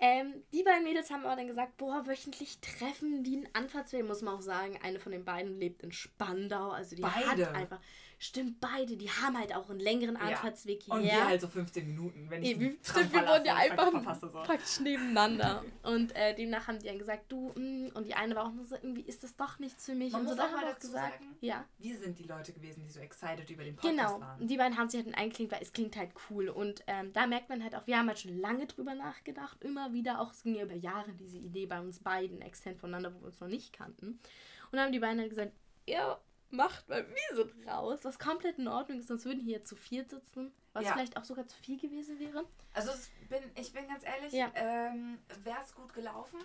Ähm, 0.02 0.44
die 0.54 0.64
beiden 0.64 0.86
Mädels 0.86 1.12
haben 1.12 1.26
aber 1.26 1.36
dann 1.36 1.48
gesagt, 1.48 1.76
boah, 1.76 2.08
wöchentlich 2.08 2.60
treffen 2.62 3.24
die 3.24 3.36
einen 3.38 3.50
Anfahrtsweg, 3.54 4.06
muss 4.06 4.22
man 4.22 4.36
auch 4.36 4.42
sagen. 4.42 4.80
Eine 4.82 5.00
von 5.00 5.12
den 5.12 5.26
beiden 5.26 5.60
lebt 5.60 5.84
in 5.84 5.92
Spandau, 5.92 6.70
also 6.70 6.96
die 6.96 7.02
Beide. 7.02 7.48
hat 7.48 7.56
einfach 7.56 7.82
Stimmt, 8.22 8.60
beide, 8.60 8.98
die 8.98 9.10
haben 9.10 9.38
halt 9.38 9.56
auch 9.56 9.70
einen 9.70 9.80
längeren 9.80 10.18
Anfahrtsweg 10.18 10.86
ja. 10.86 10.98
hierher. 10.98 11.14
Und 11.14 11.24
wir 11.24 11.28
halt 11.30 11.40
so 11.40 11.48
15 11.48 11.88
Minuten, 11.88 12.30
wenn 12.30 12.44
ich 12.44 12.50
Eben, 12.50 12.78
Stimmt, 12.84 13.14
wir 13.14 13.22
wurden 13.22 13.46
ja 13.46 13.56
einfach 13.56 14.20
so. 14.20 14.28
praktisch 14.28 14.82
nebeneinander. 14.82 15.64
und 15.84 16.14
äh, 16.18 16.36
demnach 16.36 16.68
haben 16.68 16.80
die 16.80 16.88
dann 16.88 17.00
gesagt, 17.00 17.32
du, 17.32 17.54
mh, 17.56 17.60
mm, 17.60 17.92
und 17.94 18.06
die 18.06 18.16
eine 18.16 18.36
war 18.36 18.48
auch 18.48 18.52
nur 18.52 18.66
so, 18.66 18.76
irgendwie 18.76 19.04
ist 19.04 19.24
das 19.24 19.38
doch 19.38 19.58
nichts 19.60 19.86
für 19.86 19.96
mich. 19.96 20.12
Man 20.12 20.22
und 20.22 20.28
muss 20.28 20.36
so, 20.36 20.44
auch 20.44 20.52
mal 20.52 20.66
dazu 20.66 20.88
gesagt, 20.88 21.14
sagen, 21.14 21.38
ja. 21.40 21.64
wir 21.78 21.98
sind 21.98 22.20
die 22.20 22.26
Leute 22.26 22.52
gewesen, 22.52 22.84
die 22.84 22.90
so 22.90 23.00
excited 23.00 23.50
über 23.50 23.64
den 23.64 23.78
Podcast 23.78 23.96
genau. 23.96 24.20
waren. 24.20 24.38
Genau, 24.38 24.50
die 24.50 24.58
beiden 24.58 24.78
haben 24.78 24.90
sich 24.90 25.02
halt 25.02 25.18
eingeklingt, 25.18 25.54
weil 25.54 25.62
es 25.62 25.72
klingt 25.72 25.96
halt 25.96 26.12
cool. 26.30 26.50
Und 26.50 26.84
ähm, 26.88 27.14
da 27.14 27.26
merkt 27.26 27.48
man 27.48 27.64
halt 27.64 27.74
auch, 27.74 27.88
wir 27.88 27.98
haben 27.98 28.10
halt 28.10 28.20
schon 28.20 28.38
lange 28.38 28.68
drüber 28.68 28.96
nachgedacht, 28.96 29.64
immer 29.64 29.94
wieder, 29.94 30.20
auch 30.20 30.34
es 30.34 30.44
ging 30.44 30.56
ja 30.56 30.64
über 30.64 30.76
Jahre, 30.76 31.14
diese 31.14 31.38
Idee 31.38 31.68
bei 31.68 31.80
uns 31.80 32.00
beiden 32.00 32.42
extern 32.42 32.76
voneinander, 32.76 33.16
wo 33.16 33.22
wir 33.22 33.28
uns 33.28 33.40
noch 33.40 33.48
nicht 33.48 33.72
kannten. 33.72 34.08
Und 34.08 34.74
dann 34.74 34.82
haben 34.82 34.92
die 34.92 35.00
beiden 35.00 35.20
halt 35.20 35.30
gesagt, 35.30 35.54
ja, 35.88 36.20
macht, 36.52 36.88
weil 36.90 37.08
wir 37.08 37.36
sind 37.36 37.68
raus. 37.68 38.00
Was 38.04 38.20
komplett 38.20 38.58
in 38.58 38.68
Ordnung 38.68 39.00
ist, 39.00 39.08
sonst 39.08 39.26
würden 39.26 39.42
hier 39.42 39.64
zu 39.64 39.76
viert 39.76 40.10
sitzen. 40.10 40.52
Was 40.74 40.86
ja. 40.86 40.94
vielleicht 40.94 41.18
auch 41.18 41.24
sogar 41.24 41.48
zu 41.48 41.58
viel 41.58 41.80
gewesen 41.80 42.20
wäre. 42.20 42.46
Also 42.74 42.92
bin, 43.30 43.40
ich 43.56 43.74
bin 43.74 43.88
ganz 43.88 44.04
ehrlich, 44.04 44.34
ja. 44.34 44.52
ähm, 44.56 45.20
wäre 45.44 45.58
es 45.64 45.74
gut 45.74 45.94
gelaufen, 45.94 46.40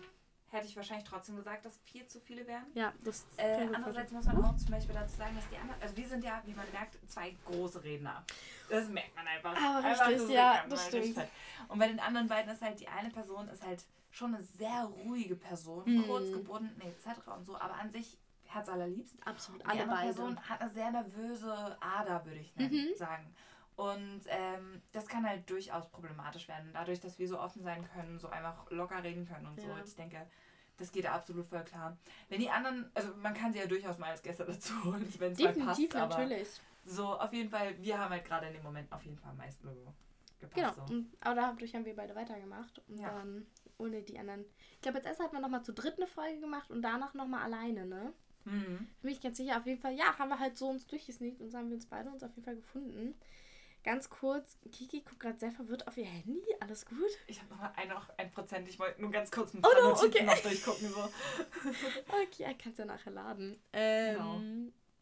hätte 0.49 0.67
ich 0.67 0.77
wahrscheinlich 0.77 1.07
trotzdem 1.07 1.37
gesagt, 1.37 1.65
dass 1.67 1.77
viel 1.79 2.07
zu 2.07 2.21
viele 2.21 2.47
wären. 2.47 2.65
Ja, 2.75 2.93
das 3.05 3.27
äh, 3.37 3.67
Andererseits 3.73 4.13
muss 4.13 4.25
man 4.25 4.43
auch 4.45 4.57
zum 4.57 4.71
Beispiel 4.71 4.95
dazu 4.95 5.17
sagen, 5.17 5.37
dass 5.37 5.49
die 5.51 5.57
anderen, 5.57 5.81
also 5.83 5.97
wir 5.97 6.09
sind 6.09 6.25
ja, 6.25 6.43
wie 6.47 6.55
man 6.55 6.71
merkt, 6.73 6.99
zwei 7.11 7.37
große 7.45 7.83
Redner. 7.85 8.25
Das 8.71 8.89
merkt 8.89 9.15
man 9.15 9.27
einfach. 9.27 9.57
Aber 9.57 9.87
einfach 9.87 10.09
richtig, 10.09 10.31
ja, 10.31 10.65
das 10.69 10.87
stimmt. 10.87 11.19
Und 11.69 11.79
bei 11.79 11.89
den 11.89 12.01
anderen 12.01 12.29
beiden 12.29 12.53
ist 12.53 12.63
halt, 12.63 12.81
die 12.81 12.89
eine 12.89 13.11
Person 13.11 13.49
ist 13.49 13.65
halt 13.65 13.85
schon 14.11 14.35
eine 14.35 14.45
sehr 14.45 14.85
ruhige 14.85 15.35
Person, 15.35 15.83
mhm. 15.87 16.07
kurz 16.07 16.31
gebunden 16.33 16.81
etc. 16.81 17.29
und 17.37 17.45
so, 17.45 17.57
aber 17.57 17.75
an 17.75 17.91
sich 17.91 18.17
Herz 18.55 18.69
allerliebst. 18.69 19.17
Absolut, 19.25 19.65
alle 19.67 19.77
die 19.77 19.83
andere 19.83 20.01
Person 20.01 20.41
hat 20.49 20.61
eine 20.61 20.71
sehr 20.71 20.91
nervöse 20.91 21.77
Ader, 21.81 22.25
würde 22.25 22.41
ich 22.41 22.55
mhm. 22.57 22.95
sagen. 22.97 23.35
Und 23.77 24.21
ähm, 24.29 24.83
das 24.93 25.09
kann 25.09 25.29
halt 25.29 25.51
durchaus 25.51 25.91
problematisch 25.91 26.47
werden. 26.47 26.71
Dadurch, 26.73 27.01
dass 27.01 27.19
wir 27.19 27.29
so 27.29 27.41
offen 27.41 27.63
sein 27.65 27.85
können, 27.93 28.19
so 28.19 28.29
einfach 28.29 28.71
locker 28.71 29.03
reden 29.03 29.27
können 29.27 29.47
und 29.47 29.59
ja. 29.61 29.67
so. 29.67 29.73
Und 29.73 29.85
ich 29.85 29.97
denke, 29.97 30.27
Das 30.77 30.93
geht 30.93 31.07
absolut 31.07 31.47
voll 31.47 31.65
klar. 31.65 31.97
Wenn 32.29 32.41
die 32.41 32.51
anderen, 32.51 32.91
also 32.95 33.15
man 33.17 33.35
kann 33.35 33.53
sie 33.53 33.59
ja 33.59 33.67
durchaus 33.67 33.99
mal 33.99 34.11
als 34.11 34.23
Gäste 34.23 34.45
dazu 34.47 34.73
holen, 34.85 35.13
wenn 35.19 35.33
es 35.33 35.39
mal 35.39 35.53
passt. 35.53 35.81
Definitiv, 35.81 35.95
natürlich. 35.95 36.61
So, 36.85 37.19
auf 37.19 37.33
jeden 37.33 37.51
Fall, 37.51 37.81
wir 37.83 37.99
haben 37.99 38.11
halt 38.11 38.25
gerade 38.25 38.47
in 38.47 38.53
dem 38.53 38.63
Moment 38.63 38.93
auf 38.93 39.03
jeden 39.05 39.19
Fall 39.19 39.31
am 39.31 39.39
meisten 39.39 39.69
gepasst. 40.39 40.55
Genau, 40.55 40.73
so. 40.87 40.93
und, 40.93 41.17
aber 41.21 41.35
dadurch 41.35 41.75
haben 41.75 41.85
wir 41.85 41.97
beide 41.97 42.15
weitergemacht. 42.15 42.81
Und 42.89 42.99
ja. 42.99 43.11
dann 43.11 43.47
ohne 43.79 44.03
die 44.03 44.19
anderen. 44.19 44.45
Ich 44.75 44.83
glaube, 44.83 44.99
als 44.99 45.07
erstes 45.07 45.25
hat 45.25 45.33
man 45.33 45.43
nochmal 45.43 45.63
zu 45.63 45.73
dritt 45.73 45.97
eine 45.97 46.07
Folge 46.07 46.41
gemacht 46.41 46.71
und 46.71 46.83
danach 46.83 47.15
nochmal 47.15 47.43
alleine, 47.43 47.87
ne? 47.87 48.13
Mhm. 48.45 48.89
Bin 49.03 49.11
ich 49.11 49.21
ganz 49.21 49.37
sicher, 49.37 49.59
auf 49.59 49.67
jeden 49.67 49.81
Fall, 49.81 49.95
ja, 49.95 50.19
haben 50.19 50.29
wir 50.29 50.39
halt 50.39 50.57
so 50.57 50.69
uns 50.69 50.87
durchgesneakt 50.87 51.41
und 51.41 51.51
so 51.51 51.59
haben 51.59 51.69
wir 51.69 51.77
uns 51.77 51.87
beide 51.87 52.11
uns 52.11 52.23
auf 52.23 52.31
jeden 52.31 52.45
Fall 52.45 52.57
gefunden. 52.57 53.15
Ganz 53.85 54.09
kurz, 54.09 54.57
Kiki 54.73 55.03
guckt 55.03 55.21
gerade 55.21 55.39
sehr 55.39 55.53
verwirrt 55.53 55.87
auf 55.87 55.99
ihr 55.99 56.07
Handy. 56.07 56.41
Alles 56.61 56.87
gut? 56.87 56.99
Ich 57.27 57.43
habe 57.43 57.55
noch 57.55 57.61
ein, 57.61 57.89
noch 57.89 58.09
ein 58.17 58.31
Prozent. 58.31 58.67
Ich 58.67 58.79
wollte 58.79 59.03
nur 59.03 59.11
ganz 59.11 59.31
kurz 59.31 59.53
ein 59.53 59.61
paar 59.61 59.73
oh 59.79 59.89
no, 59.89 59.93
okay. 59.93 60.25
noch 60.25 60.39
durchgucken. 60.39 60.89
So. 60.89 61.03
okay, 62.23 62.57
kannst 62.63 62.79
ja 62.79 62.87
nachher 62.87 63.11
laden. 63.11 63.61
Ähm, 63.75 64.15
genau. 64.15 64.41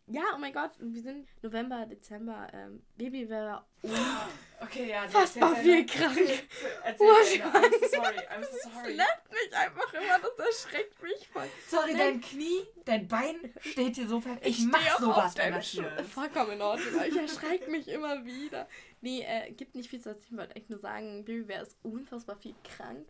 Ja, 0.07 0.23
oh 0.35 0.39
mein 0.39 0.53
Gott, 0.53 0.73
wir 0.79 1.01
sind 1.01 1.29
November, 1.43 1.87
Dezember. 1.87 2.49
Ähm, 2.53 2.83
Baby 2.97 3.29
wäre 3.29 3.65
Okay, 4.61 4.91
ja. 4.91 5.09
Fast 5.09 5.41
war 5.41 5.57
viel 5.57 5.85
krank. 5.87 6.17
Erzähl, 6.85 7.07
oh, 7.07 7.49
I'm 7.49 7.91
sorry, 7.91 8.19
I'm 8.19 8.43
so 8.43 8.71
sorry. 8.71 8.97
Das 8.97 9.09
mich 9.31 9.57
einfach 9.57 9.95
immer, 9.95 10.19
das 10.19 10.65
erschreckt 10.65 11.03
mich 11.03 11.29
voll. 11.29 11.49
Sorry, 11.69 11.95
dein 11.97 12.21
Knie, 12.21 12.67
dein 12.85 13.09
Bein 13.09 13.53
steht 13.61 13.97
hier 13.97 14.07
so 14.07 14.21
fest. 14.21 14.39
Ich, 14.43 14.61
ich 14.61 14.67
mach 14.67 14.99
sowas, 15.01 15.35
das 15.35 15.77
Vollkommen 16.09 16.53
in 16.53 16.63
Ordnung, 16.63 17.03
ich 17.09 17.17
erschreckt 17.17 17.69
mich 17.69 17.89
immer 17.89 18.25
wieder. 18.25 18.69
Nee, 19.01 19.25
äh, 19.27 19.51
gibt 19.53 19.75
nicht 19.75 19.91
viel 19.91 20.01
zu 20.01 20.11
erzählen, 20.11 20.33
ich 20.33 20.39
wollte 20.39 20.57
echt 20.57 20.71
nur 20.71 20.79
sagen, 20.79 21.25
Baby 21.25 21.49
wäre 21.49 21.63
ist 21.63 21.77
unfassbar 21.83 22.37
viel 22.37 22.55
krank. 22.63 23.09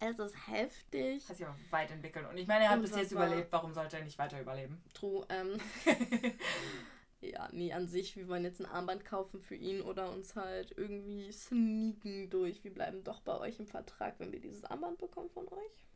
Es 0.00 0.18
ist 0.18 0.36
heftig. 0.46 1.28
Hat 1.28 1.36
sich 1.36 1.46
auch 1.46 1.54
weit 1.70 1.90
entwickelt. 1.90 2.28
Und 2.28 2.38
ich 2.38 2.46
meine, 2.46 2.64
er 2.64 2.70
hat 2.70 2.80
bis 2.80 2.94
jetzt 2.94 3.12
überlebt. 3.12 3.48
Warum 3.50 3.74
sollte 3.74 3.96
er 3.96 4.04
nicht 4.04 4.18
weiter 4.18 4.40
überleben? 4.40 4.80
True. 4.94 5.26
Ähm, 5.28 5.58
ja, 7.20 7.48
nee, 7.52 7.72
an 7.72 7.88
sich, 7.88 8.16
wir 8.16 8.28
wollen 8.28 8.44
jetzt 8.44 8.60
ein 8.60 8.66
Armband 8.66 9.04
kaufen 9.04 9.40
für 9.40 9.56
ihn 9.56 9.82
oder 9.82 10.10
uns 10.10 10.36
halt 10.36 10.72
irgendwie 10.76 11.32
sneaken 11.32 12.30
durch. 12.30 12.62
Wir 12.62 12.72
bleiben 12.72 13.02
doch 13.02 13.20
bei 13.20 13.38
euch 13.38 13.58
im 13.58 13.66
Vertrag, 13.66 14.14
wenn 14.18 14.30
wir 14.32 14.40
dieses 14.40 14.64
Armband 14.64 14.98
bekommen 14.98 15.30
von 15.30 15.48
euch. 15.48 15.86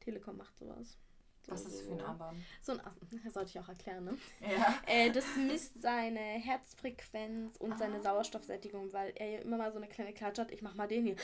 Telekom 0.00 0.36
macht 0.36 0.58
sowas. 0.58 0.98
So, 1.46 1.52
Was 1.52 1.64
ist 1.64 1.72
das 1.72 1.82
für 1.82 1.92
ein 1.92 2.00
Armband? 2.00 2.38
So 2.60 2.72
ein 2.72 2.80
Armband, 2.80 3.24
das 3.24 3.32
sollte 3.32 3.50
ich 3.50 3.58
auch 3.60 3.68
erklären, 3.68 4.04
ne? 4.04 4.18
Ja. 4.40 4.82
Äh, 4.86 5.10
das 5.10 5.24
misst 5.36 5.80
seine 5.80 6.20
Herzfrequenz 6.20 7.56
und 7.58 7.72
ah. 7.72 7.78
seine 7.78 8.02
Sauerstoffsättigung, 8.02 8.92
weil 8.92 9.12
er 9.14 9.30
ja 9.30 9.38
immer 9.40 9.56
mal 9.56 9.70
so 9.72 9.78
eine 9.78 9.88
kleine 9.88 10.12
Klatsche 10.12 10.42
hat. 10.42 10.50
Ich 10.50 10.62
mach 10.62 10.74
mal 10.74 10.88
den 10.88 11.04
hier. 11.04 11.16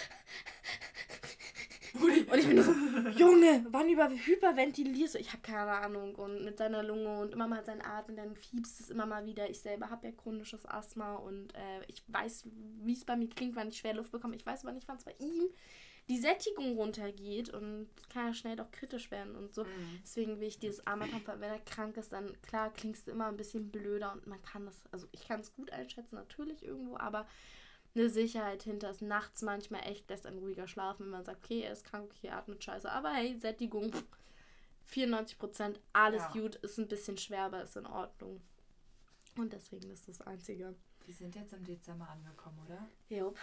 Und 2.30 2.38
ich 2.38 2.46
bin 2.46 2.62
so, 2.62 2.72
Junge, 3.16 3.66
wann 3.70 3.88
über 3.88 4.08
hyperventilierst 4.08 5.14
du? 5.14 5.18
Ich 5.18 5.32
habe 5.32 5.42
keine 5.42 5.70
Ahnung. 5.70 6.14
Und 6.14 6.44
mit 6.44 6.58
seiner 6.58 6.82
Lunge 6.82 7.18
und 7.20 7.32
immer 7.32 7.48
mal 7.48 7.64
sein 7.64 7.82
Atmen, 7.84 8.16
dann 8.16 8.36
fiebst 8.36 8.80
es 8.80 8.90
immer 8.90 9.06
mal 9.06 9.26
wieder. 9.26 9.48
Ich 9.50 9.60
selber 9.60 9.90
habe 9.90 10.06
ja 10.06 10.12
chronisches 10.12 10.66
Asthma 10.66 11.14
und 11.14 11.54
äh, 11.54 11.84
ich 11.88 12.02
weiß, 12.08 12.44
wie 12.82 12.92
es 12.92 13.04
bei 13.04 13.16
mir 13.16 13.28
klingt, 13.28 13.56
wenn 13.56 13.68
ich 13.68 13.78
schwer 13.78 13.94
Luft 13.94 14.12
bekomme. 14.12 14.36
Ich 14.36 14.46
weiß 14.46 14.64
aber 14.64 14.72
nicht, 14.72 14.88
wann 14.88 14.96
es 14.96 15.04
bei 15.04 15.14
ihm 15.18 15.50
die 16.08 16.18
Sättigung 16.18 16.76
runtergeht 16.76 17.50
und 17.50 17.88
kann 18.12 18.28
ja 18.28 18.34
schnell 18.34 18.56
doch 18.56 18.70
kritisch 18.70 19.10
werden 19.10 19.34
und 19.34 19.54
so. 19.54 19.64
Mhm. 19.64 20.00
Deswegen 20.02 20.40
will 20.40 20.48
ich 20.48 20.58
dieses 20.58 20.84
haben, 20.86 21.00
wenn 21.00 21.50
er 21.50 21.58
krank 21.60 21.96
ist, 21.96 22.12
dann 22.12 22.40
klar 22.42 22.72
klingst 22.72 23.06
du 23.06 23.10
immer 23.10 23.26
ein 23.26 23.36
bisschen 23.36 23.70
blöder 23.70 24.12
und 24.12 24.26
man 24.26 24.40
kann 24.42 24.66
das, 24.66 24.82
also 24.92 25.08
ich 25.10 25.26
kann 25.26 25.40
es 25.40 25.52
gut 25.54 25.70
einschätzen, 25.70 26.14
natürlich 26.14 26.64
irgendwo, 26.64 26.96
aber 26.96 27.26
eine 27.96 28.08
Sicherheit 28.08 28.62
hinter 28.62 28.90
ist. 28.90 29.02
Nachts 29.02 29.42
manchmal 29.42 29.82
echt 29.82 30.08
lässt 30.08 30.26
ein 30.26 30.38
ruhiger 30.38 30.68
schlafen, 30.68 31.04
wenn 31.04 31.10
man 31.10 31.24
sagt, 31.24 31.44
okay, 31.44 31.62
er 31.62 31.72
ist 31.72 31.84
krank, 31.84 32.10
okay, 32.10 32.28
er 32.28 32.38
atmet 32.38 32.62
scheiße. 32.62 32.90
Aber 32.90 33.12
hey, 33.12 33.38
Sättigung, 33.38 33.92
94 34.84 35.38
Prozent, 35.38 35.80
alles 35.92 36.22
ja. 36.22 36.30
gut, 36.32 36.56
ist 36.56 36.78
ein 36.78 36.88
bisschen 36.88 37.18
schwer, 37.18 37.42
aber 37.42 37.62
ist 37.62 37.76
in 37.76 37.86
Ordnung. 37.86 38.40
Und 39.36 39.52
deswegen 39.52 39.90
ist 39.90 40.08
das 40.08 40.20
Einzige. 40.20 40.74
Wir 41.04 41.14
sind 41.14 41.34
jetzt 41.34 41.52
im 41.52 41.64
Dezember 41.64 42.08
angekommen, 42.08 42.58
oder? 42.66 42.88
Jupp. 43.08 43.38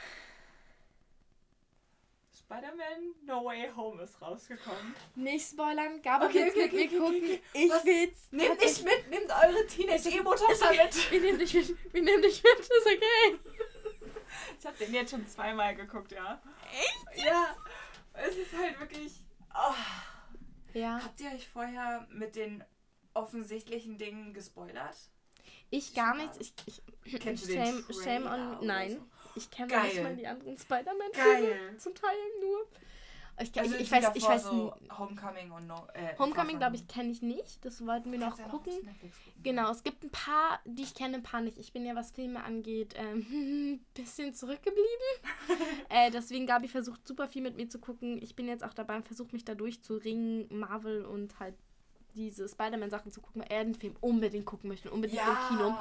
Spider-Man 2.35 3.15
No 3.25 3.45
Way 3.45 3.71
Home 3.75 4.01
ist 4.01 4.21
rausgekommen. 4.21 4.95
Nicht 5.15 5.49
spoilern, 5.49 6.01
Gabi 6.01 6.25
okay, 6.25 6.49
okay, 6.49 6.61
mit 6.61 6.73
okay, 6.73 6.87
gucken. 6.87 7.15
Okay, 7.15 7.41
ich 7.53 7.69
Was? 7.69 7.85
will's. 7.85 8.27
Nehmt 8.31 8.59
nicht 8.59 8.83
mit, 8.83 9.09
nehmt 9.09 9.29
eure 9.29 9.65
Teenage-Emo-Tochter 9.67 10.71
mit. 10.83 11.11
Wir 11.11 11.21
nehmen 11.21 11.39
dich 11.39 11.53
mit, 11.53 11.93
wir 11.93 12.01
nehmen 12.01 12.21
dich 12.21 12.43
mit, 12.43 12.59
ist 12.59 12.85
okay. 12.85 13.39
Ich 14.63 14.67
habe 14.67 14.77
den 14.77 14.93
jetzt 14.93 15.11
schon 15.11 15.27
zweimal 15.27 15.75
geguckt, 15.75 16.13
ja. 16.13 16.41
Echt? 16.71 17.25
Ja. 17.25 17.53
Es 18.13 18.37
ist 18.37 18.53
halt 18.57 18.79
wirklich. 18.79 19.25
Oh. 19.53 19.73
Ja. 20.73 21.01
Habt 21.03 21.19
ihr 21.19 21.31
euch 21.31 21.49
vorher 21.49 22.07
mit 22.09 22.37
den 22.37 22.63
offensichtlichen 23.13 23.97
Dingen 23.97 24.33
gespoilert? 24.33 24.95
Ich 25.69 25.93
gar 25.93 26.15
nichts. 26.15 26.37
Ich, 26.39 26.53
ich, 27.03 27.19
Kennst 27.19 27.45
du 27.49 27.51
shame, 27.51 27.85
den 27.85 28.03
shame 28.03 28.25
on. 28.25 28.65
Nein. 28.65 28.91
So? 28.91 29.05
Ich 29.35 29.51
kenne 29.51 29.83
nicht 29.83 30.01
mal 30.01 30.15
die 30.15 30.27
anderen 30.27 30.57
Spider-Man-Filme. 30.57 31.77
Zum 31.77 31.93
Teil 31.93 32.15
nur. 32.39 32.65
Ich, 33.41 33.59
also 33.59 33.75
ich, 33.75 33.81
ich 33.81 33.91
weiß, 33.91 34.11
ich 34.13 34.23
weiß 34.23 34.43
so 34.43 34.73
Homecoming 34.97 35.51
und 35.51 35.67
no, 35.67 35.87
äh, 35.93 36.17
Homecoming, 36.19 36.59
glaube 36.59 36.75
ich, 36.75 36.87
kenne 36.87 37.11
ich 37.11 37.21
nicht. 37.21 37.65
Das 37.65 37.85
wollten 37.85 38.11
wir 38.11 38.19
noch 38.19 38.37
gucken. 38.49 38.73
Ja 38.73 38.91
gucken. 38.91 39.11
Genau, 39.41 39.71
es 39.71 39.83
gibt 39.83 40.03
ein 40.03 40.11
paar, 40.11 40.59
die 40.65 40.83
ich 40.83 40.93
kenne, 40.93 41.17
ein 41.17 41.23
paar 41.23 41.41
nicht. 41.41 41.57
Ich 41.57 41.73
bin 41.73 41.85
ja, 41.85 41.95
was 41.95 42.11
Filme 42.11 42.43
angeht, 42.43 42.95
ein 42.95 43.25
ähm, 43.31 43.79
bisschen 43.95 44.33
zurückgeblieben. 44.33 44.83
äh, 45.89 46.11
deswegen, 46.11 46.45
Gabi 46.45 46.67
versucht 46.67 47.07
super 47.07 47.27
viel 47.27 47.41
mit 47.41 47.55
mir 47.55 47.67
zu 47.67 47.79
gucken. 47.79 48.21
Ich 48.21 48.35
bin 48.35 48.47
jetzt 48.47 48.63
auch 48.63 48.73
dabei 48.73 48.97
und 48.97 49.05
versuche 49.05 49.31
mich 49.31 49.45
da 49.45 49.55
durchzuringen. 49.55 50.47
Marvel 50.49 51.05
und 51.05 51.39
halt 51.39 51.55
diese 52.15 52.47
Spider-Man-Sachen 52.47 53.11
zu 53.11 53.21
gucken, 53.21 53.41
weil 53.41 53.51
er 53.51 53.63
den 53.63 53.75
Film 53.75 53.95
unbedingt 54.01 54.45
gucken 54.45 54.69
möchte, 54.69 54.91
unbedingt 54.91 55.21
ja. 55.21 55.49
im 55.49 55.57
Kino. 55.57 55.77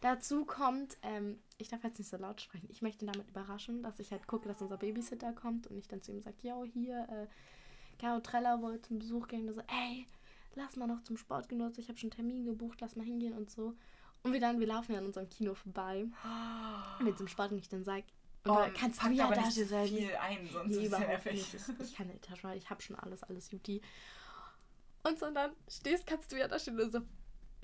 Dazu 0.00 0.44
kommt, 0.44 0.96
ähm, 1.02 1.38
ich 1.58 1.68
darf 1.68 1.84
jetzt 1.84 1.98
nicht 1.98 2.10
so 2.10 2.16
laut 2.16 2.40
sprechen, 2.40 2.68
ich 2.70 2.82
möchte 2.82 3.04
ihn 3.04 3.12
damit 3.12 3.28
überraschen, 3.28 3.82
dass 3.82 3.98
ich 3.98 4.10
halt 4.10 4.26
gucke, 4.26 4.48
dass 4.48 4.60
unser 4.60 4.76
Babysitter 4.76 5.32
kommt 5.32 5.66
und 5.66 5.78
ich 5.78 5.88
dann 5.88 6.02
zu 6.02 6.12
ihm 6.12 6.20
sage, 6.20 6.36
yo, 6.42 6.64
hier, 6.64 7.06
äh, 7.10 7.26
Caro 7.98 8.20
Treller 8.20 8.60
wollte 8.60 8.88
zum 8.88 8.98
Besuch 8.98 9.28
gehen 9.28 9.48
und 9.48 9.54
so, 9.54 9.60
ey, 9.60 10.06
lass 10.54 10.76
mal 10.76 10.86
noch 10.86 11.02
zum 11.02 11.16
Sport 11.16 11.48
gehen, 11.48 11.60
ich 11.76 11.88
habe 11.88 11.98
schon 11.98 12.10
einen 12.10 12.16
Termin 12.16 12.44
gebucht, 12.44 12.80
lass 12.80 12.96
mal 12.96 13.04
hingehen 13.06 13.34
und 13.34 13.50
so. 13.50 13.74
Und 14.22 14.32
wir 14.32 14.40
dann, 14.40 14.58
wir 14.58 14.66
laufen 14.66 14.92
ja 14.92 14.98
an 14.98 15.06
unserem 15.06 15.28
Kino 15.28 15.54
vorbei. 15.54 16.06
Oh. 16.24 17.02
Mit 17.02 17.18
zum 17.18 17.28
Sport 17.28 17.52
und 17.52 17.58
ich 17.58 17.68
dann 17.68 17.84
sage, 17.84 18.04
oh, 18.46 18.56
kannst 18.74 19.02
du 19.02 19.10
ja 19.10 19.30
da 19.30 19.42
nicht 19.42 19.54
viel 19.54 20.16
ein, 20.16 20.48
sonst 20.50 20.70
nee, 20.70 20.82
ist 20.82 20.86
überhaupt 20.86 21.26
nicht. 21.26 21.54
Ich, 21.54 21.80
ich 21.80 21.94
kann 21.94 22.06
nicht, 22.06 22.26
ich 22.56 22.70
habe 22.70 22.82
schon 22.82 22.96
alles, 22.96 23.22
alles 23.22 23.50
Juti. 23.50 23.82
Und 25.04 25.18
so 25.18 25.30
dann 25.30 25.52
stehst, 25.68 26.06
kannst 26.06 26.32
du 26.32 26.36
ja 26.36 26.48
da 26.48 26.58
stehen 26.58 26.80
und 26.80 26.92
so, 26.92 27.00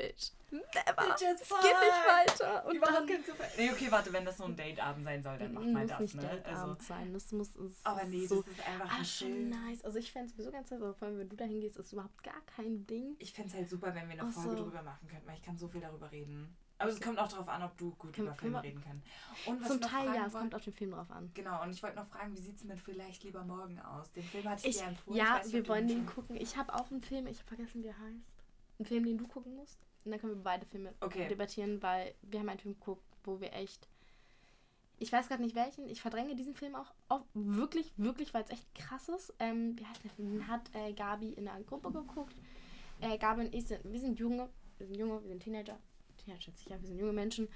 Bitch, 0.01 0.31
never. 0.51 1.15
es 1.15 1.21
geht 1.21 1.49
nicht 1.49 2.41
weiter. 2.41 2.67
Und 2.67 2.75
Überhaupt 2.75 3.01
dann, 3.01 3.07
kein 3.07 3.25
Zufall. 3.25 3.49
Nee, 3.59 3.71
okay, 3.71 3.91
warte, 3.91 4.13
wenn 4.13 4.25
das 4.25 4.39
so 4.39 4.45
ein 4.45 4.57
Dateabend 4.57 5.05
sein 5.05 5.23
soll, 5.23 5.39
dann 5.39 5.53
mach 5.53 5.63
mal 5.63 5.87
das, 5.87 6.01
nicht 6.01 6.15
ne? 6.15 6.23
Dateabend 6.23 6.79
also, 6.79 6.83
sein, 6.89 7.13
das 7.13 7.33
muss 7.33 7.55
es 7.57 7.85
Aber 7.85 8.05
nee, 8.05 8.27
so, 8.27 8.43
das 8.43 8.53
ist 8.53 8.67
einfach 8.67 8.99
ein 8.99 9.05
schon 9.05 9.51
nice. 9.51 9.85
Also 9.85 9.99
ich 9.99 10.11
fände 10.11 10.29
es 10.29 10.33
sowieso 10.33 10.51
ganz 10.51 10.71
nice, 10.71 10.81
aber 10.81 10.95
vor 10.95 11.09
allem, 11.09 11.19
wenn 11.19 11.29
du 11.29 11.37
da 11.37 11.45
hingehst, 11.45 11.77
ist 11.77 11.93
überhaupt 11.93 12.23
gar 12.23 12.41
kein 12.47 12.87
Ding. 12.87 13.15
Ich 13.19 13.33
fände 13.33 13.51
es 13.51 13.57
halt 13.57 13.69
super, 13.69 13.95
wenn 13.95 14.09
wir 14.09 14.23
eine 14.23 14.33
Folge 14.33 14.57
so. 14.57 14.65
drüber 14.65 14.83
machen 14.83 15.07
könnten, 15.07 15.27
weil 15.27 15.37
ich 15.37 15.43
kann 15.43 15.59
so 15.59 15.69
viel 15.69 15.83
darüber 15.83 16.11
reden. 16.11 16.57
Aber 16.81 16.91
es 16.91 17.01
kommt 17.01 17.19
auch 17.19 17.29
darauf 17.29 17.49
an, 17.49 17.63
ob 17.63 17.77
du 17.77 17.91
gut 17.97 18.15
Kann, 18.15 18.25
über 18.25 18.35
Filme 18.35 18.63
reden 18.63 18.83
kannst. 18.83 19.07
Und 19.47 19.67
Zum 19.67 19.81
Teil 19.83 20.07
ja, 20.15 20.27
es 20.27 20.33
kommt 20.33 20.55
auf 20.55 20.65
den 20.65 20.73
Film 20.73 20.93
drauf 20.93 21.11
an. 21.11 21.31
Genau, 21.35 21.63
und 21.63 21.71
ich 21.71 21.83
wollte 21.83 21.97
noch 21.97 22.07
fragen, 22.07 22.35
wie 22.35 22.41
sieht 22.41 22.57
es 22.57 22.65
mit 22.65 22.81
Vielleicht 22.81 23.23
lieber 23.23 23.45
morgen 23.45 23.79
aus? 23.81 24.11
Den 24.13 24.23
Film 24.23 24.49
hatte 24.49 24.67
ich, 24.67 24.77
ich 24.77 24.83
dir 24.83 24.89
empfohlen. 24.89 25.19
Ja, 25.19 25.43
wir 25.45 25.69
wollen 25.69 25.89
den 25.89 26.07
gucken. 26.07 26.37
Ich 26.37 26.57
habe 26.57 26.75
auch 26.75 26.91
einen 26.91 27.03
Film, 27.03 27.27
ich 27.27 27.39
habe 27.39 27.49
vergessen, 27.49 27.83
wie 27.83 27.89
er 27.89 27.99
heißt. 27.99 28.25
Einen 28.79 28.87
Film, 28.87 29.05
den 29.05 29.19
du 29.19 29.29
gucken 29.29 29.57
musst. 29.57 29.79
Und 30.07 30.13
dann 30.13 30.21
können 30.21 30.37
wir 30.37 30.43
beide 30.43 30.65
Filme 30.65 30.95
okay. 31.01 31.29
debattieren, 31.29 31.83
weil 31.83 32.15
wir 32.23 32.41
haben 32.41 32.49
einen 32.49 32.59
Film 32.59 32.75
geguckt, 32.75 33.05
wo 33.25 33.39
wir 33.43 33.53
echt. 33.53 33.87
Ich 34.99 35.13
weiß 35.13 35.29
gerade 35.29 35.43
nicht 35.43 35.55
welchen. 35.55 35.87
Ich 35.87 36.01
verdränge 36.01 36.35
diesen 36.35 36.55
Film 36.55 36.75
auch, 36.75 36.95
auch 37.11 37.25
wirklich, 37.35 37.93
wirklich, 37.99 38.33
weil 38.33 38.45
es 38.45 38.51
echt 38.51 38.75
krass 38.75 39.11
ist. 39.11 39.35
Ähm, 39.39 39.79
wie 39.79 39.85
heißt 39.85 40.03
der 40.03 40.11
Film? 40.13 40.31
Den 40.31 40.49
hat 40.49 40.63
äh, 40.75 40.95
Gabi 40.95 41.35
in 41.35 41.47
einer 41.47 41.63
Gruppe 41.65 41.93
geguckt. 41.93 42.35
Äh, 43.03 43.19
Gabi 43.19 43.43
und 43.43 43.55
ich 43.55 43.67
sind, 43.67 43.81
wir 43.85 44.01
sind 44.01 44.19
junge, 44.19 44.49
wir 44.79 44.87
sind 44.87 44.97
junge, 44.97 45.23
wir 45.23 45.29
sind 45.29 45.43
Teenager 45.43 45.79
ja, 46.27 46.41
schätze 46.41 46.63
ich 46.65 46.71
ja, 46.71 46.81
wir 46.81 46.89
sind 46.89 46.99
junge 46.99 47.13
Menschen, 47.13 47.49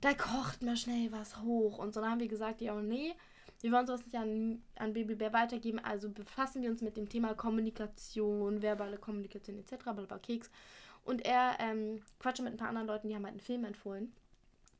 da 0.00 0.12
kocht 0.14 0.62
mal 0.62 0.76
schnell 0.76 1.10
was 1.12 1.40
hoch. 1.42 1.78
Und 1.78 1.94
so 1.94 2.00
dann 2.00 2.10
haben 2.10 2.20
wir 2.20 2.28
gesagt, 2.28 2.60
ja, 2.60 2.74
nee, 2.80 3.14
wir 3.60 3.72
wollen 3.72 3.86
sowas 3.86 4.04
nicht 4.04 4.16
an, 4.16 4.62
an 4.76 4.92
Babybär 4.92 5.32
weitergeben, 5.32 5.78
also 5.78 6.10
befassen 6.10 6.62
wir 6.62 6.70
uns 6.70 6.82
mit 6.82 6.96
dem 6.96 7.08
Thema 7.08 7.34
Kommunikation, 7.34 8.60
verbale 8.60 8.98
Kommunikation 8.98 9.58
etc., 9.58 9.84
blablabla, 9.84 10.18
Keks. 10.18 10.50
Und 11.04 11.24
er 11.24 11.56
ähm, 11.60 12.02
quatscht 12.18 12.42
mit 12.42 12.52
ein 12.52 12.56
paar 12.56 12.68
anderen 12.68 12.86
Leuten, 12.88 13.08
die 13.08 13.14
haben 13.14 13.24
halt 13.24 13.32
einen 13.32 13.40
Film 13.40 13.64
empfohlen. 13.64 14.12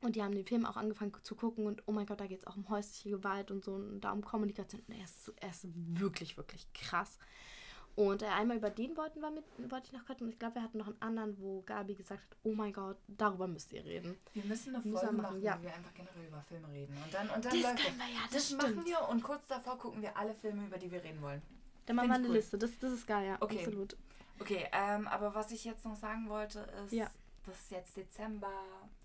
Und 0.00 0.16
die 0.16 0.22
haben 0.22 0.34
den 0.34 0.44
Film 0.44 0.66
auch 0.66 0.76
angefangen 0.76 1.12
zu 1.22 1.34
gucken 1.34 1.66
und 1.66 1.82
oh 1.86 1.92
mein 1.92 2.04
Gott, 2.04 2.20
da 2.20 2.26
geht 2.26 2.40
es 2.40 2.46
auch 2.46 2.56
um 2.56 2.68
häusliche 2.68 3.08
Gewalt 3.08 3.50
und 3.50 3.64
so 3.64 3.72
und 3.72 4.02
da 4.02 4.12
um 4.12 4.22
Kommunikation. 4.22 4.82
Und 4.86 4.94
er 4.94 5.04
ist, 5.04 5.32
er 5.40 5.48
ist 5.48 5.66
wirklich, 5.72 6.36
wirklich 6.36 6.70
krass. 6.74 7.18
Und 7.96 8.22
äh, 8.22 8.26
einmal 8.26 8.56
über 8.56 8.70
den 8.70 8.96
wollten 8.96 9.20
wir 9.20 9.30
mit, 9.30 9.44
wollte 9.70 9.86
ich 9.86 9.92
noch 9.92 10.04
quatschen. 10.04 10.26
Und 10.26 10.32
ich 10.32 10.38
glaube, 10.38 10.56
wir 10.56 10.62
hatten 10.62 10.78
noch 10.78 10.88
einen 10.88 11.00
anderen, 11.00 11.38
wo 11.40 11.62
Gabi 11.62 11.94
gesagt 11.94 12.20
hat, 12.20 12.38
oh 12.42 12.52
mein 12.52 12.72
Gott, 12.72 12.96
darüber 13.06 13.46
müsst 13.46 13.72
ihr 13.72 13.84
reden. 13.84 14.16
Wir 14.32 14.44
müssen 14.44 14.74
eine 14.74 14.82
Folge 14.82 15.12
machen, 15.12 15.16
machen 15.16 15.42
ja. 15.42 15.56
wo 15.58 15.62
wir 15.62 15.74
einfach 15.74 15.94
generell 15.94 16.26
über 16.26 16.42
Filme 16.42 16.68
reden. 16.72 16.96
Und 16.96 17.14
dann, 17.14 17.30
und 17.30 17.44
dann 17.44 17.52
das 17.52 17.62
läuft 17.62 17.78
wir, 17.78 18.06
ja, 18.06 18.20
das, 18.32 18.48
das 18.48 18.52
machen 18.52 18.84
wir 18.84 19.08
und 19.08 19.22
kurz 19.22 19.46
davor 19.46 19.78
gucken 19.78 20.02
wir 20.02 20.16
alle 20.16 20.34
Filme, 20.34 20.66
über 20.66 20.78
die 20.78 20.90
wir 20.90 21.02
reden 21.04 21.22
wollen. 21.22 21.40
Dann 21.86 21.96
machen 21.96 22.08
wir 22.08 22.14
eine 22.14 22.28
cool. 22.28 22.34
Liste. 22.34 22.58
Das, 22.58 22.76
das 22.78 22.92
ist 22.92 23.06
geil, 23.06 23.26
ja. 23.26 23.36
Okay. 23.40 23.58
Absolut. 23.58 23.96
Okay, 24.40 24.66
ähm, 24.72 25.06
aber 25.06 25.34
was 25.34 25.52
ich 25.52 25.64
jetzt 25.64 25.84
noch 25.84 25.96
sagen 25.96 26.28
wollte, 26.28 26.60
ist, 26.84 26.92
ja. 26.92 27.08
das 27.46 27.60
ist 27.60 27.70
jetzt 27.70 27.96
Dezember, 27.96 28.50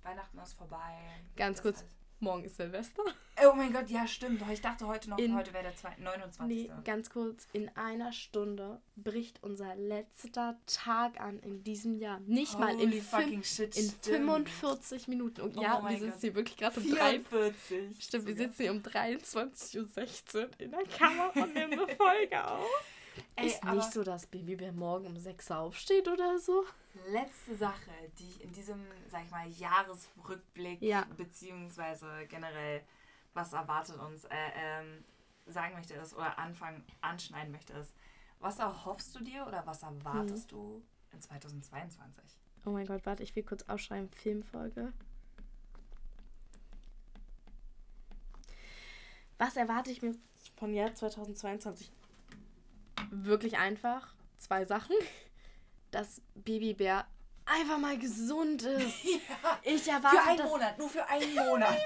Weihnachten 0.01 0.39
ist 0.39 0.53
vorbei. 0.53 0.97
Ganz 1.35 1.61
kurz, 1.61 1.81
heißt, 1.81 1.98
morgen 2.21 2.43
ist 2.43 2.57
Silvester. 2.57 3.03
Oh 3.45 3.53
mein 3.55 3.71
Gott, 3.71 3.89
ja, 3.89 4.05
stimmt. 4.07 4.43
Ich 4.51 4.61
dachte 4.61 4.85
heute 4.87 5.09
noch, 5.09 5.17
in, 5.17 5.35
heute 5.35 5.53
wäre 5.53 5.63
der 5.63 5.97
29. 5.97 6.39
Nee, 6.47 6.71
ganz 6.83 7.09
kurz, 7.09 7.47
in 7.53 7.69
einer 7.75 8.11
Stunde 8.11 8.81
bricht 8.95 9.41
unser 9.43 9.75
letzter 9.75 10.57
Tag 10.65 11.19
an 11.21 11.39
in 11.39 11.63
diesem 11.63 11.97
Jahr. 11.97 12.19
Nicht 12.21 12.55
Holy 12.55 12.65
mal 12.65 12.79
in, 12.81 13.01
fucking 13.01 13.43
shit, 13.43 13.77
in 13.77 13.89
45 13.89 15.07
Minuten. 15.07 15.41
Und 15.41 15.57
oh 15.57 15.61
ja, 15.61 15.81
wir 15.87 15.97
sitzen 15.97 16.21
hier 16.21 16.35
wirklich 16.35 16.57
gerade 16.57 16.79
um 16.79 16.89
43. 16.91 18.03
Stimmt, 18.03 18.27
wir 18.27 18.35
sitzen 18.35 18.61
hier 18.61 18.71
um 18.71 18.79
23.16 18.79 20.35
Uhr 20.35 20.49
in 20.57 20.71
der 20.71 20.83
Kammer 20.83 21.31
und 21.35 21.53
nehmen 21.53 21.73
eine 21.73 21.87
Folge 21.95 22.45
auf. 22.45 22.67
Ey, 23.35 23.47
ist 23.47 23.63
nicht 23.63 23.91
so, 23.91 24.03
dass 24.03 24.25
Babybär 24.25 24.71
morgen 24.71 25.07
um 25.07 25.17
6 25.17 25.49
Uhr 25.49 25.57
aufsteht 25.57 26.07
oder 26.07 26.39
so? 26.39 26.65
Letzte 27.09 27.55
Sache, 27.55 27.91
die 28.17 28.23
ich 28.23 28.43
in 28.43 28.51
diesem, 28.51 28.85
sag 29.07 29.25
ich 29.25 29.31
mal, 29.31 29.47
Jahresrückblick, 29.47 30.81
ja. 30.81 31.05
beziehungsweise 31.17 32.07
generell, 32.27 32.83
was 33.33 33.53
erwartet 33.53 33.97
uns, 33.99 34.25
äh, 34.25 34.35
ähm, 34.55 35.03
sagen 35.45 35.75
möchte 35.75 35.93
ist, 35.95 36.15
oder 36.15 36.37
anfangen, 36.37 36.83
anschneiden 37.01 37.51
möchte 37.51 37.73
ist, 37.73 37.93
was 38.39 38.59
erhoffst 38.59 39.15
du 39.15 39.23
dir 39.23 39.45
oder 39.47 39.65
was 39.65 39.83
erwartest 39.83 40.51
hm. 40.51 40.57
du 40.57 40.83
in 41.11 41.21
2022? 41.21 42.23
Oh 42.65 42.71
mein 42.71 42.85
Gott, 42.85 43.05
warte, 43.05 43.23
ich 43.23 43.35
will 43.35 43.43
kurz 43.43 43.63
ausschreiben, 43.63 44.09
Filmfolge. 44.09 44.93
Was 49.37 49.55
erwarte 49.55 49.89
ich 49.91 50.01
mir 50.01 50.15
von 50.57 50.73
Jahr 50.73 50.93
2022? 50.93 51.89
Wirklich 53.11 53.57
einfach. 53.57 54.13
Zwei 54.37 54.65
Sachen. 54.65 54.95
Dass 55.91 56.21
Babybär 56.35 57.05
einfach 57.49 57.77
mal 57.77 57.97
gesund 57.97 58.61
ist. 58.63 59.03
Ja, 59.03 59.59
ich 59.63 59.87
erwarte 59.87 60.17
Für 60.17 60.23
einen 60.23 60.43
Monat, 60.43 60.77
nur 60.77 60.89
für 60.89 61.07
einen 61.07 61.35
Monat. 61.35 61.77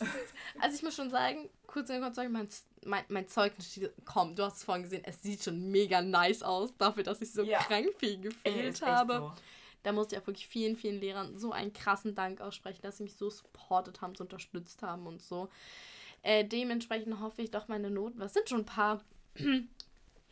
also 0.60 0.76
ich 0.76 0.82
muss 0.82 0.94
schon 0.94 1.10
sagen, 1.10 1.48
kurz 1.66 1.90
in 1.90 2.00
kurz 2.00 2.16
mein, 2.16 2.48
mein, 2.84 3.04
mein 3.08 3.28
Zeugnis 3.28 3.80
komm, 4.04 4.34
du 4.34 4.44
hast 4.44 4.58
es 4.58 4.64
vorhin 4.64 4.84
gesehen, 4.84 5.02
es 5.04 5.22
sieht 5.22 5.42
schon 5.42 5.70
mega 5.70 6.02
nice 6.02 6.42
aus, 6.42 6.76
dafür, 6.76 7.02
dass 7.02 7.20
ich 7.20 7.32
so 7.32 7.42
ja. 7.42 7.58
krank 7.60 7.88
viel 7.98 8.20
gefühlt 8.20 8.82
habe. 8.82 9.14
So. 9.14 9.32
Da 9.82 9.92
musste 9.92 10.16
ich 10.16 10.22
auch 10.22 10.26
wirklich 10.26 10.48
vielen, 10.48 10.76
vielen 10.76 11.00
Lehrern 11.00 11.38
so 11.38 11.52
einen 11.52 11.72
krassen 11.72 12.16
Dank 12.16 12.40
aussprechen, 12.40 12.82
dass 12.82 12.96
sie 12.96 13.04
mich 13.04 13.14
so 13.14 13.30
supportet 13.30 14.00
haben, 14.00 14.16
so 14.16 14.24
unterstützt 14.24 14.82
haben 14.82 15.06
und 15.06 15.22
so. 15.22 15.48
Äh, 16.22 16.44
dementsprechend 16.44 17.20
hoffe 17.20 17.42
ich 17.42 17.52
doch 17.52 17.68
meine 17.68 17.88
Noten, 17.88 18.18
was 18.18 18.34
sind 18.34 18.48
schon 18.48 18.62
ein 18.62 18.66
paar 18.66 19.04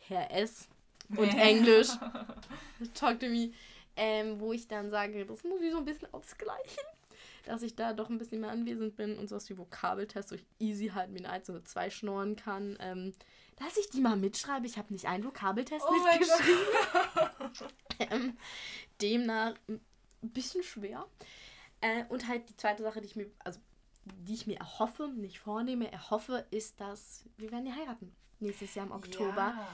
Herr 0.07 0.31
S. 0.31 0.67
und 1.15 1.33
Englisch. 1.33 1.89
Talk 2.93 3.19
to 3.19 3.27
me. 3.27 3.51
Ähm, 3.97 4.39
wo 4.39 4.51
ich 4.51 4.67
dann 4.67 4.91
sage, 4.91 5.25
das 5.25 5.43
muss 5.43 5.61
ich 5.61 5.71
so 5.71 5.77
ein 5.77 5.85
bisschen 5.85 6.13
ausgleichen. 6.13 6.83
Dass 7.45 7.61
ich 7.61 7.75
da 7.75 7.93
doch 7.93 8.09
ein 8.09 8.17
bisschen 8.17 8.41
mehr 8.41 8.49
anwesend 8.49 8.95
bin 8.95 9.17
und 9.17 9.29
sowas 9.29 9.49
wie 9.49 9.57
Vokabeltests, 9.57 10.31
wo 10.31 10.35
ich 10.35 10.45
easy 10.59 10.87
halt 10.87 11.11
mir 11.11 11.19
eine 11.19 11.29
1 11.29 11.49
oder 11.49 11.63
2 11.63 11.89
schnorren 11.89 12.35
kann. 12.35 12.75
Ähm, 12.79 13.13
dass 13.57 13.77
ich 13.77 13.89
die 13.89 14.01
mal 14.01 14.17
mitschreibe. 14.17 14.65
Ich 14.65 14.77
habe 14.77 14.91
nicht 14.91 15.05
einen 15.05 15.23
Vokabeltest 15.23 15.85
oh 15.87 15.93
mitgeschrieben. 15.93 17.69
ähm, 18.11 18.37
demnach 19.01 19.53
ein 19.67 19.79
bisschen 20.21 20.63
schwer. 20.63 21.05
Äh, 21.81 22.03
und 22.09 22.27
halt 22.27 22.49
die 22.49 22.57
zweite 22.57 22.83
Sache, 22.83 22.99
die 22.99 23.07
ich 23.07 23.15
mir, 23.15 23.31
also 23.43 23.59
die 24.03 24.33
ich 24.33 24.47
mir 24.47 24.57
erhoffe, 24.57 25.07
nicht 25.07 25.39
vornehme, 25.39 25.91
erhoffe, 25.91 26.45
ist, 26.51 26.81
dass 26.81 27.23
wir 27.37 27.51
werden 27.51 27.67
ja 27.67 27.75
heiraten 27.75 28.13
nächstes 28.39 28.75
Jahr 28.75 28.85
im 28.85 28.91
Oktober. 28.91 29.53
Ja. 29.55 29.67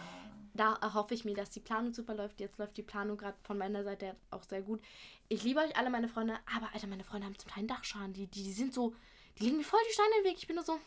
Da 0.53 0.73
erhoffe 0.81 1.13
ich 1.13 1.23
mir, 1.23 1.33
dass 1.33 1.49
die 1.49 1.61
Planung 1.61 1.93
super 1.93 2.13
läuft. 2.13 2.39
Jetzt 2.39 2.57
läuft 2.57 2.75
die 2.75 2.83
Planung 2.83 3.17
gerade 3.17 3.37
von 3.43 3.57
meiner 3.57 3.83
Seite 3.83 4.15
auch 4.31 4.43
sehr 4.43 4.61
gut. 4.61 4.81
Ich 5.29 5.43
liebe 5.43 5.61
euch 5.61 5.75
alle, 5.77 5.89
meine 5.89 6.09
Freunde, 6.09 6.37
aber 6.53 6.69
Alter, 6.73 6.87
meine 6.87 7.05
Freunde 7.05 7.27
haben 7.27 7.37
zum 7.37 7.49
Teil 7.49 7.59
einen 7.59 7.67
Dachschaden. 7.69 8.13
Die, 8.13 8.27
die, 8.27 8.43
die 8.43 8.51
sind 8.51 8.73
so, 8.73 8.93
die 9.37 9.45
legen 9.45 9.57
mir 9.57 9.63
voll 9.63 9.79
die 9.87 9.93
Steine 9.93 10.09
im 10.19 10.25
Weg. 10.25 10.37
Ich 10.37 10.47
bin 10.47 10.57
nur 10.57 10.65
so. 10.65 10.77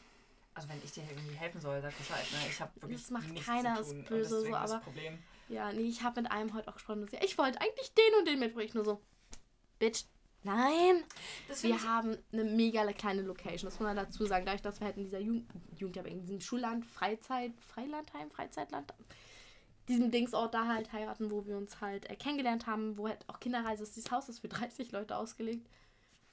Also 0.53 0.69
wenn 0.69 0.81
ich 0.85 0.93
dir 0.93 1.03
irgendwie 1.09 1.35
helfen 1.35 1.61
soll, 1.61 1.81
sag 1.81 1.97
Bescheid. 1.97 2.25
Ne? 2.31 2.39
Ich 2.49 2.61
habe 2.61 2.71
wirklich 2.81 3.01
Das 3.01 3.11
macht 3.11 3.45
keiner 3.45 3.81
ist 3.81 4.05
böse 4.07 4.43
so, 4.43 4.55
aber. 4.55 4.79
Problem. 4.81 5.19
Ja, 5.49 5.73
nee, 5.73 5.83
ich 5.83 6.03
habe 6.03 6.23
mit 6.23 6.31
einem 6.31 6.55
heute 6.55 6.69
auch 6.69 6.75
gesprochen. 6.75 7.09
Ich 7.23 7.39
wollte 7.39 7.61
eigentlich 7.61 7.93
den 7.95 8.19
und 8.19 8.29
den 8.29 8.39
mitbringen. 8.39 8.69
Ich 8.69 8.75
nur 8.75 8.85
so, 8.85 9.01
Bitch, 9.79 10.05
Nein, 10.45 11.03
wir 11.63 11.83
haben 11.85 12.19
eine 12.31 12.45
mega 12.45 12.85
kleine 12.93 13.23
Location. 13.23 13.71
Das 13.71 13.81
muss 13.81 13.87
man 13.87 13.97
dazu 13.97 14.27
sagen. 14.27 14.45
Dadurch, 14.45 14.61
dass 14.61 14.79
wir 14.79 14.87
halt 14.87 14.99
in 14.99 15.05
dieser 15.05 15.19
Jugend, 15.19 15.51
Jugend 15.75 16.07
in 16.07 16.21
diesem 16.21 16.41
Schulland, 16.41 16.85
Freizeit, 16.85 17.53
Freilandheim, 17.67 18.31
Freizeitland, 18.31 18.93
diesem 19.89 20.11
Dingsort 20.11 20.53
da 20.53 20.67
halt 20.67 20.93
heiraten, 20.93 21.31
wo 21.31 21.47
wir 21.47 21.57
uns 21.57 21.81
halt 21.81 22.11
äh, 22.11 22.17
kennengelernt 22.17 22.67
haben, 22.67 22.99
wo 22.99 23.09
halt 23.09 23.27
auch 23.27 23.41
Kinderreise 23.41 23.85
ist. 23.85 23.97
Dieses 23.97 24.11
Haus 24.11 24.29
ist 24.29 24.41
für 24.41 24.49
30 24.49 24.93
Leute 24.93 25.17
ausgelegt. 25.17 25.67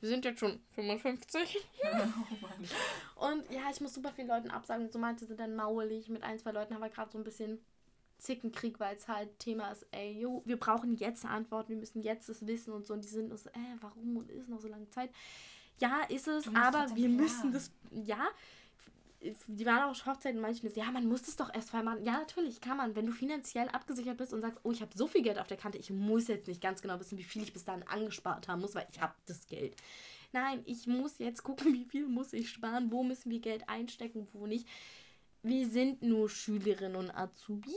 Wir 0.02 0.10
sind 0.10 0.26
jetzt 0.26 0.40
schon 0.40 0.60
55. 0.76 1.58
oh 3.16 3.28
und 3.28 3.50
ja, 3.50 3.70
ich 3.72 3.80
muss 3.80 3.94
super 3.94 4.12
vielen 4.12 4.28
Leuten 4.28 4.52
absagen. 4.52 4.92
So 4.92 5.00
manche 5.00 5.26
sind 5.26 5.40
dann 5.40 5.56
maulig. 5.56 6.10
Mit 6.10 6.24
ein, 6.24 6.38
zwei 6.38 6.52
Leuten 6.52 6.74
haben 6.74 6.82
wir 6.82 6.90
gerade 6.90 7.12
so 7.12 7.18
ein 7.18 7.24
bisschen 7.24 7.60
Zickenkrieg, 8.22 8.80
weil 8.80 8.96
es 8.96 9.08
halt 9.08 9.38
Thema 9.40 9.72
ist, 9.72 9.86
ey, 9.92 10.20
jo, 10.22 10.44
wir 10.46 10.58
brauchen 10.58 10.96
jetzt 10.96 11.26
Antworten, 11.26 11.70
wir 11.70 11.78
müssen 11.78 12.02
jetzt 12.02 12.30
das 12.30 12.46
wissen 12.46 12.72
und 12.72 12.86
so. 12.86 12.94
Und 12.94 13.04
die 13.04 13.10
sind 13.10 13.38
so, 13.38 13.50
äh, 13.50 13.78
warum 13.82 14.18
und 14.18 14.30
ist 14.30 14.48
noch 14.48 14.60
so 14.60 14.68
lange 14.68 14.90
Zeit? 14.90 15.10
Ja, 15.80 16.04
ist 16.10 16.28
es, 16.28 16.48
aber 16.48 16.88
wir 16.96 17.08
planen. 17.08 17.16
müssen 17.16 17.52
das, 17.52 17.72
ja, 17.92 18.28
die 19.48 19.66
waren 19.66 19.90
auch 19.90 20.06
Hochzeiten 20.06 20.40
manchmal, 20.40 20.72
ja, 20.74 20.92
man 20.92 21.08
muss 21.08 21.24
das 21.24 21.36
doch 21.36 21.54
erst 21.54 21.74
mal 21.74 21.84
machen. 21.84 22.04
Ja, 22.04 22.14
natürlich 22.14 22.62
kann 22.62 22.78
man, 22.78 22.96
wenn 22.96 23.06
du 23.06 23.12
finanziell 23.12 23.68
abgesichert 23.70 24.18
bist 24.18 24.34
und 24.34 24.42
sagst, 24.42 24.60
oh, 24.64 24.72
ich 24.72 24.82
habe 24.82 24.92
so 24.96 25.08
viel 25.08 25.22
Geld 25.22 25.40
auf 25.40 25.48
der 25.48 25.58
Kante, 25.58 25.78
ich 25.78 25.92
muss 25.92 26.28
jetzt 26.28 26.48
nicht 26.48 26.62
ganz 26.62 26.82
genau 26.82 27.00
wissen, 27.00 27.18
wie 27.18 27.24
viel 27.24 27.44
ich 27.44 27.54
bis 27.54 27.64
dahin 27.64 27.88
angespart 27.88 28.48
haben 28.48 28.62
muss, 28.62 28.76
weil 28.76 28.88
ich 28.92 29.02
habe 29.02 29.14
das 29.26 29.48
Geld. 29.48 29.76
Nein, 30.34 30.62
ich 30.66 30.88
muss 30.88 31.18
jetzt 31.20 31.44
gucken, 31.44 31.74
wie 31.74 31.86
viel 31.86 32.08
muss 32.08 32.34
ich 32.34 32.50
sparen, 32.50 32.92
wo 32.92 33.04
müssen 33.04 33.32
wir 33.32 33.40
Geld 33.40 33.68
einstecken, 33.68 34.28
wo 34.34 34.48
nicht 34.48 34.68
wir 35.44 35.70
sind 35.70 36.02
nur 36.02 36.30
Schülerin 36.30 36.96
und 36.96 37.12
Azubi. 37.12 37.76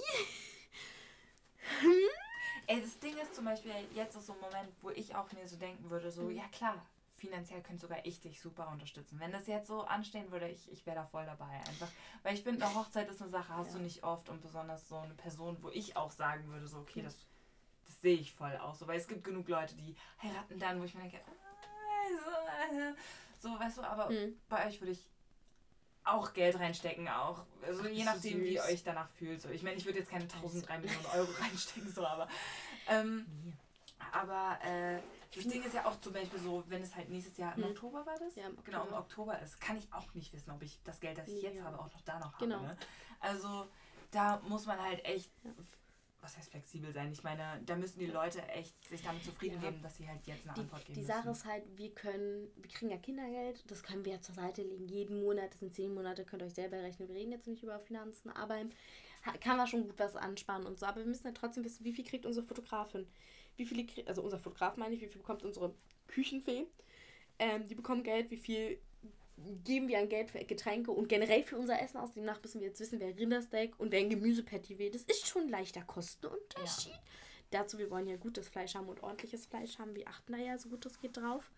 hm? 1.80 1.92
Ey, 2.66 2.80
das 2.80 2.98
Ding 2.98 3.16
ist 3.18 3.34
zum 3.34 3.44
Beispiel, 3.44 3.72
jetzt 3.94 4.16
ist 4.16 4.26
so 4.26 4.32
ein 4.32 4.40
Moment, 4.40 4.70
wo 4.80 4.90
ich 4.90 5.14
auch 5.14 5.30
mir 5.32 5.46
so 5.46 5.56
denken 5.56 5.90
würde, 5.90 6.10
so, 6.10 6.22
mhm. 6.22 6.36
ja 6.36 6.44
klar, 6.48 6.82
finanziell 7.14 7.62
könnte 7.62 7.82
sogar 7.82 8.04
ich 8.04 8.20
dich 8.20 8.40
super 8.40 8.68
unterstützen. 8.70 9.20
Wenn 9.20 9.32
das 9.32 9.46
jetzt 9.46 9.68
so 9.68 9.82
anstehen 9.82 10.30
würde, 10.30 10.48
ich, 10.48 10.70
ich 10.72 10.86
wäre 10.86 10.96
da 10.96 11.04
voll 11.04 11.26
dabei 11.26 11.50
einfach. 11.68 11.88
Weil 12.22 12.34
ich 12.34 12.42
finde, 12.42 12.64
eine 12.64 12.74
Hochzeit 12.74 13.10
ist 13.10 13.20
eine 13.20 13.30
Sache, 13.30 13.54
hast 13.54 13.72
ja. 13.72 13.78
du 13.78 13.82
nicht 13.82 14.02
oft 14.02 14.28
und 14.28 14.40
besonders 14.40 14.88
so 14.88 14.96
eine 14.96 15.14
Person, 15.14 15.56
wo 15.60 15.70
ich 15.70 15.96
auch 15.96 16.10
sagen 16.10 16.46
würde, 16.48 16.66
so, 16.66 16.78
okay, 16.78 17.02
das, 17.02 17.16
das 17.86 18.00
sehe 18.00 18.16
ich 18.16 18.32
voll 18.32 18.56
aus. 18.56 18.78
So, 18.78 18.86
weil 18.86 18.98
es 18.98 19.08
gibt 19.08 19.24
genug 19.24 19.48
Leute, 19.48 19.74
die 19.76 19.94
heiraten 20.22 20.58
dann, 20.58 20.80
wo 20.80 20.84
ich 20.84 20.94
mir 20.94 21.02
denke, 21.02 21.20
ah, 21.26 22.08
so, 22.24 22.76
äh, 22.76 22.94
so, 23.38 23.58
weißt 23.58 23.78
du, 23.78 23.82
aber 23.82 24.10
mhm. 24.10 24.38
bei 24.48 24.66
euch 24.66 24.80
würde 24.80 24.92
ich 24.92 25.06
auch 26.04 26.32
Geld 26.32 26.58
reinstecken, 26.58 27.08
auch. 27.08 27.44
Also 27.62 27.86
je 27.88 28.04
nachdem, 28.04 28.38
süß. 28.38 28.42
wie 28.42 28.54
ihr 28.54 28.62
euch 28.64 28.82
danach 28.84 29.08
fühlt. 29.10 29.40
So. 29.40 29.48
Ich 29.48 29.62
meine, 29.62 29.76
ich 29.76 29.84
würde 29.86 29.98
jetzt 29.98 30.10
keine 30.10 30.24
1000, 30.24 30.68
3 30.68 30.78
Millionen 30.78 31.06
Euro 31.14 31.28
reinstecken, 31.40 31.92
so, 31.92 32.06
aber. 32.06 32.28
Ähm, 32.88 33.26
aber 34.12 34.58
äh, 34.62 35.00
das 35.34 35.48
Ding 35.48 35.62
ist 35.64 35.74
ja 35.74 35.86
auch 35.86 35.98
zum 36.00 36.12
Beispiel 36.12 36.38
so, 36.38 36.62
wenn 36.68 36.82
es 36.82 36.94
halt 36.94 37.08
nächstes 37.08 37.36
Jahr 37.38 37.56
im 37.56 37.64
hm. 37.64 37.70
Oktober 37.70 38.06
war 38.06 38.18
das? 38.18 38.36
Ja, 38.36 38.46
im 38.46 38.62
Genau, 38.64 38.86
im 38.86 38.92
Oktober 38.92 39.38
ist, 39.40 39.60
kann 39.60 39.76
ich 39.76 39.92
auch 39.92 40.12
nicht 40.14 40.32
wissen, 40.32 40.50
ob 40.50 40.62
ich 40.62 40.78
das 40.84 41.00
Geld, 41.00 41.18
das 41.18 41.26
ich 41.26 41.34
nee, 41.34 41.48
jetzt 41.48 41.58
ja. 41.58 41.64
habe, 41.64 41.78
auch 41.78 41.92
noch 41.92 42.02
da 42.02 42.18
noch 42.18 42.38
genau. 42.38 42.56
habe. 42.56 42.66
Ne? 42.66 42.76
Also 43.20 43.66
da 44.10 44.40
muss 44.46 44.66
man 44.66 44.80
halt 44.80 45.04
echt 45.04 45.30
was 46.24 46.36
heißt 46.36 46.50
flexibel 46.50 46.90
sein? 46.90 47.12
Ich 47.12 47.22
meine, 47.22 47.60
da 47.66 47.76
müssen 47.76 47.98
die 47.98 48.06
Leute 48.06 48.42
echt 48.48 48.82
sich 48.88 49.02
damit 49.02 49.22
zufrieden 49.22 49.60
ja. 49.62 49.70
geben, 49.70 49.82
dass 49.82 49.96
sie 49.96 50.08
halt 50.08 50.26
jetzt 50.26 50.46
eine 50.46 50.54
die, 50.54 50.60
Antwort 50.62 50.84
geben. 50.86 50.98
Die 50.98 51.04
Sache 51.04 51.30
ist 51.30 51.44
halt, 51.44 51.62
wir 51.76 51.90
können, 51.94 52.48
wir 52.56 52.70
kriegen 52.70 52.90
ja 52.90 52.96
Kindergeld, 52.96 53.70
das 53.70 53.82
können 53.82 54.04
wir 54.04 54.14
ja 54.14 54.20
zur 54.20 54.34
Seite 54.34 54.62
legen, 54.62 54.88
jeden 54.88 55.22
Monat, 55.22 55.52
das 55.52 55.60
sind 55.60 55.74
zehn 55.74 55.92
Monate, 55.92 56.24
könnt 56.24 56.42
ihr 56.42 56.46
euch 56.46 56.54
selber 56.54 56.78
rechnen. 56.78 57.08
Wir 57.08 57.14
reden 57.14 57.32
jetzt 57.32 57.46
nicht 57.46 57.62
über 57.62 57.78
Finanzen, 57.78 58.30
aber 58.30 58.56
kann 59.40 59.56
man 59.56 59.66
schon 59.66 59.84
gut 59.86 59.98
was 59.98 60.16
ansparen 60.16 60.66
und 60.66 60.78
so. 60.78 60.86
Aber 60.86 61.00
wir 61.00 61.06
müssen 61.06 61.26
ja 61.26 61.32
trotzdem 61.32 61.64
wissen, 61.64 61.84
wie 61.84 61.92
viel 61.92 62.04
kriegt 62.04 62.26
unsere 62.26 62.46
Fotografin? 62.46 63.06
Wie 63.56 63.66
viele, 63.66 63.86
also 64.06 64.22
unser 64.22 64.38
Fotograf 64.38 64.76
meine 64.76 64.94
ich, 64.94 65.00
wie 65.02 65.08
viel 65.08 65.20
bekommt 65.20 65.42
unsere 65.42 65.74
Küchenfee? 66.08 66.66
Ähm, 67.38 67.66
die 67.68 67.74
bekommen 67.74 68.02
Geld, 68.02 68.30
wie 68.30 68.36
viel 68.36 68.78
geben 69.64 69.88
wir 69.88 69.98
an 69.98 70.08
Geld 70.08 70.30
für 70.30 70.44
Getränke 70.44 70.90
und 70.90 71.08
generell 71.08 71.42
für 71.42 71.56
unser 71.56 71.80
Essen 71.80 71.98
aus. 71.98 72.12
Demnach 72.12 72.40
müssen 72.42 72.60
wir 72.60 72.68
jetzt 72.68 72.80
wissen, 72.80 73.00
wer 73.00 73.16
Rindersteak 73.16 73.78
und 73.78 73.90
wer 73.92 74.00
ein 74.00 74.10
Gemüsepatty 74.10 74.78
will. 74.78 74.90
Das 74.90 75.02
ist 75.02 75.26
schon 75.26 75.42
ein 75.42 75.48
leichter 75.48 75.82
Kostenunterschied. 75.82 76.92
Ja. 76.92 77.02
Dazu, 77.50 77.78
wir 77.78 77.90
wollen 77.90 78.08
ja 78.08 78.16
gutes 78.16 78.48
Fleisch 78.48 78.74
haben 78.74 78.88
und 78.88 79.02
ordentliches 79.02 79.46
Fleisch 79.46 79.78
haben. 79.78 79.94
Wir 79.94 80.08
achten 80.08 80.32
da 80.32 80.38
ja 80.38 80.58
so 80.58 80.68
gut 80.68 80.86
es 80.86 81.00
geht 81.00 81.16
drauf. 81.16 81.50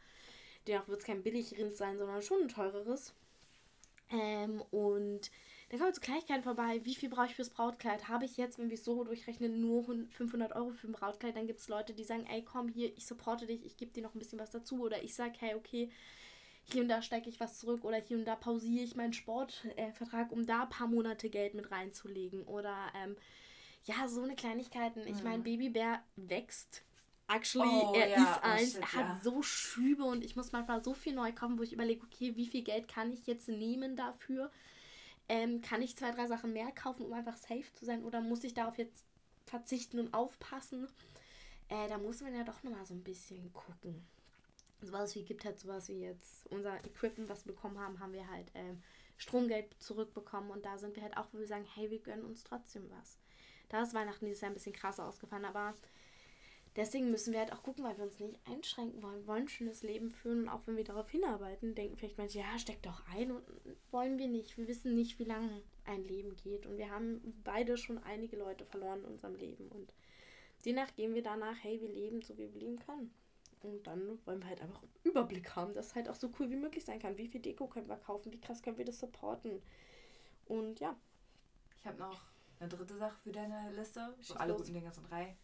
Dennoch 0.66 0.88
wird 0.88 1.00
es 1.00 1.06
kein 1.06 1.22
Billigrind 1.22 1.74
sein, 1.74 1.96
sondern 1.96 2.22
schon 2.22 2.42
ein 2.42 2.48
teureres. 2.48 3.14
Ähm, 4.10 4.62
und 4.70 5.30
dann 5.68 5.78
kommen 5.78 5.90
wir 5.90 5.94
zu 5.94 6.00
Kleinigkeiten 6.00 6.42
vorbei. 6.42 6.80
Wie 6.84 6.94
viel 6.94 7.08
brauche 7.08 7.26
ich 7.26 7.34
fürs 7.34 7.50
Brautkleid? 7.50 8.08
Habe 8.08 8.24
ich 8.24 8.36
jetzt, 8.36 8.58
wenn 8.58 8.68
wir 8.68 8.74
es 8.74 8.84
so 8.84 9.04
durchrechnen, 9.04 9.60
nur 9.60 9.84
500 9.84 10.54
Euro 10.54 10.70
für 10.70 10.86
ein 10.86 10.92
Brautkleid? 10.92 11.36
Dann 11.36 11.46
gibt 11.46 11.60
es 11.60 11.68
Leute, 11.68 11.92
die 11.92 12.04
sagen, 12.04 12.26
ey, 12.26 12.42
komm 12.44 12.68
hier, 12.68 12.96
ich 12.96 13.06
supporte 13.06 13.46
dich, 13.46 13.64
ich 13.64 13.76
gebe 13.76 13.92
dir 13.92 14.02
noch 14.02 14.14
ein 14.14 14.18
bisschen 14.18 14.38
was 14.38 14.50
dazu. 14.50 14.82
Oder 14.82 15.02
ich 15.02 15.14
sage, 15.14 15.34
hey, 15.38 15.54
okay, 15.54 15.90
hier 16.72 16.82
und 16.82 16.88
da 16.88 17.02
stecke 17.02 17.28
ich 17.28 17.40
was 17.40 17.58
zurück 17.60 17.84
oder 17.84 17.98
hier 17.98 18.18
und 18.18 18.24
da 18.24 18.36
pausiere 18.36 18.84
ich 18.84 18.96
meinen 18.96 19.12
Sportvertrag, 19.12 20.30
äh, 20.30 20.34
um 20.34 20.46
da 20.46 20.62
ein 20.62 20.68
paar 20.68 20.88
Monate 20.88 21.30
Geld 21.30 21.54
mit 21.54 21.70
reinzulegen. 21.70 22.42
Oder 22.44 22.76
ähm, 22.94 23.16
Ja, 23.84 24.08
so 24.08 24.22
eine 24.22 24.34
Kleinigkeiten. 24.36 25.06
Ich 25.06 25.22
meine, 25.22 25.42
Babybär 25.42 26.02
wächst. 26.16 26.84
Actually, 27.28 27.68
Oh, 27.68 27.92
er 27.94 28.08
ja, 28.08 28.16
ist 28.22 28.40
oh 28.44 28.46
eins, 28.46 28.72
shit, 28.72 28.80
er 28.80 28.92
hat 28.94 29.08
ja. 29.08 29.20
so 29.22 29.42
Schübe 29.42 30.04
und 30.04 30.24
ich 30.24 30.36
muss 30.36 30.52
manchmal 30.52 30.82
so 30.84 30.94
viel 30.94 31.14
neu 31.14 31.32
kaufen, 31.32 31.58
wo 31.58 31.62
ich 31.62 31.72
überlege, 31.72 32.04
okay, 32.04 32.36
wie 32.36 32.46
viel 32.46 32.62
Geld 32.62 32.88
kann 32.88 33.12
ich 33.12 33.26
jetzt 33.26 33.48
nehmen 33.48 33.96
dafür? 33.96 34.50
Ähm, 35.28 35.60
kann 35.60 35.82
ich 35.82 35.96
zwei, 35.96 36.12
drei 36.12 36.26
Sachen 36.28 36.52
mehr 36.52 36.70
kaufen, 36.72 37.04
um 37.06 37.12
einfach 37.12 37.36
safe 37.36 37.72
zu 37.74 37.84
sein? 37.84 38.04
Oder 38.04 38.20
muss 38.20 38.44
ich 38.44 38.54
darauf 38.54 38.78
jetzt 38.78 39.04
verzichten 39.44 39.98
und 39.98 40.14
aufpassen? 40.14 40.88
Äh, 41.68 41.88
da 41.88 41.98
muss 41.98 42.20
man 42.22 42.34
ja 42.34 42.44
doch 42.44 42.62
nochmal 42.62 42.86
so 42.86 42.94
ein 42.94 43.02
bisschen 43.04 43.52
gucken. 43.52 44.06
Sowas 44.82 45.14
wie 45.14 45.24
gibt 45.24 45.44
halt 45.44 45.58
sowas 45.58 45.88
wie 45.88 46.00
jetzt 46.00 46.46
unser 46.48 46.84
Equipment, 46.84 47.28
was 47.28 47.46
wir 47.46 47.54
bekommen 47.54 47.78
haben, 47.78 47.98
haben 47.98 48.12
wir 48.12 48.28
halt 48.28 48.50
ähm, 48.54 48.82
Stromgeld 49.16 49.74
zurückbekommen 49.82 50.50
und 50.50 50.66
da 50.66 50.78
sind 50.78 50.94
wir 50.96 51.02
halt 51.02 51.16
auch, 51.16 51.26
wo 51.32 51.38
wir 51.38 51.46
sagen, 51.46 51.66
hey, 51.74 51.90
wir 51.90 52.00
gönnen 52.00 52.24
uns 52.24 52.44
trotzdem 52.44 52.90
was. 52.90 53.18
Da 53.68 53.82
ist 53.82 53.94
Weihnachten 53.94 54.26
dieses 54.26 54.42
Jahr 54.42 54.50
ein 54.50 54.54
bisschen 54.54 54.74
krasser 54.74 55.06
ausgefallen, 55.06 55.44
aber 55.44 55.74
deswegen 56.76 57.10
müssen 57.10 57.32
wir 57.32 57.40
halt 57.40 57.52
auch 57.52 57.62
gucken, 57.62 57.84
weil 57.84 57.96
wir 57.96 58.04
uns 58.04 58.20
nicht 58.20 58.38
einschränken 58.44 59.02
wollen, 59.02 59.20
Wir 59.22 59.26
wollen 59.26 59.44
ein 59.44 59.48
schönes 59.48 59.82
Leben 59.82 60.10
führen 60.10 60.42
und 60.42 60.48
auch 60.48 60.66
wenn 60.66 60.76
wir 60.76 60.84
darauf 60.84 61.10
hinarbeiten, 61.10 61.74
denken 61.74 61.96
vielleicht 61.96 62.18
manche, 62.18 62.40
ja, 62.40 62.58
steck 62.58 62.82
doch 62.82 63.02
ein 63.14 63.32
und 63.32 63.42
wollen 63.90 64.18
wir 64.18 64.28
nicht. 64.28 64.56
Wir 64.56 64.68
wissen 64.68 64.94
nicht, 64.94 65.18
wie 65.18 65.24
lange 65.24 65.62
ein 65.84 66.04
Leben 66.04 66.36
geht 66.36 66.66
und 66.66 66.76
wir 66.76 66.90
haben 66.90 67.40
beide 67.42 67.76
schon 67.76 67.98
einige 67.98 68.36
Leute 68.36 68.66
verloren 68.66 69.00
in 69.00 69.06
unserem 69.06 69.34
Leben 69.34 69.68
und 69.68 69.92
demnach 70.64 70.94
gehen 70.94 71.14
wir 71.14 71.22
danach, 71.22 71.56
hey, 71.62 71.80
wir 71.80 71.88
leben 71.88 72.22
so, 72.22 72.36
wie 72.36 72.52
wir 72.52 72.60
leben 72.60 72.78
können. 72.78 73.12
Und 73.62 73.86
dann 73.86 74.18
wollen 74.26 74.40
wir 74.42 74.48
halt 74.48 74.60
einfach 74.60 74.82
einen 74.82 74.92
Überblick 75.02 75.56
haben, 75.56 75.72
dass 75.74 75.94
halt 75.94 76.08
auch 76.08 76.14
so 76.14 76.30
cool 76.38 76.50
wie 76.50 76.56
möglich 76.56 76.84
sein 76.84 76.98
kann. 77.00 77.16
Wie 77.18 77.26
viel 77.28 77.40
Deko 77.40 77.66
können 77.66 77.88
wir 77.88 77.96
kaufen? 77.96 78.32
Wie 78.32 78.40
krass 78.40 78.62
können 78.62 78.78
wir 78.78 78.84
das 78.84 78.98
supporten? 79.00 79.62
Und 80.46 80.78
ja, 80.80 80.94
Ich 81.78 81.86
habe 81.86 81.98
noch 81.98 82.20
eine 82.60 82.68
dritte 82.68 82.96
Sache 82.96 83.16
für 83.22 83.32
deine 83.32 83.70
Liste. 83.72 84.14
So 84.18 84.34
Schieß 84.34 84.36
alle 84.36 84.52
los. 84.52 84.62
guten 84.62 84.74
Dinge 84.74 84.92
sind 84.92 85.10
drei. 85.10 85.36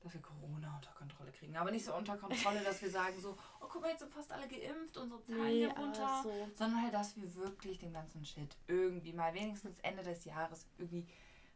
Dass 0.00 0.14
wir 0.14 0.22
Corona 0.22 0.74
unter 0.76 0.92
Kontrolle 0.92 1.30
kriegen. 1.30 1.54
Aber 1.56 1.70
nicht 1.70 1.84
so 1.84 1.94
unter 1.94 2.16
Kontrolle, 2.16 2.62
dass 2.64 2.80
wir 2.80 2.90
sagen 2.90 3.20
so, 3.20 3.36
oh 3.60 3.66
guck 3.68 3.82
mal, 3.82 3.90
jetzt 3.90 4.00
sind 4.00 4.12
fast 4.12 4.32
alle 4.32 4.48
geimpft, 4.48 4.96
unsere 4.96 5.22
Zahlen 5.22 5.44
Nee, 5.44 5.66
aber 5.66 5.82
runter. 5.82 6.20
so. 6.22 6.48
Sondern 6.54 6.82
halt, 6.82 6.94
dass 6.94 7.16
wir 7.16 7.34
wirklich 7.36 7.78
den 7.78 7.92
ganzen 7.92 8.24
Shit 8.24 8.56
irgendwie 8.66 9.12
mal 9.12 9.34
wenigstens 9.34 9.78
Ende 9.80 10.02
des 10.02 10.24
Jahres 10.24 10.66
irgendwie 10.78 11.06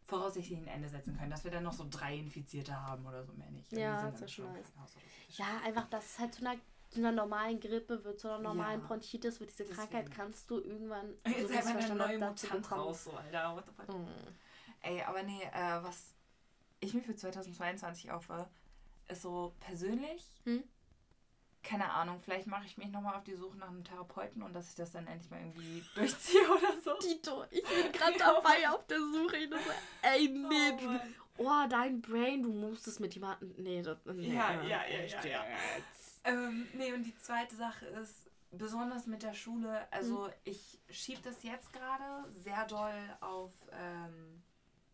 voraussichtlich 0.05 0.59
ein 0.59 0.67
Ende 0.67 0.89
setzen 0.89 1.17
können. 1.17 1.31
Dass 1.31 1.45
wir 1.45 1.51
dann 1.51 1.65
noch 1.65 1.73
so 1.73 1.87
drei 1.89 2.17
Infizierte 2.17 2.81
haben 2.81 3.07
oder 3.07 3.25
so 3.25 3.33
mehr 3.33 3.51
nicht. 3.51 3.73
Ja, 3.73 3.95
das 3.95 4.03
dann 4.13 4.21
wär 4.21 4.29
schon 4.29 4.53
nice. 4.53 4.73
Ja, 5.31 5.47
einfach, 5.65 5.89
dass 5.89 6.05
es 6.05 6.19
halt 6.19 6.35
zu 6.35 6.47
einer, 6.47 6.61
zu 6.91 7.01
einer 7.01 7.13
normalen 7.13 7.59
Grippe 7.61 8.05
wird, 8.05 8.21
zu 8.21 8.29
einer 8.29 8.39
normalen 8.39 8.81
Ja. 8.81 8.87
Bronchitis 8.87 9.41
wird. 9.41 9.59
Diese. 9.59 9.73
Krankheit 9.73 10.11
kannst 10.11 10.51
du 10.51 10.61
irgendwann. 10.61 11.15
Jetzt 11.27 11.49
so 11.49 11.57
einfach 11.57 11.75
eine 11.77 11.95
neue 11.95 12.19
Mutant 12.19 12.71
raus, 12.71 13.05
so, 13.05 13.13
Alter. 13.13 13.57
What 13.57 13.65
the 13.67 13.73
fuck? 13.73 13.97
Mm. 13.97 14.07
Ey, 14.83 15.03
aber 15.03 15.23
nee, 15.23 15.43
äh, 15.43 15.83
was 15.83 16.15
ich 16.81 16.93
mir 16.93 17.03
für 17.03 17.17
2022 17.17 18.11
aufhöre, 18.11 18.49
ist 19.09 19.23
so 19.23 19.55
persönlich, 19.61 20.41
Hm? 20.45 20.63
Keine 21.65 21.91
Ahnung, 21.91 22.21
vielleicht 22.23 22.47
mache 22.47 22.67
ich 22.67 22.77
mich 22.79 22.89
nochmal 22.89 23.17
auf 23.17 23.25
die 23.25 23.35
Suche 23.35 23.57
nach 23.57 23.69
einem 23.69 23.83
Therapeuten 23.83 24.43
und 24.43 24.53
dass 24.53 24.69
ich 24.69 24.75
das 24.77 24.93
dann 24.93 25.07
endlich 25.07 25.31
mal 25.31 25.41
irgendwie 25.41 25.83
durchziehe 25.95 26.49
oder 26.49 26.81
so. 26.83 26.95
Tito, 26.99 27.45
ich 27.51 27.63
bin 27.65 27.93
gerade 27.93 28.19
dabei 28.19 28.69
auf 28.69 28.87
der 28.87 28.99
Suche. 28.99 29.37
Ich 29.39 29.51
dachte, 29.51 29.75
ey, 30.03 30.29
nee, 30.29 30.73
Oh, 30.73 31.43
du, 31.43 31.45
oh, 31.49 31.67
dein 31.69 32.01
Brain, 32.01 32.43
du 32.43 32.53
musstest 32.53 33.01
mit 33.01 33.15
jemandem. 33.15 33.55
Nee, 33.57 33.83
das, 33.83 33.99
nee 34.05 34.35
Ja, 34.35 34.53
ja, 34.63 34.87
ja, 34.87 34.99
echt 34.99 35.25
ja, 35.25 35.31
ja. 35.31 35.45
jetzt. 35.77 36.21
Ähm, 36.25 36.69
nee, 36.75 36.93
und 36.93 37.03
die 37.03 37.17
zweite 37.17 37.57
Sache 37.57 37.87
ist, 37.87 38.31
besonders 38.59 39.07
mit 39.07 39.23
der 39.23 39.35
Schule, 39.35 39.87
also 39.91 40.31
ich 40.45 40.79
schiebe 40.89 41.21
das 41.23 41.43
jetzt 41.43 41.73
gerade 41.73 42.31
sehr 42.33 42.65
doll 42.67 43.17
auf 43.21 43.53
ähm, 43.73 44.34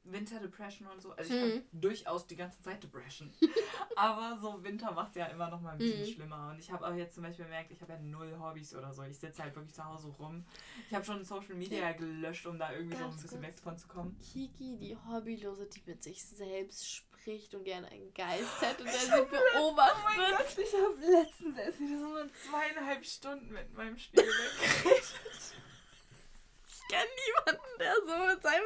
Winter 0.05 0.40
Depression 0.40 0.89
und 0.89 1.01
so. 1.02 1.12
Also 1.12 1.32
ich 1.35 1.40
Mhm. 1.40 1.44
habe 1.44 1.62
durchaus 1.72 2.27
die 2.27 2.36
ganze 2.36 2.60
Zeit 2.62 2.82
Depression. 2.82 3.32
Aber 3.97 4.39
so 4.40 4.62
Winter 4.64 4.93
macht 4.93 5.14
ja 5.16 5.27
immer 5.27 5.51
noch 5.51 5.60
mal 5.60 5.72
ein 5.72 5.78
bisschen 5.78 6.01
Mhm. 6.01 6.06
schlimmer. 6.06 6.48
Und 6.51 6.59
ich 6.59 6.70
habe 6.72 6.86
auch 6.86 6.94
jetzt 6.94 7.14
zum 7.14 7.22
Beispiel 7.22 7.44
gemerkt, 7.44 7.70
ich 7.70 7.81
habe 7.82 7.93
ja 7.93 7.98
null 7.98 8.35
Hobbys 8.40 8.74
oder 8.74 8.93
so. 8.94 9.02
Ich 9.02 9.18
sitze 9.18 9.43
halt 9.43 9.55
wirklich 9.55 9.74
zu 9.74 9.85
Hause 9.85 10.09
rum. 10.18 10.44
Ich 10.89 10.94
habe 10.94 11.05
schon 11.05 11.22
Social 11.24 11.55
Media 11.55 11.93
gelöscht, 11.93 12.47
um 12.47 12.59
da 12.59 12.72
irgendwie 12.72 12.97
so 12.97 13.05
ein 13.05 13.10
Ganz 13.10 13.22
bisschen 13.22 13.43
weg 13.43 13.59
von 13.62 13.77
zu 13.77 13.89
kommen. 13.89 14.18
Kiki, 14.18 14.78
die 14.78 14.97
Hobbylose, 14.97 15.66
die 15.66 15.82
mit 15.85 16.02
sich 16.02 16.24
selbst 16.24 16.90
spricht 16.90 17.55
und 17.55 17.64
gerne 17.64 17.89
einen 17.89 18.12
Geist 18.14 18.60
hätte, 18.62 18.85
der 18.85 18.93
sie 18.93 19.10
beobachtet. 19.10 20.59
ich 20.59 20.72
habe 20.74 20.97
letztens 21.12 21.59
erst 21.59 21.78
wieder 21.78 21.98
so 21.98 22.06
nur 22.09 22.27
zweieinhalb 22.32 23.05
Stunden 23.05 23.52
mit 23.52 23.72
meinem 23.74 23.98
Spiegel 23.98 24.24
weggeredet. 24.60 25.14
Ich 26.66 26.89
kenne 26.89 27.10
niemanden, 27.27 27.78
der 27.78 27.94
so 27.97 28.27
mit 28.35 28.43
seinem. 28.43 28.62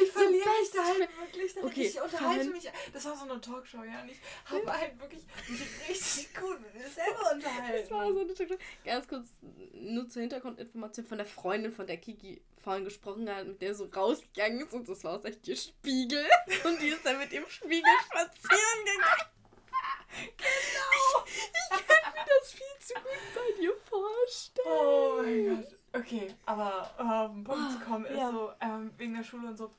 Ich 0.00 0.12
verliere 0.12 0.48
mich 0.60 0.70
da 0.72 0.84
halt 0.84 0.98
wirklich. 0.98 1.54
darin. 1.54 1.68
Okay, 1.68 1.86
ich 1.86 2.00
unterhalte 2.00 2.44
Fabian- 2.44 2.52
mich. 2.52 2.70
Das 2.92 3.04
war 3.04 3.16
so 3.16 3.24
eine 3.24 3.40
Talkshow, 3.40 3.82
ja. 3.84 4.00
Und 4.02 4.10
ich 4.10 4.18
habe 4.44 4.72
halt 4.78 5.00
wirklich 5.00 5.22
mich 5.48 5.60
richtig 5.88 6.34
gut 6.40 6.58
selber 6.94 7.30
unterhalten. 7.34 7.78
Das 7.82 7.90
war 7.90 8.12
so 8.12 8.20
eine 8.20 8.34
Talkshow. 8.34 8.56
Ganz 8.84 9.08
kurz, 9.08 9.28
nur 9.72 10.08
zur 10.08 10.20
Hintergrundinformation 10.22 11.06
von 11.06 11.18
der 11.18 11.26
Freundin, 11.26 11.72
von 11.72 11.86
der 11.86 11.96
Kiki 11.96 12.40
vorhin 12.62 12.84
gesprochen 12.84 13.28
hat, 13.34 13.46
mit 13.46 13.60
der 13.62 13.74
so 13.74 13.84
rausgegangen 13.86 14.60
ist. 14.66 14.72
Und 14.72 14.88
das 14.88 15.02
war 15.04 15.18
aus 15.18 15.24
echt 15.24 15.46
ihr 15.48 15.56
Spiegel. 15.56 16.24
Und 16.64 16.80
die 16.80 16.88
ist 16.88 17.04
dann 17.04 17.18
mit 17.18 17.32
dem 17.32 17.48
Spiegel 17.48 17.82
spazieren 18.06 18.84
gegangen. 18.84 19.30
Genau! 20.36 21.24
Ich, 21.26 21.78
ich 21.78 21.86
kann 21.86 22.12
mir 22.14 22.24
das 22.40 22.52
viel 22.52 22.78
zu 22.80 22.94
gut 22.94 23.34
bei 23.34 23.60
dir 23.60 23.72
vorstellen. 23.88 24.66
Oh 24.66 25.22
mein 25.22 25.62
Gott. 25.62 25.77
Okay, 25.98 26.34
aber 26.46 26.90
auf 26.98 27.32
den 27.32 27.44
Punkt 27.44 27.72
zu 27.72 27.80
kommen 27.80 28.04
ist 28.06 28.18
ja. 28.18 28.30
so, 28.30 28.50
ähm, 28.60 28.92
wegen 28.96 29.14
der 29.14 29.24
Schule 29.24 29.48
und 29.48 29.56
so. 29.56 29.70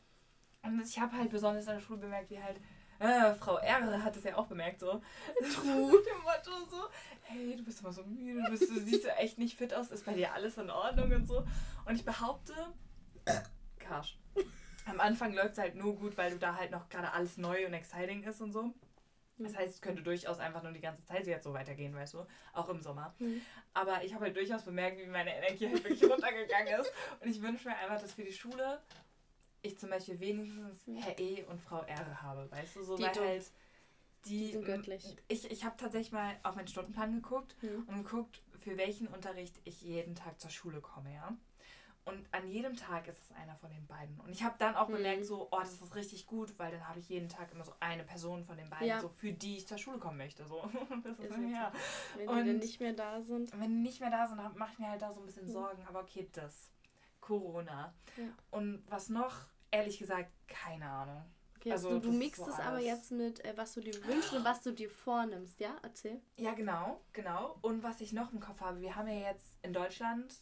Und 0.64 0.82
ich 0.82 1.00
habe 1.00 1.16
halt 1.18 1.30
besonders 1.30 1.68
in 1.68 1.74
der 1.74 1.80
Schule 1.80 2.00
bemerkt, 2.00 2.30
wie 2.30 2.41
halt, 2.41 2.60
äh, 3.00 3.34
Frau 3.36 3.58
R. 3.58 4.04
hat 4.04 4.16
es 4.18 4.24
ja 4.24 4.36
auch 4.36 4.48
bemerkt, 4.48 4.82
so. 4.82 5.02
True. 5.40 5.88
Mit 5.91 6.06
dem 6.06 6.22
Motto 6.24 6.66
so, 6.70 6.90
hey, 7.24 7.56
du 7.56 7.64
bist 7.64 7.80
immer 7.80 7.94
so 7.94 8.04
müde, 8.04 8.41
du, 8.44 8.52
bist, 8.52 8.70
du 8.70 8.80
siehst 8.80 9.04
so 9.04 9.10
echt 9.10 9.38
nicht 9.38 9.58
fit 9.58 9.74
aus, 9.74 9.91
ist 9.91 10.06
bei 10.06 10.14
dir 10.14 10.34
alles 10.34 10.58
in 10.58 10.70
Ordnung 10.70 11.12
und 11.14 11.26
so. 11.26 11.46
Und 11.86 11.96
ich 11.96 12.04
behaupte, 12.04 12.54
Karsch. 13.78 14.18
Am 14.86 15.00
Anfang 15.00 15.34
läuft 15.34 15.54
es 15.54 15.58
halt 15.60 15.76
nur 15.76 15.96
gut, 15.96 16.18
weil 16.18 16.32
du 16.32 16.40
da 16.40 16.56
halt 16.56 16.72
noch 16.72 16.90
gerade 16.90 17.14
alles 17.14 17.38
neu 17.38 17.66
und 17.66 17.74
exciting 17.74 18.24
ist 18.24 18.41
und 18.41 18.52
so. 18.52 18.74
Das 19.40 19.56
heißt, 19.57 19.76
es 19.76 19.82
könnte 19.82 20.03
durchaus 20.03 20.40
einfach 20.40 20.64
nur 20.64 20.72
die 20.74 20.82
ganze 20.82 21.06
Zeit 21.06 21.26
jetzt 21.26 21.44
so 21.44 21.53
weitergehen, 21.53 21.95
weißt 21.95 22.14
du? 22.16 22.26
Auch 22.53 22.70
im 22.70 22.82
Sommer. 22.82 23.16
Mhm. 23.20 23.41
Aber 23.74 24.03
ich 24.03 24.14
habe 24.14 24.26
halt 24.26 24.36
durchaus 24.36 24.64
bemerkt, 24.64 24.99
wie 24.99 25.06
meine 25.06 25.36
Energie 25.36 25.68
halt 25.68 25.84
wirklich 25.84 26.03
runtergegangen 26.11 26.80
ist. 26.80 26.91
Und 27.22 27.30
ich 27.30 27.41
wünsche 27.41 27.70
mir 27.70 27.76
einfach, 27.78 27.99
dass 28.02 28.14
für 28.14 28.24
die 28.24 28.34
Schule 28.34 28.82
ich 29.61 29.78
zum 29.78 29.90
Beispiel 29.90 30.20
wenigstens 30.20 30.84
Herr 31.03 31.18
E 31.20 31.44
und 31.44 31.60
Frau 31.61 31.82
R 31.84 32.22
habe, 32.22 32.49
weißt 32.52 32.76
du? 32.76 32.84
So, 32.84 32.99
weil 32.99 33.10
Dito. 33.11 33.22
halt 33.26 33.52
die. 34.26 34.30
Die 34.48 34.52
sind 34.52 34.66
göttlich. 34.66 35.16
Ich, 35.30 35.49
ich 35.49 35.64
habe 35.64 35.78
tatsächlich 35.78 36.11
mal 36.11 36.36
auf 36.44 36.56
meinen 36.56 36.68
Stundenplan 36.68 37.14
geguckt 37.16 37.56
Mhm. 37.61 37.84
und 37.88 38.03
geguckt, 38.03 38.41
für 38.57 38.78
welchen 38.78 39.07
Unterricht 39.07 39.56
ich 39.64 39.82
jeden 39.82 40.16
Tag 40.16 40.40
zur 40.40 40.49
Schule 40.49 40.82
komme, 40.82 41.14
ja. 41.14 41.34
Und 42.10 42.26
an 42.34 42.48
jedem 42.49 42.76
Tag 42.76 43.07
ist 43.07 43.19
es 43.23 43.31
einer 43.36 43.56
von 43.57 43.69
den 43.72 43.86
beiden. 43.88 44.19
Und 44.19 44.30
ich 44.30 44.44
habe 44.44 44.56
dann 44.60 44.76
auch 44.76 44.88
Mhm. 44.90 44.94
gemerkt, 44.95 45.26
so, 45.26 45.48
oh, 45.52 45.60
das 45.60 45.73
ist 45.81 45.95
richtig 45.95 46.26
gut, 46.27 46.57
weil 46.60 46.72
dann 46.72 46.88
habe 46.88 46.99
ich 46.99 47.07
jeden 47.10 47.30
Tag 47.30 47.52
immer 47.52 47.64
so 47.64 47.73
eine 47.80 48.03
Person 48.03 48.44
von 48.45 48.57
den 48.57 48.69
beiden, 48.69 48.88
Ja. 48.88 48.99
so 48.99 49.10
für 49.10 49.31
die 49.31 49.57
ich 49.57 49.68
zur 49.68 49.77
Schule 49.77 49.99
kommen 49.99 50.18
möchte. 50.18 50.45
So. 50.45 50.61
Das 51.03 51.18
ist, 51.19 51.38
Ist 51.38 51.52
ja. 51.53 51.72
Wenn 52.18 52.27
Und- 52.30 52.38
die 52.44 52.45
dann 52.52 52.57
nicht 52.60 52.80
mehr 52.80 52.94
da 52.94 53.22
sind. 53.22 53.52
Wenn 53.53 53.69
die 53.69 53.81
nicht 53.81 53.99
mehr 54.02 54.10
da 54.11 54.27
sind, 54.27 54.38
mache 54.57 54.72
ich 54.73 54.80
mir 54.80 54.90
halt 54.90 55.02
da 55.02 55.14
so 55.14 55.19
ein 55.22 55.26
bisschen 55.26 55.45
Mhm. 55.48 55.52
Sorgen. 55.52 55.86
Aber 55.88 56.02
okay, 56.02 56.27
das. 56.34 56.69
Corona. 57.22 57.94
Ja. 58.18 58.23
Und 58.52 58.84
was 58.90 59.10
noch? 59.10 59.34
Ehrlich 59.72 59.99
gesagt, 59.99 60.31
keine 60.48 60.90
Ahnung. 60.90 61.23
Okay, 61.57 61.73
Also, 61.73 61.90
also, 61.90 61.99
du 61.99 62.10
ist 62.11 62.18
mixt 62.18 62.38
so 62.45 62.49
es 62.49 62.60
aber 62.60 62.80
jetzt 62.80 63.11
mit, 63.11 63.44
äh, 63.44 63.53
was 63.57 63.73
du 63.73 63.81
dir 63.81 63.94
wünschst 64.06 64.34
und 64.34 64.45
was 64.45 64.61
du 64.64 64.72
dir 64.72 64.90
vornimmst, 64.90 65.60
ja? 65.60 65.76
Erzähl. 65.84 66.22
Ja, 66.38 66.53
genau, 66.53 67.02
genau. 67.11 67.57
Und 67.61 67.84
was 67.84 67.99
ich 68.02 68.14
noch 68.14 68.31
im 68.31 68.40
Kopf 68.40 68.61
habe, 68.61 68.80
wir 68.80 68.95
haben 68.95 69.07
ja 69.10 69.31
jetzt 69.31 69.57
in 69.61 69.73
Deutschland, 69.73 70.34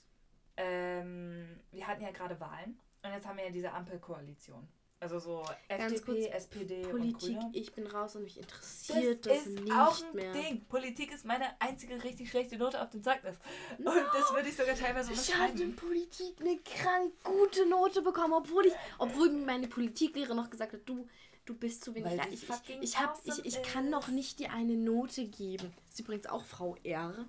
ähm, 0.57 1.59
wir 1.71 1.87
hatten 1.87 2.01
ja 2.03 2.11
gerade 2.11 2.39
Wahlen 2.39 2.79
und 3.03 3.11
jetzt 3.11 3.25
haben 3.27 3.37
wir 3.37 3.45
ja 3.45 3.51
diese 3.51 3.71
Ampelkoalition. 3.71 4.67
Also 4.99 5.19
so 5.19 5.43
Ganz 5.69 5.93
FDP, 5.93 6.01
kurz, 6.05 6.25
SPD 6.33 6.83
und 6.85 6.89
Politik, 6.89 7.37
ich 7.53 7.71
bin 7.71 7.85
raus 7.85 8.15
und 8.15 8.23
mich 8.23 8.33
Das 8.33 8.45
interessiert 8.45 9.25
das, 9.27 9.45
ist 9.45 9.59
nicht 9.61 9.71
auch 9.71 10.03
ein 10.03 10.15
mehr. 10.15 10.31
Ding. 10.33 10.65
Politik 10.65 11.13
ist 11.13 11.23
meine 11.23 11.45
einzige 11.61 12.03
richtig 12.03 12.31
schlechte 12.31 12.57
Note 12.57 12.81
auf 12.81 12.89
dem 12.89 13.03
Zeugnis. 13.03 13.37
Und 13.77 13.85
das 13.85 14.33
würde 14.33 14.49
ich 14.49 14.55
sogar 14.55 14.73
teilweise 14.73 15.13
Ich 15.13 15.35
habe 15.37 15.61
in. 15.61 15.75
Politik 15.75 16.41
eine 16.41 16.57
krank 16.57 17.13
gute 17.23 17.67
Note 17.69 18.01
bekommen, 18.01 18.33
obwohl 18.33 18.65
ich, 18.65 18.73
obwohl 18.97 19.29
meine 19.33 19.67
Politiklehrer 19.67 20.33
noch 20.33 20.49
gesagt 20.49 20.73
hat, 20.73 20.81
du, 20.89 21.07
du 21.45 21.53
bist 21.53 21.83
zu 21.83 21.93
wenig 21.93 22.17
Weil 22.17 22.33
Ich, 22.33 22.49
ich, 22.49 22.81
ich, 22.81 22.99
hab, 22.99 23.19
ich, 23.23 23.45
ich 23.45 23.61
kann 23.61 23.85
ist. 23.85 23.91
noch 23.91 24.07
nicht 24.07 24.39
dir 24.39 24.51
eine 24.51 24.75
Note 24.77 25.27
geben. 25.27 25.71
Das 25.85 25.93
ist 25.93 25.99
übrigens 25.99 26.25
auch 26.25 26.43
Frau 26.43 26.75
R. 26.83 27.27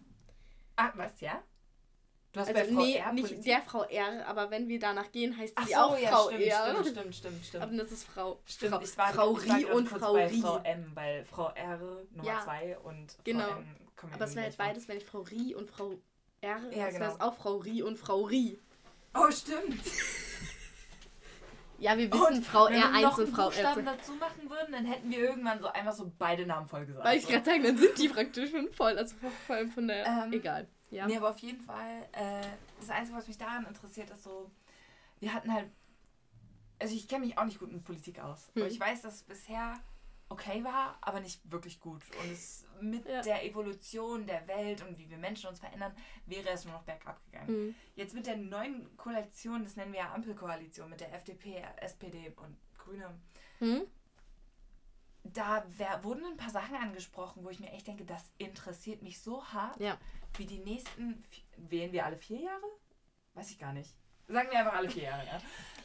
Ah, 0.77 0.93
was, 0.95 1.21
ja? 1.21 1.43
Du 2.39 2.43
hast 2.43 2.55
Also 2.55 2.61
bei 2.61 2.73
Frau 2.73 2.83
nee, 2.85 2.95
R 2.99 3.13
nicht 3.13 3.47
der 3.47 3.63
Frau 3.63 3.83
R, 3.83 4.27
aber 4.29 4.49
wenn 4.53 4.69
wir 4.69 4.79
danach 4.79 5.11
gehen, 5.11 5.37
heißt 5.37 5.55
Ach 5.57 5.67
sie 5.67 5.73
so, 5.73 5.79
auch 5.81 5.99
ja, 5.99 6.09
Frau 6.11 6.29
stimmt, 6.29 6.43
R. 6.45 6.67
stimmt, 6.71 6.87
stimmt, 6.87 7.15
stimmt, 7.17 7.45
stimmt. 7.47 7.65
Aber 7.65 7.77
das 7.77 7.91
ist 7.91 8.05
Frau, 8.05 8.39
Stimmt, 8.47 8.75
Frau, 8.75 8.81
ich 8.81 8.97
war, 8.99 9.13
Frau 9.13 9.39
ich 9.39 9.49
war 9.49 9.75
und 9.75 9.89
Frau 9.89 10.13
bei 10.13 10.27
Rie. 10.29 10.41
Frau 10.41 10.59
M, 10.59 10.93
weil 10.95 11.25
Frau 11.25 11.49
R 11.49 11.79
Nummer 12.13 12.29
Ja, 12.29 12.41
2 12.45 12.79
und 12.79 13.11
Frau 13.11 13.23
genau. 13.25 13.49
M 13.49 13.77
kommen 13.97 14.13
Aber 14.15 14.25
es 14.25 14.37
wäre 14.37 14.45
halt 14.47 14.57
beides, 14.57 14.87
wenn 14.87 14.99
ich 14.99 15.05
Frau 15.05 15.23
Rie 15.23 15.57
und 15.57 15.69
Frau 15.69 15.91
R, 16.41 16.61
Ja, 16.71 16.87
das 16.87 17.01
wäre 17.01 17.13
genau. 17.13 17.27
auch 17.27 17.35
Frau 17.35 17.57
Rie 17.57 17.83
und 17.83 17.99
Frau 17.99 18.21
Rie. 18.23 18.57
Oh, 19.15 19.29
stimmt. 19.33 19.81
Ja, 21.81 21.99
wir 21.99 22.13
wissen 22.13 22.43
Frau 22.45 22.67
wenn 22.67 22.75
wir 22.75 22.85
R1 22.85 23.03
noch 23.03 23.19
und 23.19 23.29
Frau 23.29 23.47
Buchstaben 23.47 23.83
R2. 23.83 23.85
dazu 23.85 24.13
machen 24.15 24.49
würden, 24.49 24.73
dann 24.73 24.85
hätten 24.85 25.11
wir 25.11 25.19
irgendwann 25.19 25.61
so 25.61 25.67
einfach 25.69 25.93
so 25.93 26.11
beide 26.19 26.47
Namen 26.47 26.69
voll 26.69 26.87
gesagt. 26.87 27.05
Weil 27.05 27.19
ich 27.19 27.27
gerade 27.27 27.45
sagen, 27.45 27.63
dann 27.65 27.79
sind 27.79 27.99
die 27.99 28.09
praktisch 28.09 28.51
schon 28.51 28.69
voll. 28.73 28.97
Also 28.97 29.17
vor 29.47 29.57
allem 29.57 29.71
von 29.71 29.89
der. 29.89 30.07
Ähm, 30.07 30.33
egal. 30.33 30.69
Ja. 30.91 31.07
Nee, 31.07 31.17
aber 31.17 31.31
auf 31.31 31.39
jeden 31.39 31.61
Fall, 31.61 32.09
äh, 32.13 32.43
das 32.81 32.91
Einzige, 32.91 33.17
was 33.19 33.29
mich 33.29 33.39
daran 33.39 33.67
interessiert, 33.67 34.11
ist 34.11 34.23
so, 34.23 34.51
wir 35.21 35.35
hatten 35.35 35.53
halt, 35.53 35.71
also 36.79 36.95
ich 36.95 37.09
kenne 37.09 37.27
mich 37.27 37.37
auch 37.37 37.45
nicht 37.45 37.59
gut 37.59 37.73
mit 37.73 37.85
Politik 37.85 38.21
aus. 38.21 38.51
Hm. 38.55 38.63
Aber 38.63 38.71
ich 38.71 38.81
weiß, 38.81 39.03
dass 39.03 39.15
es 39.17 39.23
bisher 39.23 39.75
okay 40.31 40.63
war, 40.63 40.99
aber 41.01 41.21
nicht 41.21 41.51
wirklich 41.51 41.81
gut. 41.81 42.03
Und 42.23 42.31
es 42.31 42.67
mit 42.81 43.07
Ja. 43.07 43.23
der 43.23 43.45
Evolution 43.45 44.27
der 44.27 44.47
Welt 44.47 44.83
und 44.87 44.99
wie 44.99 45.09
wir 45.09 45.17
Menschen 45.19 45.49
uns 45.49 45.59
verändern, 45.61 45.95
wäre 46.27 46.49
es 46.51 46.65
nur 46.65 46.75
noch 46.75 46.83
bergab 46.85 47.19
gegangen. 47.25 47.67
Mhm. 47.69 47.75
Jetzt 47.95 48.15
mit 48.15 48.27
der 48.27 48.37
neuen 48.37 48.95
Koalition, 48.97 49.65
das 49.65 49.77
nennen 49.77 49.93
wir 49.93 50.01
ja 50.01 50.13
Ampelkoalition, 50.15 50.89
mit 50.91 51.01
der 51.01 51.13
FDP, 51.15 51.63
SPD 51.81 52.31
und 52.37 52.57
Grüne, 52.77 53.19
Hm? 53.59 53.83
da 55.25 55.65
wär, 55.77 56.03
wurden 56.05 56.25
ein 56.25 56.37
paar 56.37 56.51
Sachen 56.51 56.77
angesprochen, 56.77 57.45
wo 57.45 57.51
ich 57.51 57.61
mir 57.61 57.71
echt 57.73 57.87
denke, 57.87 58.05
das 58.05 58.31
interessiert 58.39 59.03
mich 59.03 59.21
so 59.21 59.45
hart, 59.45 59.79
Ja. 59.81 59.99
Wie 60.37 60.47
die 60.47 60.59
nächsten, 60.59 61.25
wählen 61.57 61.93
wir 61.93 62.05
alle 62.05 62.17
vier 62.17 62.41
Jahre? 62.41 62.67
Weiß 63.35 63.51
ich 63.51 63.59
gar 63.59 63.73
nicht. 63.73 63.95
Sagen 64.27 64.51
wir 64.51 64.59
einfach 64.59 64.75
alle 64.75 64.91
vier 64.91 65.05
Jahre, 65.05 65.27
ja. 65.27 65.41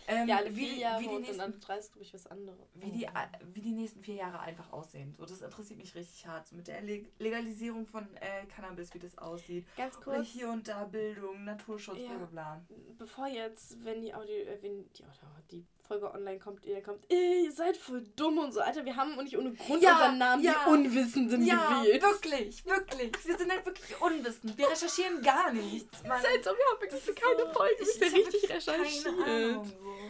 Ähm, 0.08 0.28
Ja, 0.28 0.38
alle 0.38 0.56
wie, 0.56 0.66
vier 0.66 0.74
die- 0.74 0.80
Jahre 0.82 1.00
wie 1.02 1.08
die 1.08 1.10
und 1.16 1.22
nächsten, 1.22 1.38
dann 1.40 1.60
dreist 1.60 1.92
glaube 1.94 2.04
ich 2.06 2.14
was 2.14 2.28
anderes. 2.28 2.60
wie 2.76 2.92
die, 2.92 3.08
wie 3.54 3.62
die 3.62 3.72
nächsten 3.72 4.02
vier 4.04 4.16
Jahre 4.16 4.40
einfach 4.40 4.72
aussehen. 4.74 5.16
So, 5.18 5.26
das 5.26 5.42
interessiert 5.42 5.80
mich 5.80 5.96
richtig 5.96 6.28
hart. 6.28 6.48
So 6.48 6.56
mit 6.56 6.68
der 6.68 6.82
Leg- 6.82 7.12
Legalisierung 7.20 7.86
von 7.86 8.08
äh, 8.18 8.46
Cannabis, 8.54 8.94
wie 8.94 9.00
das 9.00 9.18
aussieht. 9.18 9.66
Ganz 9.78 9.96
Oder 9.98 10.18
kurz, 10.18 10.28
hier 10.28 10.50
und 10.50 10.68
da 10.68 10.84
Bildung, 10.86 11.46
Naturschutz, 11.46 12.00
Ja. 12.00 12.08
bla 12.10 12.18
bla 12.18 12.26
bla. 12.28 12.62
bevor 12.98 13.28
jetzt, 13.28 13.84
wenn 13.84 14.02
die 14.02 14.14
Audio, 14.14 14.34
äh, 14.36 14.58
wenn 14.62 14.84
die, 14.94 15.04
Audio, 15.04 15.28
die 15.52 15.66
Folge 15.86 16.10
online 16.14 16.40
kommt, 16.40 16.66
ihr 16.66 16.82
kommt, 16.82 17.04
ey, 17.10 17.44
ihr 17.46 17.52
seid 17.52 17.76
voll 17.76 18.02
dumm 18.16 18.38
und 18.38 18.54
so. 18.54 18.62
Alter, 18.62 18.86
wir 18.86 18.96
haben 18.96 19.16
nicht 19.22 19.38
ohne 19.38 19.54
Grund 19.54 19.84
Ja, 19.84 19.92
unseren 19.96 20.18
Namen 20.18 20.42
ja. 20.44 20.56
die 20.66 20.72
Unwissenden 20.72 21.46
Ja, 21.46 21.82
gewählt. 21.82 22.02
wirklich, 22.02 22.66
wirklich. 22.66 23.12
Wir 23.26 23.38
sind 23.38 23.52
halt 23.52 23.66
wirklich 23.66 24.02
unwissend. 24.02 24.58
Wir 24.58 24.70
recherchieren 24.70 25.22
gar 25.22 25.52
nichts. 25.52 26.02
Man, 26.04 26.12
Das 26.12 26.22
ist 26.22 26.28
als 26.38 26.48
ob 26.48 26.58
wir 26.58 26.66
haben 26.72 26.82
wirklich 26.82 27.16
keine 27.16 27.40
so- 27.46 27.54
Folge 27.54 27.76
ich- 27.82 27.90
ich 27.96 28.02
richtig 28.02 28.26
wirklich 28.26 28.44
keine 28.48 28.60
recherchiert. 28.60 29.08
Ahnung, 29.28 29.66
so. 29.66 29.74
Ah, 29.90 30.03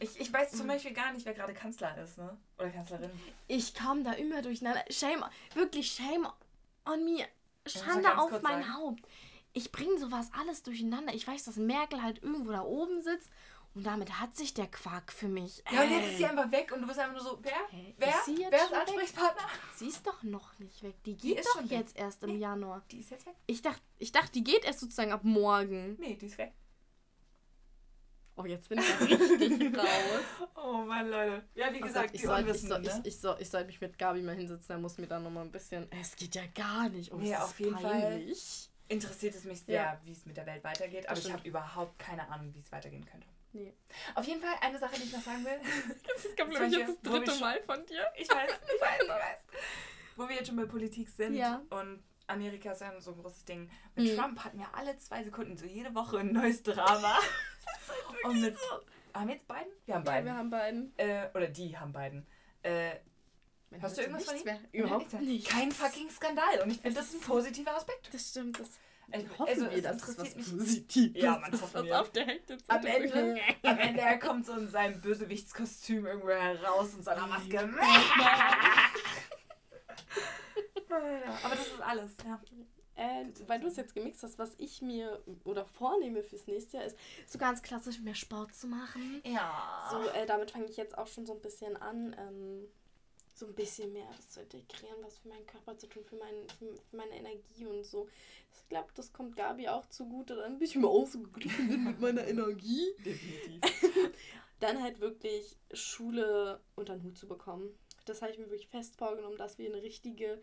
Ich, 0.00 0.18
ich 0.20 0.32
weiß 0.32 0.52
zum 0.52 0.66
Beispiel 0.66 0.92
gar 0.92 1.12
nicht, 1.12 1.24
wer 1.26 1.34
gerade 1.34 1.54
Kanzler 1.54 1.96
ist, 1.98 2.18
ne? 2.18 2.36
Oder 2.58 2.70
Kanzlerin. 2.70 3.10
Ich 3.48 3.74
komme 3.74 4.02
da 4.02 4.12
immer 4.12 4.42
durcheinander. 4.42 4.84
Shame, 4.90 5.24
wirklich 5.54 5.90
shame 5.92 6.26
on 6.86 7.04
me. 7.04 7.24
Schande 7.66 8.16
auf 8.18 8.30
mein 8.42 8.62
sagen. 8.62 8.74
Haupt. 8.74 9.02
Ich 9.52 9.72
bringe 9.72 9.98
sowas 9.98 10.30
alles 10.38 10.62
durcheinander. 10.62 11.12
Ich 11.14 11.26
weiß, 11.26 11.44
dass 11.44 11.56
Merkel 11.56 12.02
halt 12.02 12.22
irgendwo 12.22 12.52
da 12.52 12.62
oben 12.62 13.02
sitzt 13.02 13.28
und 13.74 13.84
damit 13.84 14.18
hat 14.20 14.36
sich 14.36 14.54
der 14.54 14.66
Quark 14.66 15.12
für 15.12 15.28
mich. 15.28 15.62
Ja, 15.70 15.82
und 15.82 15.90
jetzt 15.90 16.04
ist 16.06 16.10
Ey. 16.12 16.16
sie 16.18 16.26
einfach 16.26 16.50
weg 16.52 16.72
und 16.72 16.80
du 16.82 16.86
bist 16.86 16.98
einfach 16.98 17.14
nur 17.14 17.22
so, 17.22 17.38
wer? 17.42 17.52
Hä, 17.70 17.94
Wer? 17.98 18.08
ist 18.08 18.24
sie 18.26 18.36
jetzt 18.40 18.52
wer 18.52 18.58
ist 18.62 18.68
schon 18.68 18.78
weg? 18.78 18.88
Ansprechpartner? 18.88 19.42
Sie 19.76 19.86
ist 19.88 20.06
doch 20.06 20.22
noch 20.22 20.58
nicht 20.58 20.82
weg. 20.82 20.94
Die 21.04 21.14
Die 21.16 21.28
geht 21.28 21.38
ist 21.40 21.46
doch 21.48 21.60
schon 21.60 21.70
weg. 21.70 21.78
jetzt 21.78 21.96
erst 21.96 22.22
im 22.22 22.30
Nee. 22.30 22.38
Januar. 22.38 22.82
Die 22.90 23.00
ist 23.00 23.10
jetzt 23.10 23.26
weg? 23.26 23.34
Ich 23.46 23.62
dachte, 23.62 23.80
ich 23.98 24.12
dachte, 24.12 24.32
die 24.32 24.44
geht 24.44 24.64
erst 24.64 24.80
sozusagen 24.80 25.12
ab 25.12 25.24
morgen. 25.24 25.96
Nee, 26.00 26.14
die 26.16 26.26
ist 26.26 26.38
weg. 26.38 26.52
Oh, 28.40 28.46
jetzt 28.46 28.68
bin 28.68 28.78
ich 28.78 29.00
richtig 29.00 29.76
raus. 29.78 30.48
Oh 30.54 30.78
Mann, 30.84 31.08
Leute. 31.10 31.44
Ja, 31.54 31.72
wie 31.72 31.82
Oh 31.82 31.86
gesagt, 31.86 32.06
Gott, 32.06 32.14
ich, 32.14 32.20
die 32.22 32.26
soll, 32.26 32.48
ich, 32.48 32.60
soll, 32.62 32.80
ne? 32.80 33.00
ich, 33.02 33.06
ich, 33.08 33.20
soll, 33.20 33.36
ich 33.40 33.50
soll 33.50 33.64
mich 33.64 33.80
mit 33.80 33.98
Gabi 33.98 34.22
mal 34.22 34.34
hinsetzen, 34.34 34.76
er 34.76 34.78
muss 34.78 34.96
mir 34.98 35.06
dann 35.06 35.22
nochmal 35.22 35.44
ein 35.44 35.52
bisschen. 35.52 35.86
Es 36.00 36.16
geht 36.16 36.34
ja 36.34 36.42
gar 36.54 36.88
nicht. 36.88 37.12
Oh, 37.12 37.16
Nee, 37.16 37.36
auf 37.36 37.58
jeden 37.60 37.74
peinlich. 37.74 38.70
Interessiert 38.88 39.34
es 39.34 39.44
mich 39.44 39.60
sehr, 39.62 39.74
Ja. 39.82 40.00
wie 40.04 40.12
es 40.12 40.24
mit 40.26 40.36
der 40.36 40.46
Welt 40.46 40.64
weitergeht, 40.64 41.08
aber 41.08 41.18
ich 41.18 41.32
habe 41.32 41.46
überhaupt 41.48 41.98
keine 41.98 42.28
Ahnung, 42.28 42.52
wie 42.54 42.58
es 42.58 42.72
weitergehen 42.72 43.04
könnte. 43.04 43.26
Nee. 43.52 43.74
Auf 44.14 44.24
jeden 44.26 44.40
Fall 44.40 44.54
eine 44.60 44.78
Sache, 44.78 44.94
die 44.96 45.02
ich 45.04 45.12
noch 45.12 45.22
sagen 45.22 45.44
will. 45.44 45.60
Das 46.14 46.24
ist, 46.24 46.36
glaube 46.36 46.52
ich, 46.52 46.58
jetzt 46.72 46.88
das 47.04 47.12
dritte 47.12 47.40
Mal 47.40 47.60
von 47.66 47.84
dir. 47.86 48.04
Ich 48.16 48.28
weiß, 48.28 48.50
ich 48.50 48.80
weiß, 48.80 49.02
ich 49.02 49.08
weiß. 49.08 49.38
Wo 50.16 50.28
wir 50.28 50.36
jetzt 50.36 50.46
schon 50.48 50.56
bei 50.56 50.64
Politik 50.66 51.08
sind 51.08 51.34
Ja. 51.34 51.62
und 51.70 52.02
Amerika 52.26 52.70
ist 52.72 52.80
ja 52.80 52.92
so 53.00 53.12
ein 53.12 53.20
großes 53.22 53.44
Ding. 53.44 53.68
Mit 53.96 54.12
Mhm. 54.12 54.16
Trump 54.16 54.44
hatten 54.44 54.58
wir 54.58 54.72
alle 54.74 54.96
zwei 54.98 55.24
Sekunden 55.24 55.56
so 55.56 55.66
jede 55.66 55.92
Woche 55.96 56.18
ein 56.18 56.32
neues 56.32 56.62
Drama. 56.62 57.18
Und 58.24 58.40
mit. 58.40 58.56
Haben 59.14 59.26
wir 59.28 59.34
jetzt 59.34 59.48
beiden? 59.48 59.72
Wir 59.86 59.94
haben 59.96 60.04
Ja, 60.04 60.10
beiden. 60.12 60.24
wir 60.26 60.34
haben 60.36 60.50
beiden. 60.50 60.92
äh, 60.98 61.28
oder 61.34 61.48
die 61.48 61.76
haben 61.76 61.92
beiden. 61.92 62.26
Äh, 62.62 62.92
Hörst 63.80 63.96
du 63.98 64.02
irgendwas 64.02 64.24
von 64.24 64.34
nichts 64.34 64.48
ihm? 64.50 64.52
mehr. 64.60 64.68
Überhaupt 64.72 65.12
nichts. 65.12 65.26
nicht. 65.28 65.48
kein 65.48 65.70
fucking 65.72 66.10
Skandal. 66.10 66.60
Und 66.62 66.70
ich 66.70 66.80
finde, 66.80 66.96
das 66.96 67.06
ist 67.14 67.14
ein 67.14 67.20
positiver 67.28 67.74
Aspekt. 67.76 68.12
Das 68.12 68.28
stimmt. 68.30 68.58
Das 68.58 68.68
Also, 69.12 69.28
hoffen 69.38 69.48
also, 69.48 69.70
wir, 69.70 69.76
interessiert 69.78 70.18
was 70.18 70.34
mich. 70.36 70.50
Positives 70.58 71.22
Ja, 71.22 71.38
man 71.38 71.52
ist, 71.52 71.62
hoffen 71.62 71.88
was 71.88 71.92
auf 72.00 72.10
der 72.12 72.26
Hälfte 72.26 72.58
Am 72.68 72.84
Ende, 72.86 73.40
am 73.62 73.78
Ende 73.78 74.00
er 74.00 74.18
kommt 74.18 74.46
so 74.46 74.52
in 74.54 74.68
seinem 74.68 75.00
Bösewichtskostüm 75.00 76.06
irgendwo 76.06 76.30
heraus 76.30 76.94
und 76.94 77.04
seiner 77.04 77.26
Maske. 77.26 77.58
Aber 81.44 81.54
das 81.54 81.66
ist 81.66 81.80
alles, 81.80 82.16
ja. 82.26 82.40
Äh, 83.00 83.24
weil 83.46 83.60
du 83.60 83.66
es 83.66 83.76
jetzt 83.76 83.94
gemixt 83.94 84.22
hast, 84.22 84.38
was 84.38 84.50
ich 84.58 84.82
mir 84.82 85.22
oder 85.44 85.64
vornehme 85.64 86.22
fürs 86.22 86.46
nächste 86.46 86.76
Jahr 86.76 86.86
ist, 86.86 86.98
so 87.26 87.38
ganz 87.38 87.62
klassisch 87.62 87.98
mehr 88.00 88.14
Sport 88.14 88.54
zu 88.54 88.66
machen. 88.66 89.22
Ja. 89.24 89.88
So, 89.90 90.06
äh, 90.10 90.26
damit 90.26 90.50
fange 90.50 90.66
ich 90.66 90.76
jetzt 90.76 90.98
auch 90.98 91.06
schon 91.06 91.24
so 91.24 91.32
ein 91.32 91.40
bisschen 91.40 91.78
an, 91.78 92.14
ähm, 92.18 92.68
so 93.34 93.46
ein 93.46 93.54
bisschen 93.54 93.90
mehr 93.94 94.06
das 94.14 94.28
zu 94.28 94.42
integrieren, 94.42 94.96
was 95.00 95.16
für 95.16 95.28
meinen 95.28 95.46
Körper 95.46 95.78
zu 95.78 95.86
tun, 95.86 96.04
für, 96.04 96.16
mein, 96.16 96.34
für, 96.58 96.74
für 96.74 96.96
meine 96.96 97.16
Energie 97.16 97.64
und 97.64 97.86
so. 97.86 98.06
Ich 98.52 98.68
glaube, 98.68 98.90
das 98.94 99.14
kommt 99.14 99.34
Gabi 99.34 99.68
auch 99.68 99.86
zugute, 99.86 100.36
dann 100.36 100.52
ein 100.52 100.58
bisschen 100.58 100.82
mehr 100.82 100.90
ausgeglichen 100.90 101.68
bin 101.68 101.84
mit 101.84 102.00
meiner 102.00 102.26
Energie. 102.26 102.86
Definitiv. 102.98 103.62
Dann 104.60 104.82
halt 104.82 105.00
wirklich 105.00 105.56
Schule 105.72 106.60
unter 106.76 106.94
den 106.96 107.02
Hut 107.02 107.16
zu 107.16 107.26
bekommen. 107.26 107.70
Das 108.04 108.20
habe 108.20 108.30
ich 108.30 108.36
mir 108.36 108.50
wirklich 108.50 108.68
fest 108.68 108.94
vorgenommen, 108.96 109.38
dass 109.38 109.56
wir 109.56 109.72
eine 109.72 109.82
richtige. 109.82 110.42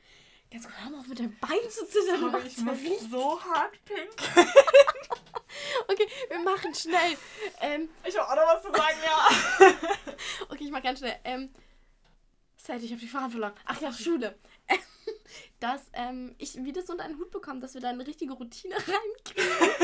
Ganz 0.52 0.64
kurz, 0.64 0.76
hör 0.82 0.90
mal 0.92 1.00
auf 1.00 1.08
mit 1.08 1.20
deinem 1.20 1.38
Bein 1.40 1.70
zu 1.70 1.86
zittern. 1.88 2.20
Sorry, 2.20 2.48
ich 2.48 2.58
muss 2.58 2.74
richtig- 2.80 3.10
so 3.12 3.42
hart 3.44 3.74
pink. 3.86 4.48
Okay, 5.88 6.08
wir 6.30 6.40
machen 6.40 6.74
schnell. 6.76 7.18
Ähm, 7.62 7.90
Ich 8.06 8.16
habe 8.18 8.30
auch 8.30 8.36
noch 8.36 8.54
was 8.56 8.62
zu 8.64 8.70
sagen, 8.72 8.98
ja. 9.04 9.68
Okay, 10.50 10.66
ich 10.66 10.72
mach 10.72 10.84
ganz 10.84 11.00
schnell. 11.00 11.18
Ähm, 11.24 11.52
Sad, 12.58 12.84
ich 12.84 12.92
habe 12.92 13.00
die 13.00 13.08
Faden 13.08 13.32
verloren. 13.32 13.54
Ach 13.66 13.80
ja, 13.82 13.92
Schule. 13.92 14.38
Dass 15.60 15.90
ähm, 15.94 16.36
ich 16.38 16.54
wieder 16.64 16.84
so 16.84 16.92
unter 16.94 17.06
einen 17.06 17.18
Hut 17.18 17.32
bekomme, 17.32 17.60
dass 17.62 17.74
wir 17.74 17.82
da 17.82 17.90
eine 17.90 18.06
richtige 18.06 18.34
Routine 18.34 18.76
reinkriegen. 18.76 19.80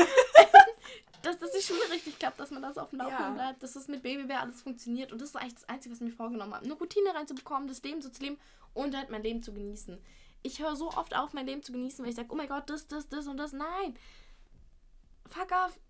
dass, 1.22 1.38
dass 1.38 1.50
die 1.52 1.62
Schule 1.62 1.90
richtig 1.90 2.18
klappt, 2.18 2.38
dass 2.38 2.50
man 2.50 2.62
das 2.62 2.78
auf 2.78 2.90
dem 2.90 2.98
Laufenden 3.00 3.24
Ja. 3.26 3.30
bleibt, 3.32 3.62
dass 3.62 3.72
das 3.72 3.88
mit 3.88 4.02
Babybär 4.02 4.40
alles 4.40 4.62
funktioniert. 4.62 5.10
Und 5.12 5.20
das 5.20 5.30
ist 5.30 5.36
eigentlich 5.36 5.54
das 5.54 5.68
Einzige, 5.68 5.92
was 5.94 6.00
ich 6.00 6.06
mir 6.06 6.12
vorgenommen 6.12 6.54
habe. 6.54 6.64
Eine 6.64 6.74
Routine 6.74 7.14
reinzubekommen, 7.14 7.66
das 7.68 7.82
Leben 7.82 8.00
so 8.02 8.10
zu 8.10 8.22
leben 8.22 8.38
und 8.74 8.94
halt 8.96 9.10
mein 9.10 9.22
Leben 9.22 9.42
zu 9.42 9.52
genießen. 9.52 9.98
Ich 10.44 10.60
höre 10.60 10.76
so 10.76 10.90
oft 10.90 11.16
auf, 11.16 11.32
mein 11.32 11.46
Leben 11.46 11.62
zu 11.62 11.72
genießen, 11.72 12.04
weil 12.04 12.10
ich 12.10 12.16
sage, 12.16 12.28
oh 12.30 12.36
mein 12.36 12.48
Gott, 12.48 12.68
das, 12.68 12.86
das, 12.86 13.08
das 13.08 13.26
und 13.26 13.38
das. 13.38 13.52
Nein. 13.52 13.96
Fuck 15.28 15.50
off. 15.50 15.80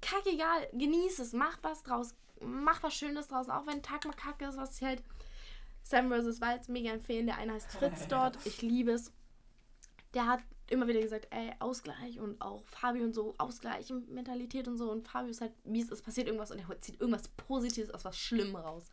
Kackegal. 0.00 0.68
Genieß 0.72 1.18
es. 1.18 1.32
Mach 1.32 1.58
was 1.62 1.82
draus. 1.82 2.14
Mach 2.40 2.82
was 2.82 2.94
Schönes 2.94 3.28
draus. 3.28 3.48
Auch 3.48 3.66
wenn 3.66 3.74
ein 3.74 3.82
Tag 3.82 4.04
mal 4.04 4.14
kacke 4.14 4.46
ist, 4.46 4.56
was 4.56 4.76
ich 4.76 4.86
halt 4.86 5.02
Sam 5.82 6.08
vs. 6.10 6.40
Wild 6.40 6.68
mega 6.68 6.92
empfehlen. 6.92 7.26
Der 7.26 7.36
eine 7.36 7.54
heißt 7.54 7.70
Fritz 7.72 8.06
dort. 8.06 8.38
Ich 8.46 8.62
liebe 8.62 8.92
es. 8.92 9.12
Der 10.14 10.26
hat 10.26 10.40
immer 10.70 10.86
wieder 10.86 11.00
gesagt, 11.00 11.28
ey, 11.30 11.52
Ausgleich 11.58 12.20
und 12.20 12.40
auch 12.40 12.62
Fabio 12.68 13.04
und 13.04 13.12
so, 13.12 13.34
Ausgleich 13.38 13.90
und 13.92 14.10
Mentalität 14.10 14.68
und 14.68 14.76
so. 14.76 14.90
Und 14.90 15.06
Fabio 15.06 15.30
ist 15.30 15.40
halt, 15.40 15.52
wie 15.64 15.82
es, 15.82 15.90
es 15.90 16.02
passiert 16.02 16.26
irgendwas 16.26 16.50
und 16.50 16.58
er 16.58 16.80
zieht 16.80 17.00
irgendwas 17.00 17.28
Positives 17.28 17.90
aus 17.90 18.04
was 18.04 18.16
Schlimmem 18.16 18.56
raus. 18.56 18.90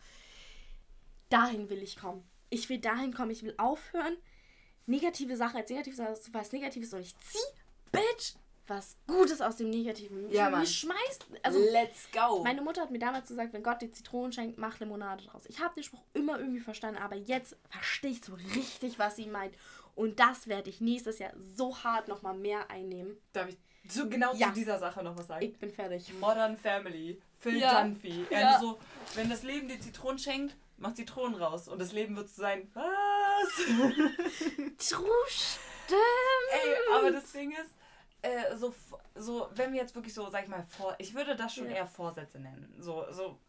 Dahin 1.30 1.70
will 1.70 1.82
ich 1.82 1.98
kommen. 1.98 2.24
Ich 2.50 2.70
will 2.70 2.80
dahin 2.80 3.14
kommen. 3.14 3.32
Ich 3.32 3.44
will 3.44 3.56
aufhören, 3.58 4.18
negative 4.86 5.36
Sachen 5.38 5.58
als 5.58 5.70
negativ 5.70 5.98
was 6.32 6.52
Negatives 6.52 6.94
und 6.94 7.02
ich 7.02 7.16
zieh, 7.20 7.38
Bitch, 7.92 8.34
was 8.68 8.98
Gutes 9.08 9.42
aus 9.42 9.58
dem 9.58 9.70
Negativen. 9.70 10.30
Ja, 10.32 10.48
Ich- 10.48 10.52
Mann. 10.52 10.64
Ich 10.64 10.80
schmeiß, 10.80 11.20
also 11.44 11.60
Let's 11.60 12.08
go. 12.12 12.44
meine 12.44 12.62
Mutter 12.62 12.82
hat 12.82 12.92
mir 12.92 13.00
damals 13.00 13.28
gesagt, 13.28 13.54
wenn 13.54 13.62
Gott 13.64 13.82
dir 13.82 13.92
Zitronen 13.92 14.32
schenkt, 14.32 14.58
mach 14.58 14.80
Limonade 14.80 15.26
draus. 15.26 15.44
Ich 15.48 15.60
habe 15.60 15.76
den 15.76 15.84
Spruch 15.84 16.04
immer 16.14 16.40
irgendwie 16.40 16.60
verstanden, 16.62 17.02
aber 17.02 17.16
jetzt 17.16 17.56
verstehe 17.70 18.12
ich 18.12 18.24
so 18.24 18.34
richtig, 18.56 18.98
was 19.00 19.16
sie 19.18 19.28
meint. 19.28 19.54
Und 19.96 20.20
das 20.20 20.48
werde 20.48 20.70
ich 20.70 20.82
nächstes 20.82 21.20
Jahr 21.20 21.34
so 21.56 21.78
hart 21.84 22.08
nochmal 22.08 22.36
mehr 22.36 22.70
einnehmen. 22.72 23.18
Darf 23.34 23.50
ich 23.50 23.58
zu, 23.92 24.10
genau 24.10 24.34
Ja. 24.34 24.48
zu 24.48 24.54
dieser 24.54 24.80
Sache 24.80 25.04
noch 25.04 25.16
was 25.18 25.28
sagen? 25.28 25.46
Ich 25.46 25.58
bin 25.60 25.70
fertig. 25.70 26.12
Modern 26.20 26.58
Family. 26.58 27.22
Phil 27.40 27.58
Ja. 27.60 27.84
Dunphy. 27.84 28.26
Ja. 28.32 28.40
Ja. 28.40 28.60
So, 28.60 28.80
wenn 29.16 29.30
das 29.30 29.44
Leben 29.44 29.68
dir 29.68 29.80
Zitronen 29.80 30.18
schenkt, 30.18 30.56
mach 30.78 30.94
Zitronen 30.94 31.36
raus. 31.42 31.68
Und 31.68 31.80
das 31.80 31.92
Leben 31.92 32.16
wird 32.16 32.30
so 32.30 32.42
sein, 32.42 32.70
was? 32.74 33.56
True, 34.90 35.10
stimmt. 35.28 36.00
Ey, 36.52 36.76
aber 36.96 37.12
das 37.12 37.32
Ding 37.32 37.52
ist, 37.52 37.74
äh, 38.22 38.56
so, 38.56 38.74
so, 39.16 39.50
wenn 39.56 39.74
wir 39.74 39.82
jetzt 39.82 39.96
wirklich 39.96 40.14
so, 40.14 40.30
sag 40.30 40.44
ich 40.44 40.50
mal, 40.50 40.66
vor, 40.70 40.96
ich 40.98 41.14
würde 41.14 41.36
das 41.36 41.54
schon 41.56 41.70
Ja. 41.70 41.78
eher 41.78 41.88
Vorsätze 41.88 42.40
nennen. 42.40 42.74
So, 42.80 43.06
so 43.12 43.40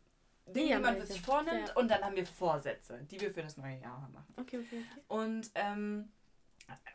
Dinge, 0.47 0.71
Ja, 0.71 0.77
die 0.77 0.83
man 0.83 1.07
sich 1.07 1.17
ich. 1.17 1.23
vornimmt 1.23 1.69
Ja. 1.69 1.75
und 1.77 1.89
dann 1.89 2.03
haben 2.03 2.17
wir 2.17 2.27
Vorsätze, 2.27 2.99
die 3.11 3.21
wir 3.21 3.33
für 3.33 3.43
das 3.43 3.57
neue 3.57 3.79
Jahr 3.81 4.09
machen. 4.13 4.35
Okay, 4.37 4.59
okay, 4.59 4.83
okay. 4.93 5.03
Und 5.09 5.51
ähm, 5.55 6.13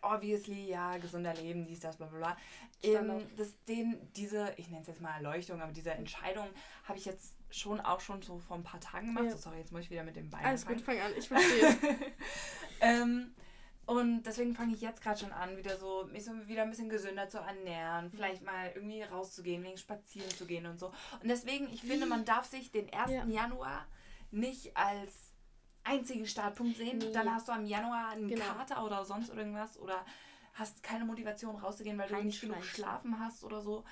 obviously, 0.01 0.68
ja, 0.68 0.97
gesunder 0.97 1.34
Leben, 1.34 1.65
dies, 1.65 1.80
das, 1.80 1.97
bla 1.97 2.07
bla 2.07 2.18
bla. 2.19 2.38
Ähm, 2.84 3.26
das, 3.38 3.53
den, 3.65 4.11
diese, 4.14 4.53
ich 4.57 4.68
nenne 4.69 4.81
es 4.81 4.88
jetzt 4.88 5.01
mal 5.01 5.15
Erleuchtung, 5.15 5.61
aber 5.61 5.72
diese 5.72 5.91
Entscheidung 5.91 6.47
habe 6.85 6.97
ich 6.99 7.06
jetzt 7.06 7.35
schon 7.49 7.80
auch 7.80 7.99
schon 7.99 8.21
so 8.21 8.39
vor 8.39 8.57
ein 8.57 8.63
paar 8.63 8.80
Tagen 8.80 9.07
gemacht. 9.07 9.26
Ja. 9.26 9.31
So, 9.31 9.38
sorry, 9.38 9.59
jetzt 9.59 9.71
muss 9.71 9.81
ich 9.81 9.89
wieder 9.89 10.03
mit 10.03 10.15
dem 10.15 10.30
Bein 10.30 10.45
Alles 10.45 10.65
gut, 10.65 10.81
fang 10.81 10.99
an, 10.99 11.11
ich 11.17 11.27
verstehe. 11.27 11.76
ähm, 12.81 13.34
und 13.85 14.21
deswegen 14.23 14.53
fange 14.53 14.76
ich 14.76 14.81
jetzt 14.81 15.01
gerade 15.01 15.19
schon 15.19 15.31
an, 15.31 15.57
wieder 15.57 15.76
so, 15.77 16.07
mich 16.11 16.23
so 16.23 16.31
wieder 16.47 16.61
ein 16.61 16.69
bisschen 16.69 16.89
gesünder 16.89 17.27
zu 17.27 17.39
ernähren, 17.39 18.11
vielleicht 18.11 18.43
mal 18.43 18.71
irgendwie 18.76 19.01
rauszugehen, 19.01 19.63
wegen 19.63 19.77
spazieren 19.77 20.30
zu 20.30 20.45
gehen 20.45 20.67
und 20.67 20.77
so. 20.77 20.88
Und 21.21 21.27
deswegen, 21.27 21.67
ich 21.73 21.81
finde, 21.81 22.05
man 22.05 22.23
darf 22.23 22.45
sich 22.45 22.71
den 22.71 22.93
1. 22.93 23.11
Ja. 23.11 23.26
Januar 23.26 23.88
nicht 24.30 24.77
als 24.77 25.34
einzigen 25.84 26.27
Startpunkt 26.27 26.77
sehen. 26.77 26.99
Nee. 26.99 27.11
Dann 27.11 27.34
hast 27.34 27.47
du 27.47 27.51
am 27.51 27.65
Januar 27.65 28.09
einen 28.09 28.27
genau. 28.27 28.45
Kater 28.45 28.85
oder 28.85 29.03
sonst 29.05 29.30
irgendwas 29.30 29.80
oder 29.80 30.05
hast 30.53 30.84
keine 30.84 31.05
Motivation 31.05 31.55
rauszugehen, 31.55 31.97
weil 31.97 32.09
du 32.09 32.21
nicht 32.23 32.41
genug 32.41 32.63
schlafen 32.63 33.19
hast 33.19 33.43
oder 33.43 33.61
so. 33.61 33.84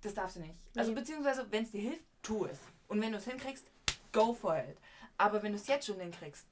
Das 0.00 0.14
darfst 0.14 0.36
du 0.36 0.40
nicht. 0.40 0.54
Also 0.54 0.62
nee. 0.74 0.80
Also 0.80 0.94
beziehungsweise, 0.94 1.46
wenn 1.50 1.64
es 1.64 1.70
dir 1.70 1.82
hilft, 1.82 2.04
tu 2.22 2.46
es. 2.46 2.58
Und 2.88 3.00
wenn 3.00 3.12
du 3.12 3.18
es 3.18 3.24
hinkriegst, 3.24 3.66
go 4.12 4.32
for 4.32 4.56
it. 4.56 4.78
Aber 5.18 5.42
wenn 5.42 5.52
du 5.52 5.58
es 5.58 5.66
jetzt 5.66 5.86
schon 5.86 6.00
hinkriegst, 6.00 6.46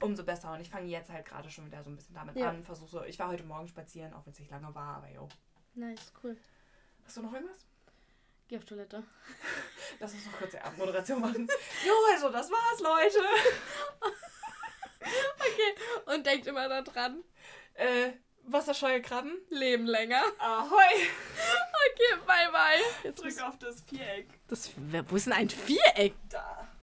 umso 0.00 0.24
besser. 0.24 0.52
Und 0.52 0.60
ich 0.60 0.70
fange 0.70 0.88
jetzt 0.88 1.10
halt 1.10 1.24
gerade 1.26 1.50
schon 1.50 1.66
wieder 1.66 1.82
so 1.82 1.90
ein 1.90 1.96
bisschen 1.96 2.14
damit 2.14 2.36
ja. 2.36 2.50
an. 2.50 2.62
Versuche 2.62 2.88
so, 2.88 3.04
ich 3.04 3.18
war 3.18 3.28
heute 3.28 3.44
Morgen 3.44 3.68
spazieren, 3.68 4.12
auch 4.12 4.24
wenn 4.26 4.32
es 4.32 4.38
nicht 4.38 4.50
lange 4.50 4.74
war, 4.74 4.96
aber 4.96 5.10
jo. 5.10 5.28
Nice, 5.74 6.12
cool. 6.22 6.36
Hast 7.04 7.16
du 7.16 7.22
noch 7.22 7.32
irgendwas? 7.32 7.66
Geh 8.48 8.58
auf 8.58 8.64
Toilette. 8.64 9.02
Lass 10.00 10.12
uns 10.14 10.26
noch 10.26 10.32
kurz 10.34 10.52
die 10.52 10.58
Abmoderation 10.58 11.20
machen. 11.20 11.48
jo, 11.84 11.92
also 12.12 12.30
das 12.30 12.50
war's, 12.50 12.80
Leute. 12.80 13.26
okay, 15.00 16.14
und 16.14 16.26
denkt 16.26 16.46
immer 16.46 16.68
daran. 16.68 17.24
Äh, 17.74 18.12
wasserscheue 18.48 19.02
Krabben 19.02 19.32
leben 19.50 19.86
länger. 19.86 20.22
Ahoi. 20.38 20.68
Okay, 21.96 22.20
bye 22.26 22.50
bye. 22.52 22.82
Jetzt 23.04 23.22
drück 23.22 23.42
auf 23.42 23.58
das 23.58 23.80
Viereck. 23.82 24.28
Das, 24.48 24.70
wo 25.08 25.16
ist 25.16 25.26
denn 25.26 25.32
ein 25.32 25.48
Viereck? 25.48 26.14
Da. 26.28 26.65